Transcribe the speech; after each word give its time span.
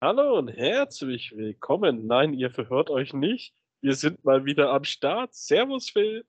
Hallo 0.00 0.38
und 0.38 0.46
herzlich 0.46 1.36
willkommen. 1.36 2.06
Nein, 2.06 2.32
ihr 2.32 2.52
verhört 2.52 2.88
euch 2.88 3.12
nicht. 3.12 3.52
Wir 3.80 3.96
sind 3.96 4.24
mal 4.24 4.44
wieder 4.44 4.70
am 4.70 4.84
Start. 4.84 5.34
Servus, 5.34 5.90
Phil. 5.90 6.24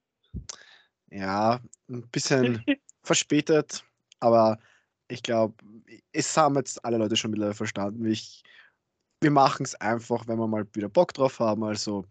Ja, 1.12 1.60
ein 1.88 2.02
bisschen 2.10 2.66
verspätet, 3.04 3.84
aber 4.22 4.58
ich 5.08 5.22
glaube, 5.22 5.54
es 6.12 6.36
haben 6.36 6.56
jetzt 6.56 6.84
alle 6.84 6.98
Leute 6.98 7.16
schon 7.16 7.32
wieder 7.32 7.54
verstanden. 7.54 8.06
Ich, 8.06 8.42
wir 9.22 9.30
machen 9.30 9.66
es 9.66 9.76
einfach, 9.76 10.28
wenn 10.28 10.40
wir 10.40 10.48
mal 10.48 10.66
wieder 10.74 10.90
Bock 10.90 11.14
drauf 11.14 11.40
haben. 11.40 11.64
Also, 11.64 12.06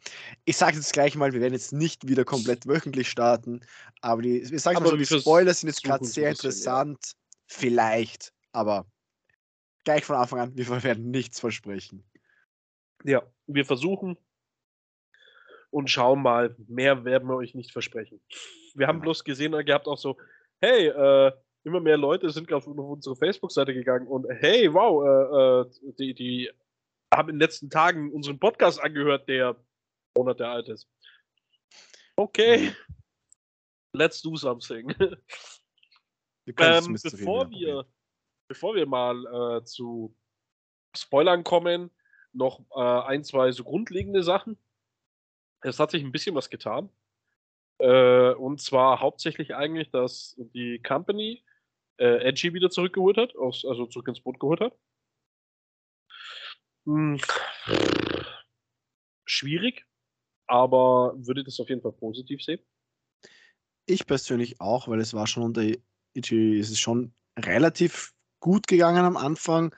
ich 0.45 0.57
sage 0.57 0.77
jetzt 0.77 0.93
gleich 0.93 1.17
mal, 1.17 1.33
wir 1.33 1.41
werden 1.41 1.55
jetzt 1.55 1.73
nicht 1.73 2.07
wieder 2.07 2.25
komplett 2.25 2.69
wöchentlich 2.69 3.11
starten, 3.11 3.63
aber 4.01 4.23
die, 4.23 4.49
wir 4.49 4.61
sagen 4.61 4.81
mal 4.81 4.91
so, 4.91 4.97
die 4.97 5.07
Spoiler 5.07 5.53
sind 5.53 5.71
jetzt 5.71 5.83
gerade 5.83 6.05
sehr 6.05 6.31
interessant. 6.31 6.99
Ja. 7.05 7.13
Vielleicht, 7.49 8.33
aber 8.53 8.87
gleich 9.89 10.05
von 10.05 10.17
Anfang 10.17 10.41
an, 10.41 10.55
wir 10.55 10.83
werden 10.83 11.11
nichts 11.11 11.41
versprechen. 11.41 12.05
Ja, 13.05 13.23
wir 13.47 13.65
versuchen 13.65 14.19
und 15.71 15.89
schauen 15.89 16.21
mal. 16.21 16.55
Mehr 16.67 17.07
werden 17.07 17.27
wir 17.27 17.37
euch 17.37 17.55
nicht 17.55 17.73
versprechen. 17.73 18.21
Wir 18.75 18.87
haben 18.87 18.99
ja. 18.99 19.05
bloß 19.05 19.25
gesehen 19.25 19.53
gehabt 19.65 19.87
auch 19.87 19.97
so, 19.97 20.19
hey, 20.61 20.89
äh, 20.89 21.33
immer 21.65 21.81
mehr 21.81 21.97
Leute 21.97 22.29
sind 22.29 22.53
auf 22.53 22.67
unsere 22.67 23.17
Facebook-Seite 23.17 23.73
gegangen 23.73 24.07
und 24.07 24.27
hey, 24.29 24.71
wow, 24.75 25.03
äh, 25.07 25.89
äh, 25.89 25.93
die, 25.99 26.13
die 26.13 26.51
haben 27.11 27.31
in 27.31 27.37
den 27.37 27.41
letzten 27.41 27.71
Tagen 27.71 28.13
unseren 28.13 28.39
Podcast 28.39 28.83
angehört, 28.83 29.27
der 29.27 29.57
Monate 30.15 30.47
alt 30.47 30.69
ist. 30.69 30.87
Okay, 32.15 32.75
let's 33.95 34.21
do 34.21 34.37
something. 34.37 34.95
Ähm, 36.57 36.97
bevor 37.03 37.51
wir 37.51 37.87
bevor 38.49 38.75
wir 38.75 38.87
mal 38.87 39.59
äh, 39.61 39.65
zu 39.65 40.17
Spoilern 40.97 41.45
kommen, 41.45 41.91
noch 42.33 42.61
äh, 42.75 42.81
ein, 42.81 43.25
zwei 43.25 43.53
so 43.53 43.65
grundlegende 43.65 44.23
Sachen. 44.23 44.59
Es 45.61 45.79
hat 45.79 45.91
sich 45.91 46.03
ein 46.03 46.13
bisschen 46.13 46.35
was 46.35 46.51
getan. 46.51 46.89
Äh, 47.79 48.33
und 48.33 48.61
zwar 48.61 49.01
hauptsächlich 49.01 49.55
eigentlich, 49.55 49.91
dass 49.91 50.35
die 50.39 50.81
Company 50.83 51.45
äh, 51.99 52.29
Edgy 52.29 52.55
wieder 52.55 52.71
zurückgeholt 52.71 53.17
hat, 53.17 53.37
aus, 53.37 53.65
also 53.65 53.87
zurück 53.87 54.09
ins 54.09 54.21
Boot 54.21 54.41
geholt 54.41 54.61
hat. 54.61 54.77
Hm. 56.87 57.21
Schwierig, 59.25 59.87
aber 60.47 61.15
würde 61.17 61.45
das 61.45 61.61
auf 61.61 61.69
jeden 61.69 61.83
Fall 61.83 61.93
positiv 61.93 62.43
sehen. 62.43 62.61
Ich 63.87 64.07
persönlich 64.07 64.61
auch, 64.61 64.89
weil 64.89 65.01
es 65.01 65.15
war 65.15 65.27
schon 65.27 65.43
unter 65.43 65.63
Edgy, 66.15 66.59
es 66.59 66.71
ist 66.71 66.81
schon 66.81 67.15
relativ 67.39 68.13
gut 68.41 68.67
gegangen 68.67 69.05
am 69.05 69.17
Anfang, 69.17 69.75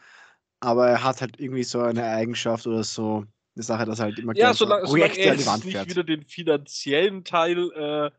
aber 0.61 0.89
er 0.89 1.05
hat 1.05 1.21
halt 1.21 1.41
irgendwie 1.41 1.65
so 1.65 1.81
eine 1.81 2.05
Eigenschaft 2.05 2.67
oder 2.67 2.85
so 2.85 3.25
eine 3.57 3.63
Sache, 3.63 3.85
dass 3.85 3.99
er 3.99 4.07
halt 4.07 4.19
immer 4.19 4.37
ja, 4.37 4.55
solange, 4.55 4.85
Projekte 4.85 5.23
solange 5.23 5.27
er 5.27 5.33
an 5.33 5.39
die 5.39 5.47
Wand 5.47 5.65
nicht 5.65 5.91
wieder 5.91 6.05
den 6.05 6.25
finanziellen 6.25 7.25
Teil 7.25 7.71
äh, 7.73 8.11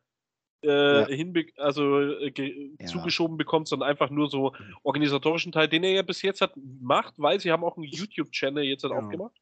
äh, 0.64 1.02
ja. 1.02 1.08
hinbe 1.08 1.46
also 1.58 2.00
äh, 2.00 2.32
ja. 2.80 2.86
zugeschoben 2.86 3.38
bekommt, 3.38 3.68
sondern 3.68 3.90
einfach 3.90 4.10
nur 4.10 4.30
so 4.30 4.52
mhm. 4.52 4.76
organisatorischen 4.84 5.52
Teil, 5.52 5.68
den 5.68 5.84
er 5.84 5.92
ja 5.92 6.02
bis 6.04 6.22
jetzt 6.22 6.42
hat 6.42 6.54
macht, 6.82 7.16
weil 7.18 7.40
sie 7.40 7.52
haben 7.52 7.64
auch 7.64 7.78
einen 7.78 7.86
YouTube-Channel 7.86 8.64
jetzt 8.64 8.84
halt 8.84 8.94
genau. 8.94 9.06
aufgemacht 9.06 9.41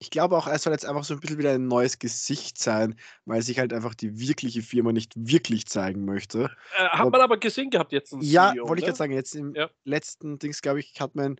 ich 0.00 0.10
glaube 0.10 0.36
auch, 0.36 0.46
er 0.46 0.58
soll 0.58 0.72
jetzt 0.72 0.86
einfach 0.86 1.04
so 1.04 1.14
ein 1.14 1.20
bisschen 1.20 1.38
wieder 1.38 1.52
ein 1.52 1.68
neues 1.68 1.98
Gesicht 1.98 2.58
sein, 2.58 2.96
weil 3.26 3.42
sich 3.42 3.58
halt 3.58 3.72
einfach 3.74 3.94
die 3.94 4.18
wirkliche 4.18 4.62
Firma 4.62 4.92
nicht 4.92 5.12
wirklich 5.14 5.66
zeigen 5.66 6.06
möchte. 6.06 6.44
Äh, 6.76 6.84
hat 6.84 7.00
aber, 7.00 7.10
man 7.10 7.20
aber 7.20 7.36
gesehen 7.36 7.68
gehabt 7.68 7.92
jetzt. 7.92 8.16
Ja, 8.20 8.54
wollte 8.62 8.80
ich 8.80 8.86
gerade 8.86 8.96
sagen, 8.96 9.12
jetzt 9.12 9.34
im 9.34 9.54
ja. 9.54 9.68
letzten 9.84 10.38
Dings, 10.38 10.62
glaube 10.62 10.80
ich, 10.80 10.98
hat 11.00 11.14
man 11.14 11.38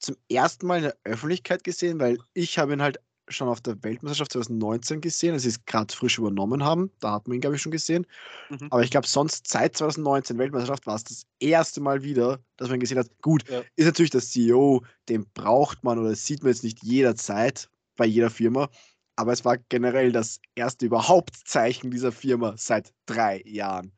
zum 0.00 0.16
ersten 0.28 0.66
Mal 0.66 0.78
in 0.78 0.82
der 0.82 0.96
Öffentlichkeit 1.04 1.62
gesehen, 1.62 2.00
weil 2.00 2.18
ich 2.34 2.58
habe 2.58 2.72
ihn 2.72 2.82
halt 2.82 2.98
schon 3.28 3.48
auf 3.48 3.60
der 3.60 3.80
Weltmeisterschaft 3.84 4.32
2019 4.32 5.00
gesehen, 5.00 5.34
als 5.34 5.44
sie 5.44 5.50
es 5.50 5.64
gerade 5.64 5.94
frisch 5.94 6.18
übernommen 6.18 6.64
haben. 6.64 6.90
Da 6.98 7.12
hat 7.12 7.28
man 7.28 7.36
ihn, 7.36 7.40
glaube 7.40 7.54
ich, 7.54 7.62
schon 7.62 7.70
gesehen. 7.70 8.04
Mhm. 8.50 8.66
Aber 8.70 8.82
ich 8.82 8.90
glaube, 8.90 9.06
sonst 9.06 9.46
seit 9.46 9.76
2019 9.76 10.38
Weltmeisterschaft 10.38 10.88
war 10.88 10.96
es 10.96 11.04
das 11.04 11.26
erste 11.38 11.80
Mal 11.80 12.02
wieder, 12.02 12.40
dass 12.56 12.68
man 12.68 12.80
gesehen 12.80 12.98
hat, 12.98 13.06
gut, 13.22 13.48
ja. 13.48 13.62
ist 13.76 13.86
natürlich 13.86 14.10
der 14.10 14.22
CEO, 14.22 14.82
den 15.08 15.24
braucht 15.34 15.84
man 15.84 16.00
oder 16.00 16.16
sieht 16.16 16.42
man 16.42 16.50
jetzt 16.50 16.64
nicht 16.64 16.82
jederzeit, 16.82 17.70
bei 17.96 18.06
jeder 18.06 18.30
Firma. 18.30 18.68
Aber 19.16 19.32
es 19.32 19.44
war 19.44 19.58
generell 19.68 20.12
das 20.12 20.40
erste 20.54 20.86
überhaupt 20.86 21.36
Zeichen 21.44 21.90
dieser 21.90 22.12
Firma 22.12 22.54
seit 22.56 22.92
drei 23.06 23.42
Jahren. 23.44 23.92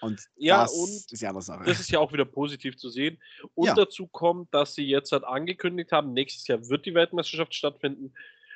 Und 0.00 0.20
ja, 0.36 0.62
das 0.62 0.72
und 0.72 1.12
ist 1.12 1.20
ja 1.20 1.30
eine 1.30 1.42
Sache. 1.42 1.64
Das 1.64 1.80
ist 1.80 1.90
ja 1.90 1.98
auch 1.98 2.12
wieder 2.12 2.24
positiv 2.24 2.76
zu 2.76 2.88
sehen. 2.88 3.20
Und 3.54 3.66
ja. 3.66 3.74
dazu 3.74 4.06
kommt, 4.06 4.52
dass 4.54 4.74
sie 4.74 4.86
jetzt 4.86 5.10
halt 5.10 5.24
angekündigt 5.24 5.90
haben, 5.90 6.12
nächstes 6.12 6.46
Jahr 6.46 6.68
wird 6.68 6.86
die 6.86 6.94
Weltmeisterschaft 6.94 7.54
stattfinden. 7.54 8.14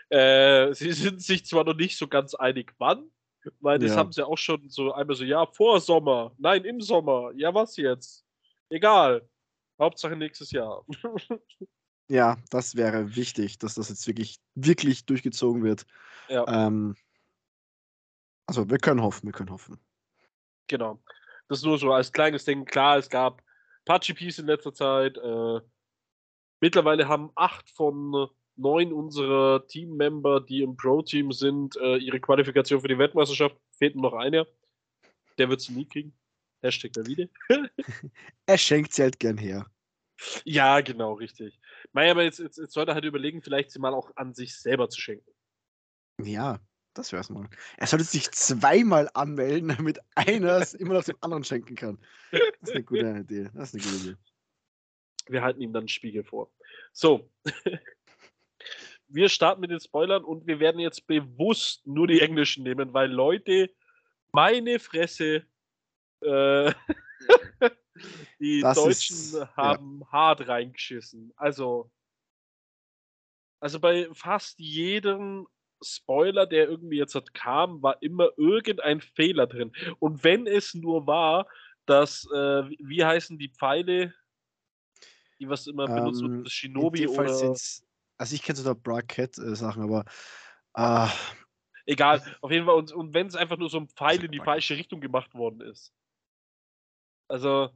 Äh, 0.09 0.73
sie 0.75 0.93
sind 0.93 1.23
sich 1.23 1.45
zwar 1.45 1.65
noch 1.65 1.75
nicht 1.75 1.97
so 1.97 2.07
ganz 2.07 2.35
einig, 2.35 2.75
wann, 2.79 3.11
weil 3.61 3.79
das 3.79 3.93
ja. 3.93 3.97
haben 3.97 4.13
sie 4.13 4.27
auch 4.27 4.39
schon 4.39 4.69
so 4.69 4.93
einmal 4.93 5.17
so, 5.17 5.25
ja, 5.25 5.47
vor 5.47 5.81
Sommer, 5.81 6.33
nein, 6.39 6.65
im 6.65 6.81
Sommer, 6.81 7.33
ja, 7.35 7.53
was 7.53 7.77
jetzt? 7.77 8.25
Egal. 8.69 9.29
Hauptsache 9.81 10.15
nächstes 10.15 10.53
Jahr. 10.53 10.85
Ja, 12.13 12.37
das 12.51 12.77
wäre 12.77 13.17
wichtig, 13.17 13.59
dass 13.59 13.77
das 13.77 13.89
jetzt 13.89 14.07
wirklich, 14.07 14.37
wirklich 14.55 15.07
durchgezogen 15.07 15.65
wird. 15.65 15.87
Ja. 16.29 16.45
Ähm, 16.47 16.95
also 18.47 18.69
wir 18.69 18.77
können 18.77 19.01
hoffen, 19.01 19.29
wir 19.29 19.33
können 19.33 19.49
hoffen. 19.49 19.79
Genau. 20.69 21.03
Das 21.49 21.61
ist 21.61 21.65
nur 21.65 21.79
so 21.79 21.91
als 21.91 22.13
kleines 22.13 22.45
Ding. 22.45 22.67
Klar, 22.67 22.99
es 22.99 23.09
gab 23.09 23.41
ein 23.41 23.85
paar 23.87 23.99
GPs 23.99 24.41
in 24.41 24.45
letzter 24.45 24.75
Zeit. 24.75 25.17
Äh, 25.17 25.61
mittlerweile 26.61 27.09
haben 27.09 27.31
acht 27.35 27.71
von 27.71 28.29
neun 28.57 28.93
unserer 28.93 29.67
Teammember, 29.67 30.43
die 30.43 30.61
im 30.61 30.77
Pro-Team 30.77 31.33
sind, 31.33 31.77
äh, 31.77 31.97
ihre 31.97 32.21
Qualifikation 32.21 32.83
für 32.83 32.89
die 32.89 32.99
Weltmeisterschaft. 32.99 33.57
Fehlt 33.79 33.95
nur 33.95 34.11
noch 34.11 34.19
einer. 34.19 34.47
Der 35.39 35.49
wird 35.49 35.63
sie 35.63 35.73
nie 35.73 35.87
kriegen. 35.87 36.13
Hashtag 36.61 36.93
Davide. 36.93 37.31
er 38.47 38.59
schenkt 38.59 38.93
sie 38.93 39.01
halt 39.01 39.19
gern 39.19 39.39
her. 39.39 39.65
Ja, 40.45 40.83
genau, 40.83 41.15
richtig. 41.15 41.59
Mei, 41.93 42.11
aber 42.11 42.23
jetzt, 42.23 42.39
jetzt, 42.39 42.59
jetzt 42.59 42.73
sollte 42.73 42.93
er 42.93 42.95
halt 42.95 43.05
überlegen, 43.05 43.43
vielleicht 43.43 43.71
sie 43.71 43.79
mal 43.79 43.95
auch 43.95 44.11
an 44.17 44.35
sich 44.35 44.57
selber 44.57 44.89
zu 44.89 45.01
schenken. 45.01 45.31
Ja, 46.23 46.61
das 46.95 47.13
wär's 47.13 47.31
mal. 47.31 47.49
Er 47.79 47.87
sollte 47.87 48.05
sich 48.05 48.31
zweimal 48.33 49.11
anmelden, 49.15 49.69
damit 49.69 50.01
einer 50.15 50.59
es 50.59 50.75
immer 50.75 50.95
noch 50.95 51.05
dem 51.05 51.17
anderen 51.21 51.45
schenken 51.45 51.75
kann. 51.75 51.99
Das 52.31 52.41
ist 52.63 52.75
eine 52.75 52.85
gute 52.85 53.07
Idee. 53.21 53.51
Das 53.55 53.73
ist 53.73 53.75
eine 53.75 53.83
gute 53.83 54.09
Idee. 54.11 54.17
Wir 55.29 55.43
halten 55.43 55.61
ihm 55.61 55.73
dann 55.73 55.83
einen 55.83 55.89
Spiegel 55.89 56.25
vor. 56.25 56.51
So. 56.93 57.31
wir 59.09 59.29
starten 59.29 59.61
mit 59.61 59.71
den 59.71 59.81
Spoilern 59.81 60.25
und 60.25 60.47
wir 60.47 60.61
werden 60.61 60.81
jetzt 60.81 61.07
bewusst 61.07 61.87
nur 61.87 62.07
die 62.07 62.21
englischen 62.21 62.65
nehmen, 62.65 62.93
weil 62.93 63.11
Leute, 63.11 63.71
meine 64.33 64.79
Fresse, 64.79 65.45
äh, 66.21 66.73
Die 68.39 68.61
das 68.61 68.77
Deutschen 68.77 69.17
ist, 69.17 69.57
haben 69.57 70.01
ja. 70.01 70.13
hart 70.13 70.49
reingeschissen. 70.49 71.33
Also, 71.37 71.91
also 73.61 73.79
bei 73.81 74.09
fast 74.13 74.59
jedem 74.59 75.47
Spoiler, 75.85 76.47
der 76.47 76.69
irgendwie 76.69 76.99
jetzt 76.99 77.15
hat, 77.15 77.35
kam, 77.35 77.83
war 77.83 78.01
immer 78.03 78.31
irgendein 78.37 79.01
Fehler 79.01 79.47
drin. 79.47 79.73
Und 79.99 80.25
wenn 80.25 80.47
es 80.47 80.75
nur 80.75 81.07
war, 81.07 81.47
dass, 81.87 82.25
äh, 82.33 82.71
wie 82.79 83.05
heißen 83.05 83.39
die 83.39 83.49
Pfeile, 83.49 84.15
die 85.39 85.49
was 85.49 85.67
immer 85.67 85.89
ähm, 85.89 85.95
benutzt 85.97 86.23
wird, 86.23 86.47
das 86.47 86.53
Shinobi 86.53 87.09
oder. 87.09 87.57
Also 88.19 88.37
ich 88.37 88.43
kenne 88.43 88.57
so 88.57 88.65
da 88.65 88.75
Bracket-Sachen, 88.75 89.83
aber. 89.83 90.05
Äh, 90.75 91.09
Egal, 91.85 92.23
auf 92.41 92.51
jeden 92.53 92.67
Fall. 92.67 92.77
Und, 92.77 92.93
und 92.93 93.13
wenn 93.13 93.27
es 93.27 93.35
einfach 93.35 93.57
nur 93.57 93.69
so 93.69 93.79
ein 93.79 93.89
Pfeil 93.89 94.23
in 94.23 94.31
die 94.31 94.39
falsche 94.39 94.77
Richtung 94.77 95.01
gemacht 95.01 95.35
worden 95.35 95.61
ist. 95.61 95.93
Also, 97.29 97.71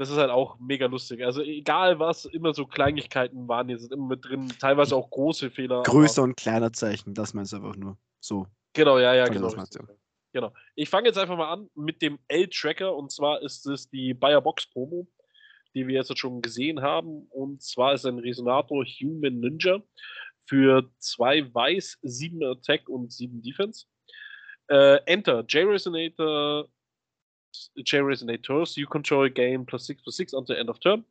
das 0.00 0.08
ist 0.08 0.16
halt 0.16 0.30
auch 0.30 0.58
mega 0.58 0.86
lustig. 0.86 1.22
Also 1.22 1.42
egal 1.42 1.98
was, 1.98 2.24
immer 2.24 2.54
so 2.54 2.64
Kleinigkeiten 2.64 3.46
waren 3.48 3.68
hier, 3.68 3.78
sind 3.78 3.92
immer 3.92 4.06
mit 4.06 4.24
drin, 4.24 4.50
teilweise 4.58 4.96
auch 4.96 5.10
große 5.10 5.50
Fehler. 5.50 5.82
Größer 5.82 6.22
und 6.22 6.38
kleiner 6.38 6.72
Zeichen, 6.72 7.12
das 7.12 7.34
meinst 7.34 7.52
du 7.52 7.56
einfach 7.56 7.76
nur. 7.76 7.98
So. 8.18 8.46
Genau, 8.72 8.98
ja, 8.98 9.12
ja, 9.12 9.28
genau. 9.28 9.52
Genau. 10.32 10.54
Ich 10.74 10.88
fange 10.88 11.08
jetzt 11.08 11.18
einfach 11.18 11.36
mal 11.36 11.52
an 11.52 11.68
mit 11.74 12.00
dem 12.00 12.18
L-Tracker 12.28 12.96
und 12.96 13.12
zwar 13.12 13.42
ist 13.42 13.66
es 13.66 13.90
die 13.90 14.14
Bayer 14.14 14.40
Box 14.40 14.70
Promo, 14.70 15.06
die 15.74 15.86
wir 15.86 15.96
jetzt 15.96 16.18
schon 16.18 16.40
gesehen 16.40 16.80
haben. 16.80 17.26
Und 17.28 17.62
zwar 17.62 17.92
ist 17.92 18.06
ein 18.06 18.20
Resonator 18.20 18.82
Human 18.86 19.38
Ninja 19.38 19.82
für 20.46 20.90
zwei 20.96 21.52
Weiß, 21.52 21.98
sieben 22.00 22.42
Attack 22.42 22.88
und 22.88 23.12
sieben 23.12 23.42
Defense. 23.42 23.84
Äh, 24.68 24.96
Enter, 25.04 25.44
J-Resonator 25.46 26.70
J-Resonators, 27.76 28.76
you 28.76 28.86
control 28.86 29.24
a 29.24 29.30
game 29.30 29.64
plus 29.64 29.86
6 29.86 30.02
plus 30.02 30.16
6 30.16 30.32
until 30.34 30.56
end 30.56 30.68
of 30.68 30.78
turn. 30.80 31.04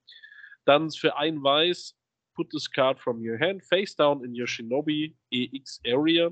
Dann 0.66 0.92
für 0.92 1.16
ein 1.18 1.42
Weiß, 1.42 1.94
put 2.36 2.50
this 2.52 2.68
card 2.68 3.00
from 3.00 3.20
your 3.22 3.38
hand 3.38 3.64
face 3.64 3.96
down 3.96 4.24
in 4.24 4.34
your 4.34 4.48
Shinobi 4.48 5.16
EX 5.32 5.80
area. 5.86 6.30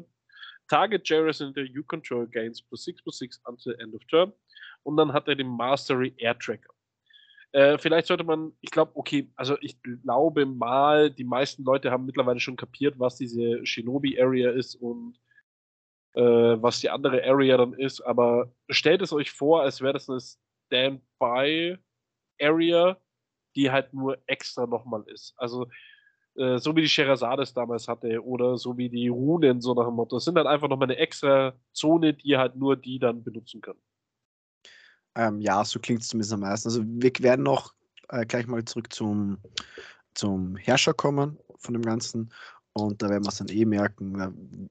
Target 0.69 1.04
J-Resonator 1.04 1.68
you 1.69 1.83
control 1.83 2.25
gains 2.25 2.62
plus 2.62 2.83
6 2.86 3.01
plus 3.01 3.19
6 3.19 3.39
until 3.45 3.74
end 3.80 3.95
of 3.95 4.06
turn. 4.07 4.31
Und 4.83 4.98
dann 4.98 5.12
hat 5.12 5.27
er 5.27 5.36
den 5.36 5.48
Mastery 5.48 6.13
Air 6.18 6.38
Tracker. 6.38 6.74
Äh, 7.54 7.77
vielleicht 7.77 8.07
sollte 8.07 8.24
man, 8.24 8.51
ich 8.62 8.71
glaube, 8.71 8.92
okay, 8.95 9.31
also 9.36 9.57
ich 9.62 9.81
glaube 9.81 10.45
mal, 10.45 11.09
die 11.09 11.24
meisten 11.24 11.63
Leute 11.63 11.92
haben 11.92 12.06
mittlerweile 12.06 12.39
schon 12.39 12.57
kapiert, 12.57 13.00
was 13.00 13.18
diese 13.18 13.65
Shinobi-Area 13.65 14.51
ist 14.51 14.75
und 14.75 15.18
äh, 16.18 16.62
was 16.62 16.80
die 16.80 16.90
andere 16.90 17.24
Area 17.24 17.58
dann 17.58 17.74
ist, 17.74 18.02
aber 18.02 18.52
stellt 18.69 19.04
es 19.04 19.14
euch 19.14 19.31
vor, 19.31 19.62
als 19.62 19.81
wäre 19.81 19.94
das 19.94 20.10
eine 20.10 20.19
Standby-Area, 22.40 22.98
die 23.56 23.72
halt 23.72 23.94
nur 23.94 24.18
extra 24.25 24.66
nochmal 24.66 25.04
ist. 25.08 25.36
Also 25.38 25.68
äh, 26.36 26.58
so 26.58 26.75
wie 26.75 26.81
die 26.81 26.90
Sherazade 26.90 27.44
es 27.44 27.54
damals 27.54 27.88
hatte 27.88 28.24
oder 28.25 28.58
so 28.58 28.75
wie 28.78 28.90
die 28.90 29.10
Runen, 29.10 29.62
so 29.62 29.75
nach 29.75 29.86
dem 29.86 29.94
Motto. 29.94 30.16
Das 30.16 30.25
sind 30.25 30.38
halt 30.38 30.48
einfach 30.48 30.68
nochmal 30.68 30.88
eine 30.88 30.98
extra 30.98 31.54
Zone, 31.72 32.16
die 32.16 32.36
halt 32.36 32.56
nur 32.56 32.75
die 32.75 32.98
dann 32.98 33.24
benutzen 33.24 33.62
können. 33.62 33.80
Ähm, 35.16 35.40
ja, 35.40 35.64
so 35.64 35.80
klingt 35.80 36.02
es 36.02 36.08
zumindest 36.08 36.34
am 36.34 36.40
meisten. 36.40 36.68
Also 36.68 36.84
wir 36.84 37.12
werden 37.19 37.44
noch 37.44 37.75
äh, 38.10 38.25
gleich 38.25 38.48
mal 38.48 38.66
zurück 38.66 38.92
zum, 38.92 39.38
zum 40.16 40.56
Herrscher 40.56 40.96
kommen 40.96 41.38
von 41.60 41.74
dem 41.74 41.84
Ganzen 41.84 42.34
und 42.74 43.04
da 43.04 43.10
werden 43.10 43.24
wir 43.24 43.30
es 43.30 43.38
dann 43.38 43.50
eh 43.50 43.66
merken. 43.66 44.69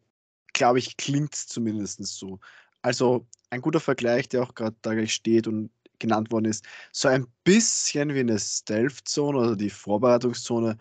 Glaube 0.56 0.79
ich, 0.79 0.97
klingt 0.97 1.35
es 1.35 1.47
zumindest 1.47 2.03
so. 2.03 2.41
Also 2.81 3.26
ein 3.50 3.61
guter 3.61 3.79
Vergleich, 3.79 4.26
der 4.31 4.43
auch 4.43 4.55
gerade 4.55 4.75
da 4.81 5.06
steht 5.06 5.47
und 5.47 5.70
genannt 5.99 6.32
worden 6.32 6.47
ist, 6.47 6.64
so 6.93 7.08
ein 7.08 7.26
bisschen 7.44 8.14
wie 8.14 8.20
eine 8.20 8.38
Stealth-Zone, 8.38 9.38
also 9.38 9.55
die 9.55 9.69
Vorbereitungszone 9.69 10.79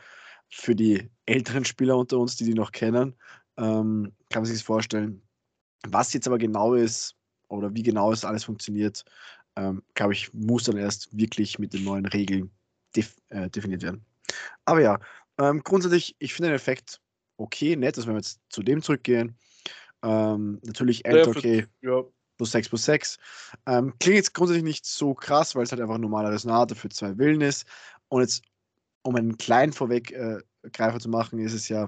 für 0.47 0.75
die 0.77 1.09
älteren 1.25 1.65
Spieler 1.65 1.97
unter 1.97 2.19
uns, 2.19 2.37
die 2.37 2.45
die 2.45 2.53
noch 2.53 2.71
kennen, 2.71 3.15
ähm, 3.57 4.13
kann 4.29 4.43
man 4.43 4.45
sich 4.45 4.55
das 4.55 4.61
vorstellen. 4.61 5.21
Was 5.89 6.13
jetzt 6.13 6.27
aber 6.27 6.37
genau 6.37 6.73
ist 6.73 7.17
oder 7.49 7.75
wie 7.75 7.83
genau 7.83 8.13
es 8.13 8.23
alles 8.23 8.45
funktioniert, 8.45 9.03
ähm, 9.57 9.83
glaube 9.93 10.13
ich, 10.13 10.33
muss 10.33 10.63
dann 10.63 10.77
erst 10.77 11.17
wirklich 11.17 11.59
mit 11.59 11.73
den 11.73 11.83
neuen 11.83 12.05
Regeln 12.05 12.49
def 12.95 13.17
äh, 13.27 13.49
definiert 13.49 13.83
werden. 13.83 14.05
Aber 14.63 14.79
ja, 14.79 15.01
ähm, 15.37 15.61
grundsätzlich, 15.65 16.15
ich 16.19 16.33
finde 16.33 16.51
den 16.51 16.55
Effekt 16.55 17.01
okay, 17.35 17.75
nett, 17.75 17.97
dass 17.97 18.07
wir 18.07 18.15
jetzt 18.15 18.39
zu 18.47 18.63
dem 18.63 18.81
zurückgehen. 18.81 19.37
Ähm, 20.05 20.59
natürlich 20.63 21.03
End, 21.05 21.27
okay. 21.27 21.65
Ja. 21.81 22.03
Plus 22.37 22.51
6 22.51 22.69
plus 22.69 22.85
6. 22.85 23.17
Ähm, 23.65 23.93
klingt 23.99 24.17
jetzt 24.17 24.33
grundsätzlich 24.33 24.63
nicht 24.63 24.85
so 24.85 25.13
krass, 25.13 25.55
weil 25.55 25.63
es 25.63 25.71
halt 25.71 25.81
einfach 25.81 25.95
ein 25.95 26.01
normaler 26.01 26.31
Resonator 26.31 26.75
für 26.75 26.89
zwei 26.89 27.17
Willen 27.17 27.41
ist. 27.41 27.65
Und 28.09 28.21
jetzt 28.21 28.43
um 29.03 29.15
einen 29.15 29.37
kleinen 29.37 29.71
Vorweggreifer 29.71 30.95
äh, 30.95 30.99
zu 30.99 31.09
machen, 31.09 31.39
ist 31.39 31.53
es 31.53 31.69
ja, 31.69 31.87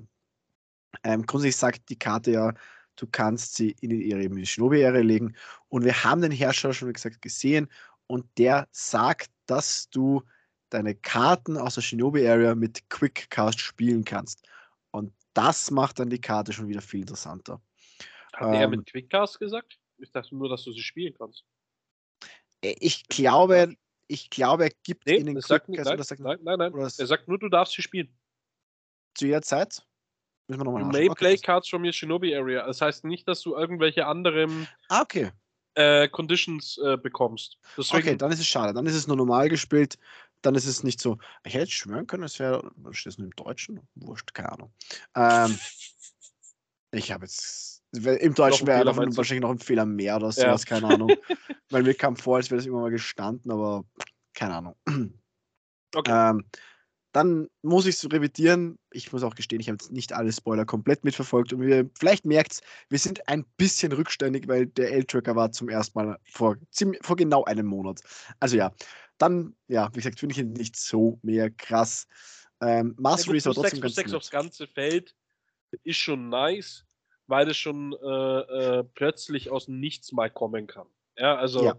ähm, 1.03 1.25
grundsätzlich 1.25 1.57
sagt 1.57 1.89
die 1.89 1.99
Karte 1.99 2.31
ja, 2.31 2.53
du 2.95 3.07
kannst 3.11 3.55
sie 3.55 3.75
in 3.81 3.91
ihre 3.91 4.45
Shinobi-Ära 4.45 4.99
legen. 4.99 5.35
Und 5.67 5.83
wir 5.83 6.03
haben 6.03 6.21
den 6.21 6.31
Herrscher 6.31 6.73
schon, 6.73 6.87
wie 6.87 6.93
gesagt, 6.93 7.21
gesehen 7.21 7.67
und 8.07 8.25
der 8.37 8.67
sagt, 8.71 9.29
dass 9.45 9.89
du 9.89 10.23
deine 10.69 10.95
Karten 10.95 11.57
aus 11.57 11.75
der 11.75 11.81
Shinobi-Area 11.81 12.55
mit 12.55 12.89
Quick-Cast 12.89 13.59
spielen 13.59 14.03
kannst. 14.03 14.47
Und 14.91 15.13
das 15.33 15.71
macht 15.71 15.99
dann 15.99 16.09
die 16.09 16.21
Karte 16.21 16.53
schon 16.53 16.67
wieder 16.67 16.81
viel 16.81 17.01
interessanter. 17.01 17.61
Hat 18.37 18.47
ähm, 18.47 18.53
er 18.53 18.67
mit 18.67 18.85
Quickcast 18.85 19.39
gesagt? 19.39 19.79
Ich 19.97 20.11
dachte 20.11 20.35
nur, 20.35 20.47
dass 20.47 20.63
du 20.63 20.71
sie 20.71 20.81
spielen 20.81 21.13
kannst. 21.17 21.43
Äh, 22.61 22.75
ich 22.79 23.07
glaube, 23.07 23.75
ich 24.07 24.29
glaube, 24.29 24.65
er 24.65 24.71
gibt 24.83 25.07
nee, 25.07 25.17
ihnen 25.17 25.41
sagt, 25.41 25.69
nein, 25.69 26.03
sagt, 26.03 26.21
nein, 26.21 26.37
nein, 26.43 26.59
nein. 26.59 26.73
Er 26.75 26.89
sagt 26.89 27.27
nur, 27.27 27.39
du 27.39 27.49
darfst 27.49 27.73
sie 27.73 27.81
spielen. 27.81 28.15
Zu 29.15 29.25
jeder 29.25 29.41
Zeit? 29.41 29.83
Müssen 30.47 30.61
wir 30.61 30.65
nochmal 30.65 30.83
You 30.83 30.87
may 30.87 31.09
play 31.09 31.35
cards 31.37 31.67
from 31.67 31.83
your 31.83 31.91
Shinobi 31.91 32.35
Area. 32.35 32.65
Das 32.65 32.79
heißt 32.79 33.03
nicht, 33.03 33.27
dass 33.27 33.41
du 33.41 33.55
irgendwelche 33.55 34.05
anderen 34.05 34.67
ah, 34.87 35.01
okay. 35.01 35.31
äh, 35.73 36.07
Conditions 36.07 36.77
äh, 36.77 36.95
bekommst. 36.95 37.57
Deswegen, 37.75 38.07
okay, 38.07 38.17
dann 38.17 38.31
ist 38.31 38.39
es 38.39 38.47
schade. 38.47 38.73
Dann 38.73 38.85
ist 38.85 38.95
es 38.95 39.07
nur 39.07 39.17
normal 39.17 39.49
gespielt. 39.49 39.97
Dann 40.43 40.53
ist 40.53 40.67
es 40.67 40.83
nicht 40.83 41.01
so. 41.01 41.17
Ich 41.43 41.55
hätte 41.55 41.71
schwören 41.71 42.05
können, 42.05 42.23
es 42.23 42.39
wäre. 42.39 42.71
Steht 42.91 43.13
es 43.13 43.17
nur 43.17 43.25
im 43.25 43.35
Deutschen? 43.35 43.81
Wurscht, 43.95 44.33
keine 44.33 44.51
Ahnung. 44.51 44.73
Ähm, 45.15 45.59
ich 46.91 47.11
habe 47.11 47.25
jetzt. 47.25 47.76
Im 47.93 48.33
Deutschen 48.33 48.67
wäre 48.67 48.85
wahrscheinlich 48.85 49.41
noch 49.41 49.51
ein 49.51 49.59
Fehler 49.59 49.85
mehr 49.85 50.17
oder 50.17 50.31
sowas, 50.31 50.65
ja. 50.67 50.79
keine 50.79 50.93
Ahnung. 50.93 51.09
Weil 51.69 51.83
mir 51.83 51.93
kam 51.93 52.15
vor, 52.15 52.37
als 52.37 52.49
wäre 52.49 52.57
das 52.57 52.65
irgendwann 52.65 52.83
mal 52.83 52.91
gestanden, 52.91 53.51
aber 53.51 53.85
keine 54.33 54.55
Ahnung. 54.55 54.75
Okay. 55.95 56.11
Ähm, 56.11 56.43
dann 57.13 57.47
muss 57.61 57.85
ich 57.85 57.95
es 57.95 58.11
revidieren. 58.11 58.77
Ich 58.91 59.11
muss 59.11 59.23
auch 59.23 59.35
gestehen, 59.35 59.61
ich 59.61 59.69
habe 59.69 59.77
jetzt 59.81 59.91
nicht 59.91 60.13
alle 60.13 60.31
Spoiler 60.31 60.65
komplett 60.65 61.03
mitverfolgt. 61.03 61.53
Und 61.53 61.61
wir, 61.61 61.89
vielleicht 61.97 62.25
merkt 62.25 62.51
es, 62.51 62.61
wir 62.89 62.99
sind 62.99 63.27
ein 63.27 63.45
bisschen 63.55 63.93
rückständig, 63.93 64.47
weil 64.47 64.67
der 64.67 64.91
L-Tracker 64.91 65.35
war 65.35 65.51
zum 65.51 65.69
ersten 65.69 65.97
Mal 65.97 66.19
vor, 66.25 66.57
ziemlich, 66.71 67.03
vor 67.03 67.15
genau 67.15 67.45
einem 67.45 67.65
Monat. 67.65 68.01
Also 68.41 68.57
ja, 68.57 68.71
dann, 69.17 69.55
ja, 69.67 69.89
wie 69.93 69.99
gesagt, 69.99 70.19
finde 70.19 70.33
ich 70.33 70.39
ihn 70.39 70.53
nicht 70.53 70.75
so 70.75 71.19
mehr 71.23 71.49
krass. 71.49 72.05
Ähm, 72.61 72.95
Mastery 72.99 73.37
ist 73.37 73.47
aber 73.47 73.55
trotzdem 73.55 73.79
6 73.79 73.81
ganz 73.81 73.95
6 73.95 74.13
aufs 74.13 74.29
ganze 74.29 74.67
Feld 74.67 75.15
ist 75.83 75.97
schon 75.97 76.29
nice, 76.29 76.85
weil 77.27 77.49
es 77.49 77.57
schon 77.57 77.93
äh, 77.93 78.39
äh, 78.77 78.83
plötzlich 78.83 79.51
aus 79.51 79.65
dem 79.65 79.79
Nichts 79.79 80.11
mal 80.11 80.29
kommen 80.29 80.67
kann. 80.67 80.87
Ja, 81.17 81.35
also. 81.35 81.63
Ja. 81.63 81.75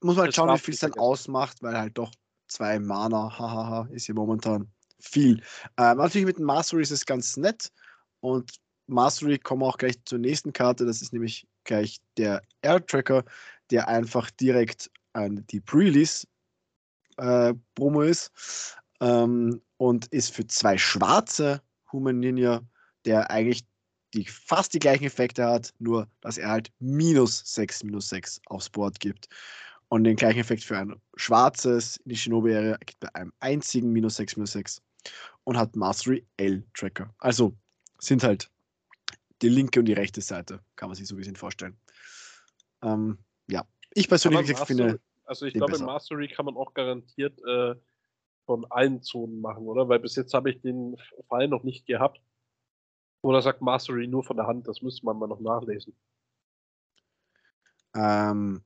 Muss 0.00 0.16
man 0.16 0.24
halt 0.24 0.34
schauen, 0.34 0.52
wie 0.54 0.58
viel 0.58 0.74
es 0.74 0.80
dann 0.80 0.94
ausmacht, 0.94 1.62
weil 1.62 1.76
halt 1.76 1.96
doch 1.96 2.12
zwei 2.48 2.78
Mana, 2.78 3.38
hahaha, 3.38 3.88
ist 3.92 4.06
hier 4.06 4.14
momentan 4.14 4.68
viel. 4.98 5.42
Ähm, 5.76 5.98
natürlich 5.98 6.26
mit 6.26 6.38
dem 6.38 6.46
Mastery 6.46 6.82
ist 6.82 6.90
es 6.90 7.06
ganz 7.06 7.36
nett 7.36 7.70
und 8.20 8.50
Mastery 8.86 9.38
kommen 9.38 9.62
wir 9.62 9.66
auch 9.66 9.78
gleich 9.78 10.04
zur 10.04 10.18
nächsten 10.18 10.52
Karte, 10.52 10.84
das 10.84 11.00
ist 11.00 11.12
nämlich 11.12 11.46
gleich 11.64 12.00
der 12.16 12.42
Air 12.62 12.84
Tracker, 12.84 13.24
der 13.70 13.88
einfach 13.88 14.30
direkt 14.30 14.90
an 15.12 15.44
die 15.50 15.60
Pre-Release 15.60 16.26
äh, 17.16 17.54
Promo 17.74 18.02
ist 18.02 18.76
ähm, 19.00 19.62
und 19.76 20.06
ist 20.06 20.34
für 20.34 20.46
zwei 20.46 20.76
schwarze 20.76 21.62
Human 21.92 22.18
Ninja, 22.18 22.62
der 23.04 23.30
eigentlich 23.30 23.64
die 24.14 24.24
fast 24.24 24.74
die 24.74 24.78
gleichen 24.78 25.04
Effekte 25.04 25.44
hat, 25.44 25.72
nur 25.78 26.08
dass 26.20 26.38
er 26.38 26.50
halt 26.50 26.72
minus 26.78 27.42
6, 27.54 27.84
minus 27.84 28.08
6 28.08 28.40
aufs 28.46 28.68
Board 28.68 28.98
gibt. 29.00 29.28
Und 29.88 30.04
den 30.04 30.16
gleichen 30.16 30.38
Effekt 30.38 30.62
für 30.62 30.78
ein 30.78 31.00
schwarzes 31.16 31.96
in 31.98 32.10
die 32.10 32.16
Shinobi-Area 32.16 32.76
gibt 32.78 33.00
bei 33.00 33.12
einem 33.14 33.32
einzigen 33.40 33.92
minus 33.92 34.16
6, 34.16 34.36
minus 34.36 34.52
6 34.52 34.82
und 35.44 35.56
hat 35.56 35.74
Mastery 35.74 36.24
L-Tracker. 36.36 37.12
Also 37.18 37.56
sind 37.98 38.22
halt 38.22 38.50
die 39.42 39.48
linke 39.48 39.80
und 39.80 39.86
die 39.86 39.92
rechte 39.92 40.20
Seite, 40.20 40.60
kann 40.76 40.88
man 40.88 40.96
sich 40.96 41.08
so 41.08 41.14
ein 41.14 41.18
bisschen 41.18 41.36
vorstellen. 41.36 41.76
Ähm, 42.82 43.18
ja, 43.48 43.64
ich 43.94 44.08
persönlich 44.08 44.48
Mastery, 44.48 44.66
finde. 44.66 45.00
Also 45.24 45.46
ich 45.46 45.54
glaube. 45.54 45.78
Mastery 45.78 46.28
kann 46.28 46.44
man 46.44 46.56
auch 46.56 46.74
garantiert 46.74 47.38
äh, 47.46 47.74
von 48.46 48.66
allen 48.70 49.02
Zonen 49.02 49.40
machen, 49.40 49.66
oder? 49.66 49.88
Weil 49.88 50.00
bis 50.00 50.16
jetzt 50.16 50.34
habe 50.34 50.50
ich 50.50 50.60
den 50.60 50.96
Fall 51.28 51.48
noch 51.48 51.62
nicht 51.62 51.86
gehabt. 51.86 52.20
Oder 53.22 53.42
sagt 53.42 53.60
Mastery 53.60 54.06
nur 54.06 54.24
von 54.24 54.36
der 54.36 54.46
Hand? 54.46 54.66
Das 54.66 54.82
müsste 54.82 55.04
man 55.04 55.18
mal 55.18 55.26
noch 55.26 55.40
nachlesen. 55.40 55.94
Ähm, 57.94 58.62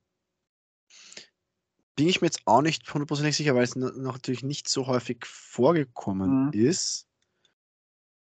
bin 1.95 2.07
ich 2.07 2.21
mir 2.21 2.27
jetzt 2.27 2.41
auch 2.45 2.61
nicht 2.61 2.91
hundertprozentig 2.93 3.35
sicher, 3.35 3.55
weil 3.55 3.63
es 3.63 3.75
noch 3.75 3.95
natürlich 3.95 4.43
nicht 4.43 4.67
so 4.67 4.87
häufig 4.87 5.25
vorgekommen 5.25 6.47
mhm. 6.47 6.51
ist. 6.53 7.07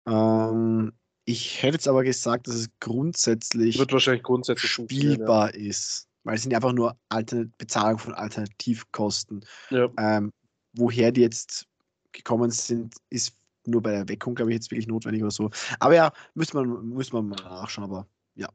Ähm, 0.07 0.93
ich 1.25 1.61
hätte 1.61 1.75
jetzt 1.75 1.87
aber 1.87 2.03
gesagt, 2.03 2.47
dass 2.47 2.55
es 2.55 2.69
grundsätzlich, 2.79 3.79
Wird 3.79 3.93
wahrscheinlich 3.93 4.23
grundsätzlich 4.23 4.71
spielbar 4.71 5.53
ja. 5.55 5.69
ist. 5.69 6.07
Weil 6.23 6.35
es 6.35 6.43
sind 6.43 6.53
einfach 6.53 6.73
nur 6.73 6.97
Altern 7.09 7.53
Bezahlung 7.57 7.99
von 7.99 8.13
Alternativkosten. 8.13 9.45
Ja. 9.69 9.89
Ähm, 9.97 10.31
woher 10.73 11.11
die 11.11 11.21
jetzt 11.21 11.67
gekommen 12.11 12.51
sind, 12.51 12.95
ist 13.09 13.35
nur 13.65 13.82
bei 13.82 13.91
der 13.91 14.10
Weckung, 14.10 14.36
glaube 14.36 14.51
ich, 14.51 14.55
jetzt 14.55 14.72
wirklich 14.72 14.88
notwendig 14.88 15.22
oder 15.22 15.32
so. 15.32 15.50
Aber 15.79 15.96
ja, 15.96 16.12
müsste 16.34 16.58
man, 16.58 16.89
müsste 16.89 17.15
man 17.15 17.29
mal 17.29 17.43
nachschauen, 17.43 17.89
aber 17.89 18.08
ja. 18.36 18.50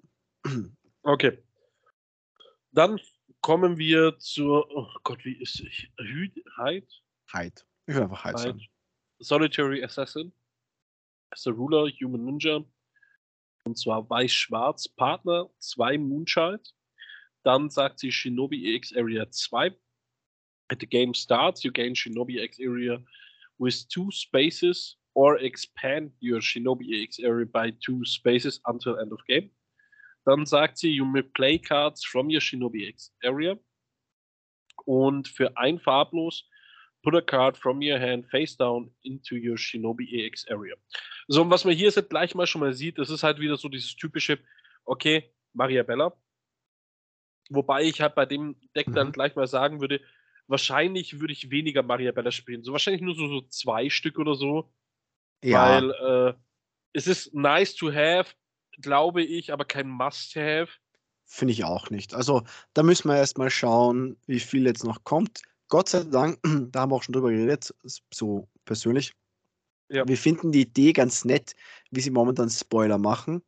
Okay. 1.03 1.39
Dann 2.73 3.01
kommen 3.41 3.79
wir 3.79 4.19
zur, 4.19 4.69
oh 4.71 4.89
Gott, 5.05 5.25
wie 5.25 5.41
ist 5.41 5.61
ich? 5.61 5.91
Hyde? 5.99 6.87
Hyde. 7.33 7.63
Ich 7.87 7.95
will 7.95 8.03
einfach 8.03 8.25
Hyde 8.25 8.39
sagen. 8.39 8.63
Solitary 9.21 9.83
Assassin. 9.83 10.33
As 11.31 11.47
a 11.47 11.51
Ruler, 11.51 11.91
Human 12.01 12.25
Ninja. 12.25 12.65
Und 13.65 13.79
zwar 13.79 14.09
weiß-schwarz, 14.09 14.89
Partner, 14.89 15.49
zwei 15.59 15.99
Moonchild. 15.99 16.75
Dann 17.43 17.71
sagt 17.71 18.01
sie 18.01 18.13
Shinobi 18.13 18.75
EX 18.75 18.95
Area 18.95 19.31
2. 19.31 19.75
At 20.71 20.81
the 20.81 20.87
game 20.87 21.15
starts, 21.15 21.63
you 21.63 21.73
gain 21.73 21.95
Shinobi 21.95 22.39
EX 22.39 22.59
Area 22.61 23.03
with 23.59 23.89
two 23.89 24.11
spaces 24.11 24.98
or 25.19 25.37
expand 25.41 26.13
your 26.21 26.41
Shinobi 26.41 27.03
EX 27.03 27.19
area 27.19 27.45
by 27.45 27.73
two 27.85 28.05
spaces 28.05 28.61
until 28.67 29.01
end 29.01 29.13
of 29.13 29.19
game. 29.27 29.51
Dann 30.25 30.47
sagt 30.47 30.79
sie, 30.79 30.93
you 30.93 31.05
may 31.05 31.23
play 31.23 31.59
cards 31.59 32.05
from 32.05 32.31
your 32.31 32.41
Shinobi 32.41 32.89
X 32.89 33.13
area. 33.25 33.59
Und 34.87 35.27
für 35.27 35.57
ein 35.57 35.81
farblos, 35.81 36.45
put 37.03 37.17
a 37.17 37.21
card 37.21 37.57
from 37.57 37.83
your 37.83 37.99
hand 37.99 38.27
face 38.31 38.57
down 38.57 38.93
into 39.03 39.35
your 39.35 39.57
Shinobi 39.57 40.07
EX 40.13 40.47
area. 40.49 40.77
So, 41.27 41.43
und 41.43 41.51
was 41.51 41.65
man 41.65 41.75
hier 41.75 41.91
jetzt 41.91 42.11
gleich 42.11 42.37
mal 42.37 42.47
schon 42.47 42.61
mal 42.61 42.73
sieht, 42.73 42.99
das 42.99 43.11
ist 43.11 43.25
halt 43.25 43.41
wieder 43.41 43.57
so 43.57 43.69
dieses 43.69 43.97
typische, 43.97 44.39
okay, 44.85 45.35
Maria 45.53 45.83
Bella. 45.83 46.13
Wobei 47.51 47.83
ich 47.83 48.01
halt 48.01 48.15
bei 48.15 48.25
dem 48.25 48.55
Deck 48.77 48.87
dann 48.95 49.09
mhm. 49.09 49.13
gleich 49.13 49.35
mal 49.35 49.49
sagen 49.49 49.81
würde, 49.81 50.01
wahrscheinlich 50.47 51.19
würde 51.19 51.33
ich 51.33 51.51
weniger 51.51 51.83
Mariabella 51.83 52.31
spielen. 52.31 52.63
So 52.63 52.71
wahrscheinlich 52.71 53.03
nur 53.03 53.17
so, 53.17 53.27
so 53.27 53.41
zwei 53.49 53.91
Stück 53.91 54.21
oder 54.21 54.37
so. 54.37 54.73
Ja. 55.43 55.69
Weil 55.69 55.91
äh, 55.91 56.35
es 56.93 57.07
ist 57.07 57.35
nice 57.35 57.75
to 57.75 57.93
have, 57.93 58.35
glaube 58.81 59.23
ich, 59.23 59.53
aber 59.53 59.65
kein 59.65 59.89
Must-have. 59.89 60.69
Finde 61.25 61.53
ich 61.53 61.65
auch 61.65 61.91
nicht. 61.91 62.15
Also 62.15 62.43
da 62.75 62.83
müssen 62.83 63.09
wir 63.09 63.17
erstmal 63.17 63.51
schauen, 63.51 64.17
wie 64.27 64.41
viel 64.41 64.67
jetzt 64.67 64.85
noch 64.85 65.05
kommt. 65.05 65.43
Gott 65.69 65.89
sei 65.89 66.05
Dank, 66.05 66.39
da 66.73 66.81
haben 66.81 66.91
wir 66.91 66.97
auch 66.97 67.03
schon 67.03 67.13
drüber 67.13 67.31
geredet, 67.31 67.75
so 68.13 68.49
persönlich. 68.65 69.13
Ja. 69.91 70.07
Wir 70.07 70.17
finden 70.17 70.53
die 70.53 70.63
Idee 70.63 70.93
ganz 70.93 71.25
nett, 71.25 71.55
wie 71.91 72.01
sie 72.01 72.11
momentan 72.11 72.51
Spoiler 72.51 72.99
machen, 72.99 73.43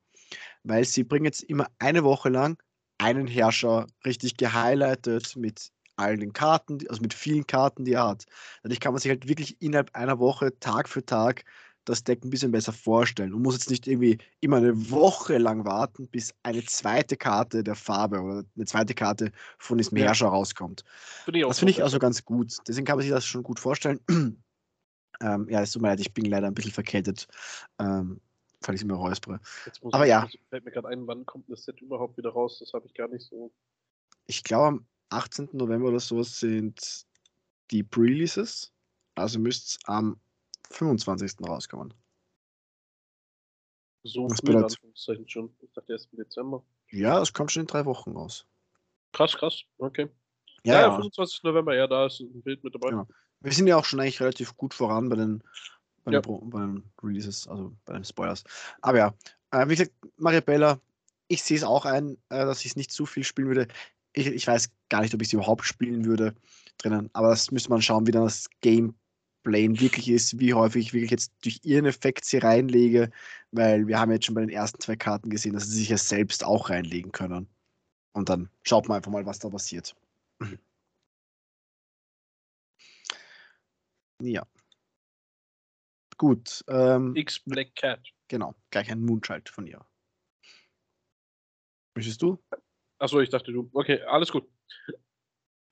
weil 0.63 0.85
sie 0.85 1.05
bringen 1.05 1.27
jetzt 1.27 1.43
immer 1.43 1.67
eine 1.79 2.05
Woche 2.05 2.29
lang 2.29 2.63
einen 2.99 3.27
Herrscher 3.27 3.87
richtig 4.05 4.37
gehighlightet 4.37 5.37
mit 5.37 5.71
all 5.97 6.17
den 6.17 6.33
Karten, 6.33 6.79
also 6.89 7.03
mit 7.03 7.15
vielen 7.15 7.47
Karten, 7.47 7.85
die 7.85 7.93
er 7.93 8.09
hat. 8.09 8.25
Dadurch 8.63 8.81
kann 8.81 8.93
man 8.93 9.01
sich 9.01 9.11
halt 9.11 9.29
wirklich 9.29 9.61
innerhalb 9.61 9.95
einer 9.95 10.19
Woche, 10.19 10.59
Tag 10.61 10.89
für 10.89 11.05
Tag, 11.05 11.45
das 11.91 12.05
Deck 12.05 12.25
ein 12.25 12.31
bisschen 12.31 12.53
besser 12.53 12.73
vorstellen 12.73 13.35
und 13.35 13.43
muss 13.43 13.55
jetzt 13.55 13.71
nicht 13.71 13.87
irgendwie 13.87 14.19
immer 14.41 14.57
eine 14.57 14.91
Woche 14.91 15.39
lang 15.39 15.65
warten, 15.65 16.09
bis 16.09 16.35
eine 16.43 16.65
zweite 16.65 17.17
Karte 17.17 17.63
der 17.63 17.75
Farbe 17.75 18.21
oder 18.21 18.45
eine 18.57 18.65
zweite 18.65 18.95
Karte 18.95 19.33
von 19.59 19.79
diesem 19.79 19.99
ja. 19.99 20.07
Herrscher 20.07 20.29
rauskommt. 20.29 20.85
Find 21.25 21.43
das 21.45 21.59
finde 21.59 21.73
ich 21.73 21.83
also 21.83 21.99
ganz 21.99 22.25
gut. 22.25 22.57
Deswegen 22.67 22.87
kann 22.87 22.97
man 22.97 23.03
sich 23.03 23.13
das 23.13 23.27
schon 23.27 23.43
gut 23.43 23.61
vorstellen. 23.61 24.01
ähm, 25.21 25.49
ja, 25.49 25.61
es 25.61 25.73
tut 25.73 25.83
mir 25.83 25.89
leid, 25.89 26.01
ich 26.01 26.15
bin 26.15 26.25
leider 26.25 26.47
ein 26.47 26.55
bisschen 26.55 26.73
verkältet. 26.73 27.27
Ähm, 27.79 28.21
weil 28.63 28.75
ich 28.75 28.83
immer 28.83 28.95
räuspere. 28.95 29.41
Aber 29.93 30.05
ich, 30.05 30.11
ja. 30.11 30.29
Fällt 30.51 30.65
mir 30.65 30.71
gerade 30.71 30.89
ein, 30.89 31.07
wann 31.07 31.25
kommt 31.25 31.49
das 31.49 31.65
Set 31.65 31.81
überhaupt 31.81 32.17
wieder 32.19 32.31
raus? 32.31 32.59
Das 32.59 32.73
habe 32.73 32.87
ich 32.87 32.95
gar 32.95 33.09
nicht 33.09 33.27
so. 33.27 33.51
Ich 34.27 34.45
glaube, 34.45 34.67
am 34.67 34.87
18. 35.09 35.49
November 35.53 35.89
oder 35.89 36.01
so 36.01 36.23
sind 36.23 37.07
die 37.71 37.83
Pre-Releases. 37.83 38.73
Also 39.15 39.39
müsste 39.39 39.67
es 39.67 39.79
am 39.85 40.21
25. 40.71 41.33
rauskommen. 41.47 41.95
So 44.03 44.29
das 44.29 44.41
früh 44.41 44.57
Anführungszeichen 44.57 45.29
schon. 45.29 45.55
Ich 45.61 45.73
dachte 45.73 45.93
erst 45.93 46.09
im 46.13 46.19
Dezember. 46.19 46.65
Ja, 46.91 47.21
es 47.21 47.33
kommt 47.33 47.53
schon 47.53 47.63
in 47.63 47.67
drei 47.67 47.85
Wochen 47.85 48.13
raus. 48.13 48.47
Krass, 49.13 49.37
krass. 49.37 49.63
Okay. 49.79 50.09
Ja, 50.65 50.75
ja, 50.75 50.81
ja 50.83 50.95
25. 50.95 51.43
November, 51.43 51.75
ja, 51.75 51.87
da 51.87 52.07
ist 52.07 52.21
ein 52.21 52.43
Bild 52.43 52.63
mit 52.65 52.75
dabei. 52.75 52.91
Genau. 52.91 53.07
Wir 53.41 53.53
sind 53.53 53.67
ja 53.67 53.77
auch 53.77 53.85
schon 53.85 54.01
eigentlich 54.01 54.21
relativ 54.21 54.57
gut 54.57 54.75
voran 54.75 55.09
bei 55.09 55.17
den, 55.17 55.43
bei, 56.05 56.13
ja. 56.13 56.21
den, 56.21 56.51
bei 56.51 56.61
den 56.61 56.85
Releases, 57.03 57.49
also 57.49 57.75
bei 57.85 57.95
den 57.95 58.05
Spoilers. 58.05 58.45
Aber 58.81 58.99
ja, 58.99 59.15
äh, 59.51 59.67
wie 59.69 59.77
gesagt, 59.77 59.93
Maria 60.17 60.41
Bella, 60.41 60.81
ich 61.29 61.43
sehe 61.43 61.57
es 61.57 61.65
auch 61.65 61.87
ein, 61.87 62.17
äh, 62.29 62.45
dass 62.45 62.61
ich 62.61 62.73
es 62.73 62.77
nicht 62.77 62.93
zu 62.93 63.07
viel 63.07 63.25
spielen 63.25 63.49
würde. 63.49 63.69
Ich, 64.13 64.27
ich 64.27 64.47
weiß 64.47 64.71
gar 64.89 65.03
nicht, 65.03 65.15
ob 65.15 65.23
ich 65.23 65.29
sie 65.29 65.37
überhaupt 65.37 65.65
spielen 65.65 66.05
würde 66.05 66.35
drinnen, 66.79 67.11
aber 67.13 67.29
das 67.29 67.51
müsste 67.51 67.71
man 67.71 67.83
schauen, 67.83 68.07
wie 68.07 68.11
dann 68.11 68.25
das 68.25 68.49
Game 68.61 68.95
Plane 69.43 69.81
wirklich 69.81 70.09
ist, 70.09 70.39
wie 70.39 70.55
häufig 70.55 70.87
ich 70.87 70.93
wirklich 70.93 71.11
jetzt 71.11 71.33
durch 71.43 71.61
ihren 71.65 71.87
Effekt 71.87 72.25
sie 72.25 72.39
reinlege, 72.39 73.11
weil 73.53 73.87
wir 73.87 73.99
haben 73.99 74.13
jetzt 74.13 74.27
schon 74.27 74.35
bei 74.35 74.43
den 74.43 74.51
ersten 74.51 74.81
zwei 74.81 74.97
Karten 74.97 75.31
gesehen, 75.31 75.55
dass 75.55 75.67
sie 75.67 75.79
sich 75.79 75.89
ja 75.89 75.99
selbst 75.99 76.45
auch 76.45 76.71
reinlegen 76.71 77.13
können. 77.13 77.49
Und 78.13 78.29
dann 78.29 78.51
schaut 78.63 78.89
man 78.89 78.97
einfach 78.97 79.11
mal, 79.11 79.27
was 79.27 79.39
da 79.39 79.49
passiert. 79.49 79.95
Ja. 84.23 84.47
Gut. 86.19 86.63
Ähm, 86.69 87.17
X 87.17 87.41
Black 87.41 87.75
Cat. 87.75 88.07
Genau, 88.29 88.55
gleich 88.71 88.91
ein 88.91 89.01
Moonchild 89.01 89.49
von 89.49 89.67
ihr. 89.67 89.83
Möchtest 91.97 92.21
du? 92.21 92.39
Achso, 92.99 93.21
ich 93.21 93.31
dachte 93.31 93.51
du. 93.51 93.71
Okay, 93.73 94.03
alles 94.03 94.31
gut. 94.31 94.47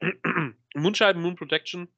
Moonchild, 0.75 1.19
Moon 1.19 1.37
Protection 1.37 1.89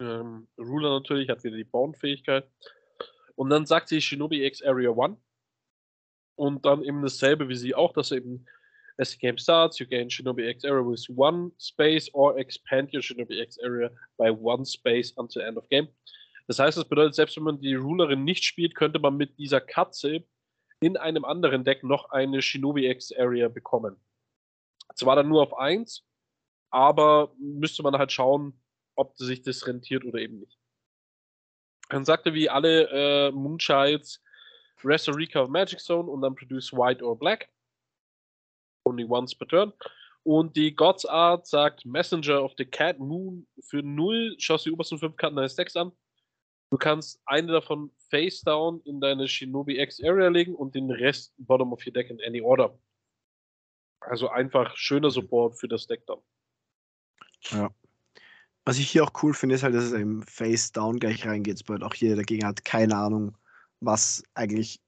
ähm, 0.00 0.48
Ruler 0.58 0.90
natürlich 0.90 1.28
hat 1.28 1.44
wieder 1.44 1.56
die 1.56 1.64
Bound-Fähigkeit. 1.64 2.48
Und 3.34 3.50
dann 3.50 3.66
sagt 3.66 3.88
sie 3.88 4.00
Shinobi 4.00 4.44
X 4.44 4.62
Area 4.62 4.90
1. 4.90 5.18
Und 6.36 6.64
dann 6.64 6.82
eben 6.82 7.02
dasselbe 7.02 7.48
wie 7.48 7.56
sie 7.56 7.74
auch, 7.74 7.92
dass 7.92 8.12
eben 8.12 8.46
as 8.98 9.10
the 9.10 9.18
game 9.18 9.38
starts, 9.38 9.78
you 9.78 9.86
gain 9.86 10.08
Shinobi 10.08 10.48
X 10.48 10.64
area 10.64 10.82
with 10.82 11.08
one 11.08 11.52
space 11.58 12.08
or 12.14 12.38
expand 12.38 12.92
your 12.92 13.02
Shinobi 13.02 13.40
X 13.40 13.58
area 13.58 13.90
by 14.18 14.30
one 14.30 14.64
space 14.64 15.12
until 15.16 15.42
end 15.42 15.56
of 15.56 15.68
game. 15.68 15.88
Das 16.46 16.58
heißt, 16.58 16.78
das 16.78 16.88
bedeutet, 16.88 17.14
selbst 17.14 17.36
wenn 17.36 17.44
man 17.44 17.60
die 17.60 17.74
Rulerin 17.74 18.24
nicht 18.24 18.44
spielt, 18.44 18.74
könnte 18.74 18.98
man 18.98 19.16
mit 19.16 19.38
dieser 19.38 19.60
Katze 19.60 20.24
in 20.80 20.96
einem 20.96 21.24
anderen 21.24 21.64
Deck 21.64 21.82
noch 21.82 22.10
eine 22.10 22.40
Shinobi 22.40 22.86
X 22.86 23.12
Area 23.12 23.48
bekommen. 23.48 23.96
Zwar 24.94 25.16
dann 25.16 25.28
nur 25.28 25.42
auf 25.42 25.58
1, 25.58 26.04
aber 26.70 27.34
müsste 27.38 27.82
man 27.82 27.98
halt 27.98 28.12
schauen, 28.12 28.60
ob 28.96 29.16
sich 29.16 29.42
das 29.42 29.66
rentiert 29.66 30.04
oder 30.04 30.18
eben 30.18 30.40
nicht. 30.40 30.58
Dann 31.88 32.04
sagte 32.04 32.34
wie 32.34 32.50
alle 32.50 32.88
äh, 32.90 33.30
Moonchilds, 33.30 34.22
Rest 34.84 35.08
or 35.08 35.16
Recover 35.16 35.48
Magic 35.48 35.80
Zone 35.80 36.10
und 36.10 36.20
dann 36.22 36.34
Produce 36.34 36.72
White 36.72 37.04
or 37.04 37.18
Black. 37.18 37.48
Only 38.84 39.04
once 39.08 39.34
per 39.34 39.46
turn. 39.46 39.72
Und 40.22 40.56
die 40.56 40.74
Gods 40.74 41.06
Art 41.06 41.46
sagt 41.46 41.86
Messenger 41.86 42.42
of 42.42 42.54
the 42.58 42.64
Cat 42.64 42.98
Moon 42.98 43.46
für 43.60 43.82
0, 43.82 44.34
schaust 44.38 44.66
die 44.66 44.72
obersten 44.72 44.98
5 44.98 45.16
Karten 45.16 45.36
deines 45.36 45.54
Decks 45.54 45.76
an. 45.76 45.92
Du 46.70 46.78
kannst 46.78 47.20
eine 47.26 47.52
davon 47.52 47.92
face 48.10 48.40
down 48.40 48.80
in 48.84 49.00
deine 49.00 49.28
Shinobi 49.28 49.78
X 49.78 50.02
Area 50.02 50.28
legen 50.28 50.54
und 50.54 50.74
den 50.74 50.90
Rest 50.90 51.32
bottom 51.38 51.72
of 51.72 51.86
your 51.86 51.92
deck 51.92 52.10
in 52.10 52.20
any 52.22 52.40
order. 52.40 52.76
Also 54.00 54.28
einfach 54.28 54.76
schöner 54.76 55.10
Support 55.10 55.58
für 55.60 55.68
das 55.68 55.86
Deck 55.86 56.04
dann. 56.06 56.18
Ja. 57.50 57.70
Was 58.66 58.78
ich 58.78 58.90
hier 58.90 59.04
auch 59.04 59.22
cool 59.22 59.32
finde, 59.32 59.54
ist 59.54 59.62
halt, 59.62 59.76
dass 59.76 59.84
es 59.84 59.92
eben 59.92 60.24
Face 60.24 60.72
Down 60.72 60.98
gleich 60.98 61.24
reingeht, 61.24 61.62
weil 61.68 61.84
auch 61.84 61.94
hier 61.94 62.16
dagegen 62.16 62.44
hat 62.44 62.64
keine 62.64 62.96
Ahnung, 62.96 63.38
was 63.78 64.24
eigentlich 64.34 64.82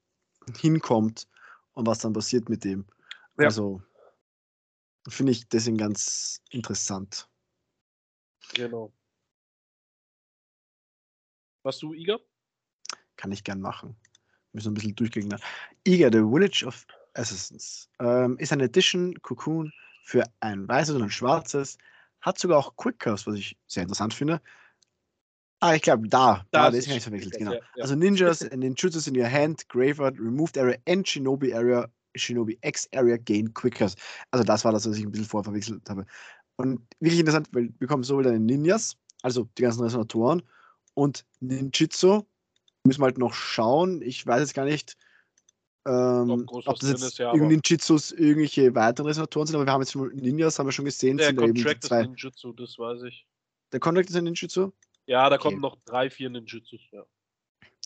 hinkommt 0.57 1.27
und 1.73 1.87
was 1.87 1.99
dann 1.99 2.11
passiert 2.11 2.49
mit 2.49 2.65
dem. 2.65 2.85
Ja. 3.37 3.45
Also 3.45 3.81
finde 5.07 5.31
ich 5.31 5.47
deswegen 5.47 5.77
ganz 5.77 6.41
interessant. 6.49 7.29
Genau. 8.53 8.91
Was 11.63 11.79
du, 11.79 11.93
Iga? 11.93 12.19
Kann 13.15 13.31
ich 13.31 13.45
gern 13.45 13.61
machen. 13.61 13.95
Müssen 14.51 14.71
ein 14.71 14.73
bisschen 14.73 14.95
durchgehen. 14.95 15.33
Iga, 15.87 16.09
The 16.11 16.19
Village 16.19 16.65
of 16.65 16.85
Assassins, 17.13 17.89
ähm, 17.99 18.37
ist 18.39 18.51
eine 18.51 18.63
Edition 18.63 19.13
Cocoon 19.21 19.71
für 20.03 20.25
ein 20.41 20.67
weißes 20.67 20.95
und 20.95 21.03
ein 21.03 21.11
schwarzes 21.11 21.77
hat 22.21 22.39
sogar 22.39 22.57
auch 22.57 22.75
Quickcast, 22.75 23.27
was 23.27 23.35
ich 23.35 23.57
sehr 23.67 23.83
interessant 23.83 24.13
finde. 24.13 24.41
Ah, 25.61 25.75
ich 25.75 25.81
glaube, 25.81 26.07
da. 26.07 26.45
Da, 26.51 26.63
da 26.63 26.71
deswegen 26.71 26.91
habe 26.91 26.97
ich 26.97 27.03
verwechselt, 27.03 27.37
genau. 27.37 27.53
Ja, 27.53 27.59
ja. 27.75 27.83
Also 27.83 27.95
Ninjas 27.95 28.41
and 28.41 28.59
Ninjutsus 28.59 29.07
in 29.07 29.17
your 29.17 29.29
hand, 29.29 29.67
Graveyard, 29.67 30.17
Removed 30.17 30.57
Area 30.57 30.77
and 30.87 31.05
Shinobi 31.05 31.53
Area, 31.53 31.89
Shinobi 32.15 32.57
X 32.61 32.87
Area 32.93 33.17
gain 33.17 33.53
Quickcast. 33.53 33.99
Also 34.31 34.43
das 34.43 34.63
war 34.63 34.71
das, 34.71 34.87
was 34.87 34.97
ich 34.97 35.03
ein 35.03 35.11
bisschen 35.11 35.27
vorher 35.27 35.43
verwechselt 35.43 35.89
habe. 35.89 36.05
Und 36.55 36.81
wirklich 36.99 37.19
interessant, 37.19 37.49
weil 37.51 37.73
wir 37.77 37.87
kommen 37.87 38.03
sowohl 38.03 38.23
deine 38.23 38.39
Ninjas, 38.39 38.95
also 39.21 39.49
die 39.57 39.63
ganzen 39.63 39.83
Resonatoren, 39.83 40.43
und 40.93 41.25
Ninjitsu. 41.39 42.23
Müssen 42.85 43.01
wir 43.01 43.05
halt 43.05 43.17
noch 43.17 43.33
schauen. 43.33 44.01
Ich 44.01 44.25
weiß 44.25 44.39
jetzt 44.39 44.53
gar 44.53 44.63
nicht, 44.63 44.95
ähm, 45.89 46.45
ob 46.47 46.79
das 46.79 47.01
jetzt 47.01 47.17
ja, 47.17 47.33
Ninjutsus 47.33 48.11
irgendwelche 48.11 48.75
weiteren 48.75 49.07
Resonatoren 49.07 49.47
sind, 49.47 49.55
aber 49.55 49.65
wir 49.65 49.73
haben 49.73 49.81
jetzt 49.81 49.93
schon 49.93 50.09
Ninjas, 50.15 50.59
haben 50.59 50.67
wir 50.67 50.71
schon 50.71 50.85
gesehen. 50.85 51.17
Der 51.17 51.33
Contract 51.33 51.83
ist 51.83 51.91
Ninjutsu, 51.91 52.53
das 52.53 52.77
weiß 52.77 53.03
ich. 53.03 53.25
Der 53.71 53.79
Contract 53.79 54.09
ist 54.09 54.15
ein 54.15 54.25
Ninjutsu? 54.25 54.71
Ja, 55.07 55.27
da 55.29 55.35
okay. 55.35 55.43
kommen 55.43 55.61
noch 55.61 55.77
drei, 55.85 56.11
vier 56.11 56.29
Ninjutsus, 56.29 56.81
ja. 56.91 57.03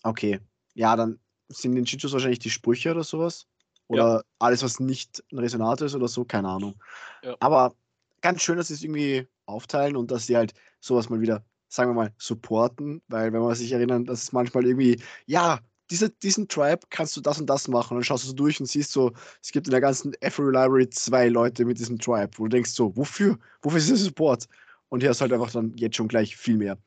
Okay. 0.04 0.42
Ja, 0.74 0.98
dann 0.98 1.18
sind 1.48 1.76
Ninjutsus 1.76 2.12
wahrscheinlich 2.12 2.40
die 2.40 2.50
Sprüche 2.50 2.92
oder 2.92 3.06
sowas. 3.06 3.48
Oder 3.88 4.16
ja. 4.16 4.22
alles, 4.40 4.64
was 4.64 4.82
nicht 4.82 5.24
ein 5.32 5.40
Resonator 5.40 5.86
ist 5.86 5.96
oder 5.96 6.08
so, 6.10 6.26
keine 6.26 6.50
Ahnung. 6.50 6.76
Ja. 7.22 7.38
Aber 7.40 7.74
ganz 8.22 8.42
schön, 8.42 8.58
dass 8.58 8.68
sie 8.68 8.74
es 8.74 8.84
irgendwie 8.84 9.28
aufteilen 9.46 9.96
und 9.96 10.12
dass 10.12 10.28
sie 10.28 10.36
halt 10.36 10.54
sowas 10.82 11.10
mal 11.10 11.22
wieder, 11.22 11.46
sagen 11.70 11.92
wir 11.92 11.96
mal, 11.96 12.14
supporten, 12.18 13.02
weil 13.08 13.32
wenn 13.32 13.42
man 13.42 13.56
sich 13.56 13.72
erinnert, 13.72 14.10
dass 14.10 14.24
es 14.24 14.32
manchmal 14.34 14.66
irgendwie, 14.66 15.02
ja, 15.26 15.60
diese, 15.94 16.10
diesen 16.10 16.48
Tribe 16.48 16.80
kannst 16.90 17.16
du 17.16 17.22
das 17.22 17.40
und 17.40 17.48
das 17.48 17.68
machen. 17.68 17.92
Und 17.92 18.00
dann 18.00 18.04
schaust 18.04 18.24
du 18.24 18.30
so 18.30 18.34
durch 18.34 18.60
und 18.60 18.66
siehst 18.66 18.92
so, 18.92 19.12
es 19.44 19.52
gibt 19.52 19.68
in 19.68 19.72
der 19.72 19.80
ganzen 19.80 20.14
Ethereum 20.22 20.52
Library 20.52 20.90
zwei 20.90 21.28
Leute 21.30 21.66
mit 21.66 21.78
diesem 21.78 22.00
Tribe, 22.00 22.32
wo 22.38 22.46
du 22.46 22.50
denkst 22.50 22.72
so, 22.72 22.96
wofür? 22.98 23.38
Wofür 23.62 23.78
ist 23.78 23.90
der 23.90 23.98
Support? 23.98 24.48
Und 24.90 25.02
hier 25.02 25.12
ist 25.12 25.22
halt 25.22 25.32
einfach 25.32 25.52
dann 25.52 25.72
jetzt 25.76 25.96
schon 25.96 26.08
gleich 26.08 26.36
viel 26.36 26.58
mehr. 26.58 26.80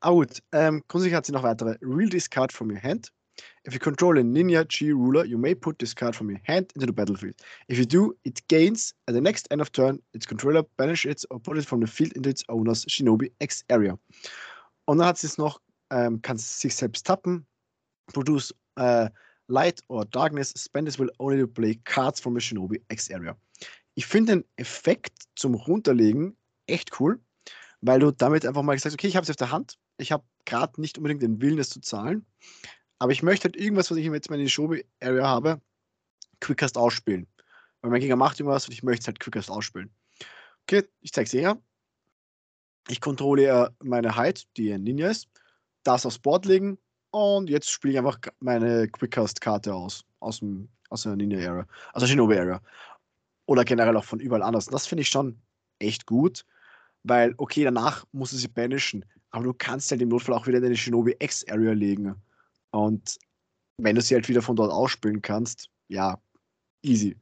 Aber 0.00 0.16
gut, 0.16 0.42
ähm, 0.52 0.82
grundsätzlich 0.88 1.14
hat 1.14 1.26
sie 1.26 1.32
noch 1.32 1.42
weitere. 1.42 1.76
Real 1.82 2.08
discard 2.08 2.52
from 2.52 2.70
your 2.70 2.82
hand. 2.82 3.12
If 3.66 3.74
you 3.74 3.80
control 3.80 4.18
a 4.18 4.22
Ninja 4.22 4.64
G 4.64 4.92
ruler, 4.92 5.26
you 5.26 5.36
may 5.36 5.54
put 5.54 5.78
this 5.78 5.94
card 5.94 6.16
from 6.16 6.30
your 6.30 6.40
hand 6.46 6.72
into 6.74 6.86
the 6.86 6.92
battlefield. 6.92 7.34
If 7.68 7.78
you 7.78 7.84
do, 7.84 8.14
it 8.24 8.40
gains 8.48 8.94
at 9.08 9.14
the 9.14 9.20
next 9.20 9.46
end 9.50 9.60
of 9.60 9.72
turn 9.72 9.98
its 10.14 10.26
controller, 10.26 10.62
banish 10.78 11.04
it 11.04 11.22
or 11.30 11.38
put 11.38 11.58
it 11.58 11.66
from 11.66 11.80
the 11.80 11.86
field 11.86 12.12
into 12.12 12.30
its 12.30 12.42
owner's 12.48 12.86
Shinobi 12.86 13.30
X 13.40 13.62
area. 13.68 13.98
Und 14.86 14.98
dann 14.98 15.08
hat 15.08 15.18
sie 15.18 15.26
es 15.26 15.36
noch, 15.36 15.60
ähm, 15.90 16.22
kann 16.22 16.38
sich 16.38 16.74
selbst 16.74 17.06
tappen, 17.06 17.46
produce 18.12 18.52
uh, 18.78 19.08
light 19.48 19.80
or 19.88 20.04
darkness, 20.04 20.52
spenders 20.56 20.98
will 20.98 21.10
only 21.18 21.46
play 21.46 21.74
cards 21.84 22.20
from 22.20 22.36
a 22.36 22.40
Shinobi 22.40 22.80
X 22.88 23.10
area. 23.10 23.36
Ich 23.94 24.06
finde 24.06 24.36
den 24.36 24.44
Effekt 24.56 25.12
zum 25.36 25.54
Runterlegen 25.54 26.36
echt 26.66 26.98
cool, 27.00 27.20
weil 27.80 28.00
du 28.00 28.10
damit 28.10 28.44
einfach 28.44 28.62
mal 28.62 28.74
gesagt 28.74 28.92
hast, 28.92 28.94
okay, 28.94 29.06
ich 29.06 29.16
habe 29.16 29.24
es 29.24 29.30
auf 29.30 29.36
der 29.36 29.50
Hand, 29.50 29.78
ich 29.98 30.10
habe 30.10 30.24
gerade 30.44 30.80
nicht 30.80 30.98
unbedingt 30.98 31.22
den 31.22 31.40
Willen, 31.40 31.58
es 31.58 31.70
zu 31.70 31.80
zahlen, 31.80 32.26
aber 32.98 33.12
ich 33.12 33.22
möchte 33.22 33.44
halt 33.44 33.56
irgendwas, 33.56 33.90
was 33.90 33.98
ich 33.98 34.06
jetzt 34.06 34.30
mal 34.30 34.36
in 34.36 34.44
die 34.44 34.50
Show-Area 34.50 35.26
habe, 35.26 35.60
Quickcast 36.40 36.76
ausspielen. 36.76 37.26
Weil 37.80 37.90
mein 37.90 38.00
Gegner 38.00 38.16
macht 38.16 38.40
irgendwas 38.40 38.66
und 38.66 38.72
ich 38.72 38.82
möchte 38.82 39.02
es 39.02 39.06
halt 39.06 39.20
Quickcast 39.20 39.50
ausspielen. 39.50 39.94
Okay, 40.62 40.88
ich 41.00 41.12
zeige 41.12 41.26
es 41.26 41.32
her. 41.32 41.60
Ich 42.88 43.00
kontrolliere 43.00 43.74
meine 43.82 44.16
Height, 44.16 44.44
die 44.56 44.72
ein 44.72 44.82
Ninja 44.82 45.10
ist, 45.10 45.28
das 45.84 46.06
aufs 46.06 46.18
Board 46.18 46.46
legen 46.46 46.78
und 47.14 47.48
jetzt 47.48 47.70
spiele 47.70 47.92
ich 47.92 47.98
einfach 47.98 48.18
meine 48.40 48.88
Quickcast-Karte 48.88 49.72
aus, 49.72 50.04
aus, 50.18 50.40
dem, 50.40 50.68
aus 50.90 51.02
der 51.02 51.14
Ninja-Area, 51.14 51.64
aus 51.92 52.02
der 52.02 52.08
Shinobi-Area. 52.08 52.60
Oder 53.46 53.64
generell 53.64 53.96
auch 53.96 54.04
von 54.04 54.18
überall 54.18 54.42
anders. 54.42 54.66
Das 54.66 54.88
finde 54.88 55.02
ich 55.02 55.08
schon 55.08 55.38
echt 55.78 56.06
gut, 56.06 56.44
weil, 57.04 57.32
okay, 57.36 57.62
danach 57.62 58.04
musst 58.10 58.32
du 58.32 58.36
sie 58.36 58.48
banishen, 58.48 59.04
aber 59.30 59.44
du 59.44 59.54
kannst 59.54 59.92
halt 59.92 60.02
im 60.02 60.08
Notfall 60.08 60.34
auch 60.34 60.48
wieder 60.48 60.56
in 60.56 60.64
deine 60.64 60.76
Shinobi 60.76 61.14
X-Area 61.20 61.72
legen. 61.72 62.20
Und 62.72 63.16
wenn 63.78 63.94
du 63.94 64.02
sie 64.02 64.16
halt 64.16 64.28
wieder 64.28 64.42
von 64.42 64.56
dort 64.56 64.72
ausspielen 64.72 65.22
kannst, 65.22 65.70
ja, 65.86 66.18
easy. 66.82 67.16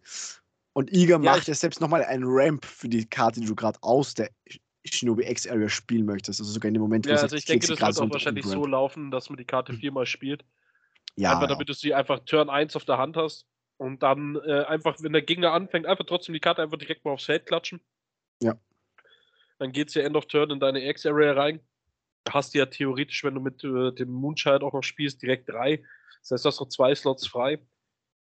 Und 0.73 0.91
Iga 0.91 1.17
ja, 1.17 1.19
macht 1.19 1.49
ja 1.49 1.55
selbst 1.55 1.83
nochmal 1.83 2.03
einen 2.03 2.25
Ramp 2.27 2.65
für 2.65 2.89
die 2.89 3.05
Karte, 3.05 3.41
die 3.41 3.47
du 3.47 3.55
gerade 3.55 3.79
aus 3.83 4.15
der 4.15 4.31
Shinobi 4.85 5.25
X-Area 5.25 5.69
spielen 5.69 6.05
möchtest. 6.05 6.41
Also 6.41 6.53
sogar 6.53 6.69
in 6.69 6.75
dem 6.75 6.83
Moment, 6.83 7.07
wo 7.07 7.11
ja, 7.11 7.17
also 7.17 7.37
ich 7.37 7.45
denke, 7.45 7.67
das 7.67 7.81
wird 7.81 8.01
auch 8.01 8.11
wahrscheinlich 8.11 8.45
so 8.45 8.67
laufen, 8.67 9.11
dass 9.11 9.31
man 9.31 9.37
die 9.37 9.45
Karte 9.45 9.75
viermal 9.75 10.07
spielt. 10.07 10.45
Ja. 11.17 11.33
Einfach 11.33 11.49
damit 11.49 11.69
ja. 11.69 11.73
du 11.73 11.79
sie 11.79 11.95
einfach 11.95 12.21
Turn 12.25 12.51
1 12.51 12.75
auf 12.75 12.85
der 12.85 12.99
Hand 12.99 13.17
hast 13.17 13.47
und 13.77 14.03
dann 14.03 14.37
äh, 14.47 14.65
einfach, 14.65 14.97
wenn 15.01 15.13
der 15.13 15.23
Gegner 15.23 15.53
anfängt, 15.53 15.87
einfach 15.87 16.05
trotzdem 16.07 16.33
die 16.33 16.41
Karte 16.41 16.63
einfach 16.63 16.79
direkt 16.79 17.05
mal 17.05 17.13
aufs 17.13 17.25
Feld 17.25 17.47
klatschen. 17.47 17.81
Ja. 18.41 18.57
Dann 19.59 19.73
geht 19.73 19.91
sie 19.91 20.01
End 20.01 20.17
of 20.17 20.27
Turn 20.27 20.51
in 20.51 20.59
deine 20.59 20.85
X-Area 20.89 21.33
rein. 21.33 21.61
Hast 22.29 22.55
du 22.55 22.59
ja 22.59 22.67
theoretisch, 22.67 23.23
wenn 23.25 23.35
du 23.35 23.41
mit 23.41 23.63
äh, 23.63 23.93
dem 23.93 24.11
Moonchild 24.11 24.63
auch 24.63 24.73
noch 24.73 24.83
spielst, 24.83 25.23
direkt 25.23 25.49
drei. 25.49 25.83
Das 26.21 26.31
heißt, 26.33 26.45
du 26.45 26.49
hast 26.49 26.61
noch 26.61 26.69
zwei 26.69 26.95
Slots 26.95 27.27
frei. 27.27 27.61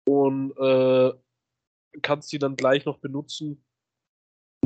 Und 0.06 0.56
äh, 0.58 1.12
kannst 2.02 2.32
die 2.32 2.40
dann 2.40 2.56
gleich 2.56 2.86
noch 2.86 3.00
benutzen. 3.00 3.64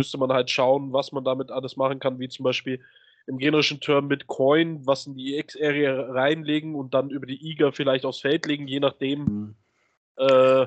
Müsste 0.01 0.17
man 0.17 0.31
halt 0.31 0.49
schauen, 0.49 0.93
was 0.93 1.11
man 1.11 1.23
damit 1.23 1.51
alles 1.51 1.77
machen 1.77 1.99
kann, 1.99 2.17
wie 2.17 2.27
zum 2.27 2.43
Beispiel 2.43 2.81
im 3.27 3.37
generischen 3.37 3.79
Turn 3.79 4.07
mit 4.07 4.25
Coin, 4.25 4.83
was 4.87 5.05
in 5.05 5.13
die 5.13 5.37
X-Area 5.37 6.11
reinlegen 6.11 6.73
und 6.73 6.95
dann 6.95 7.11
über 7.11 7.27
die 7.27 7.51
Iga 7.51 7.71
vielleicht 7.71 8.03
aufs 8.03 8.21
Feld 8.21 8.47
legen, 8.47 8.67
je 8.67 8.79
nachdem, 8.79 9.19
mhm. 9.19 9.55
äh, 10.17 10.65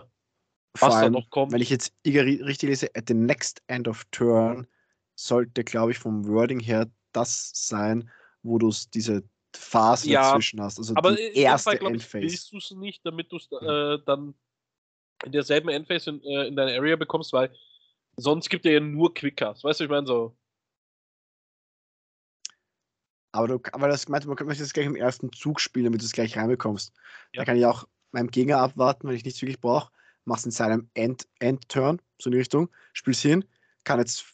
was 0.78 1.00
da 1.00 1.10
noch 1.10 1.30
kommt. 1.30 1.50
Wenn 1.50 1.60
ich 1.60 1.70
jetzt 1.70 1.92
Iga 2.04 2.22
richtig 2.22 2.68
lese, 2.68 2.90
at 2.94 3.08
the 3.08 3.14
next 3.14 3.60
end 3.66 3.88
of 3.88 4.04
turn 4.12 4.68
sollte, 5.16 5.64
glaube 5.64 5.90
ich, 5.90 5.98
vom 5.98 6.28
Wording 6.28 6.60
her 6.60 6.86
das 7.12 7.50
sein, 7.54 8.08
wo 8.44 8.58
du 8.58 8.72
diese 8.94 9.24
Phase 9.52 10.10
ja, 10.10 10.22
dazwischen 10.22 10.60
hast. 10.60 10.78
Also 10.78 10.94
aber 10.94 11.16
die 11.16 11.34
erste 11.34 11.76
Fall, 11.76 11.86
Endphase. 11.86 12.22
willst 12.22 12.52
du 12.52 12.58
es 12.58 12.70
nicht, 12.70 13.04
damit 13.04 13.32
du 13.32 13.36
es 13.38 13.48
äh, 13.50 13.98
dann 14.06 14.34
in 15.24 15.32
derselben 15.32 15.68
Endphase 15.70 16.10
in, 16.10 16.22
äh, 16.22 16.46
in 16.46 16.56
deiner 16.56 16.72
Area 16.72 16.96
bekommst, 16.96 17.32
weil 17.32 17.50
sonst 18.16 18.48
gibt 18.48 18.66
er 18.66 18.72
ja 18.72 18.80
nur 18.80 19.14
Quickcast. 19.14 19.64
Weißt 19.64 19.80
du, 19.80 19.84
ich 19.84 19.90
meine 19.90 20.06
so. 20.06 20.36
Aber 23.32 23.48
du, 23.48 23.60
aber 23.72 23.88
das 23.88 24.08
meinte, 24.08 24.28
man 24.28 24.36
könnte 24.36 24.56
das 24.56 24.72
gleich 24.72 24.86
im 24.86 24.94
ersten 24.94 25.32
Zug 25.32 25.60
spielen, 25.60 25.86
damit 25.86 26.00
du 26.00 26.04
es 26.04 26.12
gleich 26.12 26.36
reinbekommst. 26.36 26.92
Ja. 27.32 27.40
Da 27.40 27.44
kann 27.44 27.56
ich 27.56 27.66
auch 27.66 27.88
meinem 28.12 28.30
Gegner 28.30 28.58
abwarten, 28.58 29.08
wenn 29.08 29.16
ich 29.16 29.24
nichts 29.24 29.42
wirklich 29.42 29.60
brauche. 29.60 29.90
Machst 30.24 30.46
in 30.46 30.52
seinem 30.52 30.88
End-Turn, 30.94 32.00
so 32.18 32.28
in 32.28 32.32
die 32.32 32.38
Richtung, 32.38 32.70
spielst 32.92 33.22
hin, 33.22 33.44
kann 33.82 33.98
jetzt 33.98 34.24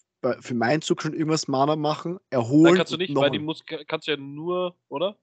für 0.40 0.54
meinen 0.54 0.82
Zug 0.82 1.02
schon 1.02 1.14
irgendwas 1.14 1.48
Mana 1.48 1.76
machen, 1.76 2.20
erholen. 2.28 2.64
Nein, 2.64 2.74
kannst 2.76 2.92
du 2.92 2.98
nicht, 2.98 3.14
weil 3.14 3.30
die 3.30 3.38
muss, 3.38 3.64
kannst 3.88 4.06
du 4.06 4.12
ja 4.12 4.16
nur, 4.18 4.76
oder? 4.88 5.18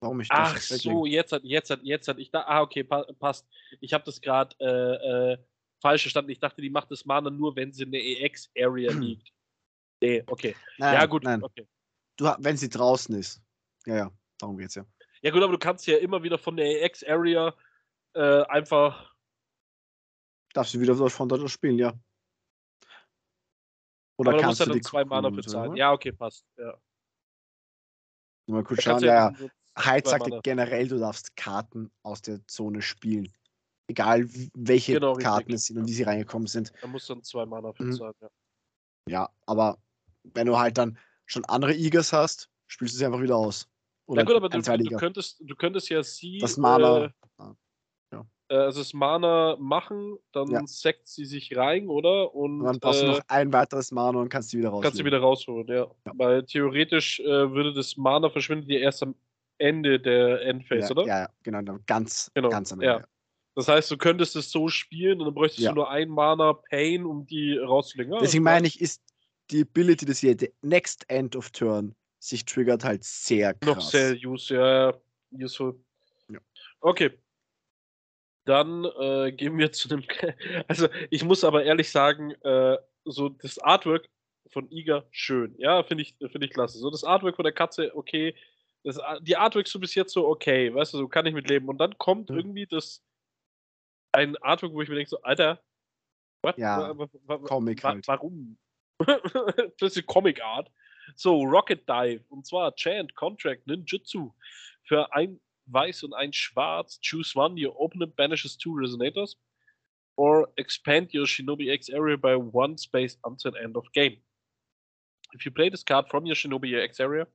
Warum 0.00 0.20
ich 0.20 0.28
das 0.28 0.38
Ach 0.38 0.56
so, 0.58 1.06
jetzt 1.06 1.32
hat, 1.32 1.42
jetzt 1.44 1.70
hat, 1.70 1.80
jetzt 1.82 2.06
hat 2.08 2.18
ich 2.18 2.30
da. 2.30 2.42
Ah, 2.42 2.62
okay, 2.62 2.84
pa 2.84 3.04
passt. 3.18 3.48
Ich 3.80 3.92
habe 3.92 4.04
das 4.04 4.20
gerade 4.20 4.54
äh, 4.60 5.32
äh, 5.32 5.38
falsch 5.80 6.02
verstanden. 6.02 6.30
Ich 6.30 6.38
dachte, 6.38 6.62
die 6.62 6.70
macht 6.70 6.90
das 6.90 7.04
Mana 7.04 7.30
nur, 7.30 7.56
wenn 7.56 7.72
sie 7.72 7.82
in 7.82 7.92
der 7.92 8.02
EX-Area 8.02 8.92
liegt. 8.92 9.32
Nee, 10.00 10.22
okay. 10.26 10.54
Nein, 10.78 10.94
ja, 10.94 11.06
gut. 11.06 11.24
Nein. 11.24 11.42
Okay. 11.42 11.66
Du, 12.16 12.26
wenn 12.38 12.56
sie 12.56 12.68
draußen 12.68 13.14
ist. 13.16 13.42
Ja, 13.86 13.96
ja, 13.96 14.12
darum 14.38 14.56
geht's 14.56 14.76
ja. 14.76 14.84
Ja, 15.22 15.32
gut, 15.32 15.42
aber 15.42 15.52
du 15.52 15.58
kannst 15.58 15.86
ja 15.86 15.96
immer 15.98 16.22
wieder 16.22 16.38
von 16.38 16.56
der 16.56 16.82
EX-Area 16.84 17.54
äh, 18.14 18.42
einfach. 18.42 19.12
Darfst 20.52 20.74
du 20.74 20.80
wieder 20.80 20.94
von 21.10 21.28
dort 21.28 21.50
spielen, 21.50 21.78
ja. 21.78 21.92
Oder 24.16 24.32
aber 24.32 24.40
kannst 24.40 24.60
du, 24.60 24.64
du 24.66 24.72
die 24.72 24.80
zwei 24.80 25.04
Mana 25.04 25.30
bezahlen? 25.30 25.76
Ja, 25.76 25.92
okay, 25.92 26.12
passt. 26.12 26.44
Ja. 26.56 26.76
Mal 28.46 28.64
kurz 28.64 28.82
schauen, 28.82 29.02
ja, 29.02 29.30
ja. 29.30 29.48
Hyde 29.78 30.08
sagte 30.08 30.40
generell, 30.42 30.88
du 30.88 30.98
darfst 30.98 31.36
Karten 31.36 31.90
aus 32.02 32.22
der 32.22 32.46
Zone 32.46 32.82
spielen. 32.82 33.32
Egal 33.86 34.28
welche 34.54 34.94
genau, 34.94 35.14
Karten 35.14 35.54
es 35.54 35.66
sind 35.66 35.78
und 35.78 35.88
wie 35.88 35.92
sie 35.92 36.02
reingekommen 36.02 36.46
sind. 36.46 36.72
Da 36.82 36.86
musst 36.88 37.08
du 37.08 37.14
dann 37.14 37.22
zwei 37.22 37.46
Mana 37.46 37.72
für 37.72 37.84
mhm. 37.84 37.92
zahlen, 37.92 38.14
ja. 38.20 38.28
Ja, 39.08 39.30
aber 39.46 39.78
wenn 40.22 40.46
du 40.46 40.58
halt 40.58 40.76
dann 40.76 40.98
schon 41.24 41.44
andere 41.46 41.74
Igers 41.74 42.12
hast, 42.12 42.50
spielst 42.66 42.94
du 42.94 42.98
sie 42.98 43.06
einfach 43.06 43.22
wieder 43.22 43.36
aus. 43.36 43.68
Oder 44.06 44.22
ja 44.22 44.26
gut, 44.26 44.36
aber 44.36 44.48
du, 44.48 44.60
du, 44.60 44.96
könntest, 44.96 45.40
du 45.40 45.54
könntest 45.54 45.88
ja 45.90 46.02
sie. 46.02 46.38
Das 46.38 46.56
Mana. 46.56 47.04
Äh, 47.04 47.10
ja. 48.12 48.26
Äh, 48.48 48.56
also 48.56 48.80
das 48.80 48.94
Mana 48.94 49.56
machen, 49.58 50.18
dann 50.32 50.50
ja. 50.50 50.62
sackt 50.66 51.08
sie 51.08 51.26
sich 51.26 51.56
rein, 51.56 51.88
oder? 51.88 52.34
Und, 52.34 52.60
und 52.60 52.66
dann 52.66 52.80
brauchst 52.80 53.02
äh, 53.02 53.06
du 53.06 53.12
noch 53.12 53.20
ein 53.28 53.52
weiteres 53.52 53.90
Mana 53.90 54.18
und 54.18 54.28
kannst 54.28 54.50
sie 54.50 54.58
wieder 54.58 54.70
rausholen. 54.70 54.82
Kannst 54.82 54.98
sie 54.98 55.04
wieder 55.04 55.20
rausholen, 55.20 55.68
ja. 55.68 55.86
ja. 56.06 56.12
Weil 56.14 56.44
theoretisch 56.44 57.20
äh, 57.20 57.52
würde 57.52 57.74
das 57.74 57.96
Mana 57.96 58.30
verschwinden 58.30 58.68
dir 58.68 58.80
erst 58.80 59.02
am 59.02 59.14
Ende 59.58 60.00
der 60.00 60.42
Endphase, 60.42 60.80
ja, 60.80 60.90
oder? 60.90 61.06
Ja, 61.06 61.28
genau, 61.42 61.78
ganz, 61.86 62.30
genau, 62.34 62.48
ganz 62.48 62.72
am 62.72 62.80
Ende. 62.80 63.00
Ja. 63.00 63.06
Das 63.54 63.66
heißt, 63.66 63.90
du 63.90 63.96
könntest 63.96 64.36
es 64.36 64.52
so 64.52 64.68
spielen 64.68 65.18
und 65.18 65.26
dann 65.26 65.34
bräuchtest 65.34 65.62
ja. 65.62 65.70
du 65.70 65.76
nur 65.76 65.90
ein 65.90 66.08
Mana 66.08 66.52
Pain, 66.52 67.04
um 67.04 67.26
die 67.26 67.58
rauszulegen. 67.58 68.12
Ja, 68.12 68.20
Deswegen 68.20 68.44
meine 68.44 68.68
ich, 68.68 68.80
ist 68.80 69.02
die 69.50 69.62
Ability, 69.62 70.06
dass 70.06 70.18
hier 70.18 70.36
der 70.36 70.50
Next 70.62 71.04
End 71.10 71.34
of 71.34 71.50
Turn 71.50 71.96
sich 72.20 72.44
triggert, 72.44 72.84
halt 72.84 73.02
sehr 73.02 73.54
krass. 73.54 73.66
Noch 73.66 73.80
sehr 73.80 74.16
use, 74.24 74.54
ja, 74.54 74.94
useful. 75.32 75.76
Ja. 76.30 76.38
Okay. 76.80 77.10
Dann 78.44 78.84
äh, 78.84 79.32
gehen 79.32 79.58
wir 79.58 79.72
zu 79.72 79.88
dem. 79.88 80.04
also, 80.68 80.88
ich 81.10 81.24
muss 81.24 81.42
aber 81.42 81.64
ehrlich 81.64 81.90
sagen, 81.90 82.30
äh, 82.42 82.76
so 83.04 83.28
das 83.28 83.58
Artwork 83.58 84.08
von 84.50 84.70
Iga 84.70 85.04
schön. 85.10 85.56
Ja, 85.58 85.82
finde 85.82 86.02
ich, 86.02 86.14
find 86.18 86.44
ich 86.44 86.50
klasse. 86.50 86.78
So 86.78 86.90
das 86.90 87.02
Artwork 87.02 87.34
von 87.34 87.42
der 87.42 87.52
Katze, 87.52 87.90
okay 87.96 88.36
das, 88.88 88.98
die 89.20 89.36
Artworks 89.36 89.70
so 89.70 89.78
bis 89.78 89.94
jetzt 89.94 90.12
so 90.12 90.26
okay, 90.26 90.74
weißt 90.74 90.94
du, 90.94 90.98
so 90.98 91.08
kann 91.08 91.26
ich 91.26 91.34
mit 91.34 91.48
leben. 91.48 91.68
Und 91.68 91.78
dann 91.78 91.96
kommt 91.98 92.30
mhm. 92.30 92.36
irgendwie 92.36 92.66
das 92.66 93.04
ein 94.12 94.36
Artwork, 94.38 94.72
wo 94.72 94.80
ich 94.80 94.88
mir 94.88 94.96
denke, 94.96 95.10
so, 95.10 95.20
Alter, 95.22 95.62
what? 96.42 96.56
Ja, 96.56 96.94
Comic 97.44 97.84
wa 97.84 97.90
halt. 97.90 98.08
Warum? 98.08 98.58
das 99.78 99.96
ist 99.96 100.06
Comic 100.06 100.42
Art. 100.42 100.70
So, 101.14 101.42
Rocket 101.42 101.88
Dive, 101.88 102.24
und 102.28 102.46
zwar 102.46 102.74
Chant, 102.74 103.14
Contract, 103.14 103.66
Ninjutsu. 103.66 104.32
Für 104.84 105.12
ein 105.14 105.40
Weiß 105.66 106.02
und 106.02 106.14
ein 106.14 106.32
Schwarz, 106.32 106.98
choose 107.02 107.38
one, 107.38 107.58
you 107.58 107.70
open 107.76 108.00
it, 108.00 108.16
banishes 108.16 108.56
two 108.56 108.70
resonators. 108.70 109.36
Or 110.16 110.48
expand 110.56 111.12
your 111.12 111.26
Shinobi 111.26 111.70
X 111.70 111.90
area 111.90 112.16
by 112.16 112.36
one 112.36 112.78
space 112.78 113.18
until 113.24 113.54
end 113.62 113.76
of 113.76 113.84
game. 113.92 114.16
If 115.34 115.44
you 115.44 115.52
play 115.52 115.68
this 115.68 115.84
card 115.84 116.08
from 116.08 116.24
your 116.24 116.34
Shinobi 116.34 116.82
X 116.82 117.00
area, 117.00 117.26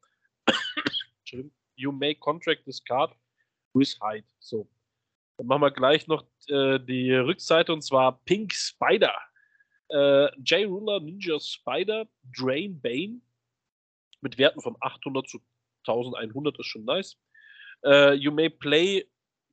You 1.76 1.92
may 1.92 2.16
contract 2.16 2.66
this 2.66 2.84
card 2.84 3.12
with 3.74 3.96
height. 4.02 4.26
So. 4.40 4.68
Dann 5.38 5.48
machen 5.48 5.62
wir 5.62 5.72
gleich 5.72 6.08
noch 6.08 6.24
äh, 6.48 6.80
die 6.80 7.12
Rückseite 7.12 7.74
und 7.74 7.82
zwar 7.82 8.24
Pink 8.26 8.54
Spider. 8.54 9.14
Äh, 9.90 10.30
J-Ruler 10.42 11.00
Ninja 11.00 11.40
Spider 11.40 12.08
Drain 12.38 12.80
Bane 12.80 13.22
mit 14.22 14.38
Werten 14.38 14.62
von 14.62 14.76
800 14.80 15.28
zu 15.28 15.40
1100 15.88 16.58
ist 16.60 16.68
schon 16.68 16.86
nice. 16.86 17.18
Uh, 17.86 18.14
you 18.14 18.32
may 18.32 18.50
play 18.50 19.06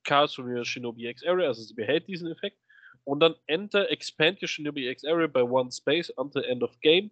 cards 0.05 0.35
from 0.35 0.47
your 0.47 0.65
Shinobi 0.65 1.09
X 1.09 1.23
area, 1.25 1.49
also 1.49 1.63
sie 1.63 1.75
behält 1.75 2.07
diesen 2.07 2.31
Effekt. 2.31 2.59
Und 3.05 3.21
dann 3.21 3.35
enter, 3.47 3.91
expand 3.91 4.41
your 4.41 4.49
Shinobi 4.49 4.89
X 4.89 5.05
area 5.05 5.27
by 5.27 5.43
one 5.43 5.71
space 5.73 6.11
until 6.17 6.45
end 6.45 6.63
of 6.63 6.79
game. 6.81 7.11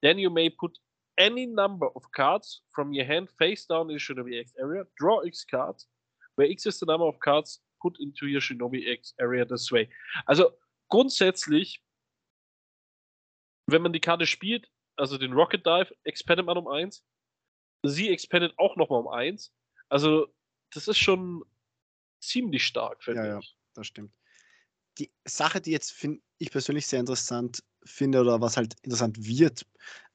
Then 0.00 0.18
you 0.18 0.30
may 0.30 0.48
put 0.48 0.78
any 1.18 1.46
number 1.46 1.88
of 1.94 2.02
cards 2.12 2.62
from 2.72 2.92
your 2.92 3.04
hand 3.04 3.28
face 3.38 3.66
down 3.66 3.90
in 3.90 3.98
Shinobi 3.98 4.40
X 4.40 4.52
area. 4.58 4.84
Draw 4.96 5.20
X 5.20 5.44
cards, 5.44 5.86
where 6.36 6.50
X 6.50 6.66
is 6.66 6.78
the 6.78 6.86
number 6.86 7.06
of 7.06 7.18
cards 7.20 7.60
put 7.80 7.96
into 8.00 8.26
your 8.26 8.40
Shinobi 8.40 8.88
X 8.88 9.14
area 9.20 9.44
this 9.44 9.70
way. 9.70 9.88
Also 10.26 10.52
grundsätzlich, 10.88 11.82
wenn 13.66 13.82
man 13.82 13.92
die 13.92 14.00
Karte 14.00 14.26
spielt, 14.26 14.68
also 14.96 15.18
den 15.18 15.32
Rocket 15.32 15.64
Dive, 15.66 15.94
expandet 16.04 16.46
man 16.46 16.58
um 16.58 16.68
1. 16.68 17.04
Sie 17.86 18.10
expandet 18.10 18.54
auch 18.58 18.76
nochmal 18.76 19.00
um 19.00 19.08
1. 19.08 19.52
Also, 19.88 20.32
das 20.72 20.88
ist 20.88 20.98
schon 20.98 21.44
ziemlich 22.20 22.64
stark, 22.64 23.02
finde 23.02 23.26
ja, 23.26 23.38
ich. 23.38 23.44
Ja, 23.44 23.52
das 23.74 23.86
stimmt. 23.86 24.12
Die 24.98 25.12
Sache, 25.24 25.60
die 25.60 25.72
jetzt 25.72 25.92
finde 25.92 26.22
ich 26.38 26.50
persönlich 26.50 26.86
sehr 26.86 27.00
interessant 27.00 27.62
finde 27.84 28.20
oder 28.20 28.40
was 28.40 28.56
halt 28.56 28.74
interessant 28.82 29.18
wird, 29.18 29.66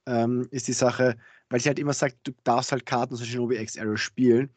ähm, 0.10 0.48
ist 0.52 0.68
die 0.68 0.74
Sache, 0.74 1.16
weil 1.50 1.60
sie 1.60 1.70
halt 1.70 1.80
immer 1.80 1.94
sagt, 1.94 2.18
du 2.24 2.32
darfst 2.44 2.72
halt 2.72 2.86
Karten 2.86 3.14
aus 3.14 3.26
Shinobi 3.26 3.58
X 3.58 3.78
Arrow 3.78 3.98
spielen. 3.98 4.50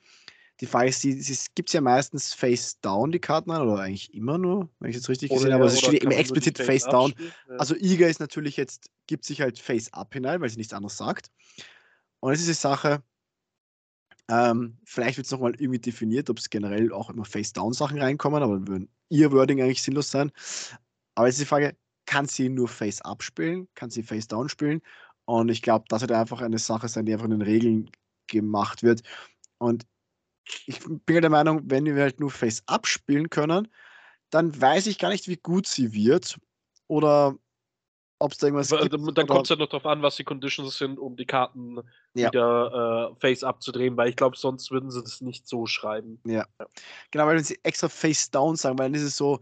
Die 0.61 0.67
Frage 0.67 0.89
ist, 0.89 1.05
es 1.05 1.55
gibt 1.55 1.73
ja 1.73 1.81
meistens 1.81 2.35
Face 2.35 2.81
Down, 2.81 3.11
die 3.13 3.19
Karten 3.19 3.51
an, 3.51 3.63
oder 3.63 3.83
eigentlich 3.83 4.15
immer 4.15 4.39
nur, 4.39 4.69
wenn 4.81 4.91
ich 4.91 4.97
jetzt 4.97 5.09
richtig 5.09 5.31
oder, 5.31 5.39
gesehen 5.41 5.53
habe, 5.55 5.65
aber 5.65 5.73
es 5.73 5.79
steht 5.79 6.05
immer 6.05 6.17
explizit 6.17 6.57
Face, 6.57 6.67
Face 6.67 6.85
Down. 6.85 7.15
Ja. 7.49 7.57
Also 7.57 7.75
Iga 7.75 8.07
ist 8.07 8.21
natürlich 8.21 8.57
jetzt, 8.57 8.91
gibt 9.07 9.25
sich 9.25 9.41
halt 9.41 9.59
Face 9.59 9.93
Up 9.93 10.13
hinein, 10.15 10.41
weil 10.41 10.49
sie 10.49 10.59
nichts 10.59 10.73
anderes 10.73 10.97
sagt. 10.97 11.31
Und 12.21 12.33
es 12.33 12.41
ist 12.41 12.49
die 12.49 12.55
Sache, 12.55 13.03
ähm, 14.29 14.79
vielleicht 14.85 15.17
wird 15.17 15.27
es 15.27 15.33
nochmal 15.33 15.55
irgendwie 15.59 15.81
definiert, 15.81 16.31
ob 16.31 16.39
es 16.39 16.49
generell 16.49 16.93
auch 16.93 17.11
immer 17.11 17.25
Face-Down-Sachen 17.25 18.01
reinkommen, 18.01 18.43
aber 18.43 18.67
würden 18.67 18.89
ihr 19.09 19.33
Wording 19.33 19.61
eigentlich 19.61 19.83
sinnlos 19.83 20.11
sein. 20.11 20.31
Aber 21.15 21.27
jetzt 21.27 21.35
ist 21.35 21.43
die 21.43 21.47
Frage, 21.47 21.77
kann 22.07 22.27
sie 22.27 22.49
nur 22.49 22.69
Face-Up 22.69 23.23
spielen? 23.23 23.69
Kann 23.75 23.91
sie 23.91 24.03
Face-Down 24.03 24.49
spielen? 24.49 24.81
Und 25.25 25.49
ich 25.51 25.63
glaube, 25.63 25.85
das 25.89 26.01
wird 26.01 26.13
einfach 26.13 26.41
eine 26.41 26.59
Sache 26.59 26.89
sein, 26.89 27.07
die 27.07 27.13
einfach 27.13 27.27
in 27.27 27.33
den 27.33 27.43
Regeln 27.43 27.91
gemacht 28.27 28.83
wird. 28.83 29.03
Und 29.59 29.87
ich 30.67 30.81
bin 30.81 31.21
der 31.21 31.31
Meinung, 31.31 31.63
wenn 31.65 31.85
wir 31.85 32.03
halt 32.03 32.21
nur 32.21 32.31
Face-Up 32.31 32.87
spielen 32.87 33.31
können, 33.31 33.69
dann 34.31 34.59
weiß 34.61 34.87
ich 34.87 34.99
gar 34.99 35.11
nicht, 35.11 35.29
wie 35.29 35.37
gut 35.37 35.67
sie 35.67 35.93
wird. 35.93 36.39
Oder 36.89 37.37
ob 38.23 38.33
es 38.33 38.39
da 38.39 38.47
irgendwas 38.47 38.71
gibt. 38.71 38.93
Dann 39.19 39.27
kommt 39.27 39.45
es 39.45 39.49
ja 39.51 39.57
noch 39.57 39.69
darauf 39.69 39.87
an, 39.87 40.03
was 40.03 40.17
die 40.17 40.25
Conditions 40.25 40.79
sind, 40.79 40.99
um 40.99 41.17
die 41.17 41.27
Karten 41.27 41.79
ja. 42.15 42.29
wieder 42.29 43.11
äh, 43.13 43.21
Face 43.21 43.45
abzudrehen, 43.45 43.97
weil 43.97 44.09
ich 44.09 44.17
glaube, 44.17 44.37
sonst 44.37 44.71
würden 44.71 44.91
sie 44.91 45.03
das 45.03 45.21
nicht 45.21 45.47
so 45.47 45.67
schreiben. 45.67 46.21
Ja. 46.25 46.47
ja. 46.59 46.67
Genau, 47.11 47.27
weil 47.27 47.37
wenn 47.37 47.45
sie 47.45 47.59
extra 47.63 47.89
Face 47.89 48.31
down 48.31 48.57
sagen, 48.57 48.79
weil 48.79 48.87
dann 48.87 48.95
ist 48.95 49.03
es 49.03 49.17
so. 49.17 49.41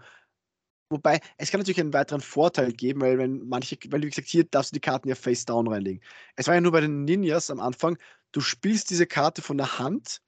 Wobei, 0.90 1.20
es 1.36 1.50
kann 1.50 1.60
natürlich 1.60 1.80
einen 1.80 1.92
weiteren 1.92 2.20
Vorteil 2.20 2.72
geben, 2.72 3.00
weil 3.00 3.16
wenn 3.16 3.46
manche, 3.48 3.78
weil 3.90 4.02
wie 4.02 4.10
gesagt, 4.10 4.26
hier 4.26 4.44
darfst 4.44 4.72
du 4.72 4.74
die 4.74 4.80
Karten 4.80 5.08
ja 5.08 5.14
Face 5.14 5.44
down 5.44 5.68
reinlegen. 5.68 6.02
Es 6.34 6.48
war 6.48 6.54
ja 6.54 6.60
nur 6.60 6.72
bei 6.72 6.80
den 6.80 7.04
Ninjas 7.04 7.48
am 7.50 7.60
Anfang, 7.60 7.96
du 8.32 8.40
spielst 8.40 8.90
diese 8.90 9.06
Karte 9.06 9.40
von 9.40 9.56
der 9.56 9.78
Hand 9.78 10.20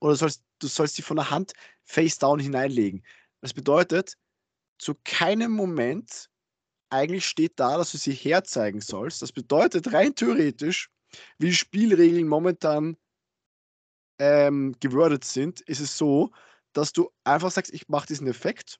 oder 0.00 0.14
sollst, 0.16 0.44
du 0.58 0.66
sollst 0.66 0.96
sie 0.96 1.02
von 1.02 1.16
der 1.16 1.30
Hand 1.30 1.54
Face 1.84 2.18
down 2.18 2.38
hineinlegen. 2.38 3.02
Das 3.40 3.54
bedeutet, 3.54 4.18
zu 4.78 4.94
keinem 5.04 5.52
Moment 5.52 6.28
eigentlich 6.90 7.26
steht 7.26 7.58
da, 7.58 7.78
dass 7.78 7.92
du 7.92 7.98
sie 7.98 8.12
herzeigen 8.12 8.80
sollst. 8.80 9.22
Das 9.22 9.32
bedeutet 9.32 9.92
rein 9.92 10.14
theoretisch, 10.14 10.90
wie 11.38 11.52
Spielregeln 11.54 12.28
momentan 12.28 12.96
ähm, 14.18 14.76
gewordet 14.80 15.24
sind, 15.24 15.60
ist 15.62 15.80
es 15.80 15.96
so, 15.96 16.30
dass 16.74 16.92
du 16.92 17.10
einfach 17.24 17.50
sagst, 17.50 17.72
ich 17.72 17.88
mache 17.88 18.06
diesen 18.06 18.26
Effekt, 18.26 18.78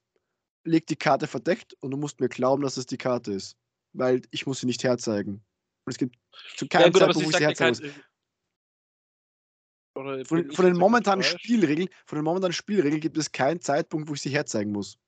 leg 0.65 0.87
die 0.87 0.97
Karte 0.97 1.27
verdeckt 1.27 1.75
und 1.81 1.91
du 1.91 1.97
musst 1.97 2.21
mir 2.21 2.29
glauben, 2.29 2.63
dass 2.63 2.77
es 2.77 2.87
die 2.87 2.99
Karte 2.99 3.33
ist. 3.33 3.57
Weil 3.93 4.23
ich 4.31 4.47
muss 4.47 4.61
sie 4.61 4.67
nicht 4.67 4.85
herzeigen. 4.85 5.43
Und 5.85 5.93
es 5.93 5.99
gibt 5.99 6.17
zu 6.57 6.69
keinem 6.69 6.85
ja, 6.85 6.91
gut, 6.91 7.01
Zeitpunkt, 7.01 7.27
wo 7.27 7.31
ich 7.31 7.37
sie 7.37 7.45
herzeigen 7.45 7.79
muss. 7.79 7.93
Von, 10.29 10.53
von 10.53 10.65
den 10.65 10.77
momentanen 10.77 11.25
Spielregeln, 11.25 11.89
von 12.07 12.17
den 12.17 12.25
momentanen 12.25 12.53
Spielregeln 12.53 13.01
gibt 13.01 13.19
es 13.19 13.33
keinen 13.33 13.61
Zeitpunkt, 13.61 14.09
wo 14.09 14.15
ich 14.15 14.23
sie 14.23 14.31
herzeigen 14.31 14.71
muss. 14.71 14.99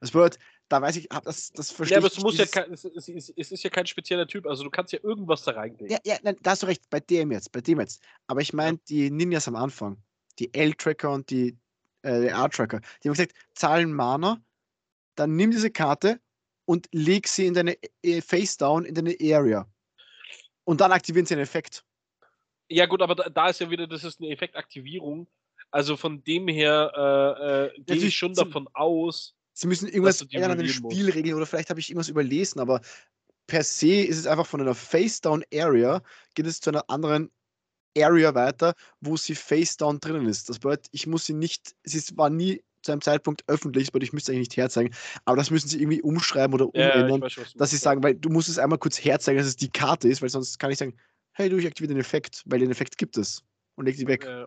Das 0.00 0.10
bedeutet, 0.10 0.38
da 0.68 0.82
weiß 0.82 0.96
ich, 0.96 1.08
das, 1.08 1.52
das 1.52 1.70
verstehe 1.70 1.98
Ja, 1.98 2.04
aber 2.04 2.14
du 2.14 2.20
musst 2.22 2.38
ja 2.38 2.46
kein, 2.46 2.72
es, 2.72 2.84
es, 2.84 3.08
es, 3.08 3.52
ist 3.52 3.62
ja 3.62 3.70
kein 3.70 3.86
spezieller 3.86 4.26
Typ, 4.26 4.46
also 4.46 4.64
du 4.64 4.70
kannst 4.70 4.92
ja 4.92 4.98
irgendwas 5.02 5.44
da 5.44 5.52
reinlegen. 5.52 5.88
Ja, 5.88 5.98
ja, 6.04 6.18
nein, 6.22 6.36
da 6.42 6.52
hast 6.52 6.62
du 6.62 6.66
recht, 6.66 6.88
bei 6.90 7.00
dem 7.00 7.32
jetzt, 7.32 7.52
bei 7.52 7.60
dem 7.60 7.80
jetzt. 7.80 8.02
Aber 8.26 8.40
ich 8.40 8.52
meine, 8.52 8.78
die 8.88 9.10
Ninjas 9.10 9.48
am 9.48 9.56
Anfang, 9.56 10.02
die 10.38 10.52
L-Tracker 10.52 11.10
und 11.10 11.30
die 11.30 11.56
äh, 12.02 12.26
R-Tracker, 12.26 12.80
die 13.02 13.08
haben 13.08 13.14
gesagt, 13.14 13.34
zahlen 13.54 13.92
Mana, 13.92 14.42
dann 15.14 15.36
nimm 15.36 15.50
diese 15.50 15.70
Karte 15.70 16.20
und 16.64 16.88
leg 16.92 17.26
sie 17.28 17.46
in 17.46 17.54
deine 17.54 17.76
äh, 18.02 18.20
Face 18.20 18.56
Down 18.56 18.84
in 18.84 18.94
deine 18.94 19.16
Area. 19.20 19.66
Und 20.64 20.80
dann 20.80 20.92
aktivieren 20.92 21.26
sie 21.26 21.34
einen 21.34 21.42
Effekt. 21.42 21.84
Ja, 22.68 22.86
gut, 22.86 23.02
aber 23.02 23.14
da, 23.14 23.28
da 23.28 23.48
ist 23.48 23.60
ja 23.60 23.68
wieder, 23.70 23.86
das 23.86 24.04
ist 24.04 24.20
eine 24.20 24.30
Effektaktivierung. 24.30 25.26
Also 25.70 25.96
von 25.96 26.22
dem 26.22 26.48
her 26.48 26.92
äh, 26.94 27.78
äh, 27.78 27.82
gehe 27.82 28.08
ich 28.08 28.16
schon 28.16 28.34
davon 28.34 28.68
aus, 28.74 29.34
Sie 29.54 29.66
müssen 29.66 29.88
irgendwas 29.88 30.22
ändern 30.22 30.52
an 30.52 30.58
den 30.58 30.68
Spielregeln 30.68 31.34
oder 31.36 31.46
vielleicht 31.46 31.70
habe 31.70 31.80
ich 31.80 31.90
irgendwas 31.90 32.08
überlesen, 32.08 32.60
aber 32.60 32.80
per 33.46 33.62
se 33.62 34.02
ist 34.02 34.18
es 34.18 34.26
einfach 34.26 34.46
von 34.46 34.60
einer 34.60 34.74
Face-Down-Area 34.74 36.02
geht 36.34 36.46
es 36.46 36.60
zu 36.60 36.70
einer 36.70 36.88
anderen 36.88 37.30
Area 37.96 38.34
weiter, 38.34 38.74
wo 39.00 39.16
sie 39.16 39.34
Face-Down 39.34 40.00
drinnen 40.00 40.26
ist. 40.26 40.48
Das 40.48 40.58
bedeutet, 40.58 40.88
ich 40.92 41.06
muss 41.06 41.26
sie 41.26 41.34
nicht, 41.34 41.74
sie 41.84 42.16
war 42.16 42.30
nie 42.30 42.64
zu 42.82 42.92
einem 42.92 43.00
Zeitpunkt 43.00 43.44
öffentlich, 43.46 43.88
aber 43.88 44.02
ich 44.02 44.12
müsste 44.12 44.32
eigentlich 44.32 44.48
nicht 44.48 44.56
herzeigen. 44.56 44.94
Aber 45.24 45.36
das 45.36 45.50
müssen 45.50 45.68
sie 45.68 45.80
irgendwie 45.80 46.02
umschreiben 46.02 46.54
oder 46.54 46.66
umändern, 46.66 47.22
ja, 47.22 47.36
weiß, 47.36 47.54
dass 47.54 47.70
sie 47.70 47.76
sagen, 47.76 48.02
weil 48.02 48.14
du 48.14 48.28
musst 48.28 48.48
es 48.48 48.58
einmal 48.58 48.78
kurz 48.78 49.02
herzeigen, 49.02 49.38
dass 49.38 49.46
es 49.46 49.56
die 49.56 49.70
Karte 49.70 50.08
ist, 50.08 50.22
weil 50.22 50.28
sonst 50.28 50.58
kann 50.58 50.70
ich 50.70 50.78
sagen, 50.78 50.96
hey, 51.32 51.48
du, 51.48 51.56
ich 51.56 51.66
aktiviere 51.66 51.94
den 51.94 52.00
Effekt, 52.00 52.42
weil 52.46 52.60
den 52.60 52.70
Effekt 52.70 52.98
gibt 52.98 53.16
es 53.16 53.42
und 53.76 53.86
leg 53.86 53.96
die 53.96 54.06
weg. 54.06 54.24
Ja, 54.24 54.46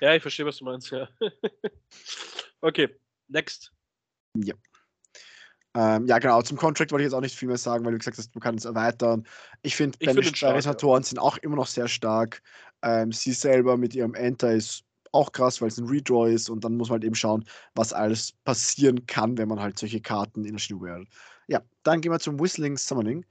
ja 0.00 0.14
ich 0.14 0.22
verstehe, 0.22 0.46
was 0.46 0.58
du 0.58 0.64
meinst, 0.64 0.90
ja. 0.90 1.08
okay. 2.60 2.88
Next. 3.28 3.72
Ja. 4.36 4.54
Ähm, 5.76 6.06
ja, 6.06 6.18
genau. 6.18 6.40
Zum 6.40 6.56
Contract 6.56 6.90
wollte 6.90 7.02
ich 7.02 7.06
jetzt 7.06 7.14
auch 7.14 7.20
nicht 7.20 7.36
viel 7.36 7.48
mehr 7.48 7.58
sagen, 7.58 7.84
weil 7.84 7.92
du 7.92 7.98
gesagt 7.98 8.16
hast, 8.16 8.34
man 8.34 8.40
kann 8.40 8.54
es 8.54 8.64
erweitern. 8.64 9.26
Ich 9.62 9.76
finde, 9.76 9.98
Banish-Retatoren 9.98 11.02
ja. 11.02 11.06
sind 11.06 11.18
auch 11.18 11.36
immer 11.38 11.56
noch 11.56 11.66
sehr 11.66 11.86
stark. 11.86 12.40
Ähm, 12.82 13.12
sie 13.12 13.32
selber 13.32 13.76
mit 13.76 13.94
ihrem 13.94 14.14
Enter 14.14 14.52
ist 14.52 14.85
auch 15.16 15.32
krass, 15.32 15.60
weil 15.60 15.68
es 15.68 15.78
ein 15.78 15.86
Redraw 15.86 16.26
ist 16.26 16.50
und 16.50 16.64
dann 16.64 16.76
muss 16.76 16.88
man 16.88 16.96
halt 16.96 17.04
eben 17.04 17.14
schauen, 17.14 17.44
was 17.74 17.92
alles 17.92 18.32
passieren 18.44 19.06
kann, 19.06 19.36
wenn 19.38 19.48
man 19.48 19.60
halt 19.60 19.78
solche 19.78 20.00
Karten 20.00 20.44
in 20.44 20.56
der 20.56 20.98
hat. 20.98 21.08
Ja, 21.48 21.62
dann 21.82 22.00
gehen 22.00 22.12
wir 22.12 22.20
zum 22.20 22.38
Whistling 22.38 22.76
Summoning. 22.76 23.24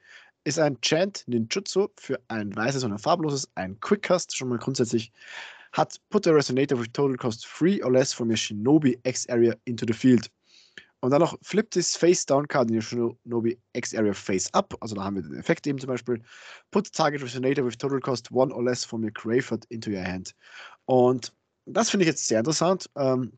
Ist 0.44 0.60
ein 0.60 0.80
Chant 0.82 1.24
Ninjutsu 1.28 1.88
für 1.98 2.20
ein 2.28 2.56
weißes 2.56 2.84
und 2.84 2.92
ein 2.92 3.00
farbloses, 3.00 3.50
ein 3.56 3.80
Quickcast, 3.80 4.36
schon 4.36 4.50
mal 4.50 4.60
grundsätzlich 4.60 5.12
hat 5.76 6.00
put 6.10 6.26
a 6.26 6.32
resonator 6.32 6.78
with 6.78 6.92
total 6.94 7.18
cost 7.18 7.46
3 7.46 7.84
or 7.84 7.92
less 7.92 8.14
from 8.14 8.30
your 8.30 8.38
Shinobi 8.38 8.98
X 9.04 9.26
area 9.28 9.54
into 9.66 9.86
the 9.86 9.94
field. 9.94 10.30
Und 11.02 11.12
dann 11.12 11.20
noch 11.20 11.38
flip 11.44 11.70
this 11.72 11.96
face 11.96 12.26
down 12.26 12.48
card 12.48 12.70
in 12.70 12.76
your 12.76 12.82
Shinobi 12.82 13.58
X 13.74 13.94
area 13.94 14.14
face 14.14 14.50
up. 14.54 14.74
Also 14.80 14.96
da 14.96 15.04
haben 15.04 15.18
wir 15.18 15.24
den 15.24 15.36
Effekt 15.36 15.68
eben 15.68 15.78
zum 15.78 15.90
Beispiel. 15.90 16.22
Put 16.72 16.92
target 16.94 17.22
resonator 17.22 17.66
with 17.66 17.78
total 17.78 18.00
cost 18.00 18.32
1 18.32 18.52
or 18.54 18.64
less 18.64 18.86
from 18.86 19.04
your 19.04 19.12
Crayford 19.12 19.66
into 19.66 19.92
your 19.92 20.04
hand. 20.04 20.34
Und 20.86 21.34
das 21.66 21.90
finde 21.90 22.04
ich 22.04 22.08
jetzt 22.08 22.28
sehr 22.28 22.40
interessant, 22.40 22.90
ähm, 22.96 23.38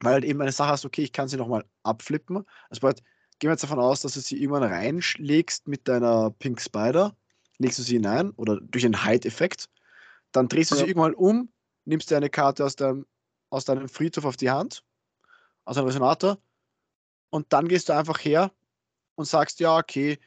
weil 0.00 0.14
halt 0.14 0.24
eben 0.24 0.40
eine 0.40 0.52
Sache 0.52 0.70
hast, 0.70 0.84
okay, 0.84 1.02
ich 1.02 1.12
kann 1.12 1.28
sie 1.28 1.36
nochmal 1.36 1.64
abflippen. 1.82 2.44
Also 2.68 2.80
bald 2.80 3.02
gehen 3.38 3.48
wir 3.48 3.52
jetzt 3.52 3.62
davon 3.62 3.78
aus, 3.78 4.00
dass 4.00 4.14
du 4.14 4.20
sie 4.20 4.40
irgendwann 4.40 4.62
reinlegst 4.62 5.68
mit 5.68 5.88
deiner 5.88 6.30
Pink 6.30 6.60
Spider, 6.60 7.16
legst 7.58 7.78
du 7.78 7.82
sie 7.82 7.94
hinein 7.94 8.30
oder 8.30 8.60
durch 8.60 8.84
einen 8.84 9.04
Hide-Effekt, 9.04 9.68
dann 10.32 10.48
drehst 10.48 10.70
du 10.70 10.74
ja. 10.74 10.82
sie 10.82 10.88
irgendwann 10.88 11.14
um, 11.14 11.50
nimmst 11.84 12.10
dir 12.10 12.16
eine 12.16 12.30
Karte 12.30 12.64
aus, 12.64 12.76
deinem, 12.76 13.06
aus 13.50 13.64
deinem 13.64 13.88
Friedhof 13.88 14.24
auf 14.24 14.36
die 14.36 14.50
Hand, 14.50 14.82
aus 15.64 15.76
einem 15.76 15.86
Resonator, 15.86 16.38
und 17.30 17.52
dann 17.52 17.68
gehst 17.68 17.88
du 17.88 17.92
einfach 17.94 18.18
her 18.18 18.52
und 19.14 19.26
sagst, 19.26 19.60
ja, 19.60 19.76
okay, 19.76 20.18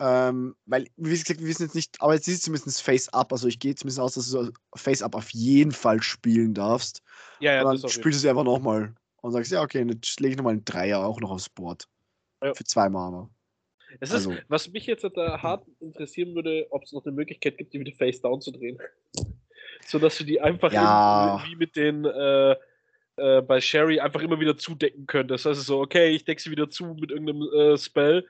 ähm, 0.00 0.54
weil, 0.66 0.86
wie 0.96 1.10
gesagt, 1.10 1.40
wir 1.40 1.46
wissen 1.46 1.64
jetzt 1.64 1.74
nicht, 1.74 2.00
aber 2.00 2.14
jetzt 2.14 2.28
ist 2.28 2.34
es 2.34 2.42
zumindest 2.42 2.82
Face-Up, 2.82 3.32
also 3.32 3.48
ich 3.48 3.58
gehe 3.58 3.74
zumindest 3.74 4.00
aus, 4.00 4.14
dass 4.14 4.30
du 4.30 4.52
Face-Up 4.74 5.14
auf 5.14 5.30
jeden 5.30 5.72
Fall 5.72 6.02
spielen 6.02 6.54
darfst. 6.54 7.02
Ja, 7.40 7.54
ja, 7.54 7.62
und 7.62 7.82
dann 7.82 7.90
spielst 7.90 8.18
du 8.18 8.20
sie 8.22 8.30
einfach 8.30 8.44
nochmal 8.44 8.94
und 9.22 9.32
sagst, 9.32 9.50
ja, 9.50 9.62
okay, 9.62 9.84
jetzt 9.84 10.20
lege 10.20 10.32
ich 10.32 10.36
nochmal 10.36 10.52
einen 10.52 10.64
Dreier 10.64 11.00
auch 11.00 11.20
noch 11.20 11.30
aufs 11.30 11.48
Board. 11.48 11.88
Ja. 12.42 12.54
Für 12.54 12.64
zwei 12.64 12.88
Mana. 12.88 13.28
Es 14.00 14.10
ist, 14.10 14.26
also. 14.26 14.34
was 14.48 14.70
mich 14.70 14.86
jetzt 14.86 15.04
da 15.14 15.42
hart 15.42 15.66
interessieren 15.80 16.34
würde, 16.34 16.66
ob 16.70 16.84
es 16.84 16.92
noch 16.92 17.04
eine 17.04 17.14
Möglichkeit 17.14 17.56
gibt, 17.58 17.72
die 17.72 17.80
wieder 17.80 17.96
Face-Down 17.96 18.40
zu 18.40 18.52
drehen 18.52 18.78
so 19.86 19.98
dass 19.98 20.18
du 20.18 20.24
die 20.24 20.40
einfach 20.40 20.72
ja. 20.72 21.42
wie 21.46 21.56
mit 21.56 21.74
den 21.76 22.04
äh, 22.04 22.56
äh, 23.16 23.42
bei 23.42 23.60
Sherry 23.60 24.00
einfach 24.00 24.20
immer 24.20 24.38
wieder 24.38 24.56
zudecken 24.56 25.06
könntest. 25.06 25.46
Das 25.46 25.58
heißt 25.58 25.66
so, 25.66 25.80
okay, 25.80 26.10
ich 26.10 26.24
decke 26.24 26.40
sie 26.40 26.50
wieder 26.50 26.70
zu 26.70 26.94
mit 27.00 27.10
irgendeinem 27.10 27.42
äh, 27.52 27.76
Spell 27.76 28.26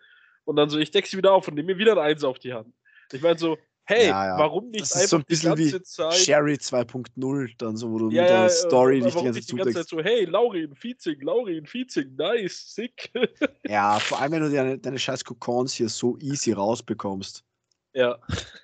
und 0.48 0.56
dann 0.56 0.70
so, 0.70 0.78
ich 0.78 0.90
decke 0.90 1.06
sie 1.06 1.18
wieder 1.18 1.34
auf 1.34 1.46
und 1.46 1.54
nehme 1.54 1.74
mir 1.74 1.78
wieder 1.78 1.92
ein 1.92 1.98
Eins 1.98 2.24
auf 2.24 2.38
die 2.38 2.54
Hand. 2.54 2.72
Ich 3.12 3.20
meine 3.20 3.38
so, 3.38 3.58
hey, 3.84 4.06
ja, 4.06 4.28
ja. 4.28 4.38
warum 4.38 4.70
nicht 4.70 4.80
das 4.80 4.96
ist 4.96 5.11
so 5.11 5.16
ein 5.16 5.24
bisschen 5.24 5.58
wie 5.58 5.82
Zeit... 5.82 6.14
Sherry 6.14 6.54
2.0 6.54 7.52
dann 7.58 7.76
so, 7.76 7.90
wo 7.90 7.98
du 7.98 8.11
ja, 8.11 8.22
mit 8.22 8.30
der 8.30 8.48
Story 8.48 9.02
dich 9.02 9.14
die 9.14 9.24
ganze 9.24 9.40
Zeit 9.40 9.48
zudeckst. 9.48 9.74
Zeit 9.74 9.88
so, 9.88 10.00
hey, 10.00 10.24
Laurin, 10.24 10.74
Fiezing, 10.74 11.20
Laurin, 11.20 11.66
Fiezing, 11.66 12.16
nice, 12.16 12.74
sick. 12.74 13.12
ja, 13.66 13.98
vor 13.98 14.22
allem, 14.22 14.32
wenn 14.32 14.42
du 14.42 14.50
deine, 14.50 14.78
deine 14.78 14.98
scheiß 14.98 15.22
Kokons 15.22 15.74
hier 15.74 15.90
so 15.90 16.16
easy 16.16 16.52
rausbekommst. 16.52 17.44
Ja. 17.92 18.18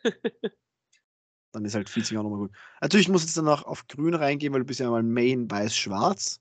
dann 1.53 1.67
ist 1.67 1.75
halt 1.75 1.91
Feeling 1.91 2.17
auch 2.17 2.23
nochmal 2.23 2.39
gut. 2.39 2.53
Natürlich 2.81 3.11
muss 3.11 3.25
es 3.25 3.35
dann 3.35 3.47
auch 3.49 3.65
auf 3.65 3.87
grün 3.89 4.15
reingehen, 4.15 4.55
weil 4.55 4.61
du 4.61 4.67
bist 4.67 4.81
ja 4.81 4.89
mal 4.89 5.03
Main 5.03 5.51
weiß-schwarz. 5.51 6.41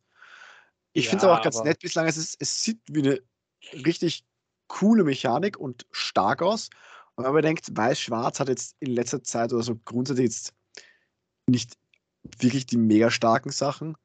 Ich 0.93 1.03
ja, 1.03 1.09
finde 1.09 1.25
es 1.25 1.29
aber 1.29 1.37
auch 1.37 1.43
ganz 1.43 1.61
nett 1.65 1.79
bislang. 1.81 2.07
Es, 2.07 2.15
ist, 2.15 2.37
es 2.39 2.63
sieht 2.63 2.79
wie 2.87 3.01
eine 3.01 3.19
richtig 3.85 4.23
coole 4.67 5.03
Mechanik 5.03 5.57
und 5.57 5.85
stark 5.91 6.41
aus. 6.41 6.69
Und 7.15 7.25
wenn 7.25 7.33
man 7.33 7.43
denkt, 7.43 7.75
weiß-schwarz 7.75 8.39
hat 8.39 8.49
jetzt 8.49 8.75
in 8.79 8.91
letzter 8.91 9.23
Zeit 9.23 9.53
oder 9.53 9.63
so 9.63 9.75
grundsätzlich 9.85 10.25
jetzt 10.25 10.53
nicht 11.47 11.77
wirklich 12.39 12.65
die 12.65 12.77
mega 12.77 13.11
starken 13.11 13.51
Sachen. 13.51 13.95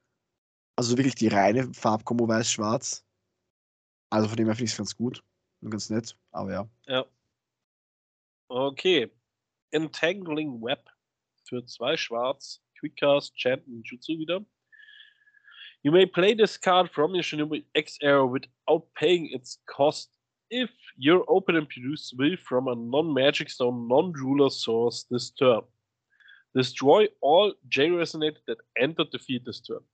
Also 0.77 0.97
wirklich 0.97 1.15
die 1.15 1.29
reine 1.29 1.73
Farbkombo 1.73 2.29
weiß-schwarz. 2.29 3.05
Also 4.11 4.29
von 4.29 4.37
dem 4.37 4.47
her 4.47 4.55
finde 4.55 4.67
ich 4.67 4.73
es 4.73 4.79
ganz 4.79 4.97
gut. 4.97 5.23
Ganz 5.69 5.91
nett, 5.91 6.17
aber 6.31 6.53
ja. 6.53 6.69
Ja. 6.87 7.07
Okay. 8.49 9.11
Entangling 9.71 10.63
Web 10.63 10.89
für 11.45 11.65
zwei 11.67 11.97
Schwarz. 11.97 12.61
Quickcast, 12.79 13.35
und 13.67 13.89
Jutsu 13.89 14.19
wieder. 14.19 14.45
You 15.83 15.93
may 15.93 16.07
play 16.07 16.35
this 16.35 16.61
card 16.61 16.91
from 16.91 17.15
your 17.15 17.23
Shinobi 17.23 17.65
X 17.75 17.99
era 18.01 18.25
without 18.25 18.93
paying 18.95 19.27
its 19.27 19.61
cost 19.67 20.18
if 20.51 20.71
your 20.97 21.25
opponent 21.29 21.69
produces 21.69 22.15
will 22.17 22.37
from 22.37 22.69
a 22.69 22.75
non-magic 22.75 23.51
stone, 23.51 23.89
non-ruler 23.89 24.51
source 24.51 25.05
this 25.11 25.31
turn. 25.31 25.63
Destroy 26.55 27.09
all 27.21 27.55
J-Resonate 27.69 28.39
that 28.47 28.59
entered 28.77 29.09
the 29.13 29.19
field 29.19 29.45
this 29.45 29.63
turn. 29.63 29.85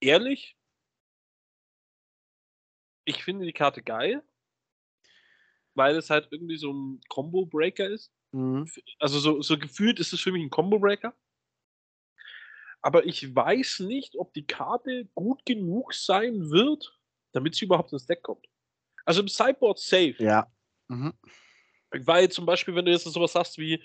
Ehrlich, 0.00 0.56
ich 3.04 3.22
finde 3.22 3.44
die 3.44 3.52
Karte 3.52 3.82
geil, 3.82 4.22
weil 5.74 5.96
es 5.96 6.10
halt 6.10 6.28
irgendwie 6.30 6.56
so 6.56 6.72
ein 6.72 7.00
Combo-Breaker 7.08 7.88
ist. 7.88 8.12
Mhm. 8.32 8.66
Also 8.98 9.18
so, 9.18 9.42
so 9.42 9.58
gefühlt 9.58 10.00
ist 10.00 10.12
es 10.12 10.20
für 10.20 10.32
mich 10.32 10.42
ein 10.42 10.50
Combo-Breaker. 10.50 11.14
Aber 12.82 13.04
ich 13.04 13.34
weiß 13.34 13.80
nicht, 13.80 14.16
ob 14.16 14.32
die 14.32 14.46
Karte 14.46 15.06
gut 15.14 15.44
genug 15.44 15.92
sein 15.92 16.50
wird, 16.50 16.98
damit 17.32 17.54
sie 17.54 17.66
überhaupt 17.66 17.92
ins 17.92 18.06
Deck 18.06 18.22
kommt. 18.22 18.46
Also 19.04 19.20
im 19.20 19.28
Sideboard 19.28 19.78
safe. 19.78 20.16
Ja. 20.18 20.46
Mhm. 20.88 21.12
Weil 21.90 22.28
zum 22.28 22.46
Beispiel, 22.46 22.74
wenn 22.74 22.84
du 22.84 22.92
jetzt 22.92 23.04
sowas 23.04 23.34
hast 23.34 23.58
wie 23.58 23.82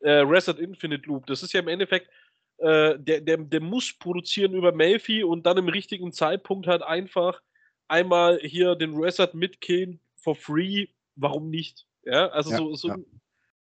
äh, 0.00 0.10
Reset 0.20 0.54
Infinite 0.58 1.06
Loop, 1.06 1.26
das 1.26 1.42
ist 1.42 1.52
ja 1.52 1.60
im 1.60 1.68
Endeffekt, 1.68 2.10
äh, 2.58 2.98
der, 2.98 3.20
der, 3.20 3.38
der 3.38 3.60
muss 3.60 3.92
produzieren 3.92 4.54
über 4.54 4.72
Melfi 4.72 5.22
und 5.22 5.46
dann 5.46 5.58
im 5.58 5.68
richtigen 5.68 6.12
Zeitpunkt 6.12 6.66
halt 6.66 6.82
einfach 6.82 7.40
einmal 7.86 8.38
hier 8.40 8.74
den 8.74 8.94
Reset 8.94 9.30
mitkillen 9.32 10.00
for 10.16 10.34
free. 10.34 10.86
Warum 11.14 11.50
nicht? 11.50 11.86
Ja, 12.02 12.28
also 12.28 12.50
ja, 12.50 12.56
so, 12.56 12.74
so, 12.74 12.88
ja. 12.88 12.96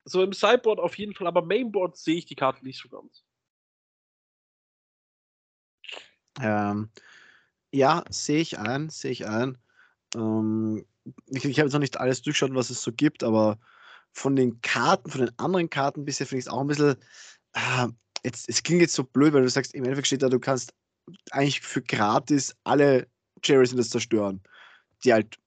so 0.05 0.23
im 0.23 0.33
Sideboard 0.33 0.81
auf 0.81 0.99
jeden 0.99 1.15
Fall, 1.15 1.27
aber 1.27 1.43
Mainboard 1.43 1.97
sehe 1.97 2.17
ich 2.17 2.27
die 2.27 2.37
Karte 2.37 2.65
nicht 2.65 2.81
so 2.81 2.89
ganz. 2.89 3.25
Ähm, 6.41 6.91
ja, 7.73 8.05
sehe 8.09 8.41
ich 8.41 8.59
ein, 8.59 8.89
sehe 8.89 9.11
ich 9.11 9.27
ein. 9.27 9.59
Ähm, 10.15 10.85
ich, 11.27 11.45
ich 11.45 11.59
habe 11.59 11.67
jetzt 11.67 11.73
noch 11.73 11.81
nicht 11.81 11.99
alles 11.99 12.23
durchgeschaut, 12.23 12.55
was 12.55 12.71
es 12.71 12.83
so 12.83 12.93
gibt, 12.93 13.23
aber 13.25 13.59
von 14.13 14.37
den 14.37 14.61
Karten, 14.61 15.11
von 15.11 15.21
den 15.23 15.39
anderen 15.39 15.71
Karten 15.71 16.05
bisher 16.05 16.27
finde 16.27 16.41
ich 16.41 16.47
es 16.47 16.53
auch 16.53 16.61
ein 16.61 16.67
bisschen. 16.67 16.97
Äh, 17.53 17.89
jetzt, 18.25 18.49
es 18.49 18.63
klingt 18.63 18.83
jetzt 18.83 18.95
so 18.95 19.05
blöd, 19.05 19.33
weil 19.33 19.43
du 19.43 19.49
sagst, 19.49 19.75
im 19.75 19.85
Endeffekt 19.85 20.09
steht 20.09 20.23
da, 20.23 20.29
du 20.29 20.41
kannst 20.41 20.73
eigentlich 21.31 21.61
für 21.61 21.83
gratis 21.83 22.55
alle 22.65 23.09
Cherries 23.43 23.73
in 23.73 23.79
das 23.79 23.91
zerstören. 23.91 24.43
Die 25.05 25.13
halt 25.13 25.39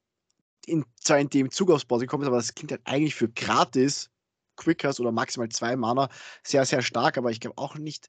in, 0.65 0.85
zwar 0.99 1.19
in 1.19 1.29
dem 1.29 1.51
Zug 1.51 1.71
aufs 1.71 1.85
Board 1.85 2.07
kommen, 2.07 2.25
aber 2.25 2.37
das 2.37 2.55
klingt 2.55 2.71
halt 2.71 2.81
eigentlich 2.85 3.15
für 3.15 3.29
gratis 3.29 4.09
Quickers 4.55 4.99
oder 4.99 5.11
maximal 5.11 5.49
zwei 5.49 5.75
Mana 5.75 6.09
sehr, 6.43 6.65
sehr 6.65 6.81
stark, 6.81 7.17
aber 7.17 7.31
ich 7.31 7.39
glaube 7.39 7.57
auch 7.57 7.75
nicht, 7.75 8.07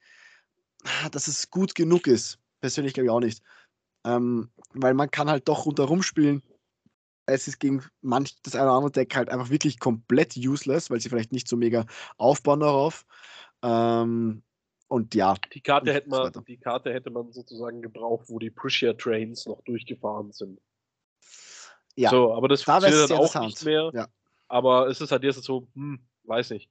dass 1.10 1.26
es 1.26 1.50
gut 1.50 1.74
genug 1.74 2.06
ist. 2.06 2.38
Persönlich 2.60 2.94
glaube 2.94 3.06
ich 3.06 3.10
auch 3.10 3.20
nicht. 3.20 3.42
Ähm, 4.04 4.50
weil 4.72 4.94
man 4.94 5.10
kann 5.10 5.30
halt 5.30 5.48
doch 5.48 5.66
rundherum 5.66 6.02
spielen. 6.02 6.42
Es 7.26 7.48
ist 7.48 7.58
gegen 7.58 7.82
manch 8.02 8.40
das 8.42 8.54
eine 8.54 8.64
oder 8.64 8.72
andere 8.72 8.92
Deck 8.92 9.16
halt 9.16 9.30
einfach 9.30 9.48
wirklich 9.48 9.78
komplett 9.78 10.36
useless, 10.36 10.90
weil 10.90 11.00
sie 11.00 11.08
vielleicht 11.08 11.32
nicht 11.32 11.48
so 11.48 11.56
mega 11.56 11.86
aufbauen 12.18 12.60
darauf. 12.60 13.06
Ähm, 13.62 14.42
und 14.88 15.14
ja. 15.14 15.34
Die 15.52 15.60
Karte, 15.60 15.92
hätte 15.92 16.10
man, 16.10 16.32
die 16.46 16.58
Karte 16.58 16.92
hätte 16.92 17.10
man 17.10 17.32
sozusagen 17.32 17.80
gebraucht, 17.80 18.26
wo 18.28 18.38
die 18.38 18.50
Prussia 18.50 18.92
Trains 18.92 19.46
noch 19.46 19.62
durchgefahren 19.62 20.32
sind. 20.32 20.60
Ja. 21.96 22.10
So, 22.10 22.34
aber 22.34 22.48
das 22.48 22.62
da 22.62 22.80
funktioniert 22.80 23.10
dann 23.10 23.18
auch 23.18 23.40
nicht 23.40 23.64
mehr. 23.64 23.90
Ja. 23.94 24.08
Aber 24.48 24.88
es 24.88 25.00
ist 25.00 25.10
halt 25.10 25.24
jetzt 25.24 25.42
so, 25.42 25.68
hm, 25.74 26.06
weiß 26.24 26.50
nicht. 26.50 26.70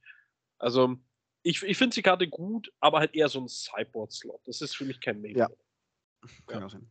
Also, 0.58 0.96
ich, 1.42 1.62
ich 1.62 1.76
finde 1.76 1.94
die 1.94 2.02
Karte 2.02 2.28
gut, 2.28 2.72
aber 2.80 3.00
halt 3.00 3.14
eher 3.14 3.28
so 3.28 3.40
ein 3.40 3.48
Sideboard-Slot. 3.48 4.40
Das 4.46 4.60
ist 4.60 4.76
für 4.76 4.84
mich 4.84 5.00
kein 5.00 5.20
Mainboard. 5.20 5.50
Ja. 5.50 6.28
Kann 6.46 6.62
ja. 6.62 6.68
sein. 6.68 6.90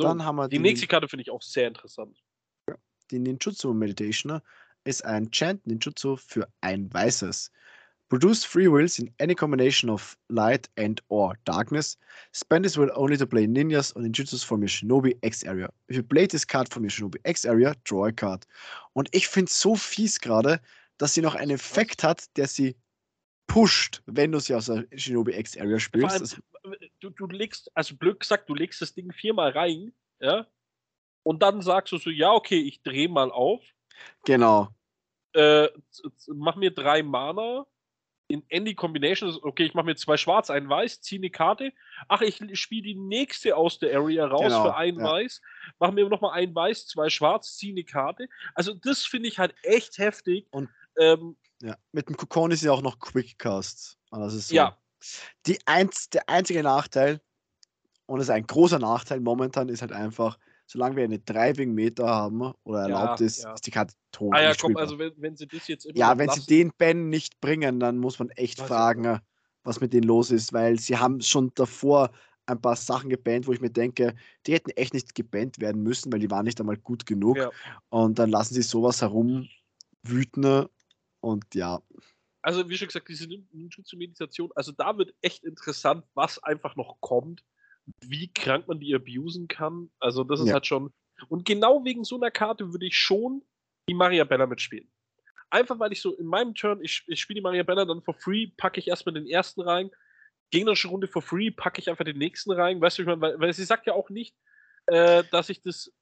So, 0.00 0.08
Dann 0.08 0.24
haben 0.24 0.36
wir 0.36 0.48
die, 0.48 0.56
die 0.56 0.62
nächste 0.62 0.86
Karte 0.86 1.08
finde 1.08 1.22
ich 1.22 1.30
auch 1.30 1.42
sehr 1.42 1.68
interessant. 1.68 2.16
Ja. 2.68 2.76
Die 3.10 3.18
Ninjutsu 3.18 3.74
Meditation 3.74 4.40
ist 4.84 5.04
ein 5.04 5.30
Chant 5.30 5.66
Ninjutsu 5.66 6.16
für 6.16 6.48
ein 6.62 6.92
weißes. 6.92 7.50
Produce 8.08 8.44
free 8.44 8.66
wills 8.66 8.98
in 8.98 9.10
any 9.20 9.34
combination 9.34 9.90
of 9.90 10.16
light 10.30 10.68
and 10.76 11.00
or 11.10 11.34
darkness. 11.44 11.96
Spend 12.32 12.64
this 12.64 12.76
will 12.76 12.90
only 12.94 13.16
to 13.16 13.26
play 13.26 13.46
ninjas 13.46 13.94
or 13.94 14.02
ninjutsus 14.02 14.42
from 14.42 14.62
your 14.62 14.68
Shinobi 14.68 15.16
X 15.22 15.44
area. 15.44 15.68
If 15.88 15.96
you 15.96 16.02
play 16.02 16.26
this 16.26 16.44
card 16.44 16.68
from 16.72 16.82
your 16.82 16.90
Shinobi 16.90 17.18
X 17.24 17.44
area, 17.44 17.74
draw 17.84 18.06
a 18.06 18.12
card. 18.12 18.46
Und 18.94 19.08
ich 19.12 19.28
finde 19.28 19.50
es 19.50 19.60
so 19.60 19.76
fies 19.76 20.18
gerade, 20.18 20.60
dass 20.98 21.14
sie 21.14 21.20
noch 21.20 21.34
einen 21.34 21.52
Effekt 21.52 22.02
hat, 22.02 22.24
der 22.36 22.48
sie 22.48 22.74
pusht, 23.46 24.02
wenn 24.06 24.32
du 24.32 24.40
sie 24.40 24.54
aus 24.54 24.66
der 24.66 24.86
Shinobi 24.96 25.32
X 25.38 25.56
area 25.56 25.78
spielst 25.78 26.40
du, 27.00 27.10
du 27.10 27.26
legst, 27.26 27.70
also 27.74 27.96
blöd 27.96 28.20
gesagt, 28.20 28.48
du 28.48 28.54
legst 28.54 28.80
das 28.80 28.94
Ding 28.94 29.12
viermal 29.12 29.50
rein, 29.50 29.92
ja, 30.20 30.46
und 31.22 31.42
dann 31.42 31.62
sagst 31.62 31.92
du 31.92 31.98
so, 31.98 32.10
ja, 32.10 32.32
okay, 32.32 32.60
ich 32.60 32.82
drehe 32.82 33.08
mal 33.08 33.30
auf. 33.30 33.62
Genau. 34.24 34.68
Äh, 35.34 35.68
mach 36.28 36.56
mir 36.56 36.70
drei 36.70 37.02
Mana 37.02 37.66
in 38.28 38.44
Any 38.50 38.74
Combination. 38.74 39.36
Okay, 39.42 39.64
ich 39.64 39.74
mache 39.74 39.86
mir 39.86 39.96
zwei 39.96 40.16
Schwarz, 40.16 40.50
ein 40.50 40.68
Weiß, 40.68 41.02
ziehe 41.02 41.20
eine 41.20 41.30
Karte. 41.30 41.72
Ach, 42.08 42.22
ich 42.22 42.40
spiele 42.58 42.82
die 42.82 42.94
nächste 42.94 43.56
aus 43.56 43.78
der 43.78 43.96
Area 43.96 44.26
raus 44.26 44.42
genau, 44.42 44.62
für 44.62 44.76
ein 44.76 44.96
ja. 44.98 45.04
Weiß. 45.04 45.42
Mach 45.78 45.90
mir 45.92 46.08
nochmal 46.08 46.32
ein 46.32 46.54
Weiß, 46.54 46.86
zwei 46.86 47.10
Schwarz, 47.10 47.56
ziehe 47.56 47.74
eine 47.74 47.84
Karte. 47.84 48.28
Also, 48.54 48.72
das 48.72 49.04
finde 49.04 49.28
ich 49.28 49.38
halt 49.38 49.54
echt 49.62 49.98
heftig. 49.98 50.46
Und 50.50 50.70
ähm, 50.98 51.36
ja, 51.60 51.76
mit 51.92 52.08
dem 52.08 52.16
Kokon 52.16 52.50
ist 52.50 52.62
ja 52.62 52.72
auch 52.72 52.82
noch 52.82 52.98
Quickcast. 52.98 53.98
Also 54.10 54.38
so. 54.38 54.54
Ja, 54.54 54.79
die 55.46 55.58
eins, 55.66 56.10
der 56.10 56.28
einzige 56.28 56.62
Nachteil, 56.62 57.20
und 58.06 58.18
es 58.18 58.26
ist 58.26 58.30
ein 58.30 58.46
großer 58.46 58.78
Nachteil 58.78 59.20
momentan, 59.20 59.68
ist 59.68 59.82
halt 59.82 59.92
einfach, 59.92 60.38
solange 60.66 60.96
wir 60.96 61.04
eine 61.04 61.20
Driving 61.20 61.74
Meter 61.74 62.08
haben 62.08 62.52
oder 62.64 62.82
erlaubt 62.82 63.20
ja, 63.20 63.26
ist, 63.26 63.44
ja. 63.44 63.54
ist 63.54 63.66
die 63.66 63.70
Karte 63.70 63.94
tot. 64.12 64.34
Ah 64.34 64.42
ja, 64.42 64.52
komm, 64.60 64.76
also 64.76 64.98
wenn, 64.98 65.12
wenn, 65.16 65.36
sie 65.36 65.46
das 65.46 65.68
jetzt 65.68 65.86
immer 65.86 65.96
Ja, 65.96 66.18
wenn 66.18 66.26
lassen. 66.26 66.40
sie 66.40 66.46
den 66.46 66.72
Ben 66.76 67.08
nicht 67.08 67.40
bringen, 67.40 67.78
dann 67.78 67.98
muss 67.98 68.18
man 68.18 68.30
echt 68.30 68.58
was 68.58 68.68
fragen, 68.68 69.20
was 69.62 69.80
mit 69.80 69.92
denen 69.92 70.06
los 70.06 70.30
ist, 70.30 70.52
weil 70.52 70.78
sie 70.78 70.96
haben 70.96 71.20
schon 71.20 71.52
davor 71.54 72.10
ein 72.46 72.60
paar 72.60 72.76
Sachen 72.76 73.10
gebannt, 73.10 73.46
wo 73.46 73.52
ich 73.52 73.60
mir 73.60 73.70
denke, 73.70 74.14
die 74.46 74.54
hätten 74.54 74.70
echt 74.70 74.94
nicht 74.94 75.14
gebannt 75.14 75.60
werden 75.60 75.82
müssen, 75.82 76.12
weil 76.12 76.20
die 76.20 76.30
waren 76.30 76.44
nicht 76.44 76.60
einmal 76.60 76.76
gut 76.76 77.06
genug. 77.06 77.36
Ja. 77.36 77.50
Und 77.88 78.18
dann 78.18 78.30
lassen 78.30 78.54
sie 78.54 78.62
sowas 78.62 79.02
herumwüten 79.02 80.66
und 81.20 81.54
ja 81.54 81.80
also 82.42 82.68
wie 82.68 82.76
schon 82.76 82.88
gesagt, 82.88 83.08
diese 83.08 83.28
Ninjutsu-Meditation, 83.28 84.50
also 84.54 84.72
da 84.72 84.96
wird 84.96 85.14
echt 85.20 85.44
interessant, 85.44 86.04
was 86.14 86.42
einfach 86.42 86.76
noch 86.76 87.00
kommt, 87.00 87.44
wie 88.00 88.32
krank 88.32 88.68
man 88.68 88.80
die 88.80 88.94
abusen 88.94 89.48
kann. 89.48 89.90
Also 89.98 90.24
das 90.24 90.40
ist 90.40 90.48
ja. 90.48 90.54
halt 90.54 90.66
schon. 90.66 90.92
Und 91.28 91.44
genau 91.44 91.84
wegen 91.84 92.04
so 92.04 92.16
einer 92.16 92.30
Karte 92.30 92.72
würde 92.72 92.86
ich 92.86 92.96
schon 92.96 93.42
die 93.88 93.94
Maria 93.94 94.24
Bella 94.24 94.46
mitspielen. 94.46 94.90
Einfach 95.50 95.78
weil 95.78 95.92
ich 95.92 96.00
so 96.00 96.16
in 96.16 96.26
meinem 96.26 96.54
Turn, 96.54 96.80
ich, 96.82 97.02
ich 97.08 97.20
spiele 97.20 97.38
die 97.38 97.42
Maria 97.42 97.62
Bella 97.62 97.84
dann 97.84 98.02
for 98.02 98.14
free, 98.14 98.46
packe 98.56 98.78
ich 98.78 98.88
erstmal 98.88 99.14
den 99.14 99.26
ersten 99.26 99.60
rein, 99.60 99.90
gegnerische 100.50 100.88
Runde 100.88 101.08
for 101.08 101.22
free, 101.22 101.50
packe 101.50 101.80
ich 101.80 101.90
einfach 101.90 102.04
den 102.04 102.18
nächsten 102.18 102.52
rein. 102.52 102.80
Weißt 102.80 102.98
du, 102.98 103.02
ich 103.02 103.08
meine, 103.08 103.20
weil, 103.20 103.40
weil 103.40 103.52
sie 103.52 103.64
sagt 103.64 103.86
ja 103.86 103.94
auch 103.94 104.10
nicht, 104.10 104.36
äh, 104.86 105.24
dass 105.30 105.50
ich 105.50 105.60
das 105.62 105.92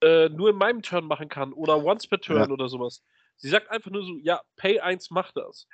äh, 0.00 0.28
nur 0.28 0.50
in 0.50 0.56
meinem 0.56 0.82
Turn 0.82 1.06
machen 1.06 1.28
kann 1.28 1.52
oder 1.52 1.84
once 1.84 2.06
per 2.06 2.20
Turn 2.20 2.48
ja. 2.48 2.50
oder 2.50 2.68
sowas. 2.68 3.04
Sie 3.36 3.48
sagt 3.48 3.70
einfach 3.70 3.90
nur 3.90 4.04
so, 4.04 4.16
ja, 4.22 4.40
Pay 4.56 4.80
1 4.80 5.10
macht 5.10 5.36
das. 5.36 5.66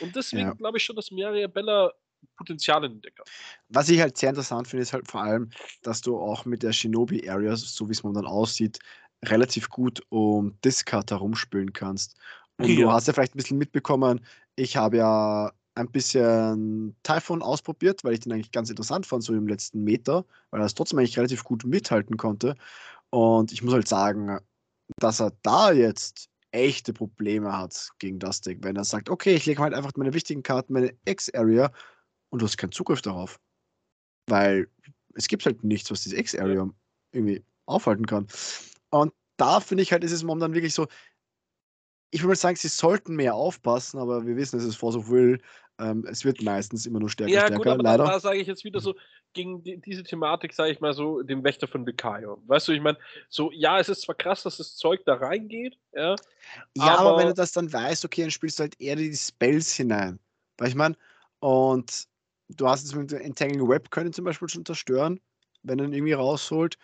Und 0.00 0.14
deswegen 0.16 0.48
ja. 0.48 0.54
glaube 0.54 0.78
ich 0.78 0.84
schon, 0.84 0.96
dass 0.96 1.10
Maria 1.10 1.46
Bella 1.46 1.92
Potenzial 2.36 2.84
in 2.84 3.00
Deck 3.00 3.14
hat. 3.18 3.28
Was 3.68 3.88
ich 3.88 4.00
halt 4.00 4.16
sehr 4.16 4.30
interessant 4.30 4.68
finde, 4.68 4.82
ist 4.82 4.92
halt 4.92 5.08
vor 5.10 5.22
allem, 5.22 5.50
dass 5.82 6.00
du 6.00 6.18
auch 6.18 6.44
mit 6.44 6.62
der 6.62 6.72
Shinobi 6.72 7.28
Area, 7.28 7.56
so 7.56 7.88
wie 7.88 7.92
es 7.92 8.02
momentan 8.02 8.26
aussieht, 8.26 8.78
relativ 9.24 9.68
gut 9.68 10.02
um 10.08 10.58
Discard 10.62 11.10
herumspielen 11.10 11.72
kannst. 11.72 12.16
Und 12.58 12.68
ja. 12.68 12.86
du 12.86 12.92
hast 12.92 13.06
ja 13.06 13.12
vielleicht 13.12 13.34
ein 13.34 13.38
bisschen 13.38 13.58
mitbekommen, 13.58 14.24
ich 14.56 14.76
habe 14.76 14.96
ja 14.98 15.52
ein 15.74 15.90
bisschen 15.90 16.96
Typhon 17.02 17.42
ausprobiert, 17.42 18.02
weil 18.02 18.14
ich 18.14 18.20
den 18.20 18.32
eigentlich 18.32 18.50
ganz 18.50 18.70
interessant 18.70 19.06
fand, 19.06 19.22
so 19.22 19.34
im 19.34 19.46
letzten 19.46 19.84
Meter, 19.84 20.24
weil 20.50 20.60
er 20.60 20.66
es 20.66 20.74
trotzdem 20.74 20.98
eigentlich 20.98 21.18
relativ 21.18 21.44
gut 21.44 21.64
mithalten 21.64 22.16
konnte. 22.16 22.54
Und 23.10 23.52
ich 23.52 23.62
muss 23.62 23.74
halt 23.74 23.88
sagen, 23.88 24.38
dass 24.98 25.20
er 25.20 25.32
da 25.42 25.72
jetzt 25.72 26.30
echte 26.56 26.92
Probleme 26.92 27.56
hat 27.56 27.90
gegen 27.98 28.18
das 28.18 28.40
Deck, 28.40 28.58
wenn 28.62 28.76
er 28.76 28.84
sagt, 28.84 29.10
okay, 29.10 29.34
ich 29.34 29.46
lege 29.46 29.60
halt 29.60 29.74
einfach 29.74 29.92
meine 29.96 30.14
wichtigen 30.14 30.42
Karten, 30.42 30.72
meine 30.72 30.94
X-Area 31.04 31.70
und 32.30 32.40
du 32.40 32.46
hast 32.46 32.56
keinen 32.56 32.72
Zugriff 32.72 33.02
darauf. 33.02 33.38
Weil 34.28 34.68
es 35.14 35.28
gibt 35.28 35.46
halt 35.46 35.62
nichts, 35.62 35.90
was 35.90 36.02
diese 36.02 36.16
X-Area 36.16 36.68
irgendwie 37.12 37.44
aufhalten 37.66 38.06
kann. 38.06 38.26
Und 38.90 39.12
da 39.36 39.60
finde 39.60 39.82
ich 39.82 39.92
halt, 39.92 40.04
ist 40.04 40.12
es 40.12 40.24
momentan 40.24 40.54
wirklich 40.54 40.74
so, 40.74 40.86
ich 42.10 42.20
würde 42.20 42.28
mal 42.28 42.36
sagen, 42.36 42.56
sie 42.56 42.68
sollten 42.68 43.16
mehr 43.16 43.34
aufpassen, 43.34 43.98
aber 43.98 44.26
wir 44.26 44.36
wissen, 44.36 44.58
es 44.58 44.64
ist 44.64 44.76
Force 44.76 44.96
of 44.96 45.08
Will. 45.10 45.40
Ähm, 45.78 46.06
es 46.08 46.24
wird 46.24 46.42
meistens 46.42 46.86
immer 46.86 47.00
nur 47.00 47.10
stärker, 47.10 47.32
ja, 47.32 47.40
stärker, 47.40 47.56
gut, 47.56 47.66
aber 47.66 47.82
leider. 47.82 48.04
Da, 48.04 48.18
sage 48.18 48.38
ich 48.38 48.46
jetzt 48.46 48.64
wieder 48.64 48.80
so, 48.80 48.94
gegen 49.34 49.62
die, 49.62 49.78
diese 49.78 50.02
Thematik, 50.02 50.54
sage 50.54 50.72
ich 50.72 50.80
mal 50.80 50.94
so, 50.94 51.22
den 51.22 51.44
Wächter 51.44 51.68
von 51.68 51.84
Lucario. 51.84 52.42
Weißt 52.46 52.68
du, 52.68 52.72
ich 52.72 52.80
meine, 52.80 52.98
so, 53.28 53.52
ja, 53.52 53.78
es 53.78 53.90
ist 53.90 54.02
zwar 54.02 54.14
krass, 54.14 54.42
dass 54.42 54.56
das 54.56 54.76
Zeug 54.76 55.02
da 55.04 55.14
reingeht, 55.14 55.76
ja. 55.92 56.16
Ja, 56.74 56.96
aber, 56.96 57.10
aber 57.10 57.18
wenn 57.18 57.26
du 57.28 57.34
das 57.34 57.52
dann 57.52 57.70
weißt, 57.70 58.04
okay, 58.04 58.22
dann 58.22 58.30
spielst 58.30 58.58
du 58.58 58.62
halt 58.62 58.80
eher 58.80 58.96
die 58.96 59.14
Spells 59.14 59.74
hinein. 59.74 60.18
Weil 60.56 60.68
ich 60.68 60.74
meine, 60.74 60.96
und 61.40 62.06
du 62.48 62.68
hast 62.68 62.84
es 62.84 62.94
mit 62.94 63.12
Entangling 63.12 63.68
Web 63.68 63.90
können 63.90 64.12
zum 64.12 64.24
Beispiel 64.24 64.48
schon 64.48 64.64
zerstören, 64.64 65.20
wenn 65.62 65.78
er 65.78 65.84
ihn 65.84 65.92
irgendwie 65.92 66.14
rausholt. 66.14 66.78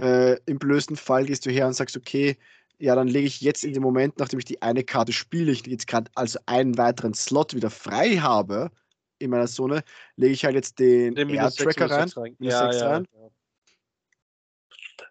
Äh, 0.00 0.38
Im 0.46 0.58
blödsten 0.58 0.96
Fall 0.96 1.26
gehst 1.26 1.44
du 1.44 1.50
her 1.50 1.66
und 1.66 1.74
sagst, 1.74 1.96
okay, 1.96 2.38
ja, 2.78 2.94
dann 2.94 3.08
lege 3.08 3.26
ich 3.26 3.40
jetzt 3.40 3.64
in 3.64 3.72
dem 3.72 3.82
Moment, 3.82 4.18
nachdem 4.18 4.38
ich 4.38 4.44
die 4.44 4.62
eine 4.62 4.84
Karte 4.84 5.12
spiele, 5.12 5.50
ich 5.52 5.66
jetzt 5.66 5.86
gerade 5.86 6.10
also 6.14 6.38
einen 6.46 6.78
weiteren 6.78 7.14
Slot 7.14 7.54
wieder 7.54 7.70
frei 7.70 8.16
habe 8.16 8.70
in 9.18 9.30
meiner 9.30 9.46
Zone, 9.46 9.82
lege 10.16 10.32
ich 10.32 10.44
halt 10.44 10.54
jetzt 10.54 10.78
den, 10.78 11.14
den 11.14 11.28
Air-Tracker 11.30 11.90
rein. 11.90 12.08
rein. 12.08 12.36
Ja, 12.38 12.72
ja, 12.72 12.88
rein. 12.88 13.08
Ja. 13.12 13.30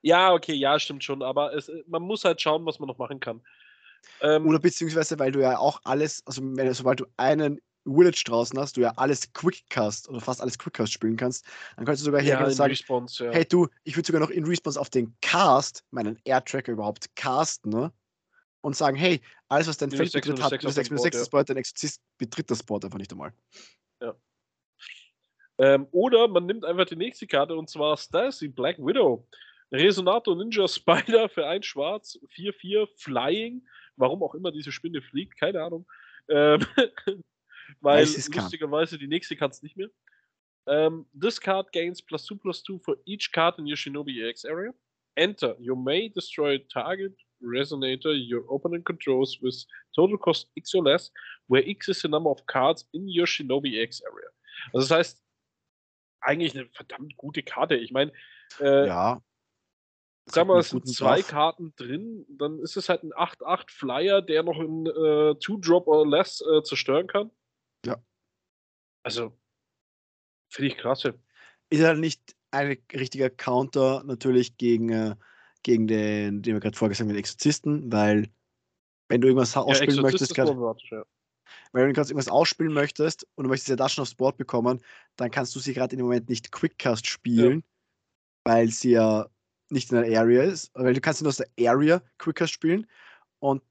ja, 0.01 0.33
okay, 0.33 0.53
ja, 0.53 0.79
stimmt 0.79 1.03
schon, 1.03 1.21
aber 1.21 1.53
es, 1.53 1.69
man 1.87 2.03
muss 2.03 2.23
halt 2.23 2.41
schauen, 2.41 2.65
was 2.65 2.79
man 2.79 2.87
noch 2.87 2.97
machen 2.97 3.19
kann. 3.19 3.41
Ähm, 4.21 4.47
Oder 4.47 4.59
beziehungsweise, 4.59 5.19
weil 5.19 5.31
du 5.31 5.41
ja 5.41 5.57
auch 5.57 5.81
alles, 5.83 6.23
also 6.25 6.41
wenn, 6.43 6.73
sobald 6.73 7.01
du 7.01 7.05
einen 7.17 7.59
Village 7.87 8.23
draußen 8.25 8.57
hast, 8.59 8.77
du 8.77 8.81
ja 8.81 8.93
alles 8.95 9.31
Quickcast 9.33 10.09
oder 10.09 10.19
fast 10.19 10.41
alles 10.41 10.57
Quickcast 10.57 10.91
spielen 10.91 11.17
kannst, 11.17 11.45
dann 11.75 11.85
kannst 11.85 12.01
du 12.01 12.05
sogar 12.05 12.21
hergehen 12.21 12.41
ja, 12.41 12.47
und 12.47 12.53
sagen, 12.53 12.71
Response, 12.71 13.25
ja. 13.25 13.31
hey 13.31 13.45
du, 13.45 13.67
ich 13.83 13.95
würde 13.95 14.07
sogar 14.07 14.21
noch 14.21 14.29
in 14.29 14.45
Response 14.45 14.79
auf 14.79 14.89
den 14.89 15.15
Cast, 15.21 15.83
meinen 15.91 16.19
Air-Tracker 16.23 16.71
überhaupt 16.71 17.15
casten, 17.15 17.71
ne? 17.71 17.91
Und 18.61 18.75
sagen, 18.75 18.97
hey, 18.97 19.21
alles 19.47 19.67
was 19.67 19.77
dein 19.77 19.91
Feld 19.91 20.11
betritt, 20.11 20.41
hat 20.41 20.51
minus 20.51 20.75
6 20.75 20.89
minus 20.89 21.03
6 21.03 21.17
das 21.19 21.29
Board, 21.29 21.49
dein 21.49 21.57
Exorzist 21.57 22.01
betritt 22.17 22.51
das 22.51 22.63
Board 22.63 22.83
einfach 22.83 22.97
nicht 22.97 23.11
einmal. 23.11 23.31
Ja. 24.01 24.15
Ähm, 25.59 25.87
oder 25.91 26.27
man 26.27 26.45
nimmt 26.45 26.65
einfach 26.65 26.85
die 26.85 26.95
nächste 26.95 27.27
Karte 27.27 27.55
und 27.55 27.69
zwar 27.69 27.95
Stacy 27.97 28.47
Black 28.47 28.77
Widow. 28.79 29.25
Resonator 29.71 30.35
Ninja 30.35 30.67
Spider 30.67 31.27
für 31.29 31.45
ein 31.45 31.63
Schwarz, 31.63 32.19
4-4 32.35 32.87
Flying. 32.95 33.65
Warum 33.95 34.23
auch 34.23 34.33
immer 34.33 34.51
diese 34.51 34.71
Spinne 34.71 35.01
fliegt, 35.01 35.37
keine 35.37 35.63
Ahnung. 35.63 35.85
Ähm, 36.29 36.59
weil 37.81 38.05
lustigerweise 38.05 38.97
die 38.97 39.07
nächste 39.07 39.35
kann 39.35 39.51
es 39.51 39.61
nicht 39.61 39.77
mehr. 39.77 39.89
Um, 40.65 40.73
ähm, 40.73 41.05
this 41.17 41.39
card 41.39 41.71
gains 41.71 42.01
plus 42.01 42.25
2 42.25 42.35
plus 42.35 42.61
2 42.63 42.79
for 42.79 42.97
each 43.05 43.31
card 43.31 43.57
in 43.57 43.65
your 43.65 43.77
Shinobi 43.77 44.21
EX 44.21 44.43
area. 44.43 44.73
Enter. 45.15 45.55
You 45.59 45.75
may 45.75 46.09
destroy 46.09 46.57
target 46.71 47.15
resonator 47.41 48.13
your 48.13 48.43
opponent 48.53 48.85
controls 48.85 49.39
with 49.41 49.65
total 49.95 50.17
cost 50.17 50.49
X 50.57 50.75
or 50.75 50.83
less, 50.83 51.09
where 51.47 51.63
X 51.67 51.87
is 51.87 52.01
the 52.01 52.09
number 52.09 52.29
of 52.29 52.45
cards 52.47 52.85
in 52.93 53.07
your 53.07 53.25
Shinobi 53.25 53.81
EX 53.81 54.01
area. 54.01 54.29
Also 54.73 54.87
das 54.89 54.97
heißt, 54.97 55.23
eigentlich 56.19 56.55
eine 56.55 56.67
verdammt 56.67 57.15
gute 57.15 57.43
Karte. 57.43 57.75
Ich 57.75 57.91
meine, 57.91 58.11
äh, 58.59 58.87
ja. 58.87 59.21
Sag 60.29 60.45
mal, 60.45 60.59
es 60.59 60.71
sind 60.71 60.85
zwei 60.85 61.21
drauf. 61.21 61.29
Karten 61.29 61.73
drin, 61.77 62.25
dann 62.27 62.59
ist 62.59 62.75
es 62.75 62.89
halt 62.89 63.01
ein 63.03 63.13
8-8 63.13 63.71
Flyer, 63.71 64.21
der 64.21 64.43
noch 64.43 64.59
in 64.59 64.85
2-Drop 64.85 65.87
äh, 65.87 65.89
or 65.89 66.05
less 66.05 66.41
äh, 66.41 66.61
zerstören 66.63 67.07
kann. 67.07 67.31
Also, 69.07 69.31
finde 70.49 70.67
ich 70.67 70.77
klasse. 70.77 71.17
Ist 71.69 71.81
halt 71.81 71.99
nicht 71.99 72.35
ein 72.51 72.77
richtiger 72.93 73.29
Counter 73.29 74.03
natürlich 74.03 74.57
gegen, 74.57 74.89
äh, 74.89 75.15
gegen 75.63 75.87
den, 75.87 76.41
den 76.41 76.55
wir 76.55 76.59
gerade 76.59 76.75
vorgesagt 76.75 77.07
haben, 77.07 77.07
den 77.07 77.17
Exorzisten, 77.17 77.89
weil 77.89 78.29
wenn 79.07 79.21
du 79.21 79.27
irgendwas 79.27 79.55
ausspielen 79.55 79.95
ja, 79.95 80.01
möchtest, 80.01 80.35
grad, 80.35 80.49
ja. 80.49 81.05
weil 81.71 81.93
du 81.93 82.01
irgendwas 82.01 82.27
ausspielen 82.27 82.73
möchtest 82.73 83.25
und 83.35 83.45
du 83.45 83.49
möchtest 83.49 83.69
ja 83.69 83.77
das 83.77 83.93
schon 83.93 84.01
aufs 84.01 84.15
Board 84.15 84.35
bekommen, 84.35 84.81
dann 85.15 85.31
kannst 85.31 85.55
du 85.55 85.59
sie 85.59 85.73
gerade 85.73 85.93
in 85.93 85.99
dem 85.99 86.07
Moment 86.07 86.27
nicht 86.27 86.51
Quickcast 86.51 87.07
spielen, 87.07 87.59
ja. 87.59 88.51
weil 88.51 88.67
sie 88.67 88.91
ja 88.91 89.29
nicht 89.69 89.89
in 89.93 90.01
der 90.01 90.19
Area 90.19 90.43
ist, 90.43 90.69
weil 90.73 90.93
du 90.93 90.99
kannst 90.99 91.21
nur 91.21 91.29
aus 91.29 91.37
der 91.37 91.69
Area 91.69 92.01
Quickcast 92.17 92.51
spielen 92.51 92.87
und 93.39 93.63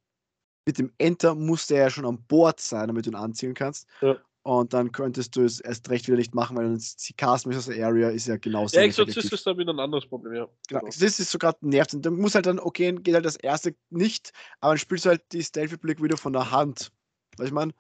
mit 0.66 0.78
dem 0.78 0.94
Enter 0.96 1.34
muss 1.34 1.66
der 1.66 1.80
ja 1.80 1.90
schon 1.90 2.06
an 2.06 2.22
Bord 2.24 2.58
sein, 2.58 2.88
damit 2.88 3.04
du 3.04 3.10
ihn 3.10 3.16
anziehen 3.16 3.52
kannst. 3.52 3.86
Ja. 4.00 4.16
Und 4.46 4.72
dann 4.72 4.92
könntest 4.92 5.34
du 5.34 5.42
es 5.42 5.58
erst 5.58 5.90
recht 5.90 6.06
wieder 6.06 6.18
nicht 6.18 6.32
machen, 6.32 6.56
weil 6.56 6.76
sie 6.78 7.14
casten 7.14 7.52
aus 7.52 7.66
der 7.66 7.84
Area 7.84 8.10
ist 8.10 8.28
ja 8.28 8.36
genauso. 8.36 8.76
Ja, 8.76 8.84
Exorzist 8.84 9.32
ist 9.32 9.44
dann 9.44 9.58
wieder 9.58 9.72
ein 9.72 9.80
anderes 9.80 10.06
Problem, 10.06 10.34
ja. 10.34 10.48
Genau, 10.68 10.86
Exorzist 10.86 11.18
ist 11.18 11.32
sogar 11.32 11.56
nervt. 11.62 11.94
Und 11.94 12.06
dann 12.06 12.14
muss 12.14 12.36
halt 12.36 12.46
dann, 12.46 12.60
okay, 12.60 12.92
geht 12.92 13.14
halt 13.14 13.24
das 13.24 13.34
erste 13.34 13.74
nicht, 13.90 14.32
aber 14.60 14.74
dann 14.74 14.78
spielst 14.78 15.04
du 15.04 15.08
halt 15.08 15.22
die 15.32 15.42
Stealthy 15.42 15.78
Blick 15.78 16.00
wieder 16.00 16.16
von 16.16 16.32
der 16.32 16.52
Hand. 16.52 16.92
Weißt 17.38 17.40
du, 17.40 17.44
ich 17.46 17.50
meine? 17.50 17.72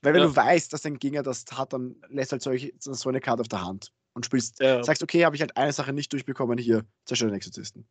Weil 0.00 0.14
wenn 0.14 0.20
ja. 0.20 0.28
du 0.28 0.36
weißt, 0.36 0.72
dass 0.72 0.82
dein 0.82 1.00
Gegner 1.00 1.24
das 1.24 1.44
hat, 1.52 1.72
dann 1.72 1.96
lässt 2.10 2.30
halt 2.30 2.42
solche, 2.42 2.72
so 2.78 3.08
eine 3.08 3.20
Karte 3.20 3.40
auf 3.40 3.48
der 3.48 3.64
Hand 3.64 3.92
und 4.14 4.24
spielst, 4.24 4.60
ja. 4.60 4.84
sagst, 4.84 5.02
okay, 5.02 5.24
habe 5.24 5.34
ich 5.34 5.42
halt 5.42 5.56
eine 5.56 5.72
Sache 5.72 5.92
nicht 5.92 6.12
durchbekommen, 6.12 6.58
hier, 6.58 6.84
zerstör 7.06 7.28
den 7.28 7.34
Exorzisten. 7.34 7.88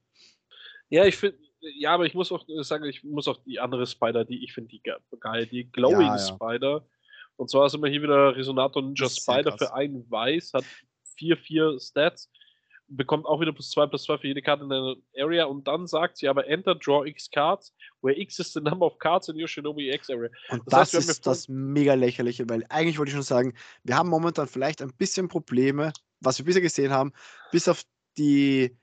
Ja, 0.87 1.03
ich 1.03 1.17
finde, 1.17 1.37
ja, 1.59 1.93
aber 1.93 2.05
ich 2.05 2.13
muss 2.13 2.31
auch 2.31 2.45
sagen, 2.61 2.85
ich 2.85 3.03
muss 3.03 3.27
auch 3.27 3.43
die 3.43 3.59
andere 3.59 3.85
Spider, 3.85 4.23
die 4.23 4.45
ich 4.45 4.53
finde 4.53 4.69
die 4.69 4.81
geil, 5.19 5.45
die 5.45 5.69
Glowing 5.69 6.07
ja. 6.07 6.17
Spider. 6.19 6.87
Und 7.37 7.49
zwar 7.49 7.69
sind 7.69 7.81
wir 7.81 7.89
hier 7.89 8.01
wieder 8.01 8.35
Resonator 8.35 8.81
Ninja 8.81 9.09
Spider 9.09 9.57
für 9.57 9.73
einen 9.73 10.09
Weiß, 10.09 10.53
hat 10.53 10.65
4-4 11.19 11.79
Stats, 11.79 12.29
bekommt 12.87 13.25
auch 13.25 13.39
wieder 13.39 13.53
plus 13.53 13.69
2 13.71 13.87
plus 13.87 14.03
2 14.03 14.17
für 14.17 14.27
jede 14.27 14.41
Karte 14.41 14.63
in 14.63 14.69
der 14.69 14.95
Area 15.17 15.45
und 15.45 15.67
dann 15.67 15.87
sagt 15.87 16.17
sie 16.17 16.27
aber 16.27 16.47
Enter 16.47 16.75
Draw 16.75 17.07
X 17.07 17.29
Cards, 17.29 17.73
where 18.01 18.17
X 18.17 18.39
is 18.39 18.53
the 18.53 18.61
number 18.61 18.85
of 18.85 18.97
cards 18.99 19.29
in 19.29 19.35
your 19.35 19.47
Shinobi 19.47 19.91
X 19.91 20.09
Area. 20.09 20.29
Und 20.49 20.61
das, 20.65 20.91
das 20.91 21.01
heißt, 21.01 21.09
ist 21.09 21.27
das 21.27 21.47
mega 21.47 21.93
lächerliche, 21.93 22.47
weil 22.49 22.63
eigentlich 22.69 22.97
wollte 22.97 23.09
ich 23.09 23.15
schon 23.15 23.23
sagen, 23.23 23.53
wir 23.83 23.95
haben 23.95 24.09
momentan 24.09 24.47
vielleicht 24.47 24.81
ein 24.81 24.93
bisschen 24.97 25.27
Probleme, 25.27 25.91
was 26.21 26.39
wir 26.39 26.45
bisher 26.45 26.61
gesehen 26.61 26.91
haben, 26.91 27.13
bis 27.51 27.67
auf 27.67 27.83
die, 28.17 28.75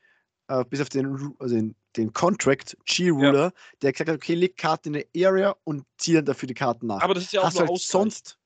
äh, 0.49 0.65
bis 0.69 0.81
auf 0.81 0.91
den, 0.91 1.35
also 1.39 1.55
den 1.55 1.75
den 1.97 2.13
Contract 2.13 2.77
G-Ruler, 2.87 3.45
ja. 3.45 3.53
der 3.83 3.93
gesagt 3.93 4.11
hat, 4.11 4.17
okay, 4.17 4.35
leg 4.35 4.57
Karten 4.57 4.95
in 4.95 5.05
der 5.13 5.29
Area 5.29 5.55
und 5.65 5.85
zieh 5.99 6.15
dann 6.15 6.25
dafür 6.25 6.47
die 6.47 6.55
Karten 6.55 6.87
nach. 6.87 7.03
Aber 7.03 7.15
das 7.15 7.25
ist 7.25 7.33
ja 7.33 7.41
auch 7.41 7.47
Hast 7.47 7.59
nur 7.59 7.69
halt 7.69 7.79
sonst. 7.79 8.39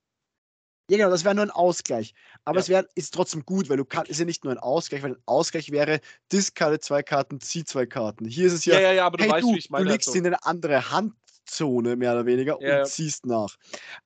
Ja, 0.91 0.97
genau, 0.97 1.11
das 1.11 1.25
wäre 1.25 1.35
nur 1.35 1.45
ein 1.45 1.51
Ausgleich. 1.51 2.15
Aber 2.45 2.57
ja. 2.57 2.61
es 2.61 2.69
wäre 2.69 2.89
ist 2.95 3.13
trotzdem 3.13 3.45
gut, 3.45 3.69
weil 3.69 3.77
du 3.77 3.85
kannst, 3.85 4.11
ist 4.11 4.19
ja 4.19 4.25
nicht 4.25 4.45
nur 4.45 4.53
ein 4.53 4.59
Ausgleich, 4.59 5.03
weil 5.03 5.13
ein 5.13 5.23
Ausgleich 5.27 5.71
wäre, 5.71 6.01
discarde 6.33 6.81
zwei 6.81 7.03
Karten, 7.03 7.41
zieh 7.41 7.65
zwei 7.65 7.85
Karten. 7.85 8.25
Hier 8.25 8.47
ist 8.47 8.55
es 8.55 8.65
ja, 8.65 8.75
ja, 8.75 8.81
ja, 8.81 8.93
ja 8.93 9.07
aber 9.07 9.19
du 9.19 9.25
hey, 9.25 9.33
weißt, 9.33 9.45
du, 9.45 9.55
wie 9.55 9.59
ich 9.59 9.71
meine. 9.71 9.85
Du 9.85 9.91
legst 9.91 10.09
halt 10.09 10.15
so. 10.15 10.19
in 10.19 10.27
eine 10.27 10.45
andere 10.45 10.91
Handzone, 10.91 11.97
mehr 11.97 12.13
oder 12.13 12.25
weniger, 12.25 12.57
ja, 12.61 12.81
und 12.81 12.87
ziehst 12.87 13.27
nach. 13.27 13.57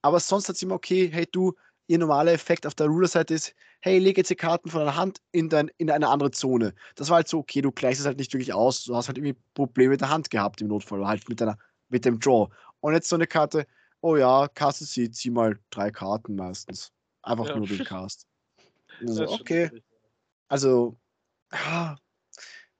Aber 0.03 0.19
sonst 0.19 0.49
hat 0.49 0.57
es 0.57 0.63
immer, 0.63 0.75
okay, 0.75 1.09
hey 1.13 1.27
du, 1.31 1.55
ihr 1.87 1.99
normaler 1.99 2.33
Effekt 2.33 2.67
auf 2.67 2.75
der 2.75 2.87
Ruler-Seite 2.87 3.35
ist, 3.35 3.55
hey, 3.81 3.99
leg 3.99 4.17
jetzt 4.17 4.31
die 4.31 4.37
Karten 4.37 4.71
von 4.71 4.85
der 4.85 4.97
Hand 4.97 5.19
in, 5.33 5.49
dein, 5.49 5.71
in 5.79 5.91
eine 5.91 6.09
andere 6.09 6.31
Zone. 6.31 6.75
Das 6.97 7.11
war 7.11 7.17
halt 7.17 7.29
so, 7.29 7.39
okay, 7.39 7.63
du 7.63 7.71
gleichst 7.71 8.01
es 8.01 8.07
halt 8.07 8.19
nicht 8.19 8.33
wirklich 8.33 8.55
aus, 8.55 8.85
du 8.85 8.97
hast 8.97 9.09
halt 9.09 9.19
irgendwie 9.19 9.37
Probleme 9.55 9.91
mit 9.91 10.01
der 10.01 10.11
Hand 10.11 10.31
gehabt 10.31 10.61
im 10.61 10.69
Notfall, 10.69 11.01
oder 11.01 11.09
halt 11.09 11.29
mit, 11.29 11.41
deiner, 11.41 11.59
mit 11.89 12.05
dem 12.05 12.19
Draw. 12.19 12.49
Und 12.81 12.95
jetzt 12.95 13.09
so 13.09 13.17
eine 13.17 13.27
Karte, 13.27 13.67
oh 14.03 14.17
ja, 14.17 14.49
Kasse 14.49 14.85
sie, 14.85 15.11
zieh 15.11 15.31
mal 15.31 15.59
drei 15.71 15.91
Karten 15.91 16.37
meistens. 16.37 16.93
Einfach 17.23 17.49
ja. 17.49 17.57
nur 17.57 17.67
den 17.67 17.85
Cast. 17.85 18.27
Also, 19.01 19.29
okay. 19.29 19.71
Also, 20.49 20.99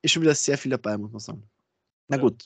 ist 0.03 0.13
schon 0.13 0.23
wieder 0.23 0.35
sehr 0.35 0.59
viel 0.59 0.71
dabei, 0.71 0.99
muss 0.99 1.13
man 1.13 1.21
sagen. 1.21 1.51
Na 2.09 2.17
ja. 2.17 2.23
gut. 2.23 2.45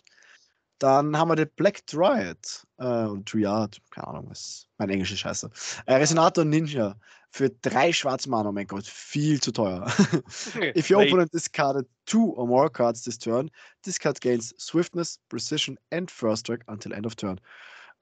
Dann 0.78 1.16
haben 1.16 1.28
wir 1.28 1.36
den 1.36 1.50
Black 1.56 1.86
Dryad. 1.86 2.66
Äh, 2.76 3.08
Triad, 3.24 3.80
keine 3.90 4.08
Ahnung, 4.08 4.26
was. 4.28 4.68
Mein 4.76 4.90
Englisch 4.90 5.10
ist 5.10 5.20
scheiße. 5.20 5.50
Äh, 5.86 5.94
Resonator 5.94 6.44
Ninja 6.44 6.96
für 7.30 7.48
drei 7.48 7.92
schwarze 7.92 8.28
Mana. 8.28 8.50
Oh 8.50 8.52
mein 8.52 8.66
Gott, 8.66 8.86
viel 8.86 9.40
zu 9.40 9.52
teuer. 9.52 9.86
If 10.76 10.90
your 10.90 11.02
opponent 11.02 11.32
discarded 11.32 11.86
two 12.04 12.34
or 12.34 12.46
more 12.46 12.68
cards 12.68 13.02
this 13.02 13.18
turn, 13.18 13.50
this 13.84 13.98
card 13.98 14.20
gains 14.20 14.54
Swiftness, 14.58 15.18
Precision 15.30 15.78
and 15.90 16.10
First 16.10 16.40
Strike 16.40 16.64
until 16.68 16.92
end 16.92 17.06
of 17.06 17.16
turn. 17.16 17.40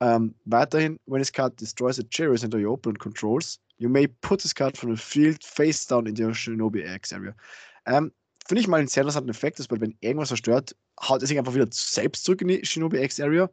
Ähm, 0.00 0.34
weiterhin, 0.44 0.98
when 1.06 1.20
this 1.20 1.32
card 1.32 1.58
destroys 1.60 1.98
a 1.98 2.02
Cherries 2.10 2.42
into 2.42 2.58
your 2.58 2.74
opponent 2.74 2.98
controls, 2.98 3.58
you 3.78 3.88
may 3.88 4.06
put 4.06 4.40
this 4.40 4.54
card 4.54 4.76
from 4.76 4.94
the 4.94 5.00
field 5.00 5.42
face 5.42 5.86
down 5.86 6.06
into 6.06 6.22
your 6.22 6.34
Shinobi 6.34 6.84
X 6.84 7.12
area. 7.12 7.34
Ähm, 7.86 8.12
Finde 8.46 8.60
ich 8.60 8.68
mal 8.68 8.78
einen 8.78 8.88
sehr 8.88 9.02
interessanten 9.02 9.30
Effekt, 9.30 9.58
dass 9.58 9.70
wenn 9.70 9.96
irgendwas 10.00 10.28
zerstört, 10.28 10.76
haut 11.00 11.22
er 11.22 11.26
sich 11.26 11.38
einfach 11.38 11.54
wieder 11.54 11.68
selbst 11.70 12.24
zurück 12.24 12.42
in 12.42 12.48
die 12.48 12.64
Shinobi 12.64 13.02
X-Area. 13.02 13.48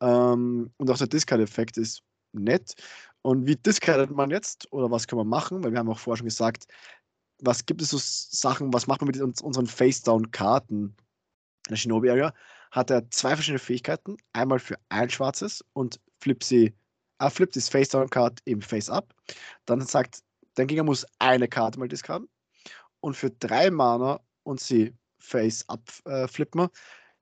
Ähm, 0.00 0.70
und 0.78 0.90
auch 0.90 0.96
der 0.96 1.06
Discard-Effekt 1.06 1.76
ist 1.76 2.02
nett. 2.32 2.74
Und 3.20 3.46
wie 3.46 3.56
discardet 3.56 4.10
man 4.10 4.30
jetzt 4.30 4.72
oder 4.72 4.90
was 4.90 5.06
kann 5.06 5.18
man 5.18 5.28
machen? 5.28 5.62
Weil 5.62 5.72
wir 5.72 5.78
haben 5.78 5.90
auch 5.90 5.98
vorher 5.98 6.16
schon 6.16 6.26
gesagt, 6.26 6.66
was 7.40 7.66
gibt 7.66 7.82
es 7.82 7.90
so 7.90 7.98
Sachen, 8.00 8.72
was 8.72 8.86
macht 8.86 9.02
man 9.02 9.08
mit 9.08 9.20
uns, 9.20 9.42
unseren 9.42 9.66
Face-Down-Karten 9.66 10.84
in 10.84 10.94
der 11.68 11.76
Shinobi 11.76 12.08
Area? 12.08 12.34
Hat 12.72 12.90
er 12.90 13.08
zwei 13.10 13.34
verschiedene 13.36 13.60
Fähigkeiten. 13.60 14.16
Einmal 14.32 14.58
für 14.58 14.76
ein 14.88 15.08
schwarzes 15.10 15.64
und 15.74 16.00
flip 16.18 16.42
sie, 16.42 16.74
äh, 17.20 17.30
flippt 17.30 17.54
das 17.54 17.68
Face-Down-Card 17.68 18.40
eben 18.46 18.62
Face-Up. 18.62 19.14
Dann 19.66 19.80
sagt, 19.82 20.24
dein 20.54 20.66
Gegner 20.66 20.84
muss 20.84 21.06
eine 21.20 21.46
Karte 21.46 21.78
mal 21.78 21.88
discarden 21.88 22.28
und 23.00 23.16
für 23.16 23.30
drei 23.30 23.70
Mana 23.70 24.20
und 24.44 24.60
sie 24.60 24.94
face 25.18 25.64
up 25.68 25.80
äh, 26.04 26.26
flippen, 26.26 26.68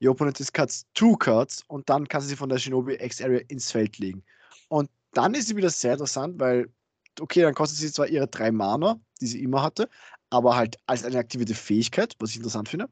your 0.03 0.13
opponent 0.13 0.39
discards 0.39 0.87
two 0.95 1.17
cards 1.17 1.63
und 1.69 1.89
dann 1.91 2.09
kannst 2.09 2.27
du 2.27 2.31
sie 2.31 2.37
von 2.37 2.49
der 2.49 2.59
Shinobi 2.59 2.95
X-Area 2.95 3.41
ins 3.49 3.71
Feld 3.71 3.99
legen. 3.99 4.25
Und 4.69 4.91
dann 5.13 5.35
ist 5.35 5.49
sie 5.49 5.57
wieder 5.57 5.71
sehr 5.71 5.93
interessant, 5.93 6.39
weil 6.41 6.73
okay, 7.21 7.43
dann 7.43 7.55
kostet 7.55 7.79
sie 7.79 7.93
zwar 7.93 8.07
ihre 8.09 8.29
drei 8.29 8.51
Mana, 8.53 9.01
die 9.21 9.27
sie 9.27 9.43
immer 9.43 9.63
hatte, 9.63 9.89
aber 10.31 10.57
halt 10.57 10.79
als 10.87 11.05
eine 11.05 11.19
aktivierte 11.19 11.55
Fähigkeit, 11.55 12.15
was 12.19 12.31
ich 12.31 12.37
interessant 12.37 12.69
finde. 12.69 12.89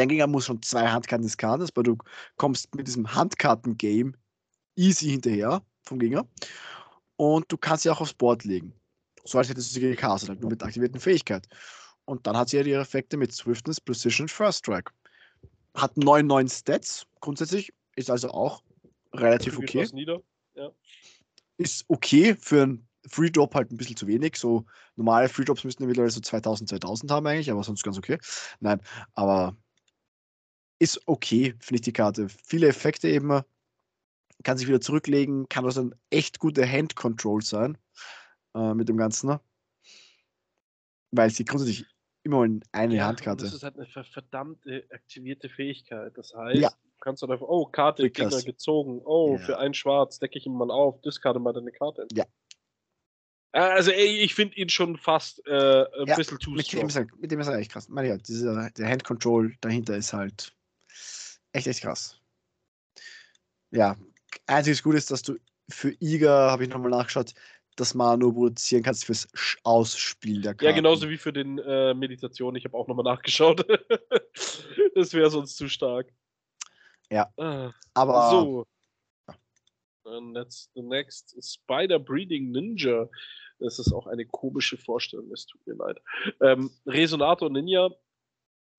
Dein 0.00 0.08
Gegner 0.08 0.26
muss 0.26 0.46
schon 0.46 0.62
zwei 0.62 0.88
Handkarten 0.88 1.26
diskarden, 1.26 1.68
weil 1.74 1.84
du 1.84 1.98
kommst 2.38 2.74
mit 2.74 2.86
diesem 2.86 3.14
Handkarten-Game 3.14 4.16
easy 4.74 5.10
hinterher 5.10 5.62
vom 5.82 5.98
Gegner. 5.98 6.26
Und 7.16 7.52
du 7.52 7.58
kannst 7.58 7.82
sie 7.82 7.90
auch 7.90 8.00
aufs 8.00 8.14
Board 8.14 8.44
legen. 8.44 8.72
So 9.24 9.36
als 9.36 9.50
hättest 9.50 9.68
du 9.68 9.74
sie 9.74 9.80
gecastet, 9.80 10.30
halt 10.30 10.40
nur 10.40 10.48
mit 10.48 10.62
aktivierten 10.62 10.98
Fähigkeit. 10.98 11.46
Und 12.06 12.26
dann 12.26 12.34
hat 12.34 12.48
sie 12.48 12.56
ja 12.56 12.62
ihre 12.62 12.80
Effekte 12.80 13.18
mit 13.18 13.34
Swiftness, 13.34 13.78
Precision, 13.78 14.26
First 14.26 14.60
Strike. 14.60 14.90
Hat 15.74 15.94
9-9 15.98 16.50
Stats, 16.50 17.06
grundsätzlich, 17.20 17.70
ist 17.94 18.10
also 18.10 18.30
auch 18.30 18.62
relativ 19.12 19.58
okay. 19.58 19.86
Ja. 20.54 20.70
Ist 21.58 21.84
okay 21.88 22.34
für 22.40 22.62
ein 22.62 22.88
Free 23.06 23.28
Drop 23.28 23.54
halt 23.54 23.70
ein 23.70 23.76
bisschen 23.76 23.98
zu 23.98 24.06
wenig. 24.06 24.36
So 24.36 24.64
normale 24.96 25.28
Free 25.28 25.44
Drops 25.44 25.62
müssten 25.62 25.84
mittlerweile 25.84 26.10
so 26.10 26.20
2000, 26.20 26.70
2000 26.70 27.12
haben 27.12 27.26
eigentlich, 27.26 27.50
aber 27.50 27.62
sonst 27.62 27.82
ganz 27.82 27.98
okay. 27.98 28.16
Nein, 28.60 28.80
aber 29.12 29.54
ist 30.80 31.00
okay, 31.06 31.54
finde 31.60 31.76
ich 31.76 31.82
die 31.82 31.92
Karte. 31.92 32.28
Viele 32.44 32.66
Effekte 32.66 33.08
eben, 33.08 33.42
kann 34.42 34.58
sich 34.58 34.66
wieder 34.66 34.80
zurücklegen, 34.80 35.48
kann 35.48 35.64
also 35.64 35.82
ein 35.82 35.94
echt 36.08 36.38
guter 36.38 36.66
Hand 36.66 36.96
Control 36.96 37.42
sein 37.42 37.78
äh, 38.54 38.74
mit 38.74 38.88
dem 38.88 38.96
Ganzen, 38.96 39.28
ne? 39.28 39.40
weil 41.12 41.30
sie 41.30 41.44
grundsätzlich 41.44 41.86
immer 42.22 42.44
in 42.44 42.62
eine 42.72 42.96
ja, 42.96 43.06
Handkarte. 43.06 43.44
Das 43.44 43.54
ist 43.54 43.62
halt 43.62 43.76
eine 43.76 43.86
verdammte 43.86 44.84
aktivierte 44.90 45.48
Fähigkeit. 45.48 46.16
Das 46.16 46.34
heißt, 46.34 46.60
ja. 46.60 46.70
du 46.70 46.98
kannst 47.00 47.22
dann 47.22 47.30
einfach, 47.30 47.46
oh, 47.48 47.66
Karte. 47.66 48.10
Gegner 48.10 48.42
gezogen, 48.42 49.02
oh, 49.04 49.32
ja. 49.32 49.38
für 49.38 49.58
ein 49.58 49.74
Schwarz 49.74 50.18
decke 50.18 50.38
ich 50.38 50.46
ihn 50.46 50.54
mal 50.54 50.70
auf, 50.70 51.00
discarde 51.02 51.40
mal 51.40 51.52
deine 51.52 51.72
Karte. 51.72 52.06
Ja. 52.12 52.24
Also 53.52 53.90
ey, 53.90 54.20
ich 54.20 54.34
finde 54.34 54.56
ihn 54.56 54.68
schon 54.68 54.96
fast 54.96 55.44
äh, 55.46 55.50
ein 55.52 56.06
ja, 56.06 56.14
bisschen 56.14 56.38
zu 56.38 56.50
mit, 56.52 56.72
dem 56.72 56.86
ist 56.86 56.94
halt, 56.94 57.10
mit 57.18 57.32
dem 57.32 57.40
ist 57.40 57.48
er 57.48 57.58
echt 57.58 57.72
krass. 57.72 57.88
Meine 57.88 58.08
ja, 58.08 58.16
dieser, 58.16 58.70
der 58.70 58.88
Hand 58.88 59.02
Control 59.02 59.56
dahinter 59.60 59.96
ist 59.96 60.12
halt 60.12 60.54
echt, 61.52 61.66
echt 61.66 61.82
krass. 61.82 62.20
Ja, 63.70 63.96
einziges 64.46 64.82
Gute 64.82 64.98
ist, 64.98 65.10
dass 65.10 65.22
du 65.22 65.36
für 65.68 65.94
Iga, 66.00 66.50
habe 66.50 66.64
ich 66.64 66.70
nochmal 66.70 66.90
nachgeschaut, 66.90 67.34
das 67.76 67.94
mal 67.94 68.16
nur 68.16 68.34
produzieren 68.34 68.82
kannst 68.82 69.04
fürs 69.04 69.28
Ausspielen 69.62 70.42
der 70.42 70.54
Karte. 70.54 70.66
Ja, 70.66 70.72
genauso 70.72 71.08
wie 71.08 71.16
für 71.16 71.32
den 71.32 71.58
äh, 71.58 71.94
Meditation. 71.94 72.56
Ich 72.56 72.64
habe 72.64 72.76
auch 72.76 72.88
nochmal 72.88 73.04
nachgeschaut. 73.04 73.64
das 74.94 75.14
wäre 75.14 75.30
sonst 75.30 75.56
zu 75.56 75.68
stark. 75.68 76.12
Ja. 77.10 77.32
Ah, 77.36 77.72
aber. 77.94 78.30
So. 78.30 78.66
And 80.04 80.34
that's 80.34 80.68
the 80.74 80.82
next 80.82 81.36
Spider 81.42 81.98
Breeding 81.98 82.50
Ninja. 82.50 83.08
Das 83.58 83.78
ist 83.78 83.92
auch 83.92 84.06
eine 84.06 84.24
komische 84.26 84.78
Vorstellung, 84.78 85.30
es 85.32 85.46
tut 85.46 85.64
mir 85.66 85.74
leid. 85.74 85.98
Ähm, 86.40 86.70
Resonator 86.86 87.50
Ninja, 87.50 87.90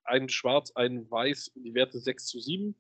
ein 0.04 0.30
Schwarz, 0.30 0.72
ein 0.76 1.10
Weiß, 1.10 1.52
die 1.56 1.74
Werte 1.74 2.00
6 2.00 2.26
zu 2.28 2.40
7. 2.40 2.76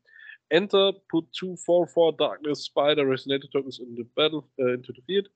Enter, 0.50 0.94
put 1.08 1.34
2 1.34 1.56
4 1.56 1.88
4 1.88 2.12
Darkness 2.18 2.66
Spider 2.66 3.08
Resonator 3.08 3.50
Tokens 3.50 3.80
in 3.80 3.96
the 3.96 4.04
battle, 4.04 4.44
uh, 4.60 4.74
into 4.74 4.94
the 4.94 5.02
field. 5.02 5.30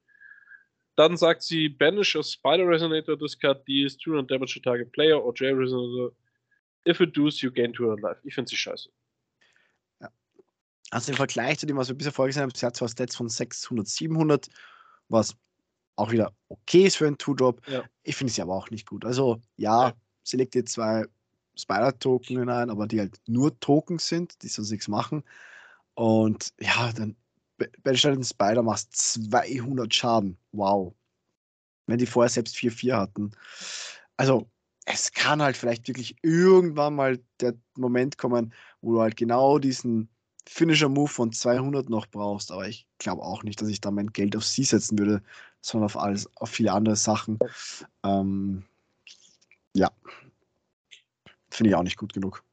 Dann 0.97 1.17
sagt 1.17 1.43
sie, 1.43 1.69
banish 1.69 2.15
a 2.15 2.23
Spider 2.23 2.67
Resonator, 2.67 3.17
discard 3.17 3.67
deals 3.67 3.97
200 3.97 4.29
damage 4.29 4.53
to 4.53 4.59
target 4.61 4.91
player 4.91 5.21
or 5.21 5.33
J 5.33 5.53
Resonator. 5.53 6.11
If 6.88 7.01
it 7.01 7.15
does, 7.15 7.41
you 7.41 7.51
gain 7.51 7.73
200 7.73 8.01
life. 8.01 8.21
Ich 8.23 8.36
finde 8.36 8.49
sie 8.49 8.55
scheiße. 8.55 8.89
Ja. 10.01 10.09
Also 10.91 11.11
im 11.11 11.17
Vergleich 11.17 11.59
zu 11.59 11.65
dem, 11.65 11.77
was 11.77 11.89
wir 11.89 11.95
bisher 11.95 12.13
vorgesehen 12.13 12.43
haben, 12.43 12.51
sie 12.53 12.65
hat 12.65 12.75
zwar 12.75 12.88
Stats 12.88 13.15
von 13.15 13.27
600, 13.27 13.88
700, 13.88 14.49
was 15.09 15.36
auch 15.95 16.11
wieder 16.11 16.33
okay 16.49 16.86
ist 16.86 16.97
für 16.97 17.07
einen 17.07 17.17
Two-Drop. 17.17 17.61
Ja. 17.67 17.83
Ich 18.03 18.15
finde 18.15 18.31
sie 18.31 18.41
aber 18.41 18.53
auch 18.53 18.69
nicht 18.69 18.88
gut. 18.88 19.05
Also 19.05 19.41
ja, 19.57 19.89
ja. 19.89 19.95
sie 20.23 20.38
legt 20.38 20.55
jetzt 20.55 20.73
zwei 20.73 21.05
Spider-Token 21.57 22.39
hinein, 22.39 22.69
aber 22.69 22.87
die 22.87 22.99
halt 22.99 23.19
nur 23.27 23.59
Tokens 23.59 24.07
sind, 24.07 24.41
die 24.43 24.47
sonst 24.47 24.71
nichts 24.71 24.87
machen. 24.87 25.23
Und 25.93 26.53
ja, 26.59 26.91
dann 26.93 27.15
bei 27.83 27.95
Stelle 27.95 28.21
Spider 28.23 28.63
machst 28.63 28.95
200 28.95 29.93
Schaden. 29.93 30.37
Wow. 30.51 30.93
Wenn 31.87 31.97
die 31.97 32.05
vorher 32.05 32.29
selbst 32.29 32.55
4-4 32.55 32.97
hatten. 32.97 33.31
Also, 34.17 34.49
es 34.85 35.11
kann 35.11 35.41
halt 35.41 35.57
vielleicht 35.57 35.87
wirklich 35.87 36.15
irgendwann 36.21 36.95
mal 36.95 37.19
der 37.39 37.55
Moment 37.75 38.17
kommen, 38.17 38.53
wo 38.81 38.93
du 38.93 39.01
halt 39.01 39.17
genau 39.17 39.57
diesen 39.57 40.09
Finisher-Move 40.47 41.07
von 41.07 41.31
200 41.31 41.89
noch 41.89 42.07
brauchst. 42.07 42.51
Aber 42.51 42.67
ich 42.67 42.87
glaube 42.99 43.23
auch 43.23 43.43
nicht, 43.43 43.61
dass 43.61 43.69
ich 43.69 43.81
da 43.81 43.91
mein 43.91 44.13
Geld 44.13 44.35
auf 44.35 44.45
sie 44.45 44.63
setzen 44.63 44.97
würde, 44.99 45.23
sondern 45.61 45.85
auf 45.85 45.97
alles, 45.97 46.29
auf 46.37 46.49
viele 46.49 46.71
andere 46.71 46.95
Sachen. 46.95 47.39
Ähm, 48.03 48.63
ja. 49.73 49.91
Finde 51.55 51.69
ich 51.69 51.75
auch 51.75 51.83
nicht 51.83 51.97
gut 51.97 52.11
genug. 52.11 52.43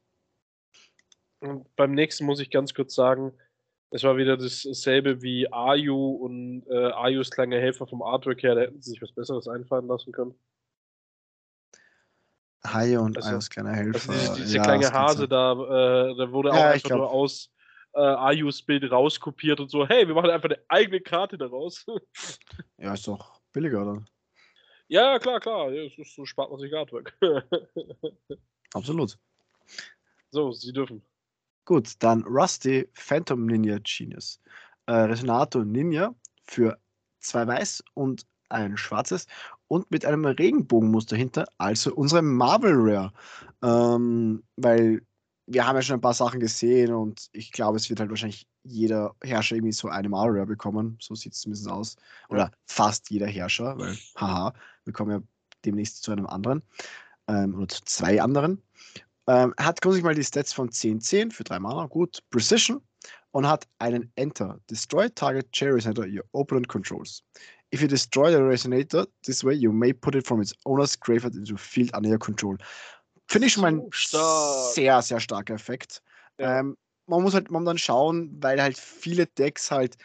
Und 1.40 1.74
beim 1.74 1.92
nächsten 1.92 2.24
muss 2.24 2.38
ich 2.38 2.50
ganz 2.50 2.72
kurz 2.72 2.94
sagen, 2.94 3.32
es 3.90 4.04
war 4.04 4.16
wieder 4.16 4.36
dasselbe 4.36 5.22
wie 5.22 5.52
Ayu 5.52 6.12
und 6.12 6.64
äh, 6.68 6.92
Ayus 6.92 7.30
kleine 7.32 7.58
Helfer 7.58 7.88
vom 7.88 8.00
Artwork 8.00 8.44
her, 8.44 8.54
da 8.54 8.60
hätten 8.60 8.80
sie 8.80 8.90
sich 8.92 9.02
was 9.02 9.10
Besseres 9.10 9.48
einfallen 9.48 9.88
lassen 9.88 10.12
können. 10.12 10.34
Haie 12.64 13.00
und 13.00 13.16
also, 13.16 13.30
Ayus 13.30 13.50
kleine 13.50 13.72
Helfer. 13.72 14.12
Also 14.12 14.12
diese, 14.12 14.34
diese 14.36 14.56
ja, 14.58 14.62
kleine 14.62 14.92
Hase 14.92 15.26
da, 15.26 15.52
äh, 15.52 16.16
da 16.16 16.30
wurde 16.30 16.52
auch 16.52 16.56
ja, 16.56 16.70
einfach 16.70 16.90
nur 16.90 17.10
aus 17.10 17.50
äh, 17.94 18.00
Ayus 18.00 18.62
Bild 18.62 18.88
rauskopiert 18.88 19.58
und 19.58 19.68
so, 19.68 19.84
hey, 19.84 20.06
wir 20.06 20.14
machen 20.14 20.30
einfach 20.30 20.48
eine 20.48 20.60
eigene 20.68 21.00
Karte 21.00 21.36
daraus. 21.36 21.84
ja, 22.78 22.94
ist 22.94 23.08
doch 23.08 23.40
billiger, 23.52 23.82
oder? 23.82 24.04
Ja, 24.86 25.18
klar, 25.18 25.40
klar. 25.40 25.72
Ja, 25.72 25.90
so 26.04 26.24
spart 26.24 26.50
man 26.50 26.60
sich 26.60 26.72
Artwork. 26.72 27.18
Absolut. 28.74 29.18
So, 30.30 30.52
Sie 30.52 30.72
dürfen. 30.72 31.02
Gut, 31.64 31.92
dann 32.00 32.22
Rusty 32.24 32.88
Phantom 32.94 33.46
Ninja 33.46 33.78
Genius. 33.84 34.40
Äh, 34.86 34.92
Resonator 34.92 35.64
Ninja 35.64 36.14
für 36.44 36.78
zwei 37.20 37.46
weiß 37.46 37.84
und 37.94 38.26
ein 38.48 38.76
schwarzes 38.76 39.26
und 39.68 39.90
mit 39.90 40.04
einem 40.04 40.24
Regenbogenmuster 40.24 41.16
hinter, 41.16 41.46
also 41.58 41.94
unsere 41.94 42.22
Marvel 42.22 42.74
Rare. 42.74 43.12
Ähm, 43.62 44.42
weil 44.56 45.02
wir 45.46 45.66
haben 45.66 45.76
ja 45.76 45.82
schon 45.82 45.94
ein 45.94 46.00
paar 46.00 46.14
Sachen 46.14 46.40
gesehen 46.40 46.92
und 46.92 47.28
ich 47.32 47.52
glaube, 47.52 47.76
es 47.76 47.88
wird 47.88 48.00
halt 48.00 48.10
wahrscheinlich 48.10 48.46
jeder 48.64 49.14
Herrscher 49.22 49.56
irgendwie 49.56 49.72
so 49.72 49.88
eine 49.88 50.08
Marvel 50.08 50.36
Rare 50.36 50.46
bekommen. 50.46 50.98
So 51.00 51.14
sieht 51.14 51.32
es 51.32 51.40
zumindest 51.40 51.68
aus. 51.68 51.96
Oder 52.28 52.50
fast 52.66 53.10
jeder 53.10 53.26
Herrscher, 53.26 53.78
weil, 53.78 53.96
haha, 54.16 54.52
wir 54.84 54.92
kommen 54.92 55.10
ja 55.10 55.22
demnächst 55.64 56.02
zu 56.02 56.12
einem 56.12 56.26
anderen 56.26 56.62
ähm, 57.28 57.54
oder 57.54 57.68
zu 57.68 57.82
zwei 57.84 58.20
anderen. 58.20 58.62
Ähm, 59.28 59.54
er 59.56 59.66
hat 59.66 59.80
grundsätzlich 59.80 60.04
mal 60.04 60.14
die 60.14 60.24
Stats 60.24 60.52
von 60.52 60.70
10-10 60.70 61.32
für 61.32 61.44
3 61.44 61.58
Mana, 61.60 61.86
gut. 61.86 62.22
Precision 62.30 62.80
und 63.30 63.46
hat 63.46 63.66
einen 63.78 64.10
Enter. 64.16 64.58
Destroy 64.70 65.08
target 65.10 65.50
Cherry 65.52 65.74
Resonator 65.74 66.06
your 66.06 66.24
opponent 66.32 66.68
controls. 66.68 67.22
If 67.72 67.80
you 67.80 67.88
destroy 67.88 68.30
the 68.30 68.38
Resonator 68.38 69.06
this 69.24 69.42
way, 69.42 69.54
you 69.54 69.72
may 69.72 69.92
put 69.92 70.14
it 70.14 70.26
from 70.26 70.42
its 70.42 70.54
owner's 70.66 70.98
graveyard 70.98 71.34
into 71.34 71.56
field 71.56 71.94
under 71.94 72.10
your 72.10 72.18
control. 72.18 72.56
Finde 73.28 73.46
ich 73.46 73.54
schon 73.54 73.62
mal 73.62 73.72
ein 73.72 73.86
Stark. 73.92 74.74
sehr, 74.74 75.00
sehr 75.00 75.20
starker 75.20 75.54
Effekt. 75.54 76.02
Ja. 76.38 76.60
Ähm, 76.60 76.76
man 77.06 77.22
muss 77.22 77.34
halt 77.34 77.50
momentan 77.50 77.78
schauen, 77.78 78.36
weil 78.40 78.60
halt 78.60 78.76
viele 78.76 79.26
Decks 79.26 79.70
halt 79.70 79.96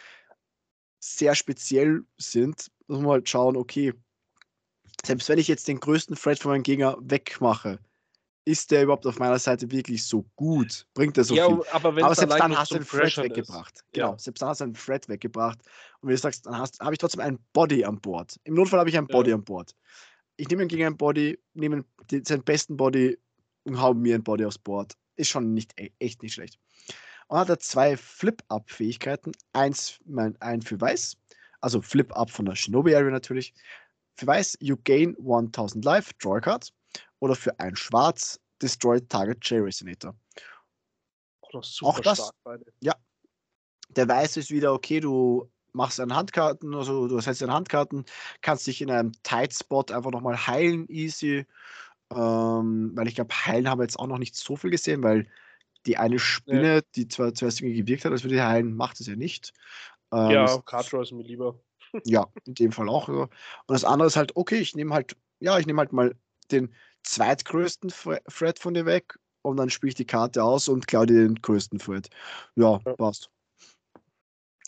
sehr 0.99 1.35
speziell 1.35 2.03
sind, 2.17 2.71
muss 2.87 2.99
man 2.99 3.11
halt 3.11 3.29
schauen, 3.29 3.57
okay, 3.57 3.93
selbst 5.07 5.29
wenn 5.29 5.39
ich 5.39 5.47
jetzt 5.47 5.67
den 5.67 5.79
größten 5.79 6.15
Thread 6.15 6.39
von 6.39 6.51
meinem 6.51 6.63
Gegner 6.63 6.97
wegmache, 6.99 7.79
ist 8.45 8.71
der 8.71 8.83
überhaupt 8.83 9.05
auf 9.05 9.19
meiner 9.19 9.39
Seite 9.39 9.71
wirklich 9.71 10.05
so 10.05 10.25
gut? 10.35 10.85
Bringt 10.93 11.17
er 11.17 11.23
so 11.23 11.35
ja, 11.35 11.47
viel? 11.47 11.63
Aber, 11.71 11.89
aber 11.89 12.15
selbst 12.15 12.39
dann 12.39 12.57
hast 12.57 12.71
du 12.71 12.75
einen 12.75 12.85
Thread 12.85 13.17
weggebracht. 13.17 13.83
Genau, 13.91 14.11
ja. 14.11 14.19
selbst 14.19 14.41
dann 14.41 14.49
hast 14.49 14.61
du 14.61 14.65
einen 14.65 14.73
Thread 14.73 15.09
weggebracht. 15.09 15.59
Und 15.99 16.09
wie 16.09 16.13
du 16.13 16.17
sagst, 16.17 16.45
dann 16.45 16.55
habe 16.55 16.93
ich 16.93 16.97
trotzdem 16.97 17.21
einen 17.21 17.39
Body 17.51 17.83
an 17.83 17.99
Bord. 17.99 18.39
Im 18.43 18.53
Notfall 18.53 18.79
habe 18.79 18.89
ich 18.89 18.97
einen 18.97 19.07
Body 19.07 19.31
ja. 19.31 19.35
an 19.35 19.43
Bord. 19.43 19.75
Ich 20.37 20.47
nehme 20.49 20.61
ihn 20.61 20.69
gegen 20.69 20.85
einen 20.85 20.97
Body, 20.97 21.37
nehme 21.55 21.83
seinen 22.23 22.43
besten 22.43 22.77
Body 22.77 23.17
und 23.63 23.81
hau 23.81 23.93
mir 23.93 24.15
ein 24.15 24.23
Body 24.23 24.45
aufs 24.45 24.59
Board. 24.59 24.93
Ist 25.15 25.29
schon 25.29 25.53
nicht 25.53 25.73
e, 25.79 25.91
echt 25.99 26.21
nicht 26.21 26.33
schlecht. 26.33 26.57
Und 27.27 27.39
hat 27.39 27.49
er 27.49 27.59
zwei 27.59 27.97
Flip-Up-Fähigkeiten. 27.97 29.31
Eins, 29.51 29.99
mein, 30.05 30.39
ein 30.41 30.61
für 30.61 30.79
Weiß, 30.79 31.17
also 31.59 31.81
Flip-Up 31.81 32.29
von 32.29 32.45
der 32.45 32.55
Shinobi 32.55 32.95
Area 32.95 33.11
natürlich. 33.11 33.53
Für 34.17 34.27
Weiß, 34.27 34.57
you 34.59 34.77
gain 34.83 35.15
1000 35.17 35.85
Life, 35.85 36.11
draw 36.19 36.37
a 36.37 36.39
card 36.39 36.73
oder 37.19 37.35
für 37.35 37.57
ein 37.59 37.75
Schwarz 37.75 38.39
Destroy 38.61 38.99
Target 38.99 39.45
J 39.47 39.63
Resonator. 39.63 40.15
Auch, 41.41 41.63
auch 41.81 41.99
das, 41.99 42.17
stark, 42.17 42.61
ja. 42.81 42.95
Der 43.89 44.07
Weiß 44.07 44.37
ist 44.37 44.51
wieder 44.51 44.73
okay, 44.73 44.99
du 44.99 45.49
machst 45.71 45.99
einen 45.99 46.15
Handkarten, 46.15 46.73
also 46.73 47.07
du 47.07 47.19
setzt 47.21 47.43
einen 47.43 47.53
Handkarten, 47.53 48.05
kannst 48.41 48.67
dich 48.67 48.81
in 48.81 48.91
einem 48.91 49.11
Tight 49.23 49.53
Spot 49.53 49.85
einfach 49.91 50.11
nochmal 50.11 50.47
heilen, 50.47 50.87
easy. 50.89 51.45
Ähm, 52.09 52.91
weil 52.95 53.07
ich 53.07 53.15
glaube, 53.15 53.33
heilen 53.33 53.69
haben 53.69 53.79
wir 53.79 53.83
jetzt 53.83 53.99
auch 53.99 54.07
noch 54.07 54.17
nicht 54.17 54.35
so 54.35 54.55
viel 54.55 54.71
gesehen, 54.71 55.03
weil 55.03 55.27
die 55.85 55.97
eine 55.97 56.19
Spinne, 56.19 56.75
ja. 56.75 56.81
die 56.95 57.07
zwar 57.07 57.33
zuerst 57.33 57.61
irgendwie 57.61 57.81
gewirkt 57.81 58.03
hat, 58.03 58.11
als 58.11 58.23
würde 58.23 58.35
die 58.35 58.41
heilen, 58.41 58.75
macht 58.75 58.99
es 58.99 59.07
ja 59.07 59.15
nicht. 59.15 59.53
Ähm, 60.11 60.31
ja, 60.31 60.61
Card 60.65 60.91
Draw 60.91 61.01
ist 61.01 61.11
mir 61.11 61.23
lieber. 61.23 61.59
Ja, 62.05 62.27
in 62.45 62.55
dem 62.55 62.71
Fall 62.71 62.89
auch. 62.89 63.09
Ja. 63.09 63.23
Und 63.23 63.29
das 63.67 63.83
andere 63.83 64.07
ist 64.07 64.15
halt, 64.15 64.35
okay, 64.35 64.57
ich 64.57 64.75
nehme 64.75 64.93
halt, 64.93 65.15
ja, 65.39 65.57
ich 65.59 65.65
nehme 65.65 65.79
halt 65.79 65.93
mal 65.93 66.15
den 66.51 66.73
zweitgrößten 67.03 67.89
Thread 67.89 68.59
von 68.59 68.73
dir 68.73 68.85
weg 68.85 69.17
und 69.41 69.57
dann 69.57 69.69
spiele 69.69 69.89
ich 69.89 69.95
die 69.95 70.05
Karte 70.05 70.43
aus 70.43 70.67
und 70.67 70.87
klaue 70.87 71.07
dir 71.07 71.23
den 71.23 71.35
größten 71.35 71.79
Thread. 71.79 72.09
Ja, 72.55 72.79
ja. 72.85 72.93
passt. 72.95 73.29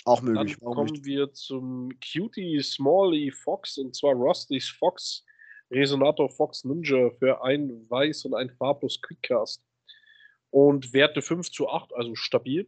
Auch 0.05 0.21
möglich. 0.21 0.57
Dann 0.59 0.73
kommen 0.73 0.91
nicht? 0.91 1.05
wir 1.05 1.33
zum 1.33 1.91
Cutie 1.99 2.61
Smalley 2.61 3.31
Fox 3.31 3.77
und 3.77 3.95
zwar 3.95 4.13
Rusty's 4.13 4.69
Fox 4.69 5.23
Resonator 5.71 6.29
Fox 6.29 6.63
Ninja 6.63 7.11
für 7.19 7.43
ein 7.43 7.85
Weiß 7.89 8.25
und 8.25 8.33
ein 8.33 8.49
farblos 8.49 9.01
Quickcast. 9.01 9.63
Und 10.51 10.93
Werte 10.93 11.21
5 11.21 11.51
zu 11.51 11.69
8, 11.69 11.93
also 11.93 12.15
stabil. 12.15 12.67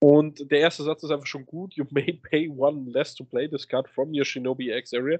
Und 0.00 0.50
der 0.50 0.60
erste 0.60 0.84
Satz 0.84 1.02
ist 1.02 1.10
einfach 1.10 1.26
schon 1.26 1.44
gut. 1.46 1.74
You 1.74 1.84
may 1.90 2.12
pay 2.12 2.48
one 2.48 2.90
less 2.90 3.14
to 3.16 3.24
play 3.24 3.48
this 3.48 3.66
card 3.66 3.88
from 3.88 4.14
your 4.14 4.24
Shinobi 4.24 4.70
X 4.70 4.92
Area. 4.92 5.18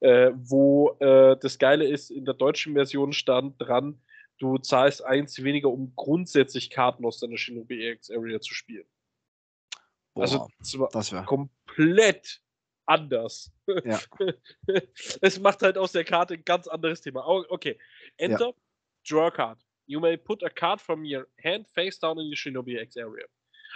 Äh, 0.00 0.32
wo 0.34 0.96
äh, 0.98 1.36
das 1.40 1.58
Geile 1.58 1.86
ist, 1.86 2.10
in 2.10 2.24
der 2.24 2.34
deutschen 2.34 2.74
Version 2.74 3.12
stand 3.12 3.54
dran, 3.60 4.00
du 4.38 4.58
zahlst 4.58 5.04
eins 5.04 5.42
weniger, 5.42 5.68
um 5.68 5.94
grundsätzlich 5.94 6.70
Karten 6.70 7.06
aus 7.06 7.20
deiner 7.20 7.38
Shinobi 7.38 7.88
X 7.90 8.10
Area 8.10 8.40
zu 8.40 8.52
spielen. 8.52 8.86
Boah, 10.14 10.22
also 10.22 10.48
das 10.92 11.12
war 11.12 11.24
komplett 11.24 12.42
anders. 12.84 13.52
Ja. 13.84 14.00
es 15.20 15.38
macht 15.40 15.62
halt 15.62 15.78
aus 15.78 15.92
der 15.92 16.04
Karte 16.04 16.34
ein 16.34 16.44
ganz 16.44 16.66
anderes 16.66 17.00
Thema. 17.00 17.26
Okay, 17.26 17.78
Enter, 18.16 18.48
ja. 18.48 18.52
Draw 19.08 19.26
a 19.26 19.30
Card. 19.30 19.58
You 19.86 20.00
may 20.00 20.16
put 20.16 20.42
a 20.42 20.50
card 20.50 20.80
from 20.80 21.04
your 21.04 21.26
hand 21.42 21.68
face 21.68 21.98
down 21.98 22.18
in 22.18 22.26
your 22.26 22.36
Shinobi 22.36 22.76
X 22.76 22.96
Area. 22.96 23.26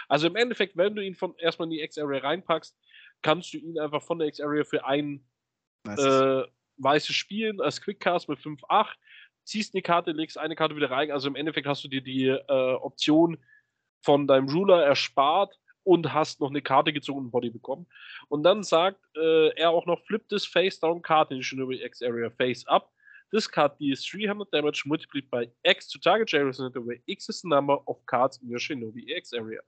Also 0.07 0.27
im 0.27 0.35
Endeffekt, 0.35 0.77
wenn 0.77 0.95
du 0.95 1.03
ihn 1.03 1.15
von 1.15 1.35
erstmal 1.37 1.67
in 1.67 1.71
die 1.71 1.81
X-Area 1.81 2.21
reinpackst, 2.21 2.77
kannst 3.21 3.53
du 3.53 3.57
ihn 3.57 3.79
einfach 3.79 4.01
von 4.01 4.19
der 4.19 4.27
X-Area 4.27 4.63
für 4.63 4.85
ein 4.85 5.25
äh, 5.85 6.43
weißes 6.77 7.15
spielen 7.15 7.61
als 7.61 7.81
Quickcast 7.81 8.29
mit 8.29 8.39
5-8, 8.39 8.93
ziehst 9.43 9.73
eine 9.73 9.81
Karte, 9.81 10.11
legst 10.11 10.37
eine 10.37 10.55
Karte 10.55 10.75
wieder 10.75 10.91
rein. 10.91 11.11
Also 11.11 11.27
im 11.27 11.35
Endeffekt 11.35 11.67
hast 11.67 11.83
du 11.83 11.87
dir 11.87 12.01
die 12.01 12.27
äh, 12.27 12.73
Option 12.75 13.37
von 14.01 14.27
deinem 14.27 14.49
Ruler 14.49 14.83
erspart 14.83 15.57
und 15.83 16.13
hast 16.13 16.41
noch 16.41 16.49
eine 16.49 16.61
Karte 16.61 16.91
gezogen 16.91 17.19
und 17.19 17.31
Body 17.31 17.49
bekommen. 17.49 17.87
Und 18.27 18.43
dann 18.43 18.63
sagt 18.63 18.99
äh, 19.15 19.49
er 19.55 19.69
auch 19.71 19.85
noch, 19.85 20.03
flip 20.05 20.27
this 20.27 20.45
face 20.45 20.79
down 20.79 21.01
card 21.01 21.31
in 21.31 21.41
Shinobi 21.41 21.81
X 21.81 22.01
Area 22.01 22.29
face 22.29 22.67
up. 22.67 22.91
This 23.31 23.49
card 23.49 23.79
deals 23.79 24.05
300 24.05 24.51
damage 24.53 24.83
multiplied 24.85 25.29
by 25.29 25.49
X 25.63 25.89
to 25.89 25.99
target 25.99 26.29
Jairus 26.31 26.59
in 26.59 26.71
the 26.73 26.85
way 26.85 27.01
X 27.07 27.29
is 27.29 27.41
the 27.41 27.49
number 27.49 27.77
of 27.87 28.05
cards 28.05 28.39
in 28.41 28.49
your 28.49 28.59
Shinobi 28.59 29.15
X 29.15 29.33
Area. 29.33 29.59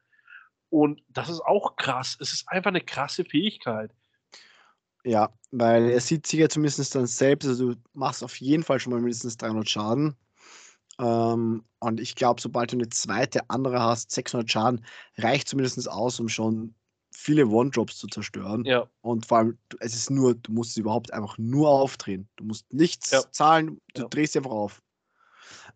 Und 0.70 1.02
das 1.10 1.30
ist 1.30 1.42
auch 1.42 1.76
krass. 1.76 2.18
Es 2.20 2.34
ist 2.34 2.48
einfach 2.48 2.70
eine 2.70 2.82
krasse 2.82 3.26
Fähigkeit. 3.26 3.92
Ja, 5.04 5.34
weil 5.52 5.90
er 5.90 6.02
sieht 6.02 6.28
sich 6.28 6.40
ja 6.40 6.50
zumindest 6.50 6.94
dann 6.94 7.08
selbst, 7.08 7.48
also 7.48 7.74
du 7.74 7.80
machst 7.94 8.24
auf 8.24 8.36
jeden 8.40 8.64
Fall 8.64 8.80
schon 8.80 8.94
mal 8.94 9.00
mindestens 9.00 9.38
300 9.38 9.68
Schaden. 9.68 10.16
Ähm, 11.00 11.64
und 11.80 12.00
ich 12.00 12.16
glaube, 12.16 12.42
sobald 12.42 12.72
du 12.72 12.76
eine 12.76 12.90
zweite 12.90 13.50
andere 13.50 13.80
hast, 13.80 14.12
600 14.12 14.52
Schaden, 14.52 14.86
reicht 15.18 15.48
zumindest 15.48 15.90
aus, 15.90 16.20
um 16.20 16.28
schon 16.28 16.76
viele 17.12 17.48
One-Drops 17.48 17.98
zu 17.98 18.08
zerstören. 18.08 18.66
Ja. 18.66 18.88
Und 19.02 19.26
vor 19.26 19.40
allem, 19.40 19.58
es 19.80 19.96
ist 19.96 20.10
nur, 20.10 20.36
du 20.36 20.52
musst 20.52 20.72
es 20.72 20.78
überhaupt 20.78 21.14
einfach 21.14 21.38
nur 21.38 21.70
aufdrehen. 21.70 22.28
Du 22.36 22.44
musst 22.44 22.72
nichts 22.74 23.12
ja. 23.12 23.22
zahlen, 23.32 23.80
du 23.94 24.04
ja. 24.04 24.08
drehst 24.10 24.34
sie 24.34 24.40
einfach 24.40 24.52
auf. 24.52 24.82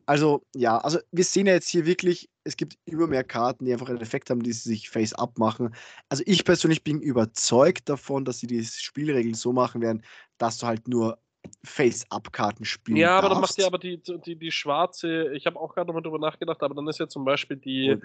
Also, 0.05 0.43
ja, 0.55 0.77
also 0.77 0.99
wir 1.11 1.23
sehen 1.23 1.47
ja 1.47 1.53
jetzt 1.53 1.69
hier 1.69 1.85
wirklich, 1.85 2.29
es 2.43 2.57
gibt 2.57 2.77
immer 2.85 3.07
mehr 3.07 3.23
Karten, 3.23 3.65
die 3.65 3.73
einfach 3.73 3.89
einen 3.89 4.01
Effekt 4.01 4.29
haben, 4.29 4.43
die 4.43 4.53
sich 4.53 4.89
Face-Up 4.89 5.37
machen. 5.37 5.73
Also 6.09 6.23
ich 6.25 6.43
persönlich 6.43 6.83
bin 6.83 7.01
überzeugt 7.01 7.89
davon, 7.89 8.25
dass 8.25 8.39
sie 8.39 8.47
die 8.47 8.63
Spielregeln 8.63 9.33
so 9.33 9.53
machen 9.53 9.81
werden, 9.81 10.03
dass 10.37 10.57
du 10.57 10.67
halt 10.67 10.87
nur 10.87 11.19
Face-Up-Karten 11.63 12.65
spielen 12.65 12.97
Ja, 12.97 13.17
aber 13.17 13.29
darfst. 13.29 13.35
dann 13.35 13.41
macht 13.41 13.57
ja 13.59 13.67
aber 13.67 13.79
die, 13.79 14.01
die, 14.25 14.35
die 14.35 14.51
schwarze, 14.51 15.33
ich 15.33 15.45
habe 15.45 15.59
auch 15.59 15.73
gerade 15.73 15.87
nochmal 15.87 16.03
drüber 16.03 16.19
nachgedacht, 16.19 16.61
aber 16.63 16.75
dann 16.75 16.87
ist 16.87 16.99
ja 16.99 17.07
zum 17.07 17.25
Beispiel 17.25 17.57
die 17.57 17.97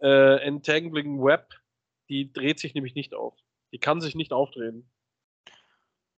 äh, 0.00 0.40
Entangling 0.42 1.22
Web, 1.22 1.54
die 2.08 2.32
dreht 2.32 2.58
sich 2.58 2.74
nämlich 2.74 2.94
nicht 2.94 3.14
auf. 3.14 3.34
Die 3.72 3.78
kann 3.78 4.00
sich 4.00 4.14
nicht 4.14 4.32
aufdrehen. 4.32 4.88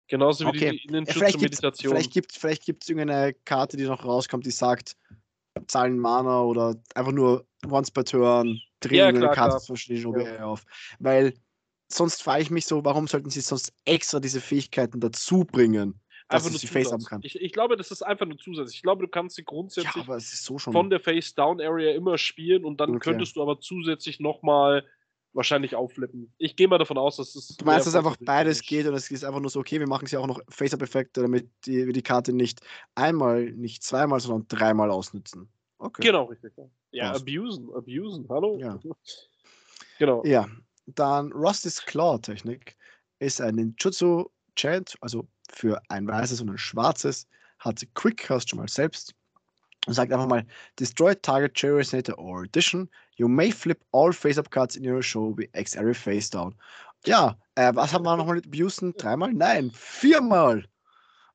Genauso 0.09 0.45
wie 0.45 0.49
okay. 0.49 0.71
die 0.71 0.89
Innenschutz 0.89 1.21
ja, 1.21 1.29
zur 1.29 1.41
Meditation. 1.43 1.93
Vielleicht 1.93 2.13
gibt 2.13 2.33
es 2.33 2.39
vielleicht 2.39 2.65
gibt's 2.65 2.89
irgendeine 2.89 3.35
Karte, 3.45 3.77
die 3.77 3.85
noch 3.85 4.05
rauskommt, 4.05 4.47
die 4.47 4.51
sagt, 4.51 4.97
zahlen 5.67 5.99
Mana 5.99 6.43
oder 6.43 6.77
einfach 6.95 7.13
nur 7.13 7.47
once 7.67 7.91
per 7.91 8.05
turn, 8.05 8.61
drehen 8.81 8.97
ja, 8.97 9.13
klar, 9.13 9.35
Karte 9.35 9.59
zwischen 9.59 9.93
den 9.93 10.21
ja. 10.21 10.45
auf. 10.45 10.65
Weil 10.99 11.35
sonst 11.89 12.23
frage 12.23 12.43
ich 12.43 12.51
mich 12.51 12.65
so, 12.65 12.85
warum 12.85 13.07
sollten 13.07 13.31
sie 13.31 13.41
sonst 13.41 13.73
extra 13.85 14.21
diese 14.21 14.41
Fähigkeiten 14.41 15.01
dazu 15.01 15.45
bringen? 15.45 16.01
Dass 16.29 16.43
einfach 16.43 16.51
nur 16.51 16.61
sie 16.61 16.67
Face 16.67 16.93
haben 16.93 17.05
kann. 17.05 17.21
Ich, 17.23 17.41
ich, 17.41 17.53
glaube, 17.53 17.77
das 17.77 17.91
ist 17.91 18.03
einfach 18.03 18.27
nur 18.27 18.37
Zusatz. 18.37 18.75
Ich 18.75 18.83
glaube, 18.83 19.03
du 19.03 19.09
kannst 19.09 19.37
sie 19.37 19.45
grundsätzlich 19.45 20.07
ja, 20.07 20.21
so 20.21 20.59
von 20.59 20.91
der 20.91 21.01
Face-Down-Area 21.01 21.95
immer 21.95 22.19
spielen 22.19 22.67
und 22.67 22.81
dann 22.81 22.91
okay. 22.91 23.11
könntest 23.11 23.37
du 23.37 23.43
aber 23.43 23.61
zusätzlich 23.61 24.21
nochmal 24.21 24.85
wahrscheinlich 25.39 25.77
aufflippen. 25.77 26.33
Ich 26.37 26.57
gehe 26.57 26.67
mal 26.69 26.79
davon 26.79 26.99
aus, 26.99 27.17
dass 27.17 27.35
es. 27.37 27.57
Du 27.57 27.65
meinst, 27.65 27.87
dass 27.87 27.95
einfach 27.95 28.17
beides 28.21 28.61
geht 28.61 28.87
und 28.87 28.95
es 28.95 29.11
ist 29.11 29.25
einfach 29.25 29.41
nur 29.41 29.51
so, 29.51 29.61
okay, 29.61 29.79
wir 29.79 29.87
machen 29.87 30.05
es 30.05 30.11
ja 30.11 30.19
auch 30.19 30.27
noch 30.27 30.41
Face-Up-Effekte, 30.49 31.23
damit 31.23 31.49
wir 31.65 31.93
die 31.93 32.03
Karte 32.03 32.33
nicht 32.33 32.61
einmal, 32.97 33.53
nicht 33.53 33.83
zweimal, 33.85 34.21
sondern 34.21 34.47
dreimal 34.49 34.91
ausnutzen. 34.91 35.49
Okay. 35.79 36.03
Genau, 36.03 36.25
richtig. 36.25 36.53
Ja, 36.91 37.13
Was? 37.13 37.23
abusen, 37.23 37.73
abusen, 37.73 38.27
hallo? 38.29 38.59
Ja. 38.59 38.79
genau. 39.99 40.25
Ja, 40.25 40.49
dann 40.87 41.33
Rusty's 41.33 41.81
Claw-Technik 41.87 42.77
ist 43.21 43.41
ein 43.41 43.55
Ninjutsu 43.55 44.27
Chant, 44.57 44.97
also 45.01 45.27
für 45.53 45.81
ein 45.89 46.09
weißes 46.09 46.41
und 46.41 46.51
ein 46.51 46.59
schwarzes, 46.59 47.29
hat 47.61 47.81
Quick, 47.95 48.29
hast 48.29 48.51
schon 48.51 48.59
mal 48.59 48.69
selbst 48.69 49.15
und 49.89 49.95
sagt 49.95 50.13
einfach 50.13 50.27
mal: 50.27 50.45
Destroy 50.79 51.15
target 51.15 51.55
cherry 51.55 51.79
resonator 51.79 52.17
or 52.19 52.43
addition. 52.43 52.89
You 53.17 53.27
may 53.27 53.51
flip 53.51 53.83
all 53.93 54.13
face-up 54.13 54.51
cards 54.51 54.77
in 54.77 54.89
your 54.89 55.03
show 55.03 55.37
with 55.37 55.49
X 55.55 55.75
every 55.75 55.95
face 55.95 56.31
down. 56.31 56.55
Ja, 57.07 57.39
äh, 57.55 57.75
was 57.75 57.93
haben 57.93 58.05
wir 58.05 58.17
nochmal 58.17 58.37
mit 58.37 58.47
Abusen? 58.47 58.93
Dreimal? 58.97 59.33
Nein, 59.33 59.71
viermal. 59.73 60.65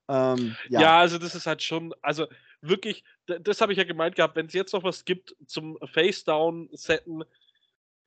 Ähm, 0.07 0.55
ja. 0.69 0.81
ja. 0.81 0.99
also 0.99 1.17
das 1.17 1.33
ist 1.33 1.47
halt 1.47 1.63
schon, 1.63 1.93
also 2.01 2.27
wirklich, 2.61 3.03
das 3.25 3.61
habe 3.61 3.71
ich 3.71 3.77
ja 3.77 3.85
gemeint 3.85 4.15
gehabt, 4.15 4.35
wenn 4.35 4.45
es 4.45 4.53
jetzt 4.53 4.73
noch 4.73 4.83
was 4.83 5.05
gibt 5.05 5.35
zum 5.47 5.77
Face-Down-Setten, 5.93 7.23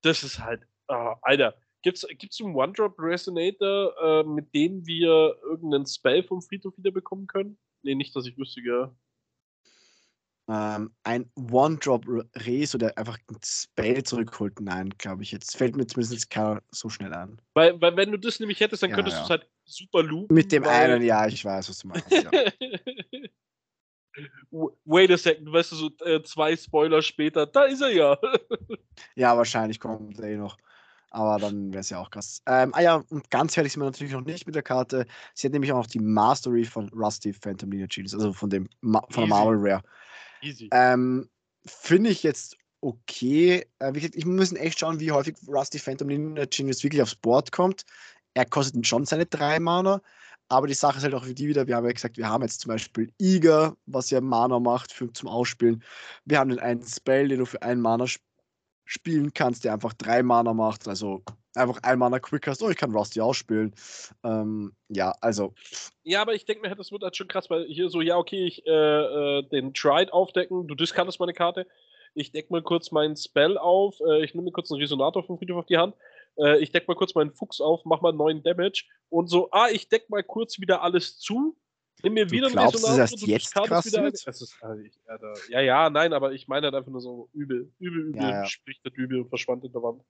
das 0.02 0.22
ist 0.22 0.38
halt, 0.38 0.62
oh, 0.88 1.14
Alter, 1.22 1.56
gibt 1.82 1.98
es 1.98 2.40
einen 2.40 2.54
One-Drop-Resonator, 2.54 3.94
äh, 4.02 4.28
mit 4.28 4.54
dem 4.54 4.86
wir 4.86 5.36
irgendeinen 5.42 5.86
Spell 5.86 6.22
vom 6.22 6.42
Friedhof 6.42 6.76
wieder 6.76 6.90
bekommen 6.90 7.26
können? 7.26 7.58
Nee, 7.82 7.94
nicht, 7.94 8.14
dass 8.14 8.26
ich 8.26 8.36
wüsste, 8.36 8.62
gell 8.62 8.90
ähm, 10.48 10.92
ein 11.02 11.30
One-Drop-Res 11.34 12.74
oder 12.74 12.96
einfach 12.96 13.18
ein 13.28 13.36
Spell 13.44 14.02
zurückholt. 14.04 14.60
Nein, 14.60 14.90
glaube 14.98 15.22
ich 15.22 15.32
jetzt. 15.32 15.56
Fällt 15.56 15.76
mir 15.76 15.86
zumindest 15.86 16.30
keiner 16.30 16.62
so 16.70 16.88
schnell 16.88 17.12
an. 17.12 17.40
Weil, 17.54 17.80
weil 17.80 17.96
wenn 17.96 18.12
du 18.12 18.18
das 18.18 18.38
nämlich 18.38 18.60
hättest, 18.60 18.82
dann 18.82 18.90
ja, 18.90 18.96
könntest 18.96 19.16
ja. 19.16 19.22
du 19.22 19.24
es 19.24 19.30
halt 19.30 19.48
super 19.64 20.02
loopen. 20.02 20.34
Mit 20.34 20.52
dem 20.52 20.64
einen, 20.64 21.02
ja, 21.02 21.26
ich 21.26 21.44
weiß, 21.44 21.68
was 21.68 21.78
du 21.78 21.88
meinst. 21.88 22.10
Ja. 22.10 22.30
Wait 24.84 25.10
a 25.10 25.18
second, 25.18 25.52
weißt 25.52 25.72
du, 25.72 25.76
so 25.76 25.90
äh, 26.04 26.22
zwei 26.22 26.56
Spoiler 26.56 27.02
später, 27.02 27.44
da 27.44 27.64
ist 27.64 27.82
er 27.82 27.92
ja. 27.92 28.16
ja, 29.14 29.36
wahrscheinlich 29.36 29.78
kommt 29.78 30.18
er 30.18 30.28
eh 30.28 30.36
noch. 30.36 30.56
Aber 31.10 31.38
dann 31.38 31.72
wäre 31.72 31.80
es 31.80 31.90
ja 31.90 31.98
auch 31.98 32.10
krass. 32.10 32.42
Ähm, 32.46 32.72
ah 32.74 32.80
ja, 32.80 33.04
und 33.10 33.30
ganz 33.30 33.54
fertig 33.54 33.72
sind 33.72 33.82
wir 33.82 33.86
natürlich 33.86 34.12
noch 34.12 34.24
nicht 34.24 34.46
mit 34.46 34.54
der 34.54 34.62
Karte. 34.62 35.06
Sie 35.34 35.46
hat 35.46 35.52
nämlich 35.52 35.72
auch 35.72 35.78
noch 35.78 35.86
die 35.86 36.00
Mastery 36.00 36.64
von 36.64 36.88
Rusty 36.90 37.32
Phantom 37.32 37.68
Ninja 37.68 37.86
Genius, 37.86 38.14
also 38.14 38.32
von 38.32 38.50
dem 38.50 38.68
Ma 38.80 39.02
von 39.10 39.22
der 39.22 39.28
Marvel 39.28 39.56
Rare. 39.58 39.82
Ähm, 40.72 41.28
Finde 41.66 42.10
ich 42.10 42.22
jetzt 42.22 42.56
okay. 42.80 43.66
Äh, 43.78 43.94
wie 43.94 44.00
gesagt, 44.00 44.16
ich 44.16 44.26
muss 44.26 44.52
echt 44.52 44.78
schauen, 44.78 45.00
wie 45.00 45.10
häufig 45.10 45.36
Rusty 45.48 45.78
Phantom 45.78 46.08
Ninja 46.08 46.44
Genius 46.44 46.84
wirklich 46.84 47.02
aufs 47.02 47.16
Board 47.16 47.52
kommt. 47.52 47.84
Er 48.34 48.44
kostet 48.44 48.86
schon 48.86 49.06
seine 49.06 49.26
drei 49.26 49.58
Mana, 49.58 50.00
aber 50.48 50.66
die 50.66 50.74
Sache 50.74 50.98
ist 50.98 51.04
halt 51.04 51.14
auch 51.14 51.24
für 51.24 51.34
die 51.34 51.48
wieder, 51.48 51.66
wir 51.66 51.76
haben 51.76 51.86
ja 51.86 51.92
gesagt, 51.92 52.18
wir 52.18 52.28
haben 52.28 52.42
jetzt 52.42 52.60
zum 52.60 52.68
Beispiel 52.68 53.10
Iga, 53.20 53.74
was 53.86 54.10
ja 54.10 54.20
Mana 54.20 54.60
macht 54.60 54.92
für, 54.92 55.12
zum 55.12 55.28
Ausspielen. 55.28 55.82
Wir 56.26 56.38
haben 56.38 56.50
den 56.50 56.60
einen 56.60 56.86
Spell, 56.86 57.28
den 57.28 57.38
du 57.38 57.46
für 57.46 57.62
einen 57.62 57.80
Mana 57.80 58.04
sp 58.04 58.22
spielen 58.86 59.34
kannst, 59.34 59.64
der 59.64 59.74
einfach 59.74 59.92
drei 59.92 60.22
Mana 60.22 60.54
macht. 60.54 60.88
Also 60.88 61.22
einfach 61.54 61.82
ein 61.82 61.98
Mana 61.98 62.18
Quick 62.18 62.46
hast, 62.46 62.62
oh, 62.62 62.70
ich 62.70 62.76
kann 62.76 62.94
Rusty 62.94 63.20
ausspielen. 63.20 63.74
Ähm, 64.24 64.74
ja, 64.88 65.12
also. 65.20 65.54
Ja, 66.04 66.22
aber 66.22 66.34
ich 66.34 66.44
denke 66.44 66.66
mir, 66.66 66.74
das 66.74 66.92
wird 66.92 67.02
halt 67.02 67.16
schon 67.16 67.28
krass, 67.28 67.50
weil 67.50 67.66
hier 67.66 67.90
so, 67.90 68.00
ja, 68.00 68.16
okay, 68.16 68.46
ich 68.46 68.66
äh, 68.66 68.70
äh, 68.70 69.42
den 69.48 69.74
Tride 69.74 70.12
aufdecken, 70.12 70.66
du 70.66 70.74
discardest 70.74 71.20
meine 71.20 71.34
Karte. 71.34 71.66
Ich 72.14 72.32
deck 72.32 72.50
mal 72.50 72.62
kurz 72.62 72.92
meinen 72.92 73.16
Spell 73.16 73.58
auf, 73.58 74.00
äh, 74.00 74.24
ich 74.24 74.34
nehme 74.34 74.46
mir 74.46 74.52
kurz 74.52 74.70
einen 74.70 74.80
Resonator 74.80 75.22
vom 75.22 75.38
Friedhof 75.38 75.58
auf 75.58 75.66
die 75.66 75.76
Hand. 75.76 75.94
Äh, 76.38 76.60
ich 76.60 76.72
deck 76.72 76.88
mal 76.88 76.94
kurz 76.94 77.14
meinen 77.14 77.32
Fuchs 77.32 77.60
auf, 77.60 77.84
mach 77.84 78.00
mal 78.00 78.12
neuen 78.12 78.42
Damage 78.42 78.84
und 79.10 79.28
so, 79.28 79.50
ah, 79.50 79.68
ich 79.70 79.88
deck 79.88 80.08
mal 80.08 80.22
kurz 80.22 80.60
wieder 80.60 80.82
alles 80.82 81.18
zu. 81.18 81.56
Nimm 82.02 82.14
mir 82.14 82.30
wieder 82.30 82.48
einen 82.48 82.58
Resonator. 82.58 82.96
Dass 82.96 83.10
das 83.12 83.26
jetzt 83.26 83.54
krass 83.54 83.86
wieder 83.86 84.06
ist? 84.06 84.26
Ist, 84.26 84.56
also 84.60 84.82
ich, 84.82 84.92
ja, 85.48 85.60
ja, 85.60 85.90
nein, 85.90 86.12
aber 86.12 86.32
ich 86.32 86.46
meine 86.46 86.66
halt 86.66 86.74
einfach 86.74 86.90
nur 86.90 87.00
so 87.00 87.28
übel, 87.32 87.72
übel, 87.78 88.08
übel, 88.08 88.20
ja, 88.20 88.30
ja. 88.30 88.46
spricht 88.46 88.84
das 88.84 88.92
übel 88.94 89.22
und 89.22 89.28
verschwand 89.28 89.64
in 89.64 89.72
der 89.72 89.82
Wand. 89.82 90.02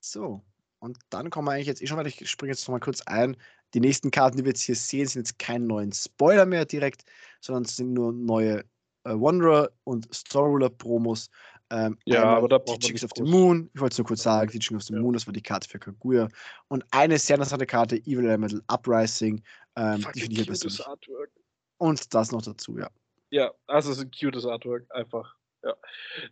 So. 0.00 0.42
Und 0.78 0.98
dann 1.10 1.30
kommen 1.30 1.46
wir 1.46 1.52
eigentlich 1.52 1.68
jetzt 1.68 1.82
eh 1.82 1.86
schon, 1.86 1.98
weil 1.98 2.06
ich 2.06 2.28
springe 2.28 2.52
jetzt 2.52 2.66
noch 2.66 2.72
mal 2.72 2.80
kurz 2.80 3.02
ein. 3.02 3.36
Die 3.74 3.80
nächsten 3.80 4.10
Karten, 4.10 4.36
die 4.36 4.44
wir 4.44 4.50
jetzt 4.50 4.62
hier 4.62 4.74
sehen, 4.74 5.06
sind 5.06 5.20
jetzt 5.20 5.38
kein 5.38 5.66
neuen 5.66 5.92
Spoiler 5.92 6.44
mehr 6.44 6.64
direkt, 6.64 7.04
sondern 7.40 7.64
es 7.64 7.76
sind 7.76 7.92
nur 7.92 8.12
neue 8.12 8.64
äh, 9.04 9.10
Wanderer 9.10 9.70
und 9.84 10.12
Star 10.12 10.42
Ruler 10.42 10.70
Promos. 10.70 11.30
Ähm, 11.70 11.96
ja, 12.04 12.24
aber 12.24 12.48
da 12.48 12.58
braucht 12.58 12.80
Teachings 12.80 13.02
of 13.02 13.12
the 13.16 13.22
Moon. 13.22 13.70
Ich 13.72 13.80
wollte 13.80 13.94
es 13.94 13.98
nur 13.98 14.06
kurz 14.06 14.22
sagen, 14.24 14.50
Teaching 14.50 14.76
of 14.76 14.82
the 14.82 14.92
ja. 14.92 15.00
Moon, 15.00 15.14
das 15.14 15.26
war 15.26 15.32
die 15.32 15.40
Karte 15.40 15.68
für 15.68 15.78
Kaguya. 15.78 16.28
Und 16.68 16.84
eine 16.90 17.18
sehr 17.18 17.36
interessante 17.36 17.64
Karte, 17.64 17.96
Evil 17.96 18.26
Elemental 18.26 18.60
Uprising. 18.66 19.42
Ähm, 19.76 20.04
die 20.14 20.20
finde 20.20 20.40
ich 20.40 20.46
persönlich. 20.46 20.86
Artwork. 20.86 21.30
Und 21.78 22.14
das 22.14 22.32
noch 22.32 22.42
dazu, 22.42 22.78
ja. 22.78 22.88
Ja, 23.30 23.52
also 23.66 23.90
es 23.90 23.98
ist 23.98 24.04
ein 24.04 24.10
cutes 24.10 24.46
Artwork, 24.46 24.84
einfach. 24.90 25.34
Ja. 25.64 25.74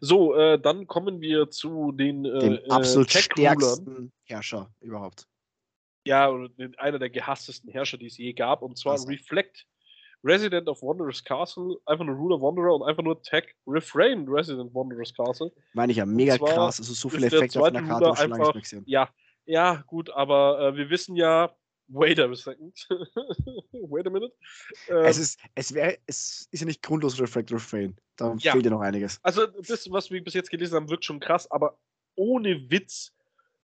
So, 0.01 0.35
äh, 0.35 0.61
dann 0.61 0.87
kommen 0.87 1.21
wir 1.21 1.51
zu 1.51 1.93
den 1.93 2.25
äh, 2.25 2.39
Dem 2.39 2.53
äh, 2.55 2.69
absolut 2.69 3.11
stärksten 3.11 4.13
Herrscher 4.25 4.71
überhaupt. 4.81 5.27
Ja, 6.05 6.35
einer 6.79 6.99
der 6.99 7.11
gehasstesten 7.11 7.71
Herrscher, 7.71 7.99
die 7.99 8.07
es 8.07 8.17
je 8.17 8.33
gab, 8.33 8.63
und 8.63 8.79
zwar 8.79 8.93
also. 8.93 9.09
Reflect. 9.09 9.67
Resident 10.23 10.69
of 10.69 10.83
Wanderer's 10.83 11.25
Castle, 11.25 11.79
einfach 11.87 12.05
nur 12.05 12.15
Ruler 12.15 12.41
Wanderer 12.43 12.75
und 12.75 12.83
einfach 12.83 13.03
nur 13.03 13.23
Tag 13.23 13.55
Refrain 13.67 14.29
Resident 14.29 14.75
Wanderer's 14.75 15.15
Castle. 15.15 15.51
Meine 15.73 15.93
ich 15.93 15.99
ja, 15.99 16.05
mega 16.05 16.37
krass. 16.37 16.79
Also 16.79 16.93
so 16.93 17.09
viele 17.09 17.29
Effekte 17.29 17.59
auf 17.59 17.67
einer 17.67 17.83
Karte 17.83 18.15
schon 18.21 18.31
lange 18.31 18.45
nicht 18.49 18.63
gesehen. 18.65 18.85
Ja, 18.87 19.09
ja, 19.47 19.83
gut, 19.87 20.11
aber 20.11 20.61
äh, 20.61 20.77
wir 20.77 20.91
wissen 20.91 21.17
ja, 21.17 21.55
wait 21.91 22.19
a 22.19 22.35
second. 22.35 22.87
wait 23.73 24.07
a 24.07 24.11
minute. 24.11 24.33
Ähm, 24.89 25.05
es 25.05 25.19
ist, 25.19 25.39
es 25.55 25.75
wäre, 25.75 25.99
es 26.07 26.49
ist 26.51 26.61
ja 26.61 26.67
nicht 26.67 26.83
grundlos 26.83 27.21
Reflect 27.21 27.53
Refrain. 27.53 27.97
Da 28.17 28.35
ja. 28.39 28.53
fehlt 28.53 28.65
ja 28.65 28.71
noch 28.71 28.81
einiges. 28.81 29.19
Also, 29.23 29.47
das, 29.47 29.91
was 29.91 30.11
wir 30.11 30.23
bis 30.23 30.35
jetzt 30.35 30.51
gelesen 30.51 30.77
haben, 30.77 30.89
wirkt 30.89 31.05
schon 31.05 31.21
krass, 31.21 31.51
aber 31.51 31.79
ohne 32.15 32.71
Witz, 32.71 33.13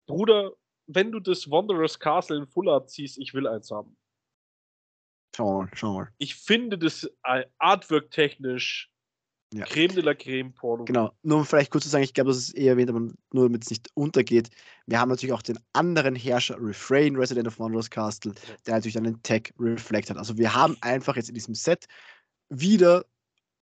Bruder, 0.07 0.53
wenn 0.87 1.13
du 1.13 1.21
das 1.21 1.51
Wanderer's 1.51 1.99
Castle 1.99 2.37
in 2.37 2.47
Full 2.47 2.69
Art 2.69 2.91
ziehst, 2.91 3.19
ich 3.19 3.35
will 3.35 3.47
eins 3.47 3.71
haben. 3.71 3.97
Schau 5.35 5.63
mal, 5.63 5.71
schau 5.75 5.95
mal. 5.95 6.09
Ich 6.19 6.37
finde 6.37 6.79
das 6.79 7.11
artwork-technisch 7.59 8.91
ja. 9.57 9.65
Creme 9.67 9.95
de 9.95 10.03
la 10.03 10.15
Creme 10.15 10.53
Porno. 10.53 10.85
Genau, 10.85 11.13
nur 11.23 11.39
um 11.39 11.45
vielleicht 11.45 11.71
kurz 11.71 11.85
zu 11.85 11.91
sagen, 11.91 12.05
ich 12.05 12.15
glaube, 12.15 12.31
das 12.31 12.39
ist 12.39 12.53
eher 12.53 12.73
erwähnt, 12.73 12.91
aber 12.91 13.01
nur 13.01 13.45
damit 13.45 13.65
es 13.65 13.71
nicht 13.71 13.89
untergeht. 13.95 14.51
Wir 14.87 15.01
haben 15.01 15.09
natürlich 15.09 15.33
auch 15.33 15.43
den 15.43 15.59
anderen 15.73 16.15
Herrscher, 16.15 16.57
Refrain, 16.61 17.17
Resident 17.17 17.47
of 17.47 17.59
Wanderers 17.59 17.91
Castle, 17.91 18.33
der 18.67 18.75
natürlich 18.75 18.99
einen 18.99 19.23
Tech 19.23 19.53
Reflect 19.59 20.11
hat. 20.11 20.17
Also 20.17 20.37
wir 20.39 20.55
haben 20.55 20.77
einfach 20.81 21.17
jetzt 21.17 21.29
in 21.29 21.35
diesem 21.35 21.55
Set 21.55 21.87
wieder 22.49 23.05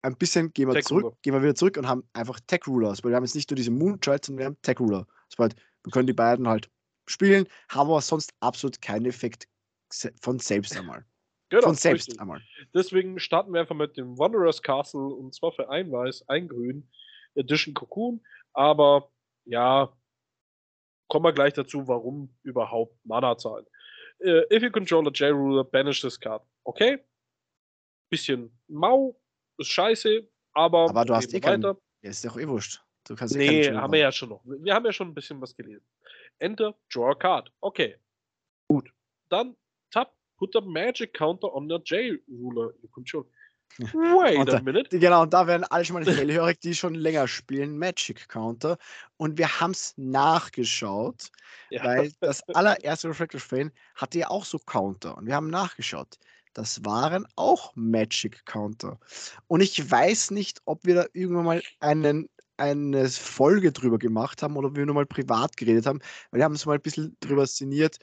ein 0.01 0.15
bisschen, 0.15 0.51
gehen 0.53 0.67
wir 0.67 0.75
Tech 0.75 0.85
zurück, 0.85 1.15
gehen 1.21 1.33
wir 1.33 1.43
wieder 1.43 1.55
zurück 1.55 1.77
und 1.77 1.87
haben 1.87 2.03
einfach 2.13 2.39
Tech 2.47 2.61
Rulers, 2.67 3.03
weil 3.03 3.11
wir 3.11 3.15
haben 3.15 3.23
jetzt 3.23 3.35
nicht 3.35 3.49
nur 3.49 3.55
diese 3.55 3.71
Moonchild, 3.71 4.25
sondern 4.25 4.39
wir 4.39 4.45
haben 4.45 4.57
Tech 4.61 4.79
Ruler. 4.79 5.05
Das 5.29 5.37
heißt, 5.39 5.55
wir 5.83 5.91
können 5.91 6.07
die 6.07 6.13
beiden 6.13 6.47
halt 6.47 6.69
spielen, 7.07 7.45
haben 7.69 7.89
aber 7.89 8.01
sonst 8.01 8.33
absolut 8.39 8.81
keinen 8.81 9.05
Effekt 9.05 9.47
von 10.21 10.39
selbst 10.39 10.75
einmal. 10.75 11.05
Genau, 11.51 11.63
Von 11.63 11.75
selbst 11.75 12.07
richtig. 12.07 12.21
einmal. 12.21 12.41
Deswegen 12.73 13.19
starten 13.19 13.53
wir 13.53 13.59
einfach 13.59 13.75
mit 13.75 13.97
dem 13.97 14.17
Wanderers 14.17 14.61
Castle 14.61 15.01
und 15.01 15.35
zwar 15.35 15.51
für 15.51 15.69
ein 15.69 15.91
Weiß, 15.91 16.23
ein 16.29 16.47
Grün, 16.47 16.89
Edition 17.35 17.73
Cocoon. 17.73 18.23
Aber 18.53 19.11
ja, 19.43 19.91
kommen 21.09 21.25
wir 21.25 21.33
gleich 21.33 21.53
dazu, 21.53 21.89
warum 21.89 22.33
überhaupt 22.43 22.95
Mana 23.05 23.37
zahlen. 23.37 23.65
Uh, 24.23 24.43
if 24.49 24.63
you 24.63 24.71
control 24.71 25.05
a 25.05 25.11
J-Ruler, 25.11 25.65
banish 25.65 25.99
this 25.99 26.17
card. 26.17 26.41
Okay? 26.63 27.03
Bisschen 28.09 28.57
mau, 28.69 29.19
ist 29.57 29.71
scheiße, 29.71 30.25
aber. 30.53 30.89
Aber 30.89 31.03
du 31.03 31.13
hast 31.13 31.33
eh 31.33 31.41
keinen. 31.41 31.63
Ja, 31.63 31.75
ist 32.01 32.25
auch 32.29 32.37
eh 32.37 32.47
wurscht. 32.47 32.81
Du 33.05 33.15
kannst 33.15 33.35
nee, 33.35 33.63
eh 33.63 33.75
haben 33.75 33.91
wir 33.91 33.99
ja 33.99 34.11
schon 34.11 34.29
noch. 34.29 34.41
Wir 34.45 34.73
haben 34.73 34.85
ja 34.85 34.93
schon 34.93 35.09
ein 35.09 35.13
bisschen 35.13 35.41
was 35.41 35.53
gelesen. 35.53 35.85
Enter, 36.39 36.75
draw 36.93 37.11
a 37.11 37.15
card. 37.15 37.51
Okay. 37.59 37.97
Gut. 38.69 38.93
Dann 39.29 39.57
put 40.41 40.55
a 40.55 40.61
magic 40.61 41.13
counter 41.13 41.53
on 41.53 41.69
the 41.69 41.77
J-Ruler. 41.85 42.73
You 42.81 42.89
control. 42.91 43.25
Wait 43.93 44.49
a 44.49 44.61
minute. 44.61 44.89
Genau, 44.89 45.21
und 45.21 45.33
da 45.33 45.47
werden 45.47 45.63
alle 45.69 45.85
schon 45.85 45.93
mal 45.93 46.05
hellhörig, 46.05 46.59
die 46.59 46.75
schon 46.75 46.95
länger 46.95 47.27
spielen, 47.27 47.77
Magic 47.77 48.27
Counter. 48.27 48.77
Und 49.17 49.37
wir 49.37 49.61
haben 49.61 49.71
es 49.71 49.93
nachgeschaut, 49.95 51.29
ja. 51.69 51.83
weil 51.83 52.11
das 52.19 52.43
allererste 52.49 53.07
Refractor 53.09 53.39
Frame 53.39 53.71
hatte 53.95 54.19
ja 54.19 54.29
auch 54.29 54.43
so 54.43 54.59
Counter. 54.59 55.17
Und 55.17 55.27
wir 55.27 55.35
haben 55.35 55.49
nachgeschaut. 55.49 56.17
Das 56.53 56.83
waren 56.83 57.25
auch 57.37 57.71
Magic 57.75 58.45
Counter. 58.45 58.99
Und 59.47 59.61
ich 59.61 59.89
weiß 59.89 60.31
nicht, 60.31 60.59
ob 60.65 60.85
wir 60.85 60.95
da 60.95 61.05
irgendwann 61.13 61.45
mal 61.45 61.61
einen, 61.79 62.27
eine 62.57 63.07
Folge 63.07 63.71
drüber 63.71 63.99
gemacht 63.99 64.43
haben 64.43 64.57
oder 64.57 64.67
ob 64.67 64.75
wir 64.75 64.85
nur 64.85 64.95
mal 64.95 65.05
privat 65.05 65.55
geredet 65.55 65.85
haben, 65.85 66.01
weil 66.29 66.39
wir 66.39 66.43
haben 66.43 66.55
es 66.55 66.65
mal 66.65 66.75
ein 66.75 66.81
bisschen 66.81 67.15
drüber 67.21 67.47
szeniert, 67.47 67.99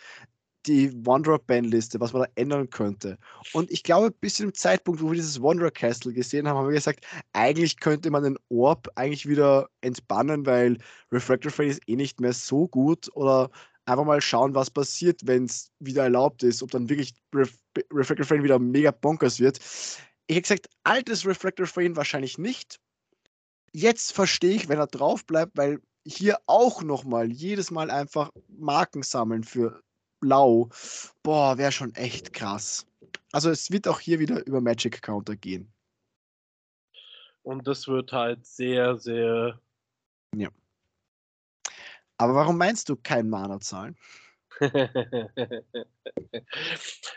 die 0.67 0.93
Wanderer-Bandliste, 1.07 2.01
was 2.01 2.13
man 2.13 2.23
da 2.23 2.29
ändern 2.35 2.69
könnte. 2.69 3.19
Und 3.53 3.71
ich 3.71 3.83
glaube, 3.83 4.11
bis 4.11 4.35
zu 4.35 4.43
dem 4.43 4.55
Zeitpunkt, 4.55 5.01
wo 5.01 5.07
wir 5.07 5.15
dieses 5.15 5.43
Wanderer 5.43 5.71
Castle 5.71 6.13
gesehen 6.13 6.47
haben, 6.47 6.59
haben 6.59 6.69
wir 6.69 6.75
gesagt, 6.75 7.07
eigentlich 7.33 7.81
könnte 7.81 8.11
man 8.11 8.25
den 8.25 8.39
Orb 8.49 8.89
eigentlich 8.95 9.29
wieder 9.29 9.69
entbannen, 9.81 10.45
weil 10.47 10.79
Refractor 11.13 11.51
Fade 11.51 11.71
ist 11.71 11.89
eh 11.89 11.97
nicht 11.97 12.21
mehr 12.21 12.33
so 12.33 12.69
gut 12.69 13.09
oder 13.15 13.51
einfach 13.87 14.05
mal 14.05 14.21
schauen, 14.21 14.55
was 14.55 14.71
passiert, 14.71 15.21
wenn 15.25 15.45
es 15.45 15.71
wieder 15.79 16.05
erlaubt 16.05 16.43
ist, 16.43 16.63
ob 16.63 16.71
dann 16.71 16.89
wirklich 16.89 17.15
Ref 17.35 17.57
Refractor 17.93 18.27
Frame 18.27 18.43
wieder 18.43 18.59
mega 18.59 18.91
bonkers 18.91 19.39
wird. 19.39 19.59
Ich 20.27 20.37
hätte 20.37 20.43
gesagt, 20.43 20.69
altes 20.85 21.25
Refractor 21.25 21.67
Frame 21.67 21.97
wahrscheinlich 21.97 22.37
nicht. 22.37 22.81
Jetzt 23.73 24.13
verstehe 24.13 24.57
ich, 24.57 24.69
wenn 24.69 24.79
er 24.79 24.87
drauf 24.87 25.25
bleibt, 25.25 25.57
weil 25.57 25.81
hier 26.07 26.39
auch 26.47 26.83
nochmal 26.83 27.31
jedes 27.31 27.71
Mal 27.71 27.91
einfach 27.91 28.31
Marken 28.49 29.03
sammeln 29.03 29.45
für 29.45 29.81
blau. 30.21 30.69
Boah, 31.23 31.59
wäre 31.59 31.73
schon 31.73 31.95
echt 31.95 32.33
krass. 32.33 32.87
Also 33.33 33.51
es 33.51 33.71
wird 33.71 33.87
auch 33.89 34.01
hier 34.01 34.19
wieder 34.19 34.47
über 34.47 34.61
Magic 34.61 35.03
Counter 35.03 35.37
gehen. 35.37 35.73
Und 37.43 37.67
das 37.67 37.89
wird 37.89 38.13
halt 38.13 38.45
sehr, 38.45 38.97
sehr. 38.99 39.61
Ja. 40.35 40.51
Aber 42.19 42.35
warum 42.35 42.59
meinst 42.59 42.89
du 42.89 42.97
kein 42.97 43.29
Mana 43.29 43.61
zahlen? 43.61 43.97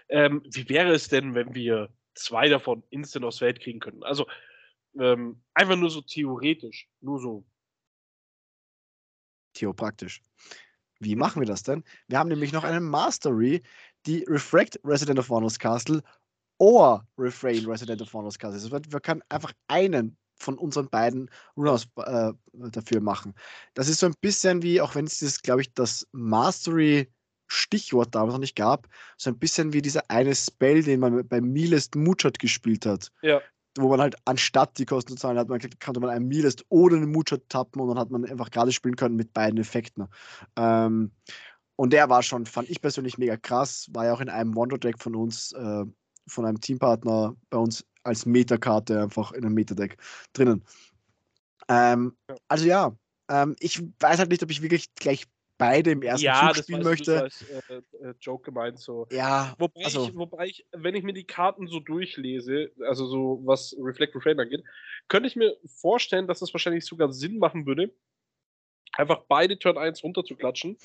ähm, 0.10 0.44
wie 0.46 0.70
wäre 0.70 0.94
es 0.94 1.08
denn, 1.08 1.34
wenn 1.34 1.56
wir 1.56 1.90
zwei 2.14 2.48
davon 2.50 2.84
instant 2.92 3.26
aufs 3.26 3.40
Feld 3.40 3.60
kriegen 3.60 3.80
könnten? 3.80 4.04
Also 4.04 4.28
ähm, 5.00 5.42
einfach 5.54 5.76
nur 5.76 5.90
so 5.90 6.02
theoretisch, 6.02 6.88
nur 7.00 7.20
so. 7.20 7.44
Theopraktisch. 9.54 10.22
Wie 11.02 11.16
machen 11.16 11.42
wir 11.42 11.48
das 11.48 11.64
denn? 11.64 11.84
Wir 12.08 12.20
haben 12.20 12.30
nämlich 12.30 12.54
noch 12.54 12.64
einen 12.64 12.84
Mastery, 12.84 13.62
die 14.06 14.24
Refract 14.28 14.80
Resident 14.84 15.18
of 15.20 15.30
Warner's 15.30 15.58
Castle 15.58 16.02
oder 16.60 17.06
Refrain 17.18 17.66
Resident 17.66 18.02
of 18.02 18.14
Warner's 18.14 18.38
Castle. 18.38 18.62
Also 18.62 18.72
wir 18.72 19.00
können 19.00 19.24
einfach 19.30 19.52
einen 19.68 20.16
von 20.36 20.58
unseren 20.58 20.90
beiden 20.90 21.30
Runners 21.58 21.88
äh, 21.98 22.34
dafür 22.54 23.02
machen. 23.02 23.34
Das 23.74 23.88
ist 23.88 24.00
so 24.00 24.06
ein 24.06 24.16
bisschen 24.22 24.62
wie, 24.62 24.80
auch 24.80 24.96
wenn 24.96 25.06
es 25.06 25.42
glaube 25.42 25.62
ich, 25.62 25.74
das 25.74 26.08
Mastery 26.12 27.12
Stichwort 27.48 28.16
damals 28.16 28.34
noch 28.34 28.40
nicht 28.40 28.56
gab, 28.56 28.88
so 29.18 29.30
ein 29.30 29.38
bisschen 29.38 29.74
wie 29.74 29.82
dieser 29.82 30.10
eine 30.10 30.34
Spell, 30.36 30.84
den 30.84 31.00
man 31.00 31.28
bei 31.28 31.42
Milest 31.42 31.96
Muchat 31.96 32.40
gespielt 32.40 32.86
hat. 32.86 33.12
Ja 33.22 33.42
wo 33.78 33.90
man 33.90 34.02
halt 34.02 34.16
anstatt 34.26 34.78
die 34.78 34.86
Kosten 34.86 35.14
zu 35.14 35.16
zahlen, 35.16 35.38
hat 35.38 35.50
man, 35.50 35.60
konnte 35.84 36.00
man 36.00 36.10
einen 36.10 36.28
Milest 36.28 36.66
oder 36.70 36.98
einen 36.98 37.12
Mucha 37.12 37.38
tappen 37.50 37.82
und 37.82 37.90
dann 37.90 38.00
hat 38.00 38.12
man 38.12 38.26
einfach 38.26 38.52
gerade 38.52 38.72
spielen 38.72 38.96
können 38.96 39.16
mit 39.16 39.34
beiden 39.34 39.60
Effekten. 39.60 40.08
Ähm, 40.58 41.12
und 41.76 41.94
der 41.94 42.10
war 42.10 42.22
schon, 42.22 42.46
fand 42.46 42.70
ich 42.70 42.82
persönlich 42.82 43.18
mega 43.18 43.38
krass, 43.38 43.88
war 43.92 44.06
ja 44.06 44.14
auch 44.14 44.22
in 44.22 44.30
einem 44.30 44.56
Wonder-Deck 44.56 45.02
von 45.02 45.16
uns, 45.16 45.52
äh, 45.54 45.86
von 46.28 46.46
einem 46.46 46.60
Teampartner 46.60 47.36
bei 47.50 47.58
uns 47.58 47.86
als 48.04 48.26
Metakarte 48.26 49.02
einfach 49.02 49.32
in 49.32 49.46
einem 49.46 49.56
Metadeck 49.56 49.98
drinnen. 50.34 50.64
Ähm, 51.68 52.16
also 52.48 52.66
ja, 52.66 52.96
ähm, 53.30 53.56
ich 53.60 53.82
weiß 54.00 54.20
halt 54.20 54.30
nicht, 54.30 54.44
ob 54.44 54.52
ich 54.52 54.62
wirklich 54.62 54.94
gleich 54.96 55.26
beide 55.62 55.92
im 55.92 56.02
ersten 56.02 56.26
ja, 56.26 56.52
Zug 56.54 56.64
spielen 56.64 56.84
möchte. 56.84 57.14
Ja, 57.14 57.22
das 57.22 57.42
äh, 57.70 58.08
äh, 58.10 58.14
Joke 58.20 58.44
gemeint 58.44 58.80
so. 58.80 59.08
Ja, 59.12 59.54
wobei, 59.60 59.86
also, 59.86 60.08
ich, 60.08 60.16
wobei 60.16 60.48
ich, 60.48 60.66
wenn 60.72 60.96
ich 60.96 61.04
mir 61.04 61.14
die 61.14 61.26
Karten 61.26 61.68
so 61.68 61.80
durchlese, 61.80 62.72
also 62.88 63.06
so 63.06 63.42
was 63.46 63.76
Reflect 63.80 64.16
Refrain 64.16 64.40
angeht, 64.40 64.64
könnte 65.08 65.28
ich 65.28 65.36
mir 65.36 65.56
vorstellen, 65.66 66.28
dass 66.28 66.40
das 66.40 66.54
wahrscheinlich 66.54 66.86
sogar 66.86 67.14
Sinn 67.14 67.38
machen 67.38 67.66
würde, 67.66 67.94
einfach 68.94 69.24
beide 69.28 69.60
Turn 69.60 69.78
1 69.78 70.04
runterzuklatschen 70.04 70.78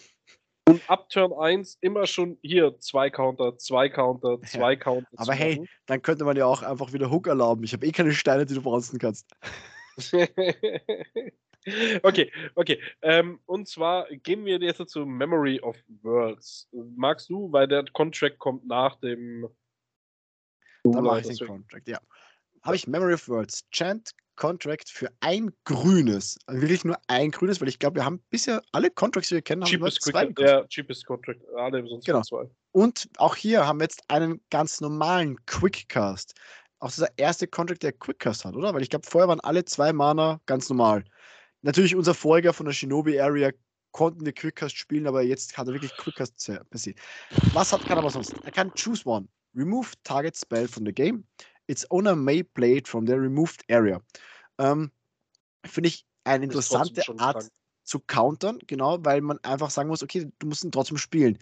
und 0.68 0.90
ab 0.90 1.08
Turn 1.08 1.32
1 1.32 1.78
immer 1.80 2.06
schon 2.06 2.38
hier 2.42 2.78
zwei 2.78 3.08
Counter, 3.08 3.56
zwei 3.56 3.88
Counter, 3.88 4.40
zwei 4.42 4.72
ja, 4.72 4.78
Counter. 4.78 5.08
Aber 5.16 5.32
hey, 5.32 5.66
dann 5.86 6.02
könnte 6.02 6.24
man 6.24 6.36
ja 6.36 6.44
auch 6.44 6.62
einfach 6.62 6.92
wieder 6.92 7.10
Hook 7.10 7.28
erlauben. 7.28 7.64
Ich 7.64 7.72
habe 7.72 7.86
eh 7.86 7.92
keine 7.92 8.12
Steine, 8.12 8.44
die 8.44 8.54
du 8.54 8.62
bronzen 8.62 8.98
kannst. 8.98 9.26
Okay, 12.02 12.30
okay. 12.54 12.80
Ähm, 13.02 13.40
und 13.46 13.68
zwar 13.68 14.06
gehen 14.08 14.44
wir 14.44 14.58
jetzt 14.60 14.88
zu 14.88 15.04
Memory 15.04 15.60
of 15.60 15.76
Worlds. 16.02 16.68
Magst 16.96 17.28
du, 17.28 17.50
weil 17.50 17.66
der 17.66 17.84
Contract 17.92 18.38
kommt 18.38 18.66
nach 18.66 18.96
dem. 19.00 19.48
Da 20.84 21.00
mache 21.00 21.20
ich 21.20 21.38
den 21.38 21.46
Contract, 21.46 21.88
ja. 21.88 21.98
Habe 22.62 22.76
ich 22.76 22.86
Memory 22.86 23.14
of 23.14 23.28
Worlds. 23.28 23.68
Chant 23.70 24.12
Contract 24.36 24.88
für 24.88 25.10
ein 25.20 25.50
grünes. 25.64 26.38
Also 26.46 26.60
wirklich 26.60 26.84
nur 26.84 26.98
ein 27.08 27.30
grünes, 27.30 27.60
weil 27.60 27.68
ich 27.68 27.78
glaube, 27.78 27.96
wir 27.96 28.04
haben 28.04 28.22
bisher 28.30 28.62
alle 28.72 28.90
Contracts, 28.90 29.30
die 29.30 29.36
wir 29.36 29.42
kennen, 29.42 29.64
cheapest 29.64 30.14
haben 30.14 30.28
wir 30.28 30.34
zwei. 30.36 30.44
Ja, 30.44 30.64
cheapest 30.66 31.06
Contract. 31.06 31.40
Alle 31.56 31.86
sonst 31.88 32.06
genau. 32.06 32.22
zwei. 32.22 32.48
Und 32.72 33.08
auch 33.16 33.34
hier 33.34 33.66
haben 33.66 33.80
wir 33.80 33.84
jetzt 33.84 34.02
einen 34.08 34.40
ganz 34.50 34.80
normalen 34.80 35.44
Quickcast. 35.46 36.34
Auch 36.78 36.90
dieser 36.90 37.08
erste 37.16 37.48
Contract, 37.48 37.82
der 37.82 37.92
Quickcast 37.92 38.44
hat, 38.44 38.54
oder? 38.54 38.74
Weil 38.74 38.82
ich 38.82 38.90
glaube, 38.90 39.06
vorher 39.08 39.28
waren 39.28 39.40
alle 39.40 39.64
zwei 39.64 39.92
Mana 39.92 40.40
ganz 40.44 40.68
normal. 40.68 41.04
Natürlich 41.62 41.96
unser 41.96 42.14
Vorgänger 42.14 42.52
von 42.52 42.66
der 42.66 42.72
Shinobi 42.72 43.20
Area 43.20 43.50
konnten 43.92 44.26
wir 44.26 44.32
Quickcast 44.32 44.76
spielen, 44.76 45.06
aber 45.06 45.22
jetzt 45.22 45.56
hat 45.56 45.68
er 45.68 45.72
wirklich 45.72 45.96
Quickcast 45.96 46.52
per 46.68 46.78
se. 46.78 46.94
Was 47.52 47.72
hat, 47.72 47.80
kann 47.82 47.96
er 47.96 47.98
aber 47.98 48.10
sonst? 48.10 48.34
Er 48.44 48.52
kann 48.52 48.72
choose 48.74 49.06
one. 49.06 49.26
Remove 49.54 49.92
target 50.04 50.36
spell 50.36 50.68
from 50.68 50.84
the 50.84 50.92
game. 50.92 51.24
Its 51.66 51.90
owner 51.90 52.14
may 52.14 52.42
play 52.42 52.76
it 52.76 52.86
from 52.86 53.06
the 53.06 53.14
removed 53.14 53.64
area. 53.70 54.00
Ähm, 54.58 54.92
Finde 55.64 55.88
ich 55.88 56.06
eine 56.24 56.44
interessante 56.44 57.02
Art 57.18 57.38
krank. 57.38 57.52
zu 57.84 58.00
countern, 58.00 58.58
genau, 58.66 58.98
weil 59.04 59.20
man 59.20 59.38
einfach 59.38 59.70
sagen 59.70 59.88
muss, 59.88 60.02
okay, 60.02 60.30
du 60.38 60.46
musst 60.46 60.62
ihn 60.62 60.72
trotzdem 60.72 60.98
spielen. 60.98 61.38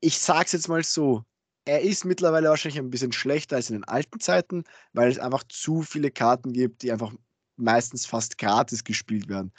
Ich 0.00 0.18
sag's 0.18 0.52
jetzt 0.52 0.68
mal 0.68 0.82
so, 0.82 1.24
er 1.64 1.82
ist 1.82 2.04
mittlerweile 2.04 2.48
wahrscheinlich 2.48 2.78
ein 2.78 2.90
bisschen 2.90 3.12
schlechter 3.12 3.56
als 3.56 3.70
in 3.70 3.76
den 3.76 3.84
alten 3.84 4.20
Zeiten, 4.20 4.64
weil 4.92 5.10
es 5.10 5.18
einfach 5.18 5.44
zu 5.44 5.82
viele 5.82 6.10
Karten 6.10 6.52
gibt, 6.52 6.82
die 6.82 6.92
einfach 6.92 7.12
meistens 7.56 8.06
fast 8.06 8.38
gratis 8.38 8.84
gespielt 8.84 9.28
werden. 9.28 9.52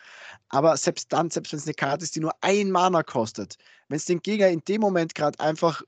Aber 0.50 0.78
selbst 0.78 1.12
dann, 1.12 1.30
selbst 1.30 1.52
wenn 1.52 1.60
es 1.60 1.66
eine 1.66 1.74
Karte 1.74 2.04
ist, 2.04 2.16
die 2.16 2.20
nur 2.20 2.34
ein 2.42 2.72
Mana 2.72 3.04
kostet, 3.04 3.58
wenn 3.90 3.98
es 3.98 4.06
den 4.06 4.22
Gegner 4.22 4.50
in 4.50 4.62
dem 4.68 4.82
Moment 4.82 5.16
gerade 5.16 5.40
einfach 5.40 5.82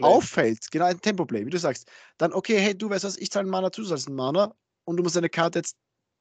auffällt, 0.00 0.70
genau 0.70 0.84
ein 0.84 1.00
Tempo-Play, 1.00 1.44
wie 1.44 1.50
du 1.50 1.58
sagst, 1.58 1.90
dann 2.16 2.32
okay, 2.32 2.58
hey, 2.58 2.76
du 2.76 2.90
weißt 2.90 3.04
was, 3.04 3.16
ich 3.16 3.30
zahle 3.30 3.42
einen 3.42 3.50
Mana 3.50 3.72
Zusatz, 3.72 4.06
einen 4.06 4.16
Mana 4.16 4.54
und 4.84 4.96
du 4.96 5.02
musst 5.02 5.16
deine 5.16 5.28
Karte 5.28 5.58
jetzt, 5.60 5.76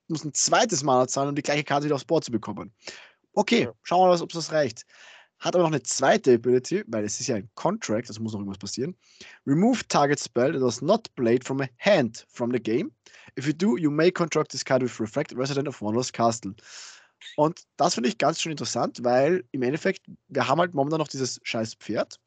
musst 0.07 0.25
ein 0.25 0.33
zweites 0.33 0.83
Mana 0.83 1.07
zahlen, 1.07 1.29
um 1.29 1.35
die 1.35 1.43
gleiche 1.43 1.63
Karte 1.63 1.85
wieder 1.85 1.95
aufs 1.95 2.05
Board 2.05 2.23
zu 2.23 2.31
bekommen. 2.31 2.73
Okay, 3.33 3.65
ja. 3.65 3.73
schauen 3.83 4.01
wir 4.09 4.15
mal, 4.15 4.21
ob 4.21 4.31
das 4.31 4.51
reicht. 4.51 4.85
Hat 5.39 5.55
aber 5.55 5.63
noch 5.63 5.71
eine 5.71 5.83
zweite 5.83 6.33
Ability, 6.33 6.83
weil 6.87 7.05
es 7.05 7.19
ist 7.19 7.27
ja 7.27 7.35
ein 7.35 7.49
Contract, 7.55 8.09
also 8.09 8.21
muss 8.21 8.33
noch 8.33 8.39
irgendwas 8.39 8.57
passieren. 8.57 8.95
Remove 9.45 9.87
target 9.87 10.19
spell 10.19 10.53
that 10.53 10.61
was 10.61 10.81
not 10.81 11.13
played 11.15 11.43
from 11.43 11.61
a 11.61 11.67
hand 11.77 12.25
from 12.29 12.51
the 12.51 12.59
game. 12.59 12.91
If 13.37 13.45
you 13.45 13.53
do, 13.53 13.77
you 13.77 13.91
may 13.91 14.11
contract 14.11 14.51
this 14.51 14.65
card 14.65 14.81
with 14.81 14.99
Reflect, 14.99 15.35
Resident 15.35 15.67
of 15.67 15.79
Wonders 15.81 16.11
Castle. 16.11 16.55
Und 17.35 17.63
das 17.77 17.93
finde 17.93 18.09
ich 18.09 18.17
ganz 18.17 18.41
schön 18.41 18.51
interessant, 18.51 19.03
weil 19.03 19.43
im 19.51 19.61
Endeffekt, 19.61 20.05
wir 20.27 20.47
haben 20.47 20.59
halt 20.59 20.73
momentan 20.73 20.99
noch 20.99 21.07
dieses 21.07 21.39
scheiß 21.43 21.75
Pferd. 21.75 22.19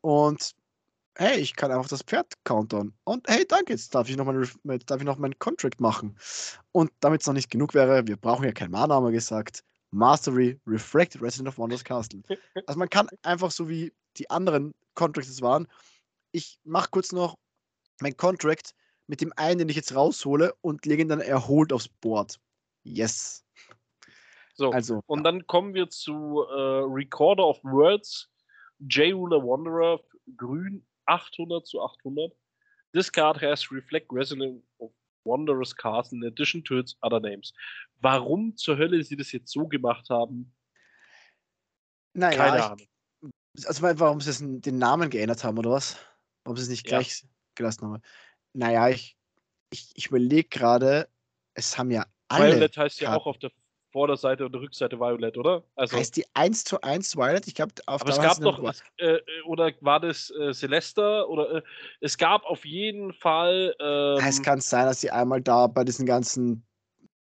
Und 0.00 0.54
hey, 1.16 1.38
ich 1.40 1.56
kann 1.56 1.70
einfach 1.70 1.88
das 1.88 2.02
Pferd 2.02 2.32
countern. 2.44 2.92
Und 3.04 3.28
hey, 3.28 3.44
danke, 3.46 3.72
jetzt 3.72 3.94
darf 3.94 4.08
ich 4.08 4.16
noch, 4.16 4.24
mein, 4.24 4.78
darf 4.86 5.18
meinen 5.18 5.38
Contract 5.38 5.80
machen. 5.80 6.16
Und 6.72 6.90
damit 7.00 7.22
es 7.22 7.26
noch 7.26 7.34
nicht 7.34 7.50
genug 7.50 7.74
wäre, 7.74 8.06
wir 8.06 8.16
brauchen 8.16 8.44
ja 8.44 8.52
kein 8.52 8.70
Mana, 8.70 8.94
haben 8.94 9.04
wir 9.04 9.12
gesagt. 9.12 9.64
Mastery, 9.90 10.60
Refracted 10.66 11.22
Resident 11.22 11.48
of 11.48 11.58
Wonders 11.58 11.84
Castle. 11.84 12.22
Also 12.66 12.78
man 12.78 12.90
kann 12.90 13.08
einfach 13.22 13.50
so 13.50 13.68
wie 13.68 13.92
die 14.16 14.28
anderen 14.30 14.74
Contracts 14.94 15.40
waren, 15.40 15.68
ich 16.32 16.58
mache 16.64 16.90
kurz 16.90 17.12
noch 17.12 17.38
mein 18.00 18.16
Contract 18.16 18.74
mit 19.06 19.20
dem 19.20 19.32
einen, 19.36 19.58
den 19.58 19.68
ich 19.68 19.76
jetzt 19.76 19.94
raushole 19.94 20.54
und 20.60 20.84
lege 20.86 21.02
ihn 21.02 21.08
dann 21.08 21.20
erholt 21.20 21.72
aufs 21.72 21.88
Board. 21.88 22.38
Yes. 22.84 23.44
So, 24.54 24.70
also, 24.70 25.00
und 25.06 25.22
dann 25.22 25.46
kommen 25.46 25.72
wir 25.72 25.88
zu 25.88 26.44
äh, 26.50 26.82
Recorder 26.84 27.46
of 27.46 27.62
Words, 27.62 28.28
J-Ruler 28.80 29.42
Wanderer, 29.42 30.00
grün 30.36 30.84
800 31.06 31.66
zu 31.66 31.80
800. 31.80 32.32
This 32.92 33.10
card 33.10 33.40
has 33.40 33.70
Reflect 33.70 34.12
Resident 34.12 34.62
of 34.78 34.90
Wondrous 35.24 35.74
Castle 35.74 36.18
in 36.18 36.24
addition 36.24 36.62
to 36.64 36.78
its 36.78 36.96
other 37.02 37.20
names. 37.20 37.52
Warum 38.00 38.56
zur 38.56 38.76
Hölle 38.76 39.02
sie 39.02 39.16
das 39.16 39.32
jetzt 39.32 39.52
so 39.52 39.66
gemacht 39.66 40.08
haben? 40.10 40.54
Naja, 42.14 42.36
Keine 42.36 42.64
Ahnung. 42.64 42.86
also 43.64 43.82
warum 43.82 44.20
sie 44.20 44.60
den 44.60 44.78
Namen 44.78 45.10
geändert 45.10 45.44
haben 45.44 45.58
oder 45.58 45.70
was? 45.70 45.96
Warum 46.44 46.56
sie 46.56 46.64
es 46.64 46.68
nicht 46.68 46.86
gleich 46.86 47.22
ja. 47.22 47.28
gelassen 47.54 47.86
haben. 47.86 48.02
Naja, 48.54 48.88
ich, 48.88 49.16
ich, 49.70 49.90
ich 49.94 50.06
überlege 50.06 50.48
gerade, 50.48 51.08
es 51.54 51.76
haben 51.76 51.90
ja 51.90 52.06
alle. 52.28 52.54
Violet 52.54 52.76
heißt 52.76 53.00
ja 53.00 53.14
auch 53.14 53.26
auf 53.26 53.38
der 53.38 53.50
Vorderseite 53.90 54.44
und 54.44 54.52
der 54.52 54.60
Rückseite 54.60 54.98
Violet, 54.98 55.36
oder? 55.36 55.62
Also, 55.76 55.96
heißt 55.96 56.16
die 56.16 56.24
1 56.34 56.64
zu 56.64 56.80
1 56.80 57.16
Violet? 57.16 57.46
Ich 57.46 57.54
glaube, 57.54 57.72
auf 57.86 58.02
Aber 58.02 58.10
es 58.10 58.20
gab 58.20 58.38
doch, 58.40 58.62
es, 58.68 58.82
äh, 58.98 59.18
oder 59.46 59.72
war 59.80 60.00
das 60.00 60.30
äh, 60.30 60.52
Celesta? 60.52 61.22
Oder 61.24 61.56
äh, 61.56 61.62
es 62.00 62.18
gab 62.18 62.44
auf 62.44 62.64
jeden 62.64 63.12
Fall. 63.12 63.74
Ähm, 63.80 64.18
es 64.26 64.42
kann 64.42 64.60
sein, 64.60 64.86
dass 64.86 65.00
sie 65.00 65.10
einmal 65.10 65.40
da 65.40 65.66
bei 65.66 65.84
diesen 65.84 66.06
ganzen, 66.06 66.64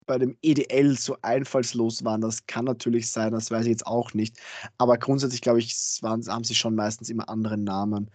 bei 0.07 0.19
dem 0.19 0.37
EDL 0.43 0.97
so 0.97 1.17
einfallslos 1.23 2.05
waren. 2.05 2.21
Das 2.21 2.47
kann 2.47 2.65
natürlich 2.65 3.11
sein, 3.11 3.33
das 3.33 3.51
weiß 3.51 3.65
ich 3.65 3.71
jetzt 3.71 3.87
auch 3.87 4.15
nicht. 4.15 4.37
Aber 4.79 4.97
grundsätzlich, 4.97 5.43
glaube 5.43 5.59
ich, 5.59 5.75
waren, 6.01 6.27
haben 6.27 6.45
sie 6.45 6.55
schon 6.55 6.75
meistens 6.75 7.11
immer 7.11 7.29
andere 7.29 7.59
Namen. 7.59 8.11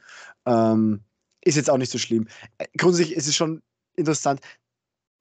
Ähm, 0.46 1.04
ist 1.42 1.56
jetzt 1.56 1.70
auch 1.70 1.78
nicht 1.78 1.92
so 1.92 1.98
schlimm. 1.98 2.28
Äh, 2.58 2.66
grundsätzlich 2.78 3.16
ist 3.16 3.28
es 3.28 3.36
schon 3.36 3.62
interessant. 3.96 4.42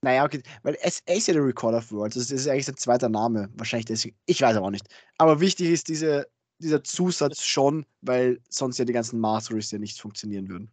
Naja, 0.04 0.24
okay, 0.24 0.42
weil 0.64 0.76
es, 0.82 1.00
er 1.06 1.16
ist 1.16 1.28
ja 1.28 1.34
der 1.34 1.44
Recorder 1.44 1.78
of 1.78 1.92
Worlds. 1.92 2.16
Das 2.16 2.30
ist 2.30 2.48
eigentlich 2.48 2.66
sein 2.66 2.76
zweiter 2.76 3.08
Name. 3.08 3.48
Wahrscheinlich 3.54 3.86
deswegen. 3.86 4.16
Ich 4.26 4.42
weiß 4.42 4.56
aber 4.56 4.66
auch 4.66 4.70
nicht. 4.70 4.86
Aber 5.18 5.40
wichtig 5.40 5.70
ist 5.70 5.88
diese, 5.88 6.26
dieser 6.58 6.82
Zusatz 6.82 7.42
schon, 7.42 7.86
weil 8.00 8.40
sonst 8.48 8.78
ja 8.78 8.84
die 8.84 8.92
ganzen 8.92 9.20
Masteries 9.20 9.70
ja 9.70 9.78
nicht 9.78 10.00
funktionieren 10.00 10.48
würden. 10.48 10.72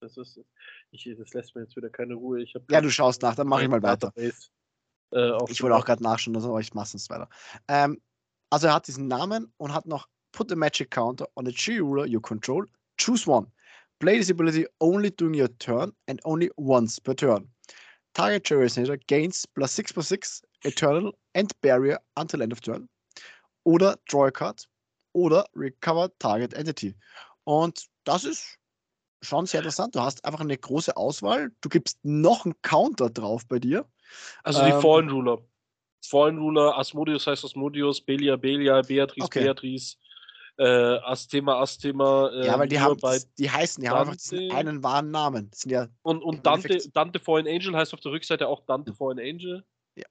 Das 0.00 0.16
ist. 0.16 0.40
Ich, 0.92 1.08
das 1.18 1.34
lässt 1.34 1.54
mir 1.54 1.62
jetzt 1.62 1.76
wieder 1.76 1.90
keine 1.90 2.14
Ruhe. 2.14 2.42
Ich 2.42 2.54
ja, 2.70 2.80
du 2.80 2.90
schaust 2.90 3.22
nach, 3.22 3.34
dann 3.34 3.48
mache 3.48 3.64
ich 3.64 3.68
mal 3.68 3.82
weiter. 3.82 4.12
äh, 4.16 4.30
ich 5.48 5.62
wollte 5.62 5.76
auch 5.76 5.84
gerade 5.84 6.02
nachschauen, 6.02 6.36
also, 6.36 6.50
aber 6.50 6.60
ich 6.60 6.72
mache 6.74 6.96
es 6.96 7.10
weiter. 7.10 7.28
Ähm, 7.68 8.00
also 8.50 8.68
er 8.68 8.74
hat 8.74 8.86
diesen 8.86 9.08
Namen 9.08 9.52
und 9.56 9.74
hat 9.74 9.86
noch 9.86 10.08
Put 10.32 10.52
a 10.52 10.56
Magic 10.56 10.90
Counter 10.90 11.28
on 11.34 11.46
a 11.48 11.50
G 11.50 11.78
ruler 11.78 12.06
you 12.06 12.20
control. 12.20 12.66
Choose 12.96 13.28
one. 13.28 13.48
Play 13.98 14.18
this 14.18 14.30
ability 14.30 14.66
only 14.80 15.10
during 15.10 15.34
your 15.34 15.48
turn 15.58 15.92
and 16.08 16.20
only 16.24 16.50
once 16.56 17.00
per 17.00 17.14
turn. 17.14 17.50
Target 18.20 18.50
Resonator 18.50 18.98
gains 19.06 19.46
plus 19.46 19.74
6 19.76 19.94
plus 19.94 20.08
6 20.08 20.42
Eternal 20.64 21.14
and 21.34 21.58
Barrier 21.62 21.98
until 22.16 22.42
end 22.42 22.52
of 22.52 22.60
turn. 22.60 22.86
Oder 23.64 23.96
Draw 24.10 24.26
a 24.26 24.30
Card. 24.30 24.68
Oder 25.14 25.46
Recover 25.56 26.10
Target 26.18 26.52
Entity. 26.52 26.94
Und 27.44 27.86
das 28.04 28.24
ist 28.24 28.58
schon 29.22 29.46
sehr 29.46 29.60
interessant. 29.60 29.94
Du 29.94 30.00
hast 30.00 30.22
einfach 30.26 30.40
eine 30.40 30.58
große 30.58 30.98
Auswahl. 30.98 31.50
Du 31.62 31.70
gibst 31.70 31.98
noch 32.02 32.44
einen 32.44 32.60
Counter 32.60 33.08
drauf 33.08 33.46
bei 33.48 33.58
dir. 33.58 33.86
Also 34.42 34.62
die 34.66 34.70
ähm, 34.70 34.82
Fallen 34.82 35.08
Ruler. 35.08 35.38
Fallen 36.04 36.36
Ruler, 36.36 36.76
Asmodius 36.76 37.26
heißt 37.26 37.42
Asmodius, 37.42 38.02
Belia, 38.02 38.36
Belia, 38.36 38.82
Beatrice, 38.82 39.24
okay. 39.24 39.44
Beatrice 39.44 39.96
äh, 40.60 40.98
Asthema, 41.04 41.58
Asthema. 41.60 42.30
Äh, 42.34 42.46
ja, 42.46 42.58
weil 42.58 42.68
die 42.68 42.78
haben, 42.78 42.98
die 43.38 43.50
heißen, 43.50 43.88
haben 43.88 44.00
einfach 44.00 44.16
diesen 44.16 44.52
einen 44.52 44.82
wahren 44.82 45.10
Namen. 45.10 45.50
Ja 45.64 45.88
und 46.02 46.22
und 46.22 46.44
Dante, 46.44 46.78
Dante 46.92 47.18
Fallen 47.18 47.46
Angel 47.46 47.74
heißt 47.74 47.94
auf 47.94 48.00
der 48.00 48.12
Rückseite 48.12 48.46
auch 48.46 48.66
Dante 48.66 48.92
Fallen 48.92 49.18
Angel. 49.18 49.64
Ja. 49.96 50.04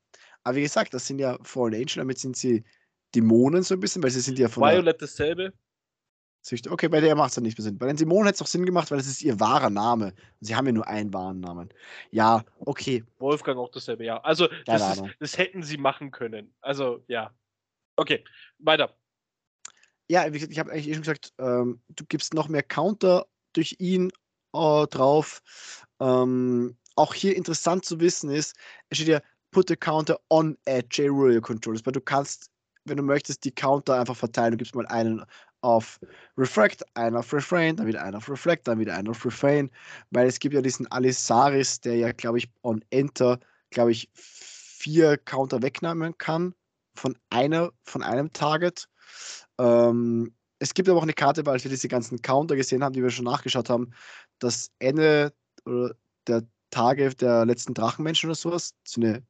Aber 0.44 0.56
wie 0.56 0.64
gesagt, 0.64 0.94
das 0.94 1.06
sind 1.06 1.20
ja 1.20 1.38
Fallen 1.44 1.76
Angel, 1.76 1.98
damit 1.98 2.18
sind 2.18 2.36
sie 2.36 2.64
Dämonen 3.14 3.62
so 3.62 3.76
ein 3.76 3.80
bisschen, 3.80 4.02
weil 4.02 4.10
sie 4.10 4.22
sind 4.22 4.40
ja 4.40 4.48
von. 4.48 4.64
Violet 4.64 5.00
dasselbe. 5.00 5.54
Okay, 6.68 6.88
bei 6.88 7.02
der 7.02 7.16
macht 7.16 7.32
es 7.32 7.36
ja 7.36 7.44
nicht 7.44 7.58
mehr 7.58 7.64
Sinn. 7.64 7.78
Bei 7.78 7.86
den 7.86 7.98
Dämonen 7.98 8.26
hätte 8.26 8.36
es 8.36 8.40
doch 8.40 8.48
Sinn 8.48 8.66
gemacht, 8.66 8.90
weil 8.90 8.98
das 8.98 9.08
ist 9.08 9.22
ihr 9.22 9.40
wahrer 9.40 9.70
Name. 9.70 10.14
Sie 10.40 10.56
haben 10.56 10.66
ja 10.66 10.72
nur 10.72 10.88
einen 10.88 11.14
wahren 11.14 11.42
Namen. 11.42 11.70
Ja, 12.10 12.44
okay. 12.60 13.04
Wolfgang 13.20 13.60
auch 13.60 13.70
dasselbe, 13.70 14.06
ja. 14.06 14.20
Also, 14.22 14.48
das, 14.66 14.98
ist, 14.98 15.04
das 15.20 15.38
hätten 15.38 15.62
sie 15.62 15.78
machen 15.78 16.10
können. 16.10 16.56
Also, 16.62 17.04
ja. 17.08 17.36
Okay, 17.98 18.24
weiter 18.58 18.96
ja, 20.10 20.26
wie 20.28 20.32
gesagt, 20.34 20.52
ich 20.52 20.60
habe 20.60 20.72
eigentlich 20.72 20.90
eh 20.90 20.94
schon 20.94 21.04
gesagt, 21.04 21.34
ähm, 21.38 21.82
du 21.90 22.04
gibst 22.06 22.34
noch 22.34 22.50
mehr 22.50 22.64
Counter 22.64 23.28
durch 23.54 23.76
ihn 23.80 24.12
äh, 24.54 24.88
drauf. 24.88 25.42
Ähm, 26.00 26.76
auch 26.96 27.14
hier 27.14 27.36
interessant 27.36 27.86
zu 27.86 28.00
wissen 28.00 28.30
ist, 28.30 28.56
es 28.90 28.98
steht 28.98 29.08
ja, 29.08 29.22
put 29.52 29.70
the 29.70 29.76
counter 29.76 30.20
on 30.30 30.58
a 30.68 30.80
J-Royal 30.92 31.42
Controllers, 31.42 31.86
weil 31.86 31.94
du 31.94 32.02
kannst, 32.02 32.50
wenn 32.86 32.98
du 32.98 33.04
möchtest, 33.04 33.44
die 33.46 33.52
Counter 33.52 34.00
einfach 34.00 34.16
verteilen. 34.16 34.52
Du 34.52 34.58
gibst 34.58 34.76
mal 34.76 34.88
einen 34.88 35.24
auf 35.62 36.00
Refract, 36.38 36.84
einen 36.96 37.16
auf 37.16 37.34
Refrain, 37.34 37.76
dann 37.76 37.88
wieder 37.88 38.04
einen 38.04 38.16
auf 38.16 38.30
Reflect, 38.30 38.68
dann 38.68 38.80
wieder 38.80 38.96
einen 38.96 39.10
auf 39.10 39.26
Refrain, 39.26 39.70
weil 40.12 40.28
es 40.28 40.40
gibt 40.40 40.56
ja 40.56 40.62
diesen 40.62 40.88
Alisaris, 40.92 41.82
der 41.82 41.98
ja, 41.98 42.12
glaube 42.12 42.38
ich, 42.38 42.50
on 42.64 42.84
Enter, 42.90 43.40
glaube 43.70 43.92
ich, 43.92 44.10
vier 44.14 45.18
Counter 45.18 45.62
wegnehmen 45.62 46.18
kann 46.18 46.56
von 46.96 47.18
einer, 47.30 47.72
von 47.84 48.04
einem 48.04 48.32
Target. 48.34 48.88
Ähm, 49.60 50.34
es 50.60 50.74
gibt 50.74 50.90
aber 50.90 50.98
auch 50.98 51.04
eine 51.04 51.14
Karte, 51.14 51.46
weil 51.46 51.64
wir 51.64 51.70
diese 51.70 51.88
ganzen 51.88 52.22
Counter 52.22 52.56
gesehen 52.56 52.84
haben, 52.84 52.94
die 52.94 53.04
wir 53.04 53.10
schon 53.10 53.26
nachgeschaut 53.26 53.70
haben, 53.70 53.92
das 54.40 54.72
Ende 54.80 55.34
der 56.28 56.44
Tage 56.72 57.14
der 57.16 57.46
letzten 57.46 57.74
Drachenmenschen 57.74 58.30
oder 58.30 58.36
sowas, 58.36 58.74
so 58.84 59.02
eine 59.02 59.24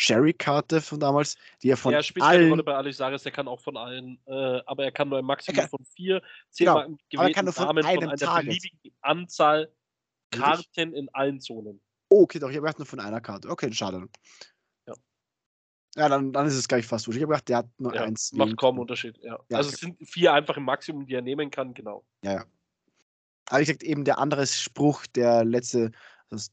Sherry-Karte 0.00 0.80
von 0.80 1.00
damals, 1.00 1.36
die 1.62 1.70
er 1.70 1.76
von 1.76 1.92
ja, 1.92 2.02
spielt 2.02 2.24
allen... 2.24 2.40
keine 2.40 2.50
Rolle 2.50 2.64
bei 2.64 2.74
Alisaris, 2.74 3.24
der 3.24 3.32
kann 3.32 3.48
auch 3.48 3.60
von 3.60 3.76
allen, 3.76 4.20
äh, 4.26 4.60
aber 4.66 4.84
er 4.84 4.92
kann 4.92 5.08
nur 5.08 5.18
ein 5.18 5.24
Maximum 5.24 5.56
kann, 5.56 5.68
von 5.68 5.84
vier 5.84 6.22
zehnmal 6.50 6.86
genau, 6.86 6.98
gewählten 7.10 7.44
Namen 7.46 7.52
von, 7.52 7.82
von 7.82 8.04
einer 8.04 8.16
Tage. 8.16 8.46
beliebigen 8.46 8.96
Anzahl 9.00 9.72
Karten 10.30 10.94
in 10.94 11.08
allen 11.14 11.40
Zonen. 11.40 11.80
Oh, 12.10 12.22
okay, 12.22 12.38
doch, 12.38 12.50
ich 12.50 12.56
habe 12.56 12.72
nur 12.78 12.86
von 12.86 13.00
einer 13.00 13.20
Karte. 13.20 13.48
Okay, 13.48 13.72
schade. 13.72 14.08
Ja. 15.98 16.08
Dann, 16.08 16.32
dann 16.32 16.46
ist 16.46 16.54
es 16.54 16.68
gleich 16.68 16.86
fast 16.86 17.06
wurscht. 17.06 17.16
Ich 17.16 17.22
habe 17.22 17.32
gedacht, 17.32 17.48
der 17.48 17.58
hat 17.58 17.68
nur 17.78 17.94
ja, 17.94 18.02
eins. 18.02 18.32
Macht 18.32 18.56
kaum 18.56 18.78
Unterschied, 18.78 19.18
ja. 19.22 19.38
ja 19.48 19.58
also 19.58 19.70
es 19.70 19.80
sind 19.80 19.96
vier 20.06 20.32
einfache 20.32 20.60
Maximum, 20.60 21.06
die 21.06 21.14
er 21.14 21.22
nehmen 21.22 21.50
kann, 21.50 21.74
genau. 21.74 22.04
Ja, 22.22 22.34
ja. 22.34 22.44
Aber 23.50 23.60
ich 23.60 23.66
gesagt, 23.66 23.82
eben 23.82 24.04
der 24.04 24.18
andere 24.18 24.46
Spruch, 24.46 25.06
der 25.06 25.44
letzte, 25.44 25.90
das 26.28 26.52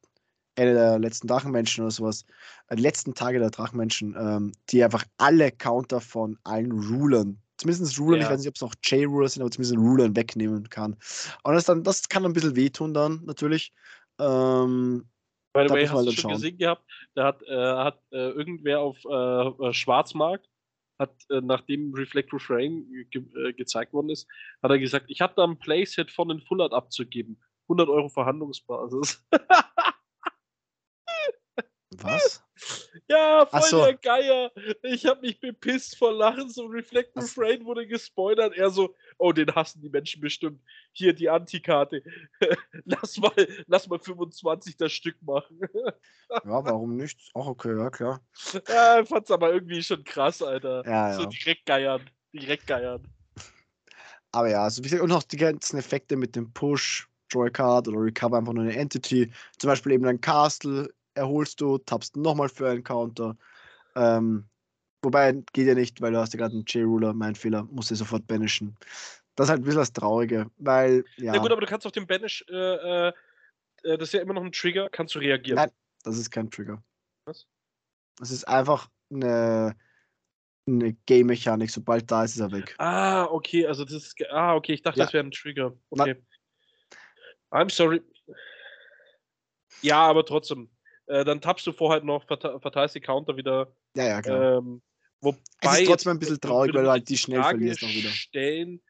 eine 0.58 0.74
der 0.74 1.00
letzten 1.00 1.28
Drachenmenschen 1.28 1.84
oder 1.84 1.91
sowas, 1.91 2.26
äh, 2.70 2.76
die 2.76 2.82
letzten 2.82 3.14
Tage 3.14 3.39
der 3.39 3.50
Drachenmenschen, 3.50 4.16
ähm, 4.18 4.52
die 4.70 4.84
einfach 4.84 5.04
alle 5.18 5.52
Counter 5.52 6.02
von 6.02 6.39
allen 6.43 6.72
Rulern, 6.72 7.39
zumindest 7.58 8.00
Rulern, 8.00 8.22
ja. 8.22 8.26
ich 8.26 8.32
weiß 8.32 8.39
nicht, 8.39 8.50
ob 8.50 8.56
es 8.56 8.62
noch 8.62 8.76
J-Ruler 8.84 9.30
sind, 9.30 9.41
aber 9.41 9.52
zumindest 9.52 9.78
Rulern 9.78 10.16
wegnehmen 10.16 10.70
kann. 10.70 10.96
Und 11.43 11.54
das, 11.54 11.66
dann, 11.66 11.84
das 11.84 12.08
kann 12.08 12.26
ein 12.26 12.34
bisschen 12.34 12.56
wehtun 12.56 12.93
dann, 12.93 13.22
natürlich. 13.26 13.74
Ähm, 14.18 15.06
By 15.56 15.68
the 15.68 15.74
way, 15.74 15.88
hast 15.88 16.06
du 16.06 16.12
schon 16.12 16.22
schauen. 16.22 16.32
gesehen 16.34 16.58
gehabt, 16.58 16.84
da 17.16 17.28
hat, 17.28 17.41
äh, 17.43 17.56
hat 17.56 18.01
äh, 18.12 18.30
irgendwer 18.32 18.82
auf 18.82 18.97
äh, 19.06 19.68
äh 19.70 19.74
Schwarzmarkt, 19.74 20.49
hat, 20.99 21.16
äh, 21.30 21.39
nachdem 21.41 21.93
Reflect 21.93 22.34
Refrain 22.34 22.86
ge 23.10 23.24
äh, 23.36 23.53
gezeigt 23.53 23.93
worden 23.93 24.10
ist, 24.10 24.28
hat 24.62 24.72
er 24.72 24.80
gesagt, 24.80 25.06
ich 25.08 25.22
habe 25.22 25.34
da 25.36 25.45
ein 25.45 25.58
Playset 25.58 26.12
von 26.12 26.28
den 26.28 26.41
Fullard 26.41 26.74
abzugeben. 26.74 27.41
100 27.70 27.88
Euro 27.88 28.10
Verhandlungsbasis. 28.10 29.26
Was? 32.04 32.43
Ja, 33.10 33.46
voll 33.46 33.62
so. 33.62 33.84
der 33.84 33.96
Geier. 33.96 34.52
Ich 34.84 35.06
habe 35.06 35.22
mich 35.22 35.39
bepisst 35.39 35.98
vor 35.98 36.14
Lachen. 36.14 36.50
So 36.50 36.66
Reflect 36.66 37.16
Refrain 37.18 37.66
wurde 37.66 37.86
gespoilert. 37.86 38.56
Er 38.56 38.70
so, 38.70 38.96
oh, 39.18 39.32
den 39.32 39.54
hassen 39.54 39.82
die 39.82 39.89
Menschen 39.89 40.22
bestimmt. 40.22 40.62
Hier 40.93 41.14
die 41.14 41.30
Antikarte. 41.30 42.02
lass 42.86 43.18
mal, 43.18 43.34
lass 43.68 43.88
mal 43.88 44.00
25 44.00 44.78
das 44.78 44.93
Stück 44.93 45.22
machen. 45.22 45.60
ja, 46.30 46.41
warum 46.43 46.96
nicht? 46.96 47.30
Auch 47.34 47.48
okay, 47.48 47.78
ja, 47.78 47.89
klar. 47.89 48.22
Ja, 48.68 49.04
fand's 49.06 49.32
aber 49.32 49.54
irgendwie 49.54 49.84
schon 49.84 50.04
krass, 50.04 50.41
Alter. 50.41 50.84
Ja, 50.86 51.14
so 51.14 51.26
direkt 51.26 51.66
geiern. 51.66 52.10
Direkt 52.34 52.68
geiern. 52.68 53.06
Aber 54.32 54.50
ja, 54.50 54.64
also 54.64 54.80
wie 54.80 54.89
gesagt, 54.89 55.02
und 55.02 55.12
auch 55.12 55.24
die 55.24 55.38
ganzen 55.38 55.78
Effekte 55.78 56.18
mit 56.18 56.36
dem 56.36 56.52
Push, 56.52 57.08
Joy 57.32 57.50
Card 57.52 57.88
oder 57.88 58.02
Recover 58.02 58.38
einfach 58.38 58.54
nur 58.54 58.64
eine 58.64 58.76
Entity. 58.76 59.32
Zum 59.58 59.70
Beispiel 59.70 59.93
eben 59.93 60.06
ein 60.06 60.20
Castle 60.20 60.93
erholst 61.16 61.61
du, 61.61 61.78
tappst 61.80 62.16
nochmal 62.16 62.49
für 62.49 62.70
einen 62.70 62.84
Counter. 62.84 63.38
Ähm, 63.95 64.45
wobei 65.01 65.34
geht 65.53 65.68
ja 65.68 65.74
nicht, 65.74 66.01
weil 66.01 66.11
du 66.11 66.20
hast 66.20 66.34
ja 66.34 66.38
gerade 66.38 66.53
einen 66.53 66.66
J-Ruler, 66.66 67.13
mein 67.13 67.36
Fehler, 67.36 67.63
musst 67.63 67.91
du 67.91 67.95
sofort 67.95 68.28
banishen. 68.28 68.78
Das 69.36 69.47
ist 69.47 69.49
halt 69.49 69.61
ein 69.61 69.66
bisschen 69.66 69.80
das 69.80 69.93
Traurige, 69.93 70.49
weil, 70.57 71.03
ja. 71.18 71.34
Na 71.34 71.39
gut, 71.39 71.51
aber 71.51 71.61
du 71.61 71.68
kannst 71.68 71.86
auf 71.86 71.91
den 71.91 72.07
Banish, 72.07 72.45
äh, 72.49 73.07
äh, 73.07 73.13
äh, 73.84 73.97
das 73.97 74.09
ist 74.09 74.13
ja 74.13 74.22
immer 74.22 74.34
noch 74.34 74.43
ein 74.43 74.51
Trigger, 74.51 74.89
kannst 74.89 75.16
du 75.16 75.20
reagieren. 75.20 75.57
Nein, 75.57 75.72
das 76.03 76.18
ist 76.18 76.32
kein 76.32 76.49
Trigger. 76.49 76.82
Was? 77.26 77.47
Das 78.18 78.32
ist 78.32 78.47
einfach 78.47 78.89
eine, 79.11 79.76
eine 80.68 80.93
Game-Mechanik, 81.05 81.70
sobald 81.70 82.09
da 82.09 82.24
ist, 82.24 82.36
ist 82.36 82.39
er 82.39 82.51
weg. 82.51 82.76
Ah, 82.78 83.26
okay, 83.26 83.68
also 83.68 83.84
das 83.84 83.93
ist, 83.93 84.16
ah, 84.30 84.55
okay, 84.55 84.74
ich 84.74 84.82
dachte, 84.82 84.99
ja. 84.99 85.05
das 85.05 85.13
wäre 85.13 85.26
ein 85.26 85.32
Trigger. 85.32 85.74
Okay. 85.89 86.16
Na. 87.51 87.59
I'm 87.61 87.70
sorry. 87.70 88.01
Ja, 89.82 89.99
aber 90.07 90.26
trotzdem, 90.26 90.70
äh, 91.08 91.24
dann 91.24 91.41
tappst 91.41 91.66
du 91.68 91.72
vorher 91.72 92.03
noch, 92.03 92.26
verteilst 92.26 92.95
die 92.95 93.01
Counter 93.01 93.38
wieder. 93.38 93.72
Ja, 93.95 94.03
ja, 94.06 94.22
klar. 94.22 94.58
Ähm, 94.58 94.82
wobei 95.22 95.39
es 95.62 95.80
ist 95.80 95.88
trotzdem 95.88 96.12
ein 96.14 96.20
bisschen 96.20 96.39
traurig, 96.39 96.74
weil 96.74 96.84
du 96.84 96.89
halt 96.89 97.10
die 97.10 97.18
schnell 97.18 97.41
Frage 97.41 97.58
verlierst 97.58 97.82
noch 97.82 97.89
wieder. 97.89 98.10
Stellen, 98.10 98.82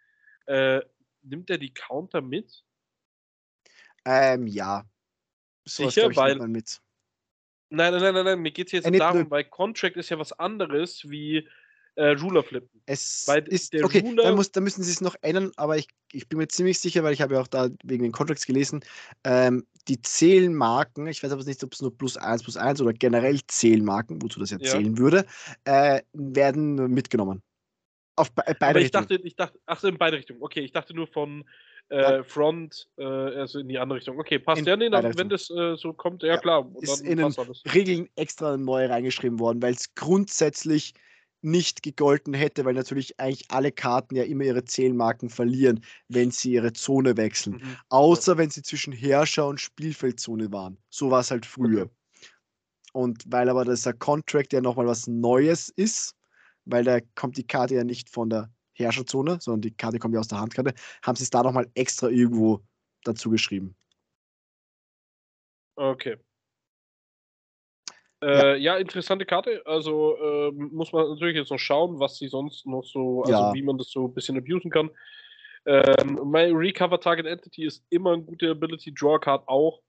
äh, 0.45 0.82
nimmt 1.24 1.49
er 1.49 1.57
die 1.57 1.74
Counter 1.74 2.22
mit? 2.22 2.63
Ähm, 4.05 4.47
ja. 4.47 4.86
So 5.66 5.89
Sicher, 5.89 6.16
weil. 6.16 6.36
Mit. 6.47 6.80
Nein, 7.70 7.93
nein, 7.93 8.13
nein, 8.13 8.26
nein, 8.26 8.39
mir 8.39 8.51
geht 8.51 8.68
es 8.68 8.74
jetzt 8.74 8.86
äh, 8.86 8.97
darum, 8.97 9.30
weil 9.32 9.43
Contract 9.45 9.97
ist 9.97 10.09
ja 10.09 10.20
was 10.20 10.32
anderes 10.32 11.09
wie 11.09 11.49
äh, 11.95 12.09
Ruler 12.09 12.43
flippen. 12.43 12.82
Es 12.86 13.28
weil 13.28 13.47
ist, 13.47 13.74
der 13.74 13.84
okay, 13.84 13.99
Ruler, 13.99 14.24
da, 14.24 14.36
muss, 14.36 14.51
da 14.51 14.61
müssen 14.61 14.84
sie 14.84 14.91
es 14.91 15.01
noch 15.01 15.16
ändern, 15.22 15.51
aber 15.55 15.78
ich, 15.78 15.88
ich 16.11 16.30
bin 16.30 16.38
mir 16.38 16.47
ziemlich 16.47 16.80
sicher, 16.80 17.03
weil 17.03 17.13
ich 17.13 17.22
habe 17.22 17.34
ja 17.34 17.41
auch 17.41 17.47
da 17.47 17.70
wegen 17.84 18.03
den 18.03 18.11
Contracts 18.11 18.45
gelesen, 18.45 18.84
ähm, 19.24 19.66
die 19.88 20.02
Zählmarken, 20.02 21.08
ich 21.08 21.24
weiß 21.24 21.32
aber 21.32 21.44
nicht, 21.44 21.64
ob 21.64 21.74
es 21.74 21.82
nur 21.82 21.96
plus 21.96 22.18
1 22.18 22.44
plus 22.44 22.58
1 22.58 22.82
oder 22.82 22.94
generell 22.94 23.40
Zählmarken, 23.48 24.22
wozu 24.22 24.40
das 24.40 24.52
ja, 24.52 24.58
ja. 24.60 24.72
zählen 24.72 24.98
würde, 24.98 25.26
äh, 25.66 26.02
werden 26.14 26.76
mitgenommen. 26.92 27.42
Auf 28.16 28.32
be 28.32 28.44
beide 28.46 28.66
aber 28.66 28.80
ich 28.80 28.86
Richtungen. 28.86 29.08
dachte, 29.08 29.22
ich 29.24 29.36
dachte, 29.36 29.60
ach 29.66 29.80
so, 29.80 29.88
in 29.88 29.98
beide 29.98 30.18
Richtungen. 30.18 30.42
Okay, 30.42 30.62
ich 30.62 30.72
dachte 30.72 30.94
nur 30.94 31.08
von 31.08 31.44
äh, 31.90 32.24
Front, 32.24 32.90
äh, 32.98 33.04
also 33.04 33.60
in 33.60 33.68
die 33.68 33.78
andere 33.78 33.98
Richtung. 33.98 34.18
Okay, 34.20 34.40
passt. 34.40 34.62
In 34.62 34.68
ja, 34.68 34.76
nee, 34.76 34.90
dann, 34.90 35.18
wenn 35.18 35.30
das 35.30 35.50
äh, 35.50 35.76
so 35.76 35.94
kommt, 35.94 36.24
ja, 36.24 36.30
ja 36.30 36.38
klar. 36.38 36.68
ist 36.80 37.02
in 37.02 37.18
den 37.18 37.34
Regeln 37.74 38.10
extra 38.16 38.58
neu 38.58 38.86
reingeschrieben 38.86 39.40
worden, 39.40 39.62
weil 39.62 39.74
es 39.74 39.94
grundsätzlich 39.94 40.94
nicht 41.46 41.84
gegolten 41.84 42.34
hätte, 42.34 42.66
weil 42.66 42.74
natürlich 42.74 43.20
eigentlich 43.20 43.50
alle 43.50 43.72
Karten 43.72 44.16
ja 44.16 44.24
immer 44.24 44.43
ihre 44.43 44.66
Zählmarken 44.66 45.30
verlieren, 45.30 45.86
wenn 46.10 46.32
sie 46.32 46.54
ihre 46.54 46.74
Zone 46.74 47.16
wechseln. 47.18 47.58
Mhm. 47.58 47.78
Außer 47.89 48.38
wenn 48.38 48.50
sie 48.50 48.64
zwischen 48.64 48.91
Herrscher 48.91 49.48
und 49.48 49.62
Spielfeldzone 49.62 50.52
waren. 50.52 50.78
So 50.89 51.12
war 51.12 51.22
es 51.22 51.32
halt 51.32 51.46
früher. 51.46 51.89
Und 52.93 53.24
weil 53.28 53.48
aber 53.50 53.64
das 53.64 53.86
ein 53.86 54.00
Contract 54.00 54.54
ja 54.54 54.62
nochmal 54.62 54.88
was 54.88 55.08
Neues 55.08 55.70
ist, 55.70 56.16
weil 56.66 56.84
da 56.84 57.00
kommt 57.14 57.38
die 57.38 57.46
Karte 57.46 57.76
ja 57.76 57.84
nicht 57.84 58.10
von 58.10 58.30
der 58.30 58.52
Herrscherzone, 58.74 59.38
sondern 59.39 59.62
die 59.62 59.76
Karte 59.76 60.00
kommt 60.00 60.14
ja 60.14 60.20
aus 60.20 60.28
der 60.28 60.39
Handkarte, 60.39 60.74
haben 61.04 61.16
sie 61.16 61.24
es 61.24 61.30
da 61.30 61.43
nochmal 61.43 61.70
extra 61.76 62.10
irgendwo 62.10 62.66
dazu 63.04 63.30
geschrieben. 63.30 63.76
Okay. 65.76 66.18
Äh, 68.26 68.57
ja. 68.57 68.73
ja. 68.73 68.78
interessante 68.78 69.26
Karte. 69.26 69.61
Also 69.65 70.17
äh, 70.17 70.51
muss 70.51 70.91
man 70.91 71.09
natürlich 71.09 71.36
jetzt 71.36 71.51
noch 71.51 71.59
schauen, 71.59 71.99
was 71.99 72.17
sie 72.17 72.28
sonst 72.28 72.65
noch 72.65 72.84
so, 72.84 73.21
also 73.21 73.32
ja. 73.32 73.53
wie 73.53 73.61
man 73.61 73.78
das 73.78 73.91
so 73.91 74.07
ein 74.07 74.13
bisschen 74.13 74.38
abusen 74.38 74.71
kann. 74.71 74.89
Ähm, 75.65 76.19
mein 76.26 76.55
Recover 76.55 76.99
Target 76.99 77.26
Entity 77.26 77.65
ist 77.65 77.84
immer 77.89 78.13
eine 78.13 78.23
gute 78.23 78.51
Ability, 78.51 78.93
Draw 78.93 79.19
Card 79.19 79.47
auch. 79.47 79.82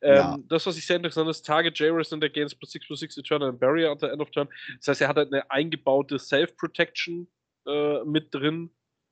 Ähm, 0.00 0.16
ja. 0.16 0.38
Das, 0.48 0.66
was 0.66 0.76
ich 0.76 0.86
sehr 0.86 0.96
interessant 0.96 1.28
ist, 1.28 1.42
Target 1.42 1.78
J-Resistant 1.78 2.24
against 2.24 2.58
plus 2.58 2.72
6 2.72 2.86
plus 2.86 3.00
6 3.00 3.18
Eternal 3.18 3.52
Barrier 3.52 3.90
at 3.90 4.00
the 4.00 4.06
end 4.06 4.20
of 4.20 4.30
turn. 4.30 4.48
Das 4.78 4.88
heißt, 4.88 5.00
er 5.02 5.08
hat 5.08 5.16
halt 5.16 5.32
eine 5.32 5.48
eingebaute 5.50 6.18
Self-Protection 6.18 7.28
äh, 7.66 8.04
mit 8.04 8.32
drin, 8.34 8.70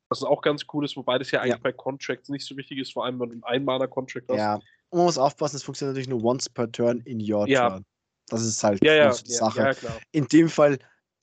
was 0.08 0.22
auch 0.22 0.42
ganz 0.42 0.66
cool 0.72 0.84
ist, 0.84 0.96
wobei 0.96 1.18
das 1.18 1.30
ja 1.30 1.40
eigentlich 1.40 1.62
bei 1.62 1.72
Contracts 1.72 2.28
nicht 2.28 2.44
so 2.44 2.56
wichtig 2.56 2.78
ist, 2.78 2.92
vor 2.92 3.04
allem 3.04 3.18
wenn 3.20 3.28
du 3.28 3.34
einen 3.34 3.44
Einmaler-Contract 3.44 4.28
hast. 4.28 4.38
Ja, 4.38 4.60
man 4.90 5.04
muss 5.04 5.18
aufpassen, 5.18 5.56
es 5.56 5.62
funktioniert 5.62 5.94
natürlich 5.94 6.08
nur 6.08 6.22
once 6.22 6.48
per 6.48 6.70
turn 6.70 7.00
in 7.00 7.18
your 7.20 7.48
ja. 7.48 7.70
turn. 7.70 7.84
Das 8.32 8.42
ist 8.42 8.64
halt 8.64 8.82
ja, 8.82 8.94
ja, 8.94 9.12
die 9.12 9.30
Sache. 9.30 9.76
Ja, 9.82 9.98
in 10.10 10.26
dem 10.26 10.48
Fall 10.48 10.78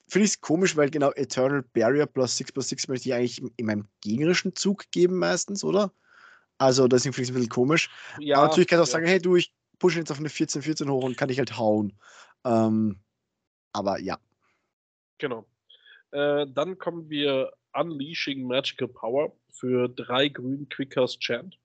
finde 0.08 0.26
ich 0.26 0.32
es 0.32 0.42
komisch, 0.42 0.76
weil 0.78 0.90
genau 0.90 1.12
Eternal 1.14 1.64
Barrier 1.74 2.06
plus 2.06 2.38
6 2.38 2.52
plus 2.52 2.70
6 2.70 2.88
möchte 2.88 3.10
ich 3.10 3.16
eigentlich 3.16 3.42
in 3.58 3.66
meinem 3.66 3.88
gegnerischen 4.02 4.56
Zug 4.56 4.86
geben 4.92 5.18
meistens, 5.18 5.64
oder? 5.64 5.92
Also 6.60 6.88
deswegen 6.88 7.14
finde 7.14 7.24
ich 7.24 7.30
es 7.30 7.32
ein 7.32 7.40
bisschen 7.40 7.50
komisch. 7.50 7.90
Ja, 8.20 8.38
Aber 8.38 8.48
natürlich 8.48 8.68
kann 8.68 8.80
ich 8.80 8.84
auch 8.84 8.92
sagen, 8.92 9.08
hey 9.08 9.20
du, 9.20 9.36
ich 9.36 9.52
pushe 9.80 9.98
jetzt 9.98 10.12
auf 10.12 10.20
eine 10.20 10.30
14-14 10.30 10.88
hoch 10.90 11.04
und 11.04 11.18
kann 11.18 11.30
dich 11.30 11.40
halt 11.40 11.58
hauen. 11.58 11.98
Ähm, 12.46 13.00
aber 13.74 14.00
ja. 14.00 14.20
Genau. 15.18 15.46
Äh, 16.12 16.46
dann 16.48 16.78
kommen 16.78 17.10
wir 17.10 17.52
Unleashing 17.74 18.44
Magical 18.44 18.88
Power 18.88 19.32
für 19.52 19.88
drei 19.90 20.28
grün 20.28 20.68
Quickers 20.70 21.18
Chant. 21.18 21.58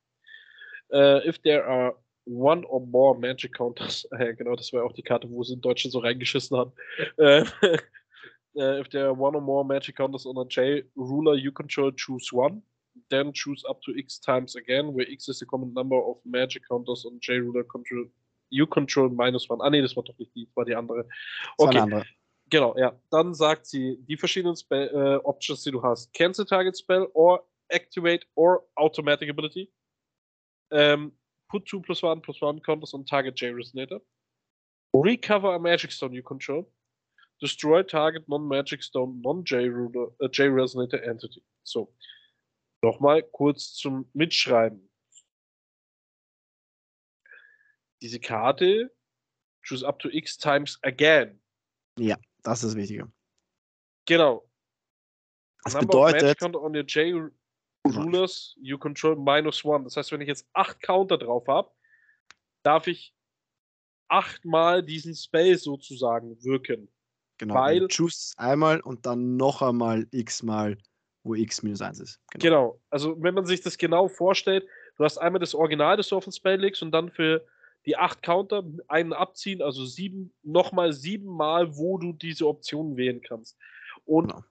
Uh, 0.90 1.20
if 1.26 1.38
there 1.40 1.66
are 1.66 1.97
One 2.27 2.64
or 2.64 2.81
More 2.81 3.18
Magic 3.18 3.53
Counters. 3.53 4.07
Äh, 4.12 4.35
genau, 4.35 4.57
das 4.57 4.72
war 4.72 4.85
auch 4.85 4.93
die 4.93 5.03
Karte, 5.03 5.29
wo 5.31 5.43
sie 5.43 5.55
in 5.55 5.61
Deutschland 5.61 5.93
so 5.93 5.99
reingeschissen 5.99 6.57
haben. 6.57 6.72
Äh, 7.18 7.45
äh, 8.57 8.81
if 8.81 8.89
there 8.89 9.07
are 9.07 9.18
one 9.18 9.37
or 9.37 9.43
more 9.43 9.64
Magic 9.64 9.97
Counters 9.97 10.27
on 10.27 10.39
a 10.39 10.45
J 10.45 10.85
ruler 10.97 11.35
you 11.35 11.53
control, 11.53 11.93
choose 11.93 12.33
one. 12.33 12.62
Then 13.11 13.33
choose 13.33 13.64
up 13.68 13.83
to 13.83 13.93
X 13.97 14.20
times 14.20 14.57
again, 14.57 14.95
where 14.95 15.07
X 15.11 15.29
is 15.29 15.41
the 15.41 15.47
common 15.47 15.75
number 15.75 15.97
of 15.97 16.18
Magic 16.25 16.62
Counters 16.68 17.05
on 17.05 17.18
J 17.20 17.41
ruler 17.41 17.64
control. 17.64 18.07
You 18.51 18.66
control 18.66 19.09
minus 19.09 19.51
one. 19.51 19.61
Ah, 19.61 19.70
nee, 19.70 19.83
das 19.83 19.97
war 19.97 20.05
doch 20.05 20.16
nicht 20.18 20.35
die, 20.35 20.47
das 20.47 20.57
war 20.57 20.64
die 20.64 20.77
andere. 20.77 21.07
Okay. 21.59 21.79
Andere. 21.79 22.05
Genau, 22.51 22.77
ja. 22.77 22.93
Dann 23.11 23.35
sagt 23.35 23.66
sie 23.66 23.99
die 24.07 24.16
verschiedenen 24.16 24.55
Spell, 24.55 24.89
äh, 24.89 25.16
Options, 25.25 25.62
die 25.62 25.72
du 25.72 25.83
hast: 25.83 26.12
Cancel 26.14 26.45
Target 26.45 26.79
Spell 26.79 27.09
or 27.14 27.45
Activate 27.68 28.27
or 28.37 28.64
Automatic 28.77 29.29
Ability. 29.29 29.72
Ähm, 30.70 31.12
put 31.51 31.66
2 31.66 31.80
plus 31.80 32.03
1 32.03 32.20
plus 32.22 32.40
1 32.40 32.61
counters 32.61 32.95
on 32.95 33.05
target 33.05 33.34
J 33.34 33.53
Resonator. 33.53 34.01
Recover 34.92 35.55
a 35.55 35.59
Magic 35.59 35.90
Stone 35.92 36.12
you 36.12 36.22
control. 36.22 36.70
Destroy 37.40 37.82
target 37.82 38.24
non-Magic 38.28 38.82
Stone, 38.82 39.20
non-J 39.22 39.68
uh, 39.68 40.28
J 40.28 40.49
Resonator 40.49 41.07
Entity. 41.07 41.42
So. 41.64 41.88
Nochmal 42.82 43.22
kurz 43.22 43.74
zum 43.74 44.07
Mitschreiben. 44.12 44.90
Diese 48.03 48.20
Karte 48.20 48.90
choose 49.62 49.82
up 49.82 49.99
to 49.99 50.11
X 50.11 50.36
times 50.36 50.78
again. 50.82 51.40
Ja, 51.99 52.16
das 52.42 52.62
ist 52.62 52.70
das 52.70 52.76
Wichtige. 52.76 53.11
Genau. 54.07 54.47
Das 55.64 55.72
Number 55.72 56.11
bedeutet. 56.11 56.42
on 56.42 56.76
your 56.76 56.84
J 56.84 57.32
Rulers, 57.87 58.57
you 58.61 58.78
control 58.78 59.16
minus 59.16 59.64
one. 59.64 59.85
Das 59.85 59.97
heißt, 59.97 60.12
wenn 60.12 60.20
ich 60.20 60.28
jetzt 60.28 60.49
acht 60.53 60.80
Counter 60.80 61.18
drauf 61.18 61.47
habe, 61.49 61.70
darf 62.62 62.87
ich 62.87 63.14
achtmal 64.09 64.82
diesen 64.82 65.14
Spell 65.14 65.57
sozusagen 65.59 66.43
wirken. 66.43 66.89
Genau. 67.39 67.55
Weil, 67.55 67.89
choose 67.89 68.32
einmal 68.37 68.80
und 68.80 69.07
dann 69.07 69.37
noch 69.37 69.61
einmal 69.61 70.07
x-mal, 70.12 70.78
wo 71.24 71.35
x 71.35 71.62
minus 71.62 71.82
1 71.82 72.01
ist. 72.01 72.20
Genau. 72.30 72.43
genau. 72.43 72.80
Also, 72.91 73.20
wenn 73.22 73.35
man 73.35 73.45
sich 73.45 73.61
das 73.61 73.76
genau 73.76 74.09
vorstellt, 74.09 74.66
du 74.97 75.05
hast 75.05 75.18
einmal 75.18 75.41
das 75.41 75.55
Original, 75.55 75.97
das 75.97 76.09
du 76.09 76.16
auf 76.16 76.24
den 76.24 76.32
Spell 76.32 76.61
legst 76.61 76.82
und 76.82 76.93
dann 76.93 77.11
für 77.11 77.45
die 77.87 77.97
acht 77.97 78.22
Counter 78.22 78.64
einen 78.89 79.12
abziehen, 79.12 79.61
also 79.61 79.85
sieben, 79.85 80.32
nochmal 80.43 80.93
siebenmal, 80.93 81.76
wo 81.76 81.99
du 81.99 82.12
diese 82.12 82.47
Optionen 82.47 82.97
wählen 82.97 83.20
kannst. 83.20 83.59
Und 84.05 84.28
genau. 84.28 84.45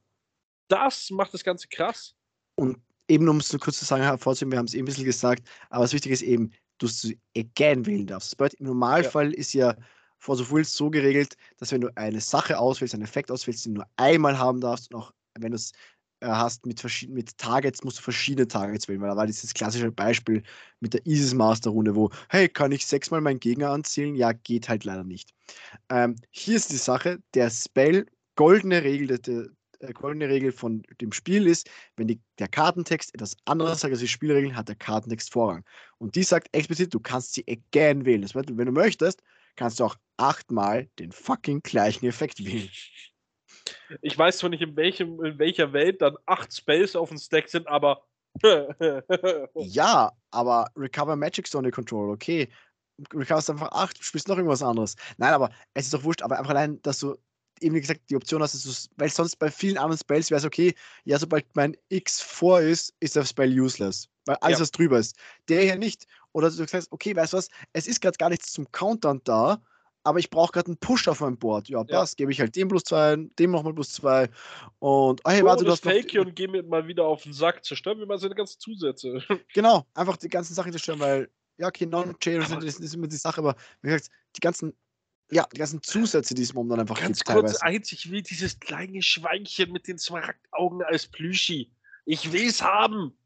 das 0.67 1.09
macht 1.09 1.33
das 1.33 1.43
Ganze 1.43 1.67
krass. 1.67 2.15
Und 2.55 2.79
eben, 3.07 3.27
um 3.29 3.37
es 3.37 3.51
nur 3.51 3.59
kurz 3.59 3.79
zu 3.79 3.85
sagen, 3.85 4.03
hervorzuheben, 4.03 4.51
wir 4.51 4.59
haben 4.59 4.65
es 4.65 4.73
eben 4.73 4.83
ein 4.83 4.85
bisschen 4.85 5.05
gesagt, 5.05 5.47
aber 5.69 5.83
das 5.83 5.93
Wichtige 5.93 6.13
ist 6.13 6.21
eben, 6.21 6.51
du 6.77 6.87
again 7.37 7.85
wählen 7.85 8.07
darfst. 8.07 8.35
Im 8.59 8.65
Normalfall 8.65 9.31
ja. 9.31 9.37
ist 9.37 9.53
ja 9.53 9.75
Force 10.17 10.41
of 10.41 10.51
Will 10.51 10.65
so 10.65 10.89
geregelt, 10.89 11.35
dass 11.57 11.71
wenn 11.71 11.81
du 11.81 11.89
eine 11.95 12.21
Sache 12.21 12.57
auswählst, 12.57 12.93
einen 12.93 13.03
Effekt 13.03 13.29
auswählst, 13.31 13.65
den 13.65 13.75
du 13.75 13.81
nur 13.81 13.89
einmal 13.97 14.37
haben 14.37 14.61
darfst 14.61 14.93
und 14.93 15.01
auch 15.01 15.13
wenn 15.35 15.51
du 15.51 15.55
es 15.55 15.71
äh, 16.21 16.27
hast 16.27 16.65
mit, 16.65 16.81
mit 17.09 17.37
Targets, 17.37 17.83
musst 17.83 17.97
du 17.99 18.01
verschiedene 18.01 18.47
Targets 18.47 18.87
wählen, 18.87 19.01
weil 19.01 19.09
da 19.09 19.17
war 19.17 19.27
dieses 19.27 19.53
klassische 19.53 19.91
Beispiel 19.91 20.41
mit 20.79 20.93
der 20.93 21.05
Isis 21.05 21.33
Master 21.33 21.71
Runde, 21.71 21.95
wo, 21.95 22.09
hey, 22.29 22.47
kann 22.47 22.71
ich 22.71 22.85
sechsmal 22.85 23.19
meinen 23.19 23.39
Gegner 23.39 23.71
anzielen? 23.71 24.15
Ja, 24.15 24.31
geht 24.31 24.69
halt 24.69 24.85
leider 24.85 25.03
nicht. 25.03 25.33
Ähm, 25.89 26.15
hier 26.31 26.55
ist 26.55 26.71
die 26.71 26.77
Sache, 26.77 27.19
der 27.33 27.49
Spell, 27.49 28.05
goldene 28.35 28.83
Regel, 28.83 29.19
der, 29.19 29.47
der 29.83 29.93
goldene 29.93 30.29
Regel 30.29 30.51
von 30.51 30.83
dem 31.01 31.11
Spiel 31.11 31.47
ist, 31.47 31.69
wenn 31.95 32.07
die, 32.07 32.21
der 32.39 32.47
Kartentext 32.47 33.13
etwas 33.13 33.35
anderes 33.45 33.81
sagt 33.81 33.91
als 33.91 33.99
die 33.99 34.07
Spielregeln, 34.07 34.55
hat 34.55 34.69
der 34.69 34.75
Kartentext 34.75 35.31
Vorrang. 35.31 35.63
Und 35.97 36.15
die 36.15 36.23
sagt 36.23 36.47
explizit, 36.55 36.93
du 36.93 36.99
kannst 36.99 37.33
sie 37.33 37.45
again 37.47 38.05
wählen. 38.05 38.21
Das 38.21 38.33
bedeutet, 38.33 38.57
wenn 38.57 38.67
du 38.67 38.71
möchtest, 38.71 39.21
kannst 39.55 39.79
du 39.79 39.85
auch 39.85 39.95
achtmal 40.17 40.89
den 40.99 41.11
fucking 41.11 41.61
gleichen 41.61 42.05
Effekt 42.05 42.43
wählen. 42.45 42.69
Ich 44.01 44.17
weiß 44.17 44.39
zwar 44.39 44.49
nicht, 44.49 44.61
in, 44.61 44.75
welchem, 44.75 45.23
in 45.23 45.39
welcher 45.39 45.73
Welt 45.73 46.01
dann 46.01 46.17
acht 46.25 46.55
Spells 46.55 46.95
auf 46.95 47.09
dem 47.09 47.17
Stack 47.17 47.49
sind, 47.49 47.67
aber. 47.67 48.03
ja, 49.55 50.11
aber 50.31 50.71
Recover 50.75 51.15
Magic 51.15 51.47
Zone 51.47 51.71
Control, 51.71 52.09
okay. 52.09 52.49
Recoverst 53.13 53.49
einfach 53.49 53.71
acht, 53.71 53.99
du 53.99 54.03
spielst 54.03 54.27
noch 54.27 54.37
irgendwas 54.37 54.63
anderes. 54.63 54.95
Nein, 55.17 55.33
aber 55.33 55.51
es 55.73 55.85
ist 55.85 55.93
doch 55.93 56.03
wurscht, 56.03 56.21
aber 56.21 56.39
einfach 56.39 56.51
allein, 56.51 56.81
dass 56.81 56.99
du 56.99 57.15
eben 57.63 57.75
wie 57.75 57.81
gesagt 57.81 58.01
die 58.09 58.15
Option 58.15 58.41
hast, 58.41 58.53
dass 58.53 58.63
du, 58.63 58.89
weil 58.97 59.09
sonst 59.09 59.37
bei 59.37 59.49
vielen 59.49 59.77
anderen 59.77 59.99
Spells 59.99 60.29
wäre 60.29 60.39
es 60.39 60.45
okay, 60.45 60.75
ja, 61.05 61.17
sobald 61.17 61.45
mein 61.55 61.75
X 61.89 62.21
vor 62.21 62.61
ist, 62.61 62.93
ist 62.99 63.15
der 63.15 63.25
Spell 63.25 63.59
useless. 63.59 64.09
Weil 64.25 64.37
alles, 64.41 64.59
ja. 64.59 64.63
was 64.63 64.71
drüber 64.71 64.99
ist. 64.99 65.17
Der 65.49 65.63
hier 65.63 65.75
nicht. 65.75 66.05
Oder 66.31 66.49
du 66.49 66.55
sagst, 66.55 66.91
okay, 66.91 67.15
weißt 67.15 67.33
du 67.33 67.37
was, 67.37 67.49
es 67.73 67.87
ist 67.87 68.01
gerade 68.01 68.17
gar 68.17 68.29
nichts 68.29 68.53
zum 68.53 68.71
Countern 68.71 69.21
da, 69.23 69.61
aber 70.03 70.19
ich 70.19 70.29
brauche 70.29 70.51
gerade 70.51 70.67
einen 70.67 70.77
Push 70.77 71.07
auf 71.07 71.21
meinem 71.21 71.37
Board. 71.37 71.69
Ja, 71.69 71.83
passt, 71.83 72.13
ja. 72.13 72.23
gebe 72.23 72.31
ich 72.31 72.39
halt 72.39 72.55
dem 72.55 72.67
plus 72.67 72.83
zwei, 72.83 73.15
dem 73.39 73.51
nochmal 73.51 73.73
plus 73.73 73.93
zwei. 73.93 74.29
Und, 74.79 75.21
oh, 75.23 75.29
hey, 75.29 75.43
warte, 75.43 75.63
oh, 75.63 75.65
du 75.65 75.71
hast 75.71 75.83
Fake 75.83 76.13
noch... 76.13 76.25
und 76.25 76.35
geh 76.35 76.47
mir 76.47 76.63
mal 76.63 76.87
wieder 76.87 77.05
auf 77.05 77.23
den 77.23 77.33
Sack. 77.33 77.63
Zerstören 77.63 77.99
wir 77.99 78.05
mal 78.05 78.19
seine 78.19 78.35
ganzen 78.35 78.59
Zusätze. 78.59 79.21
Genau, 79.53 79.85
einfach 79.93 80.17
die 80.17 80.29
ganzen 80.29 80.53
Sachen 80.53 80.71
zerstören, 80.71 80.99
weil, 80.99 81.29
ja, 81.57 81.67
okay, 81.67 81.85
Non-Chain 81.85 82.41
ist, 82.63 82.79
ist 82.79 82.95
immer 82.95 83.07
die 83.07 83.15
Sache, 83.15 83.39
aber 83.39 83.55
wie 83.81 83.89
gesagt, 83.89 84.09
die 84.35 84.41
ganzen 84.41 84.73
ja, 85.33 85.47
die 85.51 85.57
ganzen 85.57 85.81
Zusätze, 85.81 86.33
die 86.33 86.43
es 86.43 86.53
momentan 86.53 86.81
einfach 86.81 86.99
Ganz 86.99 87.19
gibt. 87.19 87.27
Ganz 87.27 87.39
kurz, 87.39 87.59
teilweise. 87.59 87.77
einzig 87.77 88.11
will 88.11 88.21
dieses 88.21 88.59
kleine 88.59 89.01
Schweinchen 89.01 89.71
mit 89.71 89.87
den 89.87 89.97
Smaragdaugen 89.97 90.83
als 90.83 91.07
Plüschi. 91.07 91.71
Ich 92.05 92.31
will's 92.31 92.61
haben. 92.61 93.17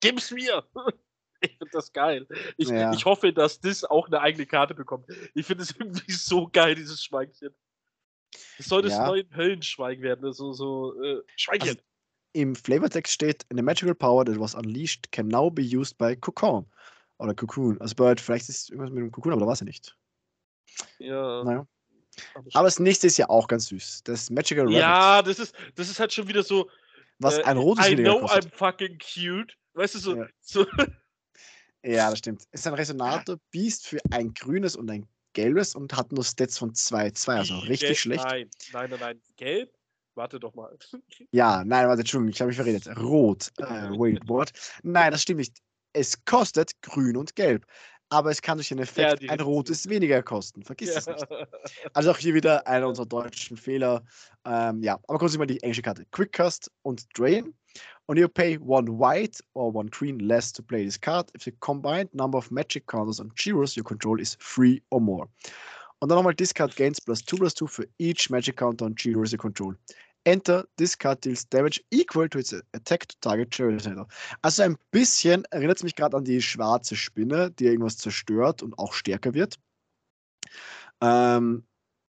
Gib's 0.00 0.30
mir. 0.30 0.64
Ich 1.40 1.50
finde 1.50 1.70
das 1.70 1.92
geil. 1.92 2.26
Ich, 2.56 2.68
ja. 2.68 2.92
ich 2.92 3.04
hoffe, 3.04 3.32
dass 3.32 3.60
das 3.60 3.84
auch 3.84 4.08
eine 4.08 4.20
eigene 4.20 4.44
Karte 4.44 4.74
bekommt. 4.74 5.06
Ich 5.34 5.46
finde 5.46 5.62
es 5.62 5.70
irgendwie 5.78 6.10
so 6.10 6.48
geil, 6.52 6.74
dieses 6.74 7.04
Schweinchen. 7.04 7.50
Es 8.58 8.66
soll 8.66 8.82
das 8.82 8.94
ja. 8.94 9.06
neue 9.06 9.24
Höllenschwein 9.36 10.02
werden, 10.02 10.32
so, 10.32 10.52
so 10.52 11.00
äh, 11.00 11.22
Schweinchen. 11.36 11.68
Also, 11.68 11.80
Im 12.32 12.56
Flavortext 12.56 13.12
steht: 13.12 13.46
A 13.56 13.62
magical 13.62 13.94
power 13.94 14.24
that 14.24 14.40
was 14.40 14.56
unleashed 14.56 15.12
can 15.12 15.28
now 15.28 15.48
be 15.48 15.62
used 15.62 15.96
by 15.96 16.16
Cocoon. 16.16 16.66
Oder 17.18 17.34
Cocoon. 17.34 17.80
Also, 17.80 17.94
Bird, 17.94 18.20
vielleicht 18.20 18.48
ist 18.48 18.64
es 18.64 18.68
irgendwas 18.70 18.90
mit 18.90 19.04
dem 19.04 19.12
Cocoon, 19.12 19.32
aber 19.32 19.42
da 19.42 19.46
war 19.46 19.52
es 19.52 19.60
ja 19.60 19.66
nicht. 19.66 19.96
Ja. 20.98 21.44
Naja. 21.44 21.66
Aber 22.54 22.66
das 22.66 22.78
nächste 22.78 23.06
ist 23.06 23.16
ja 23.16 23.28
auch 23.28 23.46
ganz 23.46 23.66
süß. 23.66 24.02
Das 24.04 24.30
Magical 24.30 24.64
Rabbit. 24.64 24.78
Ja, 24.78 25.22
das 25.22 25.38
ist, 25.38 25.54
das 25.76 25.88
ist 25.88 26.00
halt 26.00 26.12
schon 26.12 26.26
wieder 26.28 26.42
so. 26.42 26.68
Was 27.18 27.38
äh, 27.38 27.42
ein 27.44 27.56
rotes 27.56 27.88
I 27.88 27.96
know 27.96 28.20
kostet. 28.20 28.46
I'm 28.46 28.56
fucking 28.56 28.98
cute. 28.98 29.56
Weißt 29.74 29.94
du, 29.94 29.98
so. 29.98 30.16
Ja. 30.16 30.26
so 30.40 30.66
ja, 31.84 32.10
das 32.10 32.18
stimmt. 32.18 32.42
Es 32.50 32.60
ist 32.60 32.66
ein 32.66 32.74
Resonator-Beast 32.74 33.86
für 33.86 33.98
ein 34.10 34.34
grünes 34.34 34.76
und 34.76 34.90
ein 34.90 35.06
gelbes 35.32 35.74
und 35.74 35.96
hat 35.96 36.12
nur 36.12 36.24
Stats 36.24 36.58
von 36.58 36.72
2-2, 36.72 37.30
also 37.30 37.58
richtig 37.58 37.80
Gelb, 37.80 37.96
schlecht. 37.96 38.24
Nein, 38.24 38.50
nein, 38.72 38.90
nein, 38.90 39.00
nein. 39.00 39.20
Gelb? 39.36 39.72
Warte 40.14 40.40
doch 40.40 40.54
mal. 40.54 40.76
Ja, 41.30 41.62
nein, 41.64 41.86
warte, 41.86 42.00
Entschuldigung, 42.00 42.32
ich 42.32 42.40
habe 42.40 42.48
mich 42.48 42.56
verredet. 42.56 42.88
Rot. 42.98 43.50
Äh, 43.58 43.62
wait, 43.98 44.20
what? 44.28 44.52
Nein, 44.82 45.12
das 45.12 45.22
stimmt 45.22 45.38
nicht. 45.38 45.56
Es 45.92 46.24
kostet 46.24 46.72
grün 46.82 47.16
und 47.16 47.36
gelb 47.36 47.64
aber 48.10 48.30
es 48.30 48.40
kann 48.40 48.58
durch 48.58 48.68
den 48.68 48.78
Effekt 48.78 49.22
ja, 49.22 49.30
ein 49.30 49.40
rotes 49.40 49.88
weniger 49.88 50.22
kosten. 50.22 50.62
Vergiss 50.62 50.90
ja. 50.94 50.98
es 50.98 51.06
nicht. 51.06 51.26
Also 51.92 52.10
auch 52.10 52.18
hier 52.18 52.34
wieder 52.34 52.66
einer 52.66 52.88
unserer 52.88 53.06
deutschen 53.06 53.56
Fehler. 53.56 54.02
Ähm, 54.44 54.82
ja, 54.82 54.98
aber 55.08 55.18
kurz 55.18 55.36
mal 55.36 55.46
die 55.46 55.62
englische 55.62 55.82
Karte. 55.82 56.06
Quickcast 56.10 56.70
und 56.82 57.06
Drain. 57.16 57.54
Und 58.06 58.16
you 58.16 58.26
pay 58.26 58.58
one 58.58 58.88
white 58.88 59.42
or 59.52 59.74
one 59.74 59.90
green 59.90 60.18
less 60.18 60.50
to 60.50 60.62
play 60.62 60.84
this 60.84 60.98
card 60.98 61.30
if 61.34 61.44
the 61.44 61.52
combined 61.60 62.12
number 62.14 62.38
of 62.38 62.50
magic 62.50 62.86
counters 62.86 63.20
on 63.20 63.30
Giros 63.34 63.76
you 63.76 63.84
control 63.84 64.18
is 64.18 64.36
three 64.38 64.82
or 64.90 65.00
more. 65.00 65.28
Und 66.00 66.08
dann 66.08 66.16
nochmal 66.16 66.34
Discard 66.34 66.74
Gains 66.76 67.00
plus 67.00 67.22
2 67.24 67.36
plus 67.36 67.54
2 67.54 67.66
für 67.66 67.88
each 67.98 68.30
magic 68.30 68.56
counter 68.56 68.86
on 68.86 68.94
Giros 68.94 69.32
you 69.32 69.38
control. 69.38 69.76
Enter, 70.24 70.66
this 70.76 70.96
card 70.96 71.24
deals 71.24 71.48
damage 71.48 71.82
equal 71.90 72.28
to 72.28 72.38
its 72.38 72.52
attack 72.74 73.08
to 73.08 73.16
target 73.20 73.50
Generator. 73.50 74.06
Also 74.42 74.62
ein 74.62 74.76
bisschen 74.90 75.44
erinnert 75.46 75.78
es 75.78 75.82
mich 75.82 75.94
gerade 75.94 76.16
an 76.16 76.24
die 76.24 76.42
schwarze 76.42 76.96
Spinne, 76.96 77.50
die 77.52 77.66
irgendwas 77.66 77.96
zerstört 77.96 78.62
und 78.62 78.78
auch 78.78 78.92
stärker 78.92 79.34
wird. 79.34 79.58
Ähm, 81.00 81.64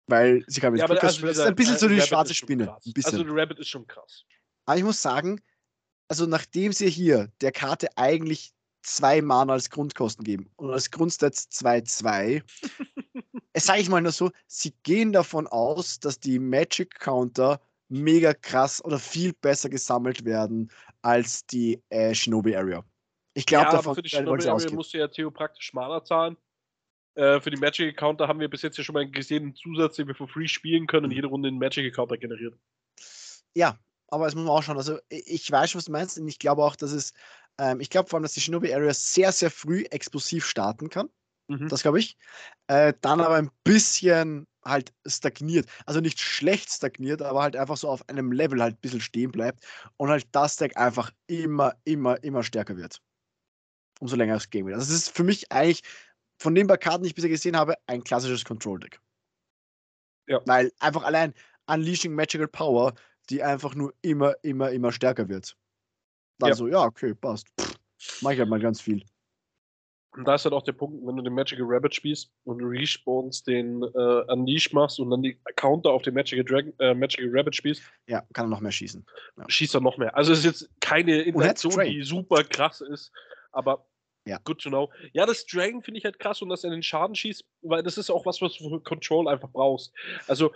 weil 0.09 0.45
sie 0.47 0.61
kann 0.61 0.73
mit 0.73 0.81
ja, 0.81 0.85
aber 0.85 1.03
also 1.03 1.27
das 1.27 1.39
ist 1.39 1.45
ein 1.45 1.55
bisschen 1.55 1.79
so 1.79 1.89
die 1.89 2.01
schwarze 2.01 2.35
Spinne. 2.35 2.77
Also 3.05 3.23
der 3.23 3.35
Rabbit 3.35 3.59
ist 3.59 3.69
schon 3.69 3.87
krass. 3.87 4.25
Aber 4.67 4.77
ich 4.77 4.85
muss 4.85 5.01
sagen, 5.01 5.41
also 6.09 6.27
nachdem 6.27 6.73
sie 6.73 6.91
hier 6.91 7.31
der 7.41 7.53
Karte 7.53 7.89
eigentlich 7.97 8.53
zwei 8.83 9.23
Mana 9.23 9.55
als 9.55 9.71
Grundkosten 9.71 10.25
geben 10.25 10.51
und 10.57 10.71
als 10.71 10.91
Grundstats 10.91 11.49
2-2, 11.53 12.43
sage 13.57 13.81
ich 13.81 13.89
mal 13.89 14.03
nur 14.03 14.13
so, 14.13 14.31
sie 14.47 14.75
gehen 14.83 15.13
davon 15.13 15.47
aus, 15.47 16.01
dass 16.01 16.21
die 16.21 16.39
Magic 16.39 16.99
Counter 16.99 17.61
mega 17.93 18.33
krass 18.33 18.83
oder 18.85 18.99
viel 18.99 19.33
besser 19.35 19.69
gesammelt 19.69 20.25
werden 20.25 20.71
als 21.03 21.47
die 21.47 21.83
äh, 21.91 22.15
Shinobi 22.15 22.57
Area. 22.57 22.85
Ich 23.35 23.47
glaube, 23.47 23.67
ja, 23.67 23.73
davon 23.73 23.95
für 23.95 24.03
die 24.03 24.09
Shinobi 24.09 24.49
Area 24.49 24.73
musst 24.73 24.95
du 24.95 24.99
ja 24.99 25.09
Theo 25.09 25.31
praktisch 25.31 25.73
Mana 25.73 26.03
zahlen. 26.03 26.37
Äh, 27.15 27.41
für 27.41 27.51
die 27.51 27.59
Magic 27.59 27.97
Counter 27.97 28.27
haben 28.27 28.41
wir 28.41 28.49
bis 28.49 28.63
jetzt 28.63 28.79
ja 28.79 28.85
schon 28.85 28.95
mal 28.95 29.09
gesehen, 29.11 29.43
einen 29.43 29.55
Zusatz, 29.55 29.97
den 29.97 30.09
wir 30.09 30.15
for 30.15 30.29
free 30.29 30.49
spielen 30.49 30.87
können 30.87 31.05
und 31.05 31.11
mhm. 31.11 31.17
jede 31.17 31.27
Runde 31.27 31.49
einen 31.49 31.59
Magic 31.59 31.95
Counter 31.95 32.17
generiert. 32.17 32.55
Ja, 33.55 33.79
aber 34.09 34.27
es 34.27 34.35
muss 34.35 34.45
man 34.45 34.57
auch 34.57 34.63
schauen. 34.63 34.79
Also, 34.79 34.99
ich 35.11 35.51
weiß 35.51 35.71
schon, 35.71 35.79
was 35.79 35.85
du 35.85 35.93
meinst, 35.93 36.19
und 36.19 36.27
ich 36.27 36.39
glaube 36.39 36.65
auch, 36.65 36.77
dass 36.77 36.93
es, 36.93 37.13
ähm, 37.59 37.81
ich 37.81 37.91
glaube 37.91 38.09
vor 38.09 38.17
allem, 38.17 38.23
dass 38.23 38.33
die 38.33 38.41
Shinobi 38.41 38.73
Area 38.73 38.95
sehr, 38.95 39.33
sehr 39.33 39.51
früh 39.51 39.83
explosiv 39.91 40.47
starten 40.47 40.89
kann. 40.89 41.11
Mhm. 41.49 41.69
Das 41.69 41.83
glaube 41.83 41.99
ich. 41.99 42.17
Äh, 42.69 42.95
dann 43.03 43.21
aber 43.21 43.37
ein 43.37 43.51
bisschen 43.65 44.47
halt 44.65 44.93
stagniert. 45.07 45.69
Also 45.87 46.01
nicht 46.01 46.21
schlecht 46.21 46.71
stagniert, 46.71 47.23
aber 47.23 47.43
halt 47.43 47.57
einfach 47.57 47.77
so 47.77 47.89
auf 47.89 48.09
einem 48.09 48.33
Level 48.33 48.63
halt 48.63 48.77
ein 48.77 48.81
bisschen 48.81 49.01
stehen 49.01 49.31
bleibt 49.31 49.65
und 49.97 50.11
halt 50.11 50.27
das 50.33 50.57
Deck 50.57 50.77
einfach 50.77 51.11
immer, 51.27 51.75
immer, 51.85 52.23
immer 52.23 52.43
stärker 52.43 52.77
wird. 52.77 53.01
Umso 54.01 54.17
länger 54.17 54.37
es 54.37 54.51
Game 54.51 54.67
wird. 54.67 54.77
Also 54.77 54.93
es 54.93 55.07
ist 55.07 55.17
für 55.17 55.25
mich 55.25 55.51
eigentlich 55.53 55.83
von 56.41 56.55
den 56.55 56.67
paar 56.67 56.79
Karten, 56.79 57.05
die 57.05 57.09
ich 57.09 57.15
bisher 57.15 57.31
gesehen 57.31 57.57
habe, 57.57 57.75
ein 57.87 58.03
klassisches 58.03 58.45
Control-Deck. 58.45 59.01
Ja. 60.27 60.41
Weil 60.47 60.73
einfach 60.81 61.05
allein 61.05 61.35
Unleashing 61.67 62.15
Magical 62.15 62.49
Power, 62.49 62.95
die 63.31 63.43
einfach 63.43 63.75
nur 63.75 63.95
immer, 64.03 64.35
immer, 64.43 64.71
immer 64.71 64.93
stärker 64.93 65.29
wird. 65.29 65.57
Dann 66.39 66.51
ja. 66.51 66.55
so, 66.57 66.69
ja, 66.69 66.83
okay, 66.85 67.15
passt. 67.15 67.47
Pff, 67.61 68.23
mach 68.23 68.33
ich 68.33 68.39
halt 68.39 68.49
mal 68.49 68.61
ganz 68.61 68.81
viel. 68.81 69.05
Und 70.15 70.27
da 70.27 70.35
ist 70.35 70.45
halt 70.45 70.53
auch 70.53 70.63
der 70.63 70.73
Punkt, 70.73 71.07
wenn 71.07 71.17
du 71.17 71.23
den 71.23 71.33
Magical 71.33 71.65
Rabbit 71.67 71.95
spielst 71.95 72.31
und 72.45 72.59
du 72.59 72.67
respawnst 72.67 73.47
den 73.47 73.83
äh, 73.83 74.33
Unleash 74.33 74.73
machst 74.73 75.01
und 75.01 75.11
dann 75.11 75.23
die 75.23 75.39
Counter 75.57 75.91
auf 75.91 76.03
den 76.03 76.15
Magical, 76.15 76.45
Dragon, 76.45 76.73
äh, 76.81 76.95
Magical 76.95 77.31
Rabbit 77.33 77.57
spielst. 77.57 77.83
Ja, 78.07 78.23
kann 78.35 78.47
er 78.47 78.51
noch 78.51 78.61
mehr 78.61 78.73
schießen. 78.73 79.07
Ja. 79.39 79.45
Schießt 79.49 79.75
er 79.75 79.81
noch 79.81 79.97
mehr. 79.97 80.15
Also 80.15 80.33
es 80.33 80.41
ist 80.41 80.45
jetzt 80.45 80.71
keine 80.81 81.23
Interaktion, 81.23 81.83
die 81.85 82.03
super 82.03 82.45
krass 82.45 82.83
ist, 82.83 83.11
aber 83.53 83.87
ja. 84.27 84.39
good 84.45 84.61
to 84.61 84.69
know. 84.69 84.93
Ja, 85.15 85.25
das 85.25 85.47
Dragon 85.47 85.83
finde 85.83 85.99
ich 85.99 86.05
halt 86.05 86.19
krass 86.19 86.43
und 86.43 86.51
dass 86.51 86.63
er 86.63 86.71
den 86.71 86.83
Schaden 86.83 87.15
schießt, 87.15 87.45
weil 87.63 87.83
das 87.83 87.97
ist 87.97 88.11
auch 88.11 88.27
was, 88.27 88.43
was 88.43 88.55
du 88.57 88.69
für 88.69 88.81
Control 88.81 89.29
einfach 89.29 89.51
brauchst. 89.51 89.93
Also 90.29 90.53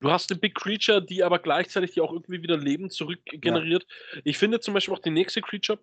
Du 0.00 0.12
hast 0.12 0.30
eine 0.30 0.38
Big 0.38 0.54
Creature, 0.54 1.04
die 1.04 1.24
aber 1.24 1.40
gleichzeitig 1.40 1.90
die 1.90 2.00
auch 2.00 2.12
irgendwie 2.12 2.40
wieder 2.40 2.56
Leben 2.56 2.88
zurückgeneriert. 2.88 3.84
Ja. 4.14 4.20
Ich 4.24 4.38
finde 4.38 4.60
zum 4.60 4.74
Beispiel 4.74 4.94
auch 4.94 5.00
die 5.00 5.10
nächste 5.10 5.40
Creature, 5.40 5.80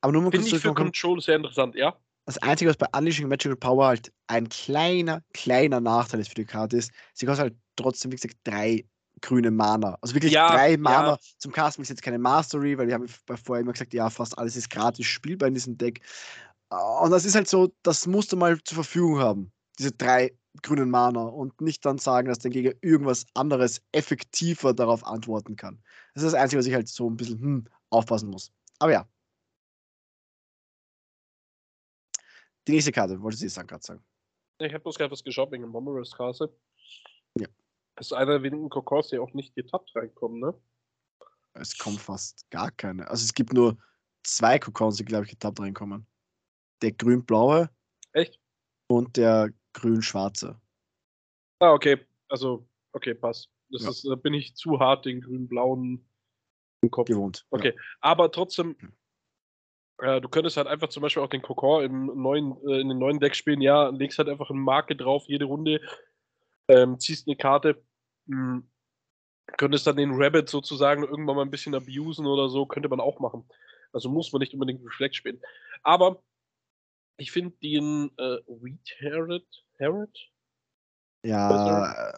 aber 0.00 0.12
nur 0.12 0.22
mal 0.22 0.30
Finde 0.30 0.46
ich 0.46 0.58
für 0.58 0.74
Control 0.74 1.20
sehr 1.20 1.36
interessant, 1.36 1.74
ja? 1.74 1.96
Das 2.26 2.38
Einzige, 2.38 2.68
was 2.68 2.76
bei 2.76 2.86
Unleashing 2.96 3.28
Magical 3.28 3.56
Power 3.56 3.86
halt 3.86 4.12
ein 4.26 4.48
kleiner, 4.50 5.22
kleiner 5.32 5.80
Nachteil 5.80 6.20
ist 6.20 6.28
für 6.28 6.34
die 6.34 6.44
Karte 6.44 6.76
ist, 6.76 6.92
sie 7.14 7.24
kostet 7.24 7.44
halt 7.44 7.56
trotzdem, 7.76 8.12
wie 8.12 8.16
gesagt, 8.16 8.36
drei 8.44 8.84
grüne 9.20 9.50
Mana. 9.50 9.96
Also 10.00 10.14
wirklich 10.14 10.32
ja, 10.32 10.54
drei 10.54 10.76
Mana 10.76 11.12
ja. 11.12 11.18
zum 11.38 11.52
Casten 11.52 11.82
ist 11.82 11.88
jetzt 11.88 12.02
keine 12.02 12.18
Mastery, 12.18 12.76
weil 12.76 12.86
wir 12.86 12.94
haben 12.94 13.08
vorher 13.08 13.62
immer 13.62 13.72
gesagt, 13.72 13.94
ja, 13.94 14.10
fast 14.10 14.36
alles 14.38 14.56
ist 14.56 14.70
gratis 14.70 15.06
spielbar 15.06 15.48
in 15.48 15.54
diesem 15.54 15.78
Deck. 15.78 16.02
Und 16.68 17.10
das 17.10 17.24
ist 17.24 17.34
halt 17.34 17.48
so, 17.48 17.72
das 17.82 18.06
musst 18.06 18.32
du 18.32 18.36
mal 18.36 18.62
zur 18.62 18.76
Verfügung 18.76 19.18
haben, 19.18 19.52
diese 19.78 19.92
drei 19.92 20.36
grünen 20.62 20.90
Mana 20.90 21.22
und 21.22 21.60
nicht 21.60 21.84
dann 21.86 21.98
sagen, 21.98 22.28
dass 22.28 22.40
dein 22.40 22.52
Gegner 22.52 22.72
irgendwas 22.82 23.26
anderes 23.34 23.80
effektiver 23.92 24.74
darauf 24.74 25.06
antworten 25.06 25.56
kann. 25.56 25.82
Das 26.14 26.24
ist 26.24 26.32
das 26.32 26.40
Einzige, 26.40 26.58
was 26.58 26.66
ich 26.66 26.74
halt 26.74 26.88
so 26.88 27.08
ein 27.08 27.16
bisschen 27.16 27.40
hm, 27.40 27.64
aufpassen 27.90 28.28
muss. 28.28 28.52
Aber 28.78 28.92
ja. 28.92 29.06
Die 32.68 32.72
nächste 32.72 32.92
Karte, 32.92 33.16
du 33.16 33.28
jetzt 33.30 33.66
gerade 33.66 33.82
sagen? 33.82 34.04
Ich 34.58 34.74
habe 34.74 34.82
bloß 34.82 34.98
gerade 34.98 35.10
was 35.10 35.24
geschaut 35.24 35.50
wegen 35.50 35.66
Momoras 35.66 36.10
Karte. 36.10 36.54
Ja. 37.38 37.46
Das 37.96 38.08
ist 38.08 38.12
einer 38.12 38.32
der 38.32 38.42
wenigen 38.42 38.68
Kokos, 38.68 39.08
die 39.08 39.18
auch 39.18 39.32
nicht 39.32 39.54
getappt 39.54 39.96
reinkommen, 39.96 40.38
ne? 40.38 40.54
Es 41.54 41.78
kommen 41.78 41.98
fast 41.98 42.48
gar 42.50 42.70
keine. 42.70 43.08
Also 43.08 43.24
es 43.24 43.32
gibt 43.32 43.54
nur 43.54 43.78
zwei 44.22 44.58
Kokons, 44.58 44.98
die, 44.98 45.06
glaube 45.06 45.24
ich, 45.24 45.30
getappt 45.30 45.60
reinkommen. 45.60 46.06
Der 46.82 46.92
grün-blaue. 46.92 47.70
Echt? 48.12 48.38
Und 48.88 49.16
der 49.16 49.50
grün-schwarze. 49.72 50.60
Ah, 51.60 51.72
okay. 51.72 52.06
Also, 52.28 52.68
okay, 52.92 53.14
passt. 53.14 53.50
Das 53.70 53.84
ja. 53.84 53.88
ist, 53.88 54.06
da 54.06 54.14
bin 54.14 54.34
ich 54.34 54.54
zu 54.56 54.78
hart 54.78 55.06
den 55.06 55.22
grün-blauen 55.22 56.06
im 56.82 56.90
Kopf. 56.90 57.08
Gewohnt. 57.08 57.46
Okay. 57.48 57.72
Ja. 57.74 57.82
Aber 58.00 58.30
trotzdem, 58.30 58.76
äh, 60.00 60.20
du 60.20 60.28
könntest 60.28 60.56
halt 60.56 60.66
einfach 60.66 60.88
zum 60.88 61.02
Beispiel 61.02 61.22
auch 61.22 61.30
den 61.30 61.42
Kokor 61.42 61.82
im 61.82 62.06
neuen, 62.22 62.56
äh, 62.66 62.80
in 62.80 62.88
den 62.88 62.98
neuen 62.98 63.20
Deck 63.20 63.34
spielen, 63.34 63.60
ja, 63.60 63.88
legst 63.88 64.18
halt 64.18 64.28
einfach 64.28 64.50
eine 64.50 64.58
Marke 64.58 64.96
drauf, 64.96 65.24
jede 65.26 65.46
Runde, 65.46 65.80
ähm, 66.68 66.98
ziehst 66.98 67.26
eine 67.26 67.36
Karte, 67.36 67.82
mh, 68.26 68.36
hm, 68.36 68.70
könntest 69.56 69.86
dann 69.86 69.96
den 69.96 70.12
Rabbit 70.14 70.48
sozusagen 70.48 71.02
irgendwann 71.04 71.36
mal 71.36 71.42
ein 71.42 71.50
bisschen 71.50 71.74
abusen 71.74 72.26
oder 72.26 72.48
so, 72.48 72.66
könnte 72.66 72.88
man 72.88 73.00
auch 73.00 73.18
machen. 73.18 73.48
Also 73.92 74.10
muss 74.10 74.32
man 74.32 74.40
nicht 74.40 74.52
unbedingt 74.52 74.84
Reflect 74.84 75.16
spielen. 75.16 75.40
Aber 75.82 76.22
ich 77.16 77.32
finde 77.32 77.56
den 77.62 78.10
äh, 78.18 78.38
Wheat 78.46 78.96
Harrod, 79.02 79.46
Harrod? 79.80 80.30
Ja, 81.24 82.14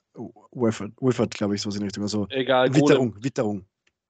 Wifford, 0.53 0.93
Wifford 1.01 1.35
glaube 1.35 1.55
ich, 1.55 1.62
so 1.62 1.70
in 1.70 1.83
Richtung. 1.83 2.03
Also 2.03 2.26
Egal, 2.28 2.74
Witterung, 2.74 3.12
Golem. 3.12 3.24
Witterung. 3.24 3.66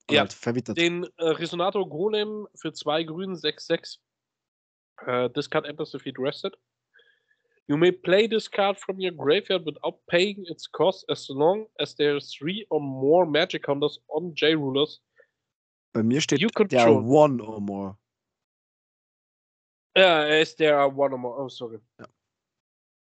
Ja, 0.09 0.21
halt 0.21 0.33
verwittert. 0.33 0.79
Den 0.79 1.05
äh, 1.17 1.25
Resonator 1.25 1.89
Golem 1.89 2.47
für 2.55 2.73
zwei 2.73 3.03
Grün 3.03 3.35
6-6. 3.35 3.99
Uh, 5.07 5.29
this 5.29 5.49
card 5.49 5.67
enters 5.67 5.93
the 5.93 5.99
field 5.99 6.19
rested. 6.19 6.55
You 7.69 7.77
may 7.77 7.93
play 7.93 8.27
this 8.27 8.49
card 8.49 8.79
from 8.79 8.99
your 8.99 9.13
graveyard 9.13 9.65
without 9.65 10.05
paying 10.09 10.45
its 10.47 10.67
cost 10.67 11.05
as 11.09 11.29
long 11.29 11.67
as 11.79 11.95
there 11.95 12.17
are 12.17 12.21
three 12.21 12.67
or 12.69 12.81
more 12.81 13.25
magic 13.25 13.63
counters 13.63 13.99
on 14.09 14.35
J-Rulers. 14.35 15.01
Bei 15.93 16.03
mir 16.03 16.21
steht 16.21 16.41
there 16.69 16.81
are 16.81 17.01
one 17.01 17.41
or 17.41 17.61
more. 17.61 17.97
Ja, 19.97 20.23
uh, 20.23 20.45
there 20.59 20.79
are 20.79 20.89
one 20.89 21.13
or 21.13 21.19
more. 21.19 21.39
Oh, 21.39 21.49
sorry. 21.49 21.79
Ja. 21.99 22.07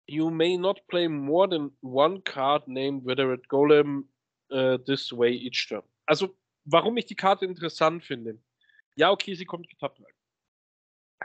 You 0.06 0.30
may 0.30 0.56
not 0.56 0.80
play 0.88 1.08
more 1.08 1.46
than 1.46 1.70
one 1.80 2.20
card 2.22 2.62
named 2.66 3.04
Veteran 3.04 3.40
Golem 3.48 4.04
uh, 4.50 4.78
this 4.86 5.12
way 5.12 5.30
each 5.30 5.68
turn. 5.68 5.82
Also, 6.08 6.34
warum 6.64 6.96
ich 6.96 7.06
die 7.06 7.16
Karte 7.16 7.44
interessant 7.44 8.04
finde. 8.04 8.40
Ja, 8.96 9.10
okay, 9.10 9.34
sie 9.34 9.46
kommt 9.46 9.68
getappt 9.68 10.00
rein. 10.00 10.14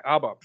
Aber 0.04 0.40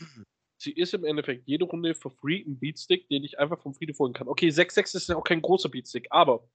sie 0.58 0.72
ist 0.72 0.94
im 0.94 1.04
Endeffekt 1.04 1.46
jede 1.46 1.64
Runde 1.64 1.94
for 1.94 2.10
free 2.10 2.42
ein 2.46 2.58
Beatstick, 2.58 3.08
den 3.08 3.24
ich 3.24 3.38
einfach 3.38 3.60
vom 3.60 3.74
Friedhof 3.74 3.98
holen 3.98 4.12
kann. 4.12 4.28
Okay, 4.28 4.48
6-6 4.48 4.96
ist 4.96 5.08
ja 5.08 5.16
auch 5.16 5.24
kein 5.24 5.42
großer 5.42 5.68
Beatstick, 5.68 6.06
aber 6.10 6.48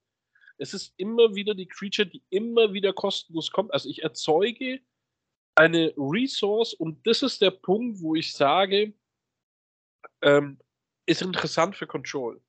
es 0.58 0.74
ist 0.74 0.94
immer 0.98 1.36
wieder 1.36 1.54
die 1.54 1.68
Creature, 1.68 2.08
die 2.08 2.24
immer 2.30 2.72
wieder 2.74 2.94
kostenlos 2.94 3.52
kommt. 3.52 3.74
Also 3.74 3.90
ich 3.90 4.04
erzeuge 4.04 4.80
eine 5.56 5.94
Resource 5.98 6.74
und 6.74 7.06
das 7.06 7.24
ist 7.24 7.42
der 7.42 7.52
Punkt, 7.52 8.02
wo 8.02 8.16
ich 8.16 8.34
sage, 8.34 8.94
ähm, 10.22 10.60
ist 11.06 11.22
interessant 11.22 11.76
für 11.76 11.88
Control. 11.88 12.42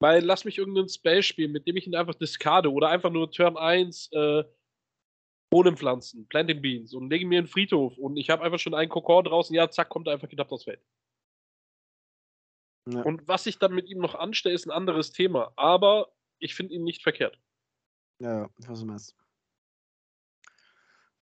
Weil 0.00 0.24
lass 0.24 0.44
mich 0.44 0.58
irgendeinen 0.58 0.88
Spell 0.88 1.22
spielen, 1.22 1.52
mit 1.52 1.66
dem 1.66 1.76
ich 1.76 1.86
ihn 1.86 1.94
einfach 1.94 2.14
discarte 2.14 2.70
oder 2.72 2.88
einfach 2.88 3.10
nur 3.10 3.30
Turn 3.30 3.56
1 3.56 4.10
äh, 4.12 4.44
Bohnenpflanzen, 5.54 6.26
Planting 6.26 6.60
Beans 6.60 6.94
und 6.94 7.10
lege 7.10 7.24
mir 7.24 7.38
einen 7.38 7.46
Friedhof 7.46 7.96
und 7.96 8.16
ich 8.16 8.28
habe 8.28 8.42
einfach 8.42 8.58
schon 8.58 8.74
einen 8.74 8.90
Kokon 8.90 9.22
draußen, 9.22 9.54
ja, 9.54 9.70
zack, 9.70 9.88
kommt 9.88 10.08
er 10.08 10.14
einfach 10.14 10.28
gedappt 10.28 10.50
aufs 10.50 10.64
Feld. 10.64 10.80
Ja. 12.90 13.02
Und 13.02 13.28
was 13.28 13.46
ich 13.46 13.60
dann 13.60 13.72
mit 13.72 13.88
ihm 13.88 13.98
noch 13.98 14.16
anstelle, 14.16 14.52
ist 14.52 14.66
ein 14.66 14.72
anderes 14.72 15.12
Thema. 15.12 15.52
Aber 15.54 16.08
ich 16.40 16.56
finde 16.56 16.74
ihn 16.74 16.82
nicht 16.82 17.04
verkehrt. 17.04 17.38
Ja, 18.18 18.50
was 18.66 18.80
du 18.80 18.86
meinst. 18.86 19.14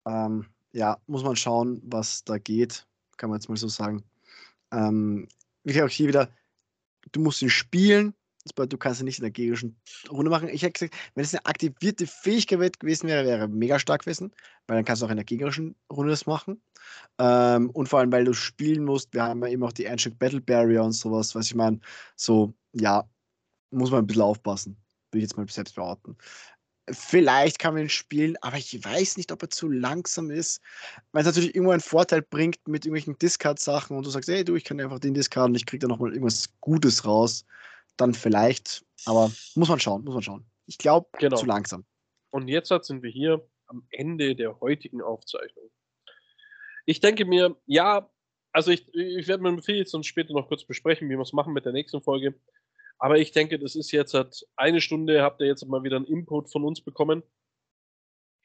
Ähm, 0.06 0.46
ja, 0.74 1.02
muss 1.08 1.24
man 1.24 1.38
schauen, 1.38 1.82
was 1.86 2.26
da 2.26 2.38
geht. 2.38 2.86
Kann 3.16 3.30
man 3.30 3.40
jetzt 3.40 3.48
mal 3.48 3.56
so 3.56 3.70
sagen. 3.70 4.04
Ähm, 4.74 5.30
wie 5.64 5.82
auch 5.82 5.88
hier 5.88 6.10
wieder, 6.10 6.36
du 7.14 7.22
musst 7.22 7.42
ihn 7.42 7.50
spielen, 7.50 8.14
du 8.56 8.78
kannst 8.78 9.02
ihn 9.02 9.06
nicht 9.06 9.20
in 9.20 9.24
der 9.24 9.32
gegnerischen 9.32 9.76
Runde 10.10 10.30
machen. 10.30 10.50
Ich 10.50 10.62
hätte 10.62 10.74
gesagt, 10.74 10.96
wenn 11.16 11.24
es 11.24 11.34
eine 11.34 11.46
aktivierte 11.46 12.08
Fähigkeit 12.08 12.80
gewesen 12.80 13.08
wäre, 13.08 13.26
wäre 13.26 13.48
mega 13.48 13.80
stark 13.80 14.02
gewesen, 14.02 14.32
weil 14.68 14.78
dann 14.78 14.86
kannst 14.86 15.02
du 15.02 15.06
auch 15.06 15.12
in 15.12 15.18
der 15.18 15.26
gegnerischen 15.26 15.76
Runde 15.92 16.12
das 16.12 16.26
machen. 16.26 16.62
Ähm, 17.20 17.70
und 17.72 17.90
vor 17.90 18.00
allem, 18.00 18.12
weil 18.12 18.26
du 18.26 18.34
spielen 18.34 18.84
musst, 18.84 19.14
wir 19.14 19.24
haben 19.24 19.42
ja 19.44 19.50
eben 19.50 19.64
auch 19.64 19.72
die 19.72 19.88
Ancient 19.88 20.20
Battle 20.20 20.42
Barrier 20.42 20.84
und 20.84 20.94
sowas, 20.94 21.36
was 21.36 21.48
ich 21.48 21.56
meine, 21.56 21.80
so, 22.16 22.54
ja, 22.74 23.08
muss 23.72 23.92
man 23.92 24.04
ein 24.04 24.08
bisschen 24.08 24.24
aufpassen, 24.24 24.78
will 25.12 25.20
ich 25.20 25.24
jetzt 25.24 25.38
mal 25.38 25.48
selbst 25.50 25.76
behaupten. 25.76 26.18
Vielleicht 26.90 27.60
kann 27.60 27.74
man 27.74 27.84
ihn 27.84 27.90
spielen, 27.90 28.38
aber 28.42 28.58
ich 28.58 28.84
weiß 28.84 29.18
nicht, 29.18 29.34
ob 29.34 29.42
er 29.42 29.50
zu 29.50 29.68
langsam 29.68 30.32
ist. 30.32 30.62
Weil 31.12 31.22
es 31.22 31.26
natürlich 31.26 31.54
irgendwo 31.54 31.72
einen 31.72 31.82
Vorteil 31.82 32.22
bringt 32.22 32.66
mit 32.66 32.86
irgendwelchen 32.86 33.18
Discard-Sachen 33.18 33.98
und 33.98 34.06
du 34.06 34.10
sagst, 34.10 34.30
hey 34.30 34.46
du, 34.46 34.56
ich 34.56 34.64
kann 34.64 34.80
einfach 34.80 35.00
den 35.00 35.14
Discard 35.14 35.50
und 35.50 35.56
ich 35.56 35.66
krieg 35.66 35.82
da 35.82 35.88
nochmal 35.88 36.14
irgendwas 36.14 36.48
Gutes 36.62 37.04
raus 37.04 37.46
dann 37.98 38.14
vielleicht, 38.14 38.86
aber 39.06 39.32
muss 39.56 39.70
man 39.70 39.80
schauen, 39.80 40.04
muss 40.04 40.14
man 40.14 40.24
schauen. 40.24 40.46
Ich 40.66 40.78
glaube, 40.78 41.08
genau. 41.20 41.38
zu 41.38 41.46
langsam. 41.46 41.86
Und 42.30 42.48
jetzt 42.48 42.70
sind 42.84 43.04
wir 43.04 43.10
hier 43.10 43.48
am 43.68 43.86
Ende 43.90 44.36
der 44.36 44.60
heutigen 44.60 45.02
Aufzeichnung. 45.02 45.70
Ich 46.86 47.00
denke 47.00 47.26
mir, 47.26 47.58
ja, 47.66 48.10
also 48.52 48.72
ich, 48.72 48.94
ich 48.94 49.28
werde 49.28 49.44
mit 49.44 49.66
Phil 49.66 49.76
jetzt 49.76 49.94
uns 49.94 50.08
später 50.08 50.34
noch 50.34 50.48
kurz 50.48 50.66
besprechen, 50.66 51.10
wie 51.10 51.16
wir 51.16 51.22
es 51.22 51.34
machen 51.34 51.54
mit 51.54 51.66
der 51.66 51.74
nächsten 51.74 52.02
Folge. 52.02 52.40
Aber 53.00 53.18
ich 53.18 53.32
denke, 53.32 53.60
das 53.60 53.76
ist 53.76 53.92
jetzt 53.92 54.14
halt 54.14 54.46
eine 54.56 54.82
Stunde, 54.82 55.22
habt 55.22 55.42
ihr 55.42 55.48
jetzt 55.48 55.66
mal 55.66 55.84
wieder 55.84 55.98
einen 55.98 56.06
Input 56.06 56.50
von 56.50 56.64
uns 56.64 56.82
bekommen. 56.82 57.24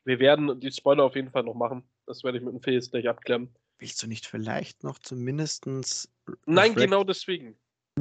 Wir 0.05 0.19
werden 0.19 0.61
die 0.61 0.73
Spoiler 0.73 1.05
auf 1.05 1.15
jeden 1.15 1.31
Fall 1.31 1.45
noch 1.45 1.55
machen. 1.55 1.89
Das 2.07 2.25
werde 2.25 2.39
ich 2.39 2.45
mit 2.45 2.67
dem 2.67 2.75
jetzt 2.75 2.91
gleich 2.91 3.09
abklären. 3.09 3.55
Willst 3.79 4.03
du 4.03 4.07
nicht 4.07 4.27
vielleicht 4.27 4.85
noch 4.85 4.99
zumindestens. 4.99 6.13
Nein, 6.47 6.75
genau 6.75 7.05
deswegen. 7.05 7.59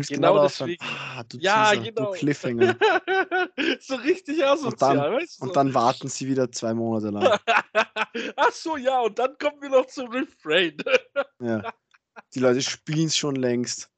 Genau 0.07 0.41
deswegen. 0.43 0.83
Ah, 0.83 1.23
du 1.23 1.37
ja, 1.37 1.71
Teaser, 1.71 1.83
genau. 1.83 2.11
Du 2.11 2.17
Cliffhanger. 2.19 2.77
so 3.79 3.95
richtig 3.95 4.43
asozial, 4.43 4.97
und 4.97 5.03
dann, 5.03 5.13
weißt 5.13 5.41
du? 5.41 5.45
Und 5.45 5.55
dann 5.55 5.73
warten 5.73 6.07
sie 6.07 6.27
wieder 6.27 6.51
zwei 6.51 6.73
Monate 6.73 7.09
lang. 7.09 7.39
Ach 8.35 8.51
so, 8.51 8.77
ja, 8.77 9.01
und 9.01 9.17
dann 9.17 9.37
kommen 9.37 9.61
wir 9.61 9.69
noch 9.69 9.85
zum 9.87 10.09
Refrain. 10.09 10.77
ja. 11.41 11.73
Die 12.33 12.39
Leute 12.39 12.61
spielen 12.61 13.07
es 13.07 13.17
schon 13.17 13.35
längst. 13.35 13.89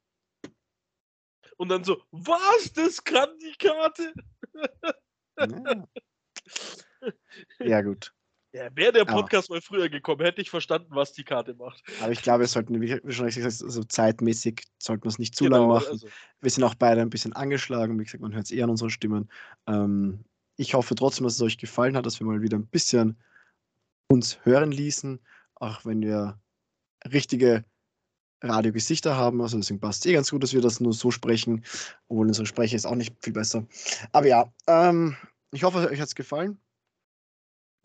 Und 1.56 1.68
dann 1.68 1.84
so, 1.84 2.02
was? 2.10 2.72
Das 2.74 3.02
kann 3.02 3.30
die 3.38 3.54
Karte? 3.58 4.12
ja. 5.38 5.86
ja, 7.60 7.82
gut. 7.82 8.12
Ja, 8.54 8.68
wäre 8.76 8.92
der 8.92 9.04
Podcast 9.04 9.48
ja. 9.48 9.56
mal 9.56 9.60
früher 9.60 9.88
gekommen, 9.88 10.20
hätte 10.20 10.40
ich 10.40 10.48
verstanden, 10.48 10.86
was 10.90 11.12
die 11.12 11.24
Karte 11.24 11.54
macht. 11.54 11.82
Aber 12.00 12.12
ich 12.12 12.22
glaube, 12.22 12.40
wir 12.40 12.46
sollten, 12.46 12.80
wie 12.80 12.88
schon 13.12 13.24
richtig 13.24 13.42
gesagt, 13.42 13.64
also 13.64 13.82
zeitmäßig 13.82 14.62
sollten 14.78 15.02
wir 15.02 15.08
es 15.08 15.18
nicht 15.18 15.34
zu 15.34 15.42
genau, 15.42 15.58
lang 15.58 15.68
machen. 15.68 15.88
Also. 15.90 16.06
Wir 16.40 16.50
sind 16.52 16.62
auch 16.62 16.76
beide 16.76 17.00
ein 17.00 17.10
bisschen 17.10 17.32
angeschlagen. 17.32 17.98
Wie 17.98 18.04
gesagt, 18.04 18.22
man 18.22 18.32
hört 18.32 18.44
es 18.44 18.52
eher 18.52 18.64
an 18.64 18.70
unseren 18.70 18.90
Stimmen. 18.90 19.28
Ähm, 19.66 20.24
ich 20.56 20.74
hoffe 20.74 20.94
trotzdem, 20.94 21.24
dass 21.24 21.34
es 21.34 21.42
euch 21.42 21.58
gefallen 21.58 21.96
hat, 21.96 22.06
dass 22.06 22.20
wir 22.20 22.28
mal 22.28 22.42
wieder 22.42 22.56
ein 22.56 22.68
bisschen 22.68 23.18
uns 24.06 24.38
hören 24.44 24.70
ließen, 24.70 25.18
auch 25.56 25.84
wenn 25.84 26.00
wir 26.00 26.40
richtige 27.12 27.64
Radiogesichter 28.40 29.16
haben. 29.16 29.42
Also 29.42 29.56
deswegen 29.56 29.80
passt 29.80 30.04
es 30.04 30.12
eh 30.12 30.14
ganz 30.14 30.30
gut, 30.30 30.44
dass 30.44 30.52
wir 30.52 30.60
das 30.60 30.78
nur 30.78 30.92
so 30.92 31.10
sprechen, 31.10 31.64
obwohl 32.06 32.28
unsere 32.28 32.46
Sprecher 32.46 32.76
ist 32.76 32.86
auch 32.86 32.94
nicht 32.94 33.16
viel 33.20 33.32
besser. 33.32 33.66
Aber 34.12 34.28
ja, 34.28 34.52
ähm, 34.68 35.16
ich 35.50 35.64
hoffe, 35.64 35.90
euch 35.90 36.00
hat 36.00 36.06
es 36.06 36.14
gefallen 36.14 36.60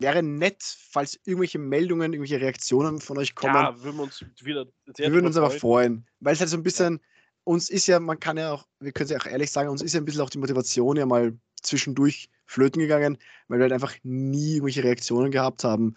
wäre 0.00 0.22
nett, 0.22 0.62
falls 0.62 1.20
irgendwelche 1.24 1.58
Meldungen, 1.58 2.12
irgendwelche 2.12 2.40
Reaktionen 2.40 3.00
von 3.00 3.18
euch 3.18 3.34
kommen. 3.34 3.54
Ja, 3.54 3.82
würden 3.82 3.96
wir 3.96 4.02
uns 4.04 4.24
wieder 4.42 4.66
Wir 4.96 5.12
würden 5.12 5.26
uns 5.26 5.36
aber 5.36 5.50
freuen, 5.50 6.06
weil 6.20 6.34
es 6.34 6.40
halt 6.40 6.50
so 6.50 6.56
ein 6.56 6.62
bisschen, 6.62 6.94
ja. 6.94 7.00
uns 7.44 7.70
ist 7.70 7.86
ja, 7.86 8.00
man 8.00 8.18
kann 8.18 8.38
ja 8.38 8.52
auch, 8.52 8.66
wir 8.80 8.92
können 8.92 9.04
es 9.06 9.10
ja 9.10 9.18
auch 9.18 9.26
ehrlich 9.26 9.50
sagen, 9.50 9.68
uns 9.68 9.82
ist 9.82 9.94
ja 9.94 10.00
ein 10.00 10.04
bisschen 10.04 10.22
auch 10.22 10.30
die 10.30 10.38
Motivation 10.38 10.96
ja 10.96 11.06
mal 11.06 11.38
zwischendurch 11.62 12.30
flöten 12.46 12.80
gegangen, 12.80 13.18
weil 13.48 13.58
wir 13.58 13.64
halt 13.64 13.72
einfach 13.72 13.94
nie 14.02 14.54
irgendwelche 14.54 14.82
Reaktionen 14.82 15.30
gehabt 15.30 15.64
haben. 15.64 15.94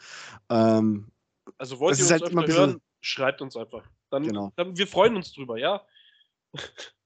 Ähm, 0.49 1.07
also 1.57 1.79
wollt 1.79 1.97
ihr 1.97 2.03
uns 2.03 2.11
halt 2.11 2.29
immer 2.29 2.45
hören, 2.45 2.81
schreibt 3.01 3.41
uns 3.41 3.55
einfach. 3.55 3.83
Dann, 4.09 4.23
genau. 4.23 4.51
dann 4.55 4.77
wir 4.77 4.85
freuen 4.85 5.15
uns 5.15 5.33
drüber, 5.33 5.57
ja. 5.57 5.81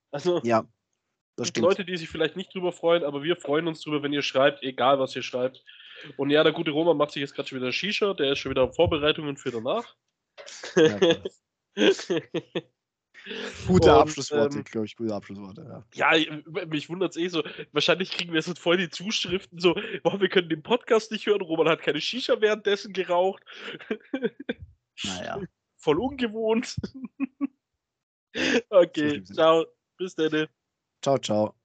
Also, 0.10 0.40
ja, 0.46 0.66
das 1.36 1.52
gibt 1.52 1.64
Leute, 1.64 1.86
die 1.86 1.98
sich 1.98 2.10
vielleicht 2.10 2.38
nicht 2.38 2.54
drüber 2.54 2.72
freuen, 2.72 3.04
aber 3.04 3.24
wir 3.24 3.36
freuen 3.36 3.68
uns 3.68 3.82
drüber, 3.82 4.02
wenn 4.02 4.14
ihr 4.14 4.24
schreibt, 4.24 4.64
egal 4.64 5.00
was 5.00 5.16
ihr 5.18 5.22
schreibt. 5.22 5.64
Und 6.18 6.30
ja, 6.30 6.44
der 6.44 6.54
gute 6.54 6.72
Roman 6.72 6.98
macht 6.98 7.12
sich 7.12 7.22
jetzt 7.22 7.36
gerade 7.36 7.48
schon 7.48 7.60
wieder 7.60 7.72
Shisha, 7.72 8.14
der 8.14 8.34
ist 8.34 8.40
schon 8.40 8.52
wieder 8.52 8.64
in 8.64 8.74
Vorbereitungen 8.74 9.38
für 9.38 9.52
danach. 9.52 9.96
Ja, 10.76 11.00
Gute 13.68 13.92
und, 13.94 14.00
Abschlussworte, 14.00 14.60
ähm, 14.60 14.64
glaube 14.64 14.86
ich, 14.86 14.96
gute 14.96 15.14
Abschlussworte. 15.14 15.84
Ja, 15.94 16.16
ja 16.16 16.42
mich 16.68 16.90
wundert 16.90 17.12
es 17.12 17.18
eh 17.18 17.28
so. 17.28 17.44
Wahrscheinlich 17.72 18.12
kriegen 18.12 18.32
wir 18.32 18.40
jetzt 18.40 18.60
voll 18.60 18.78
die 18.78 18.90
Zuschriften 18.90 19.60
so, 19.60 19.76
boah, 20.04 20.20
wir 20.20 20.30
können 20.30 20.50
den 20.50 20.64
Podcast 20.64 21.12
nicht 21.12 21.26
hören, 21.26 21.42
Roman 21.42 21.68
hat 21.68 21.82
keine 21.82 22.02
Shisha 22.02 22.40
währenddessen 22.42 22.94
geraucht. 22.94 23.44
Naja. 25.04 25.40
voll 25.78 26.00
ungewohnt. 26.00 26.76
okay, 28.72 29.22
ciao. 29.22 29.64
Bis 29.96 30.16
dann. 30.16 30.48
Ciao, 31.04 31.20
ciao. 31.20 31.57